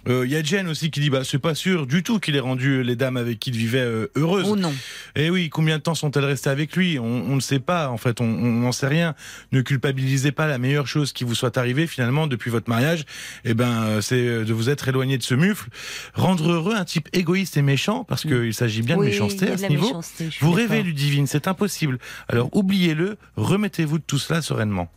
euh, 0.08 0.24
il 0.24 0.32
y 0.32 0.36
a 0.36 0.42
Jen 0.42 0.68
aussi 0.68 0.90
qui 0.90 1.00
dit 1.00 1.10
bah 1.10 1.24
c'est 1.24 1.38
pas 1.38 1.54
sûr 1.54 1.86
du 1.86 2.02
tout 2.02 2.18
qu'il 2.20 2.36
ait 2.36 2.40
rendu 2.40 2.82
les 2.82 2.96
dames 2.96 3.16
avec 3.16 3.38
qui 3.38 3.50
il 3.50 3.56
vivait 3.56 3.80
euh, 3.80 4.10
heureuses. 4.16 4.46
Oh 4.48 4.56
non. 4.56 4.72
Eh 5.16 5.30
oui, 5.30 5.48
combien 5.48 5.78
de 5.78 5.82
temps 5.82 5.94
sont-elles 5.94 6.24
restées 6.24 6.50
avec 6.50 6.76
lui? 6.76 6.98
On, 6.98 7.34
ne 7.34 7.40
sait 7.40 7.58
pas, 7.58 7.88
en 7.88 7.96
fait, 7.96 8.20
on 8.20 8.26
n'en 8.26 8.72
sait 8.72 8.86
rien. 8.86 9.14
Ne 9.52 9.62
culpabilisez 9.62 10.32
pas 10.32 10.46
la 10.46 10.58
meilleure 10.58 10.86
chose 10.86 11.12
qui 11.12 11.24
vous 11.24 11.34
soit 11.34 11.56
arrivée 11.56 11.86
finalement 11.86 12.26
depuis 12.26 12.50
votre 12.50 12.68
mariage. 12.68 13.04
Eh 13.44 13.54
ben, 13.54 13.82
euh, 13.84 14.00
c'est 14.00 14.44
de 14.44 14.52
vous 14.52 14.70
être 14.70 14.88
éloigné 14.88 15.18
de 15.18 15.22
ce 15.22 15.34
mufle, 15.34 15.68
rendre 16.14 16.52
heureux 16.52 16.74
un 16.74 16.84
type 16.84 17.08
égoïste 17.12 17.56
et 17.56 17.62
méchant, 17.62 18.04
parce 18.04 18.22
qu'il 18.22 18.54
s'agit 18.54 18.82
bien 18.82 18.96
Oui, 18.96 19.06
de 19.06 19.10
méchanceté 19.10 19.50
à 19.50 19.56
ce 19.56 19.66
niveau. 19.66 19.86
méchanceté, 19.86 20.28
Vous 20.40 20.52
rêvez, 20.52 20.68
d'accord. 20.68 20.84
Ludivine, 20.84 21.26
c'est 21.26 21.48
impossible. 21.48 21.98
Alors 22.28 22.48
oubliez-le, 22.52 23.16
remettez-vous 23.36 23.98
de 23.98 24.04
tout 24.04 24.18
cela 24.18 24.42
sereinement. 24.42 24.90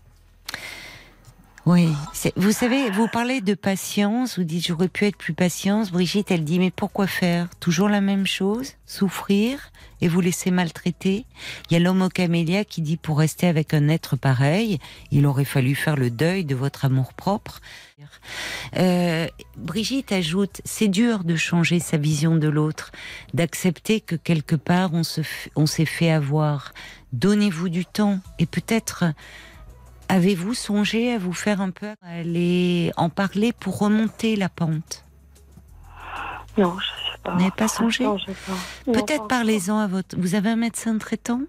Oui, 1.67 1.89
vous 2.37 2.51
savez, 2.51 2.89
vous 2.89 3.07
parlez 3.07 3.39
de 3.39 3.53
patience, 3.53 4.39
vous 4.39 4.43
dites 4.43 4.65
j'aurais 4.65 4.87
pu 4.87 5.05
être 5.05 5.15
plus 5.15 5.33
patiente. 5.33 5.91
Brigitte, 5.91 6.31
elle 6.31 6.43
dit 6.43 6.57
mais 6.57 6.71
pourquoi 6.71 7.05
faire? 7.05 7.49
Toujours 7.59 7.87
la 7.87 8.01
même 8.01 8.25
chose? 8.25 8.73
Souffrir 8.87 9.71
et 10.01 10.07
vous 10.07 10.21
laisser 10.21 10.49
maltraiter? 10.49 11.23
Il 11.69 11.73
y 11.73 11.75
a 11.75 11.79
l'homme 11.79 12.01
au 12.01 12.09
camélia 12.09 12.65
qui 12.65 12.81
dit 12.81 12.97
pour 12.97 13.19
rester 13.19 13.45
avec 13.45 13.75
un 13.75 13.89
être 13.89 14.15
pareil, 14.15 14.79
il 15.11 15.27
aurait 15.27 15.45
fallu 15.45 15.75
faire 15.75 15.97
le 15.97 16.09
deuil 16.09 16.45
de 16.45 16.55
votre 16.55 16.85
amour 16.85 17.13
propre. 17.13 17.61
Euh, 18.77 19.27
Brigitte 19.55 20.11
ajoute, 20.11 20.61
c'est 20.65 20.87
dur 20.87 21.23
de 21.23 21.35
changer 21.35 21.79
sa 21.79 21.97
vision 21.97 22.37
de 22.37 22.47
l'autre, 22.47 22.91
d'accepter 23.35 24.01
que 24.01 24.15
quelque 24.15 24.55
part 24.55 24.93
on 24.93 25.03
s'est 25.67 25.85
fait 25.85 26.09
avoir. 26.09 26.73
Donnez-vous 27.13 27.69
du 27.69 27.85
temps 27.85 28.19
et 28.39 28.47
peut-être 28.47 29.03
Avez-vous 30.11 30.53
songé 30.53 31.13
à 31.13 31.17
vous 31.17 31.31
faire 31.31 31.61
un 31.61 31.71
peu 31.71 31.95
aller 32.01 32.91
en 32.97 33.07
parler 33.07 33.53
pour 33.53 33.79
remonter 33.79 34.35
la 34.35 34.49
pente? 34.49 35.05
Non, 36.57 36.77
je 36.77 36.85
sais 36.85 37.17
pas. 37.23 37.31
Vous 37.31 37.37
n'avez 37.37 37.51
pas 37.51 37.69
songé? 37.69 38.05
Peut-être 38.87 39.27
parlez-en 39.27 39.77
à 39.77 39.87
votre. 39.87 40.19
Vous 40.19 40.35
avez 40.35 40.49
un 40.49 40.57
médecin 40.57 40.97
traitant? 40.97 41.39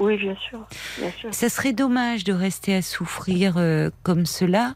Oui, 0.00 0.18
bien 0.18 0.36
sûr. 0.36 0.66
Bien 0.98 1.10
sûr. 1.12 1.32
Ça 1.32 1.48
serait 1.48 1.72
dommage 1.72 2.24
de 2.24 2.34
rester 2.34 2.74
à 2.74 2.82
souffrir 2.82 3.54
euh, 3.56 3.88
comme 4.02 4.26
cela. 4.26 4.74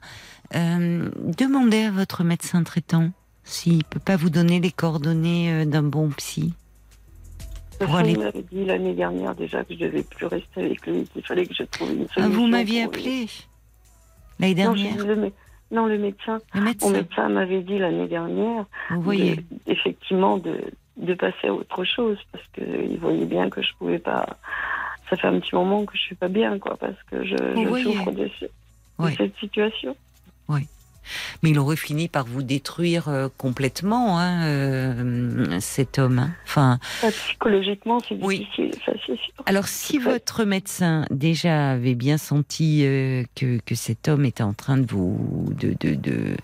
Euh, 0.55 1.11
demandez 1.17 1.83
à 1.83 1.91
votre 1.91 2.25
médecin 2.25 2.63
traitant 2.63 3.11
s'il 3.45 3.85
peut 3.85 4.01
pas 4.01 4.17
vous 4.17 4.31
donner 4.31 4.59
les 4.59 4.73
coordonnées 4.73 5.53
euh, 5.53 5.65
d'un 5.67 5.83
bon 5.83 6.09
psy. 6.17 6.55
De 7.81 7.87
pour 7.87 7.95
aller- 7.97 8.13
Il 8.13 8.19
m'avait 8.19 8.43
dit 8.43 8.65
l'année 8.65 8.95
dernière 8.95 9.35
déjà 9.35 9.65
que 9.65 9.75
je 9.75 9.79
devais 9.79 10.03
plus 10.03 10.27
rester 10.27 10.65
avec 10.65 10.87
lui, 10.87 11.05
qu'il 11.13 11.23
fallait 11.25 11.47
que 11.47 11.55
je 11.55 11.63
trouve 11.65 11.91
une 11.91 12.09
solution. 12.09 12.23
Ah, 12.25 12.29
vous 12.29 12.47
m'aviez 12.47 12.83
appelé 12.85 13.27
l'année 14.41 14.55
Non, 14.55 14.73
dernière. 14.75 14.93
dit 14.97 15.07
le, 15.07 15.33
non, 15.71 15.87
le 15.87 15.99
médecin. 15.99 16.39
Le 16.55 16.61
Mon 16.61 16.67
médecin. 16.67 16.91
médecin 16.91 17.29
m'avait 17.29 17.61
dit 17.63 17.79
l'année 17.79 18.09
dernière, 18.09 18.65
Vous 18.91 19.03
voyez. 19.03 19.37
de- 19.37 19.43
effectivement, 19.67 20.39
de, 20.39 20.61
de 20.97 21.15
passer 21.15 21.49
à 21.49 21.55
autre 21.55 21.85
chose 21.85 22.19
parce 22.33 22.45
qu'il 22.55 22.99
voyait 22.99 23.27
bien 23.27 23.49
que 23.51 23.63
je 23.63 23.69
pouvais 23.79 23.99
pas. 24.01 24.27
Ça 25.11 25.17
fait 25.17 25.29
un 25.29 25.39
petit 25.41 25.55
moment 25.55 25.85
que 25.85 25.97
je 25.97 26.03
suis 26.03 26.15
pas 26.17 26.29
bien, 26.29 26.59
quoi, 26.59 26.77
parce 26.77 27.01
que 27.11 27.25
je, 27.25 27.37
je 27.37 27.83
souffre 27.83 28.11
de, 28.13 28.29
ce- 28.41 28.45
de 28.47 28.51
Oui. 28.99 29.15
cette 29.17 29.37
situation. 29.37 29.97
Mais 31.43 31.51
il 31.51 31.59
aurait 31.59 31.77
fini 31.77 32.09
par 32.09 32.27
vous 32.27 32.43
détruire 32.43 33.09
euh, 33.09 33.29
complètement, 33.37 34.19
hein, 34.19 34.45
euh, 34.47 35.59
cet 35.61 35.99
homme. 35.99 36.19
hein. 36.19 36.31
Enfin, 36.45 36.79
Enfin, 37.03 37.11
psychologiquement, 37.11 37.99
c'est 38.09 38.19
Oui. 38.23 38.41
difficile, 38.41 38.71
ça 38.85 38.93
sûr. 39.05 39.17
Alors, 39.47 39.67
si 39.69 39.99
Ouais. 39.99 40.05
votre 40.05 40.45
médecin 40.45 41.05
déjà 41.11 41.71
avait 41.71 41.95
bien 41.95 42.19
senti 42.19 42.85
euh, 42.85 43.23
que, 43.35 43.59
que 43.65 43.75
cet 43.75 44.09
homme 44.09 44.25
était 44.25 44.43
en 44.43 44.53
train 44.55 44.77
de 44.79 44.87
vous, 44.87 45.49
de, 45.59 45.75
de, 45.81 45.95
de, 45.95 46.37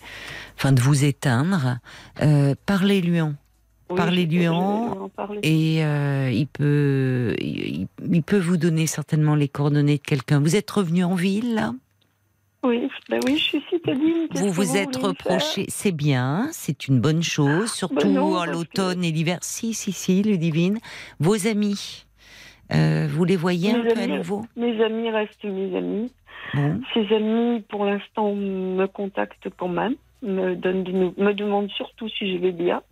enfin, 0.57 0.73
de 0.73 0.81
vous 0.81 1.05
éteindre, 1.05 1.79
parlez-lui 2.67 3.21
en. 3.21 3.35
Oui, 3.91 3.97
parlez-lui 3.97 4.49
en-. 4.49 5.11
Et 5.43 5.85
euh, 5.85 6.31
il 6.33 6.47
peut, 6.47 7.35
il, 7.39 7.87
il 8.11 8.23
peut 8.23 8.39
vous 8.39 8.57
donner 8.57 8.87
certainement 8.87 9.35
les 9.35 9.49
coordonnées 9.49 9.99
de 9.99 10.03
quelqu'un. 10.03 10.41
Vous 10.41 10.57
êtes 10.57 10.71
revenu 10.71 11.05
en 11.05 11.15
ville, 11.15 11.55
là? 11.55 11.75
Oui, 12.65 12.89
ben 13.11 13.21
oui, 13.27 13.37
je 13.37 13.43
suis 13.43 13.63
citadine. 13.69 14.27
Vous 14.35 14.51
vous 14.51 14.77
êtes 14.77 14.97
reproché. 14.97 15.67
C'est 15.69 15.93
bien, 15.93 16.49
c'est 16.53 16.89
une 16.89 16.99
bonne 17.01 17.23
chose, 17.23 17.71
surtout 17.73 17.97
Ben 17.97 18.15
non, 18.15 18.33
parce 18.35 18.51
l'automne 18.51 19.05
et 19.05 19.11
l'hiver. 19.13 19.39
Si, 19.43 19.75
si, 19.75 19.93
si, 19.93 20.23
Ludivine. 20.23 20.79
Vos 21.21 21.47
amis, 21.47 22.07
euh, 22.73 23.07
vous 23.11 23.25
les 23.25 23.37
voyez 23.37 23.73
un 23.73 23.83
peu 23.83 24.01
à 24.01 24.07
nouveau? 24.07 24.45
Mes 24.57 24.83
amis 24.83 25.11
restent 25.11 25.45
mes 25.45 25.77
amis. 25.77 26.11
Bon. 26.55 26.81
Ces 26.95 27.15
amis, 27.15 27.63
pour 27.69 27.85
l'instant, 27.85 28.35
me 28.35 28.87
contactent 28.87 29.49
quand 29.59 29.69
même, 29.69 29.95
me, 30.23 30.55
donnent 30.55 31.13
me 31.19 31.33
demandent 31.35 31.71
surtout 31.71 32.09
si 32.09 32.33
je 32.33 32.39
vais 32.39 32.53
bien. 32.53 32.83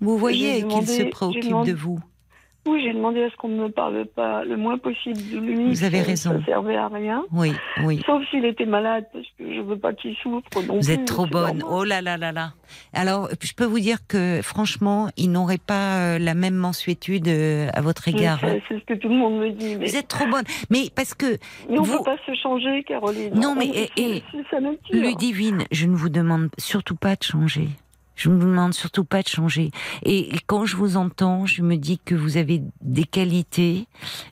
Vous 0.00 0.16
voyez 0.16 0.54
J'ai 0.54 0.54
qu'il 0.60 0.68
demandé- 0.68 0.86
se 0.86 0.96
j'ai 0.96 1.04
préoccupe 1.10 1.44
demandé- 1.44 1.72
de 1.72 1.76
vous. 1.76 2.00
Oui, 2.66 2.82
j'ai 2.84 2.92
demandé 2.92 3.22
à 3.22 3.30
ce 3.30 3.36
qu'on 3.36 3.48
ne 3.48 3.62
me 3.64 3.68
parle 3.70 4.04
pas 4.06 4.44
le 4.44 4.56
moins 4.56 4.76
possible 4.76 5.16
de 5.32 5.38
lui. 5.38 5.68
Vous 5.70 5.82
avez 5.84 6.02
raison. 6.02 6.38
Ça 6.40 6.44
servait 6.44 6.76
à 6.76 6.88
rien. 6.88 7.24
Oui, 7.32 7.52
oui. 7.84 8.02
Sauf 8.04 8.22
s'il 8.30 8.44
était 8.44 8.66
malade, 8.66 9.06
parce 9.12 9.24
que 9.38 9.54
je 9.54 9.60
veux 9.62 9.78
pas 9.78 9.94
qu'il 9.94 10.14
souffre. 10.16 10.46
non 10.56 10.74
Vous 10.74 10.80
plus, 10.80 10.90
êtes 10.90 11.04
trop 11.06 11.26
bonne. 11.26 11.64
Oh 11.68 11.84
là 11.84 12.02
là 12.02 12.18
là 12.18 12.32
là. 12.32 12.52
Alors, 12.92 13.30
je 13.42 13.52
peux 13.54 13.64
vous 13.64 13.80
dire 13.80 14.06
que 14.06 14.40
franchement, 14.42 15.08
il 15.16 15.32
n'aurait 15.32 15.56
pas 15.58 15.96
euh, 16.14 16.18
la 16.18 16.34
même 16.34 16.54
mensuétude 16.54 17.28
euh, 17.28 17.68
à 17.72 17.80
votre 17.80 18.08
égard. 18.08 18.40
sais, 18.40 18.62
C'est 18.68 18.78
ce 18.78 18.84
que 18.84 18.94
tout 18.94 19.08
le 19.08 19.16
monde 19.16 19.38
me 19.40 19.50
dit. 19.52 19.76
Mais, 19.76 19.86
Vous 19.86 19.96
êtes 19.96 20.08
trop 20.08 20.26
bonne. 20.26 20.44
Mais 20.68 20.88
parce 20.94 21.14
que, 21.14 21.38
mais 21.68 21.78
on 21.78 21.82
ne 21.82 21.86
vous- 21.86 21.98
peut 21.98 22.04
pas 22.04 22.18
se 22.26 22.34
changer, 22.34 22.82
Caroline. 22.84 23.32
Non, 23.34 23.54
mais. 23.56 23.88
Ludivine, 24.92 25.64
je 25.70 25.86
ne 25.86 25.96
vous 25.96 26.08
demande 26.08 26.50
surtout 26.58 26.96
pas 26.96 27.16
de 27.16 27.22
changer. 27.22 27.68
Je 28.20 28.28
vous 28.28 28.36
demande 28.36 28.74
surtout 28.74 29.04
pas 29.04 29.22
de 29.22 29.28
changer. 29.28 29.70
Et 30.02 30.30
quand 30.46 30.66
je 30.66 30.76
vous 30.76 30.98
entends, 30.98 31.46
je 31.46 31.62
me 31.62 31.76
dis 31.76 31.98
que 32.04 32.14
vous 32.14 32.36
avez 32.36 32.60
des 32.82 33.04
qualités 33.04 33.86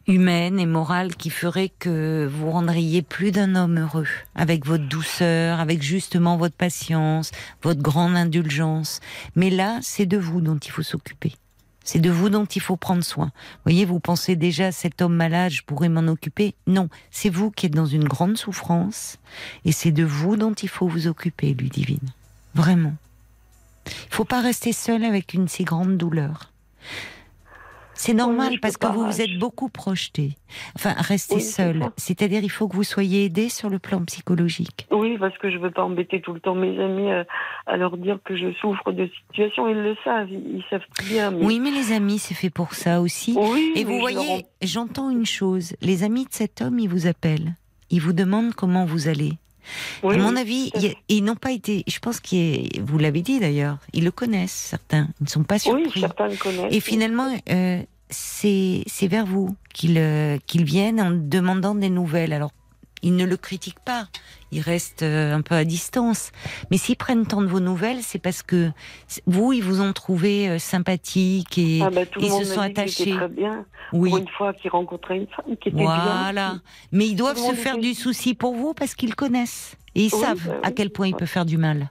humaines 0.07 0.61
et 0.61 0.67
morales 0.67 1.17
qui 1.17 1.31
feraient 1.31 1.73
que 1.79 2.29
vous 2.31 2.51
rendriez 2.51 3.01
plus 3.01 3.33
d'un 3.33 3.55
homme 3.55 3.79
heureux. 3.79 4.07
Avec 4.35 4.67
votre 4.67 4.87
douceur, 4.87 5.59
avec 5.59 5.81
justement 5.81 6.37
votre 6.37 6.55
patience, 6.55 7.31
votre 7.63 7.81
grande 7.81 8.15
indulgence. 8.15 9.01
Mais 9.37 9.49
là, 9.49 9.79
c'est 9.81 10.05
de 10.05 10.19
vous 10.19 10.43
dont 10.43 10.59
il 10.59 10.71
faut 10.71 10.83
s'occuper. 10.83 11.33
C'est 11.83 11.99
de 11.99 12.11
vous 12.11 12.29
dont 12.29 12.45
il 12.45 12.61
faut 12.61 12.77
prendre 12.77 13.03
soin. 13.03 13.33
Voyez, 13.65 13.87
vous 13.87 14.01
pensez 14.01 14.37
déjà, 14.37 14.71
cet 14.71 15.01
homme 15.01 15.17
malade, 15.17 15.51
je 15.51 15.63
pourrais 15.63 15.89
m'en 15.89 16.09
occuper. 16.09 16.55
Non, 16.67 16.91
c'est 17.11 17.31
vous 17.31 17.51
qui 17.51 17.65
êtes 17.65 17.75
dans 17.75 17.87
une 17.87 18.05
grande 18.05 18.37
souffrance. 18.37 19.17
Et 19.65 19.73
c'est 19.73 19.93
de 19.93 20.05
vous 20.05 20.37
dont 20.37 20.53
il 20.53 20.69
faut 20.69 20.89
vous 20.89 21.07
occuper, 21.07 21.55
Ludivine. 21.55 22.13
Vraiment. 22.55 22.93
Il 24.11 24.15
faut 24.15 24.25
pas 24.25 24.41
rester 24.41 24.73
seul 24.73 25.05
avec 25.05 25.35
une 25.35 25.49
si 25.49 25.65
grande 25.65 25.97
douleur. 25.97 26.53
C'est 27.95 28.15
normal 28.15 28.51
Oui, 28.53 28.59
parce 28.59 28.77
que 28.77 28.87
vous 28.87 29.05
vous 29.07 29.21
êtes 29.21 29.39
beaucoup 29.41 29.69
projeté. 29.69 30.37
Enfin, 30.77 30.95
restez 30.97 31.35
Oui, 31.37 31.41
seul. 31.43 31.83
C'est-à-dire, 31.97 32.45
il 32.45 32.49
faut 32.51 32.69
que 32.69 32.77
vous 32.77 32.85
soyez 32.85 33.25
aidé 33.25 33.49
sur 33.49 33.69
le 33.69 33.81
plan 33.81 34.05
psychologique. 34.05 34.87
Oui, 34.93 35.19
parce 35.19 35.37
que 35.39 35.51
je 35.51 35.59
veux 35.59 35.73
pas 35.73 35.83
embêter 35.83 36.21
tout 36.21 36.33
le 36.33 36.39
temps 36.39 36.55
mes 36.55 36.79
amis 36.81 37.11
euh, 37.11 37.25
à 37.67 37.77
leur 37.77 37.97
dire 37.97 38.21
que 38.25 38.37
je 38.37 38.53
souffre 38.61 38.93
de 38.93 39.11
situation. 39.27 39.67
Ils 39.67 39.83
le 39.83 39.97
savent, 40.05 40.31
ils, 40.31 40.59
ils 40.59 40.65
savent 40.71 40.85
très 40.95 41.07
bien. 41.07 41.33
mais- 41.33 41.45
Oui, 41.45 41.59
mais 41.59 41.73
les 41.73 41.91
amis, 41.93 42.21
c'est 42.21 42.35
fait 42.35 42.51
pour 42.51 42.75
ça 42.75 43.01
aussi. 43.01 43.35
Oui, 43.37 43.73
Et 43.75 43.83
vous 43.83 43.99
voyez, 43.99 44.47
j'entends 44.63 45.11
une 45.11 45.27
chose. 45.27 45.75
Les 45.83 46.05
amis 46.05 46.25
de 46.25 46.33
cet 46.33 46.63
homme, 46.63 46.79
ils 46.79 46.89
vous 46.89 47.09
appellent. 47.09 47.57
Ils 47.91 48.01
vous 48.01 48.13
demandent 48.13 48.55
comment 48.55 48.85
vous 48.85 49.09
allez. 49.09 49.33
Oui, 50.03 50.15
à 50.15 50.19
mon 50.19 50.31
oui, 50.35 50.39
avis, 50.41 50.71
a- 50.75 50.95
ils 51.09 51.23
n'ont 51.25 51.37
pas 51.37 51.53
été. 51.53 51.85
Je 51.87 51.99
pense 51.99 52.21
que 52.21 52.81
vous 52.81 52.99
l'avez 52.99 53.23
dit 53.23 53.41
d'ailleurs. 53.41 53.79
Ils 53.93 54.05
le 54.05 54.11
connaissent 54.11 54.53
certains. 54.53 55.09
Ils 55.21 55.25
ne 55.25 55.29
sont 55.29 55.45
pas 55.45 55.57
Oui, 55.57 55.61
surpris. 55.83 56.01
certains 56.01 56.29
le 56.29 56.37
connaissent. 56.37 56.73
Et 56.75 56.81
finalement, 56.81 57.29
euh, 57.51 57.83
c'est 58.11 58.85
vers 59.03 59.27
vous 59.27 59.55
qu'ils 59.75 59.99
euh, 59.99 60.39
qu'ils 60.47 60.65
viennent 60.65 61.01
en 61.01 61.11
demandant 61.11 61.75
des 61.75 61.91
nouvelles. 61.91 62.33
Alors, 62.33 62.53
ils 63.03 63.15
ne 63.17 63.25
le 63.25 63.37
critiquent 63.37 63.81
pas. 63.85 64.07
Ils 64.51 64.61
restent 64.61 65.03
euh, 65.03 65.35
un 65.35 65.43
peu 65.43 65.55
à 65.55 65.65
distance. 65.65 66.33
Mais 66.71 66.79
s'ils 66.79 66.97
prennent 66.97 67.27
tant 67.27 67.41
de 67.43 67.47
vos 67.47 67.61
nouvelles, 67.61 68.03
c'est 68.03 68.19
parce 68.19 68.43
que 68.43 68.71
vous, 69.27 69.53
ils 69.53 69.63
vous 69.63 69.81
ont 69.81 69.93
trouvé 69.93 70.49
euh, 70.49 70.59
sympathique 70.59 71.59
et 71.59 71.81
Ah 71.83 71.91
bah, 71.91 72.07
tout 72.07 72.21
le 72.21 72.27
ils 72.27 72.31
monde 72.31 72.45
se 72.45 72.55
sont 72.55 72.61
attachés. 72.61 73.15
très 73.15 73.29
bien. 73.29 73.65
oui. 73.93 74.11
Pour 74.11 74.19
une 74.19 74.29
fois 74.29 74.53
qu'ils 74.55 74.71
rencontraient 74.71 75.19
une 75.19 75.27
femme 75.27 75.45
qui 75.61 75.69
était 75.69 75.71
bien. 75.71 75.85
Voilà. 75.85 76.55
Mais 76.93 77.07
ils 77.09 77.15
doivent 77.17 77.37
Tout 77.37 77.51
le 77.51 77.57
se 77.57 77.61
faire 77.61 77.75
était- 77.75 77.83
du 77.89 77.95
souci 77.95 78.35
pour 78.35 78.55
vous 78.55 78.73
parce 78.75 78.95
qu'ils 78.95 79.15
connaissent. 79.15 79.77
Et 79.95 80.05
ils 80.05 80.15
Oui, 80.15 80.21
savent 80.21 80.47
bah 80.47 80.61
à 80.63 80.71
quel 80.73 80.91
point 80.91 81.09
il 81.09 81.15
peut 81.17 81.27
faire 81.27 81.45
du 81.45 81.59
mal. 81.59 81.89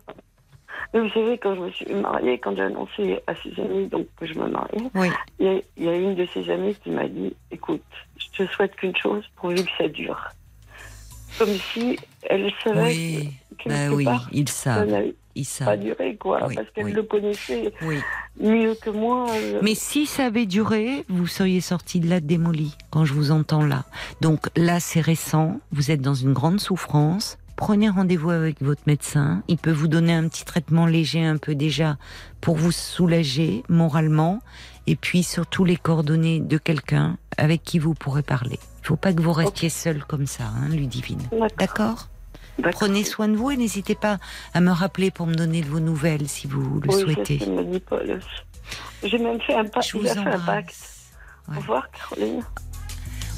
Mais 0.94 1.02
vous 1.02 1.10
savez, 1.10 1.38
quand 1.38 1.54
je 1.54 1.60
me 1.60 1.72
suis 1.72 1.94
mariée, 1.94 2.40
quand 2.40 2.56
j'ai 2.56 2.62
annoncé 2.62 3.20
à 3.28 3.34
ses 3.36 3.60
amis 3.62 3.88
donc, 3.88 4.08
que 4.16 4.26
je 4.26 4.34
me 4.36 4.48
mariais, 4.48 4.78
Oui. 4.96 5.10
il 5.40 5.46
y, 5.46 5.50
a, 5.50 5.62
il 5.76 5.84
y 5.84 5.90
a 5.90 5.96
une 5.96 6.16
de 6.16 6.26
ses 6.34 6.50
amies 6.50 6.76
qui 6.82 6.92
m'a 6.92 7.08
dit 7.08 7.36
Écoute, 7.52 7.82
je 8.18 8.44
te 8.46 8.50
souhaite 8.52 8.74
qu'une 8.78 8.96
chose 8.96 9.24
pourvu 9.36 9.58
que 9.64 9.70
ça 9.78 9.88
dure. 9.90 10.18
Comme 11.38 11.54
si 11.74 11.98
elle 12.24 12.52
savait 12.64 12.82
Oui. 12.82 13.30
que 13.58 13.64
quelque 13.64 13.70
Bah 13.90 13.96
oui, 13.96 14.04
part, 14.06 14.30
ils 14.32 14.50
ça 14.50 14.76
savent. 14.86 15.04
Ils 15.36 15.46
pas 15.46 15.50
savent. 15.66 15.80
durer, 15.80 16.16
quoi, 16.16 16.48
Oui, 16.48 16.56
parce 16.56 16.68
qu'elle 16.72 16.86
oui. 16.86 16.94
le 16.94 17.04
connaissait 17.04 17.72
Oui. 17.84 18.00
mieux 18.40 18.74
que 18.76 18.90
moi. 18.90 19.28
euh, 19.32 19.60
Mais 19.62 19.76
si 19.76 20.08
ça 20.08 20.26
avait 20.26 20.48
duré, 20.48 21.06
vous 21.10 21.28
seriez 21.28 21.62
sorti 21.62 22.00
de 22.00 22.10
là 22.10 22.20
démoli 22.20 22.76
quand 22.90 23.06
je 23.06 23.14
vous 23.14 23.30
entends 23.32 23.64
là. 23.64 23.86
Donc 24.22 24.48
là, 24.56 24.80
c'est 24.80 25.02
récent. 25.02 25.60
Vous 25.72 25.92
êtes 25.92 26.02
dans 26.02 26.16
une 26.16 26.34
grande 26.34 26.60
souffrance. 26.60 27.38
Prenez 27.56 27.90
rendez-vous 27.90 28.30
avec 28.32 28.62
votre 28.62 28.82
médecin. 28.88 29.44
Il 29.48 29.58
peut 29.58 29.72
vous 29.72 29.88
donner 29.88 30.14
un 30.14 30.28
petit 30.28 30.46
traitement 30.46 30.86
léger 30.88 31.24
un 31.26 31.38
peu 31.38 31.54
déjà 31.56 31.98
pour 32.42 32.56
vous 32.56 32.72
soulager 32.72 33.64
moralement. 33.70 34.40
Et 34.88 34.96
puis 34.96 35.22
surtout 35.24 35.66
les 35.66 35.76
coordonnées 35.76 36.40
de 36.40 36.58
quelqu'un 36.58 37.18
avec 37.38 37.64
qui 37.64 37.78
vous 37.78 37.94
pourrez 37.94 38.24
parler. 38.24 38.58
Il 38.88 38.92
faut 38.92 38.96
pas 38.96 39.12
que 39.12 39.22
vous 39.22 39.34
restiez 39.34 39.68
seul 39.68 40.02
comme 40.06 40.28
ça, 40.28 40.46
hein, 40.46 40.70
Ludivine. 40.70 41.20
D'accord. 41.58 42.08
Prenez 42.72 43.04
soin 43.04 43.28
de 43.28 43.36
vous 43.36 43.52
et 43.52 43.58
n'hésitez 43.58 43.96
pas 43.96 44.18
à 44.54 44.62
me 44.62 44.72
rappeler 44.72 45.12
pour 45.12 45.28
me 45.28 45.36
donner 45.36 45.60
de 45.60 45.68
vos 45.68 45.82
nouvelles 45.82 46.30
si 46.30 46.48
vous 46.48 46.80
le 46.80 46.90
Oui, 46.90 47.02
souhaitez. 47.02 47.40
J'ai 49.04 49.18
même 49.18 49.42
fait 49.42 49.56
un 49.56 49.66
pacte. 49.66 49.90
Je 49.90 49.98
vous 49.98 50.06
fait 50.06 50.18
un 50.18 50.40
pacte. 50.40 50.74
Au 51.50 51.60
revoir, 51.60 51.90
Caroline. 51.92 52.42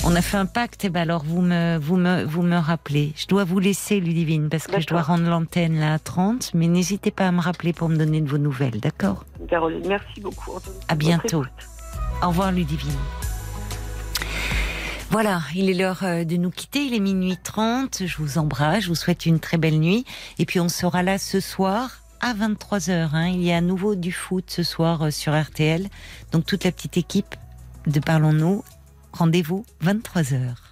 On 0.06 0.16
a 0.16 0.22
fait 0.22 0.38
un 0.38 0.46
pacte, 0.46 0.86
et 0.86 0.90
ben 0.90 1.02
alors 1.02 1.24
vous 1.24 1.42
me, 1.42 1.80
vous 1.80 1.98
me, 1.98 2.26
vous 2.26 2.44
me 2.44 2.58
rappelez. 2.58 3.14
Je 3.16 3.26
dois 3.26 3.44
vous 3.44 3.58
laisser, 3.58 4.00
Ludivine, 4.00 4.50
parce 4.50 4.68
que 4.68 4.80
je 4.80 4.86
dois 4.86 5.02
rendre 5.02 5.28
l'antenne 5.28 5.80
là 5.80 5.96
à 5.96 6.00
30, 6.00 6.52
mais 6.54 6.68
n'hésitez 6.68 7.10
pas 7.10 7.28
à 7.28 7.32
me 7.32 7.42
rappeler 7.42 7.74
pour 7.74 7.90
me 7.90 7.98
donner 7.98 8.22
de 8.22 8.30
vos 8.30 8.38
nouvelles, 8.38 8.80
d'accord 8.80 9.26
Caroline, 9.50 9.88
merci 9.88 10.22
beaucoup. 10.22 10.60
À 10.88 10.94
bientôt. 10.94 11.44
Au 12.22 12.28
revoir, 12.28 12.52
Ludivine. 12.52 12.94
Voilà, 15.12 15.42
il 15.56 15.72
est 15.72 15.74
l'heure 15.74 16.04
euh, 16.04 16.24
de 16.24 16.38
nous 16.38 16.52
quitter, 16.52 16.86
il 16.86 16.94
est 16.94 17.00
minuit 17.00 17.36
30, 17.44 18.06
je 18.06 18.18
vous 18.18 18.38
embrasse, 18.38 18.84
je 18.84 18.90
vous 18.90 18.96
souhaite 18.96 19.26
une 19.26 19.40
très 19.40 19.58
belle 19.58 19.80
nuit, 19.80 20.06
et 20.38 20.46
puis 20.46 20.60
on 20.60 20.70
sera 20.70 21.02
là 21.02 21.18
ce 21.18 21.40
soir 21.40 22.04
à 22.22 22.36
23h. 22.36 23.10
Hein. 23.14 23.28
Il 23.30 23.42
y 23.42 23.52
a 23.52 23.58
à 23.58 23.62
nouveau 23.62 23.96
du 23.96 24.12
foot 24.12 24.46
ce 24.48 24.62
soir 24.62 25.06
euh, 25.06 25.12
sur 25.12 25.34
RTL, 25.40 25.90
donc 26.32 26.46
toute 26.46 26.64
la 26.64 26.72
petite 26.72 26.98
équipe 26.98 27.36
de 27.88 28.00
Parlons-nous, 28.00 28.64
rendez-vous 29.12 29.66
23h. 29.84 30.69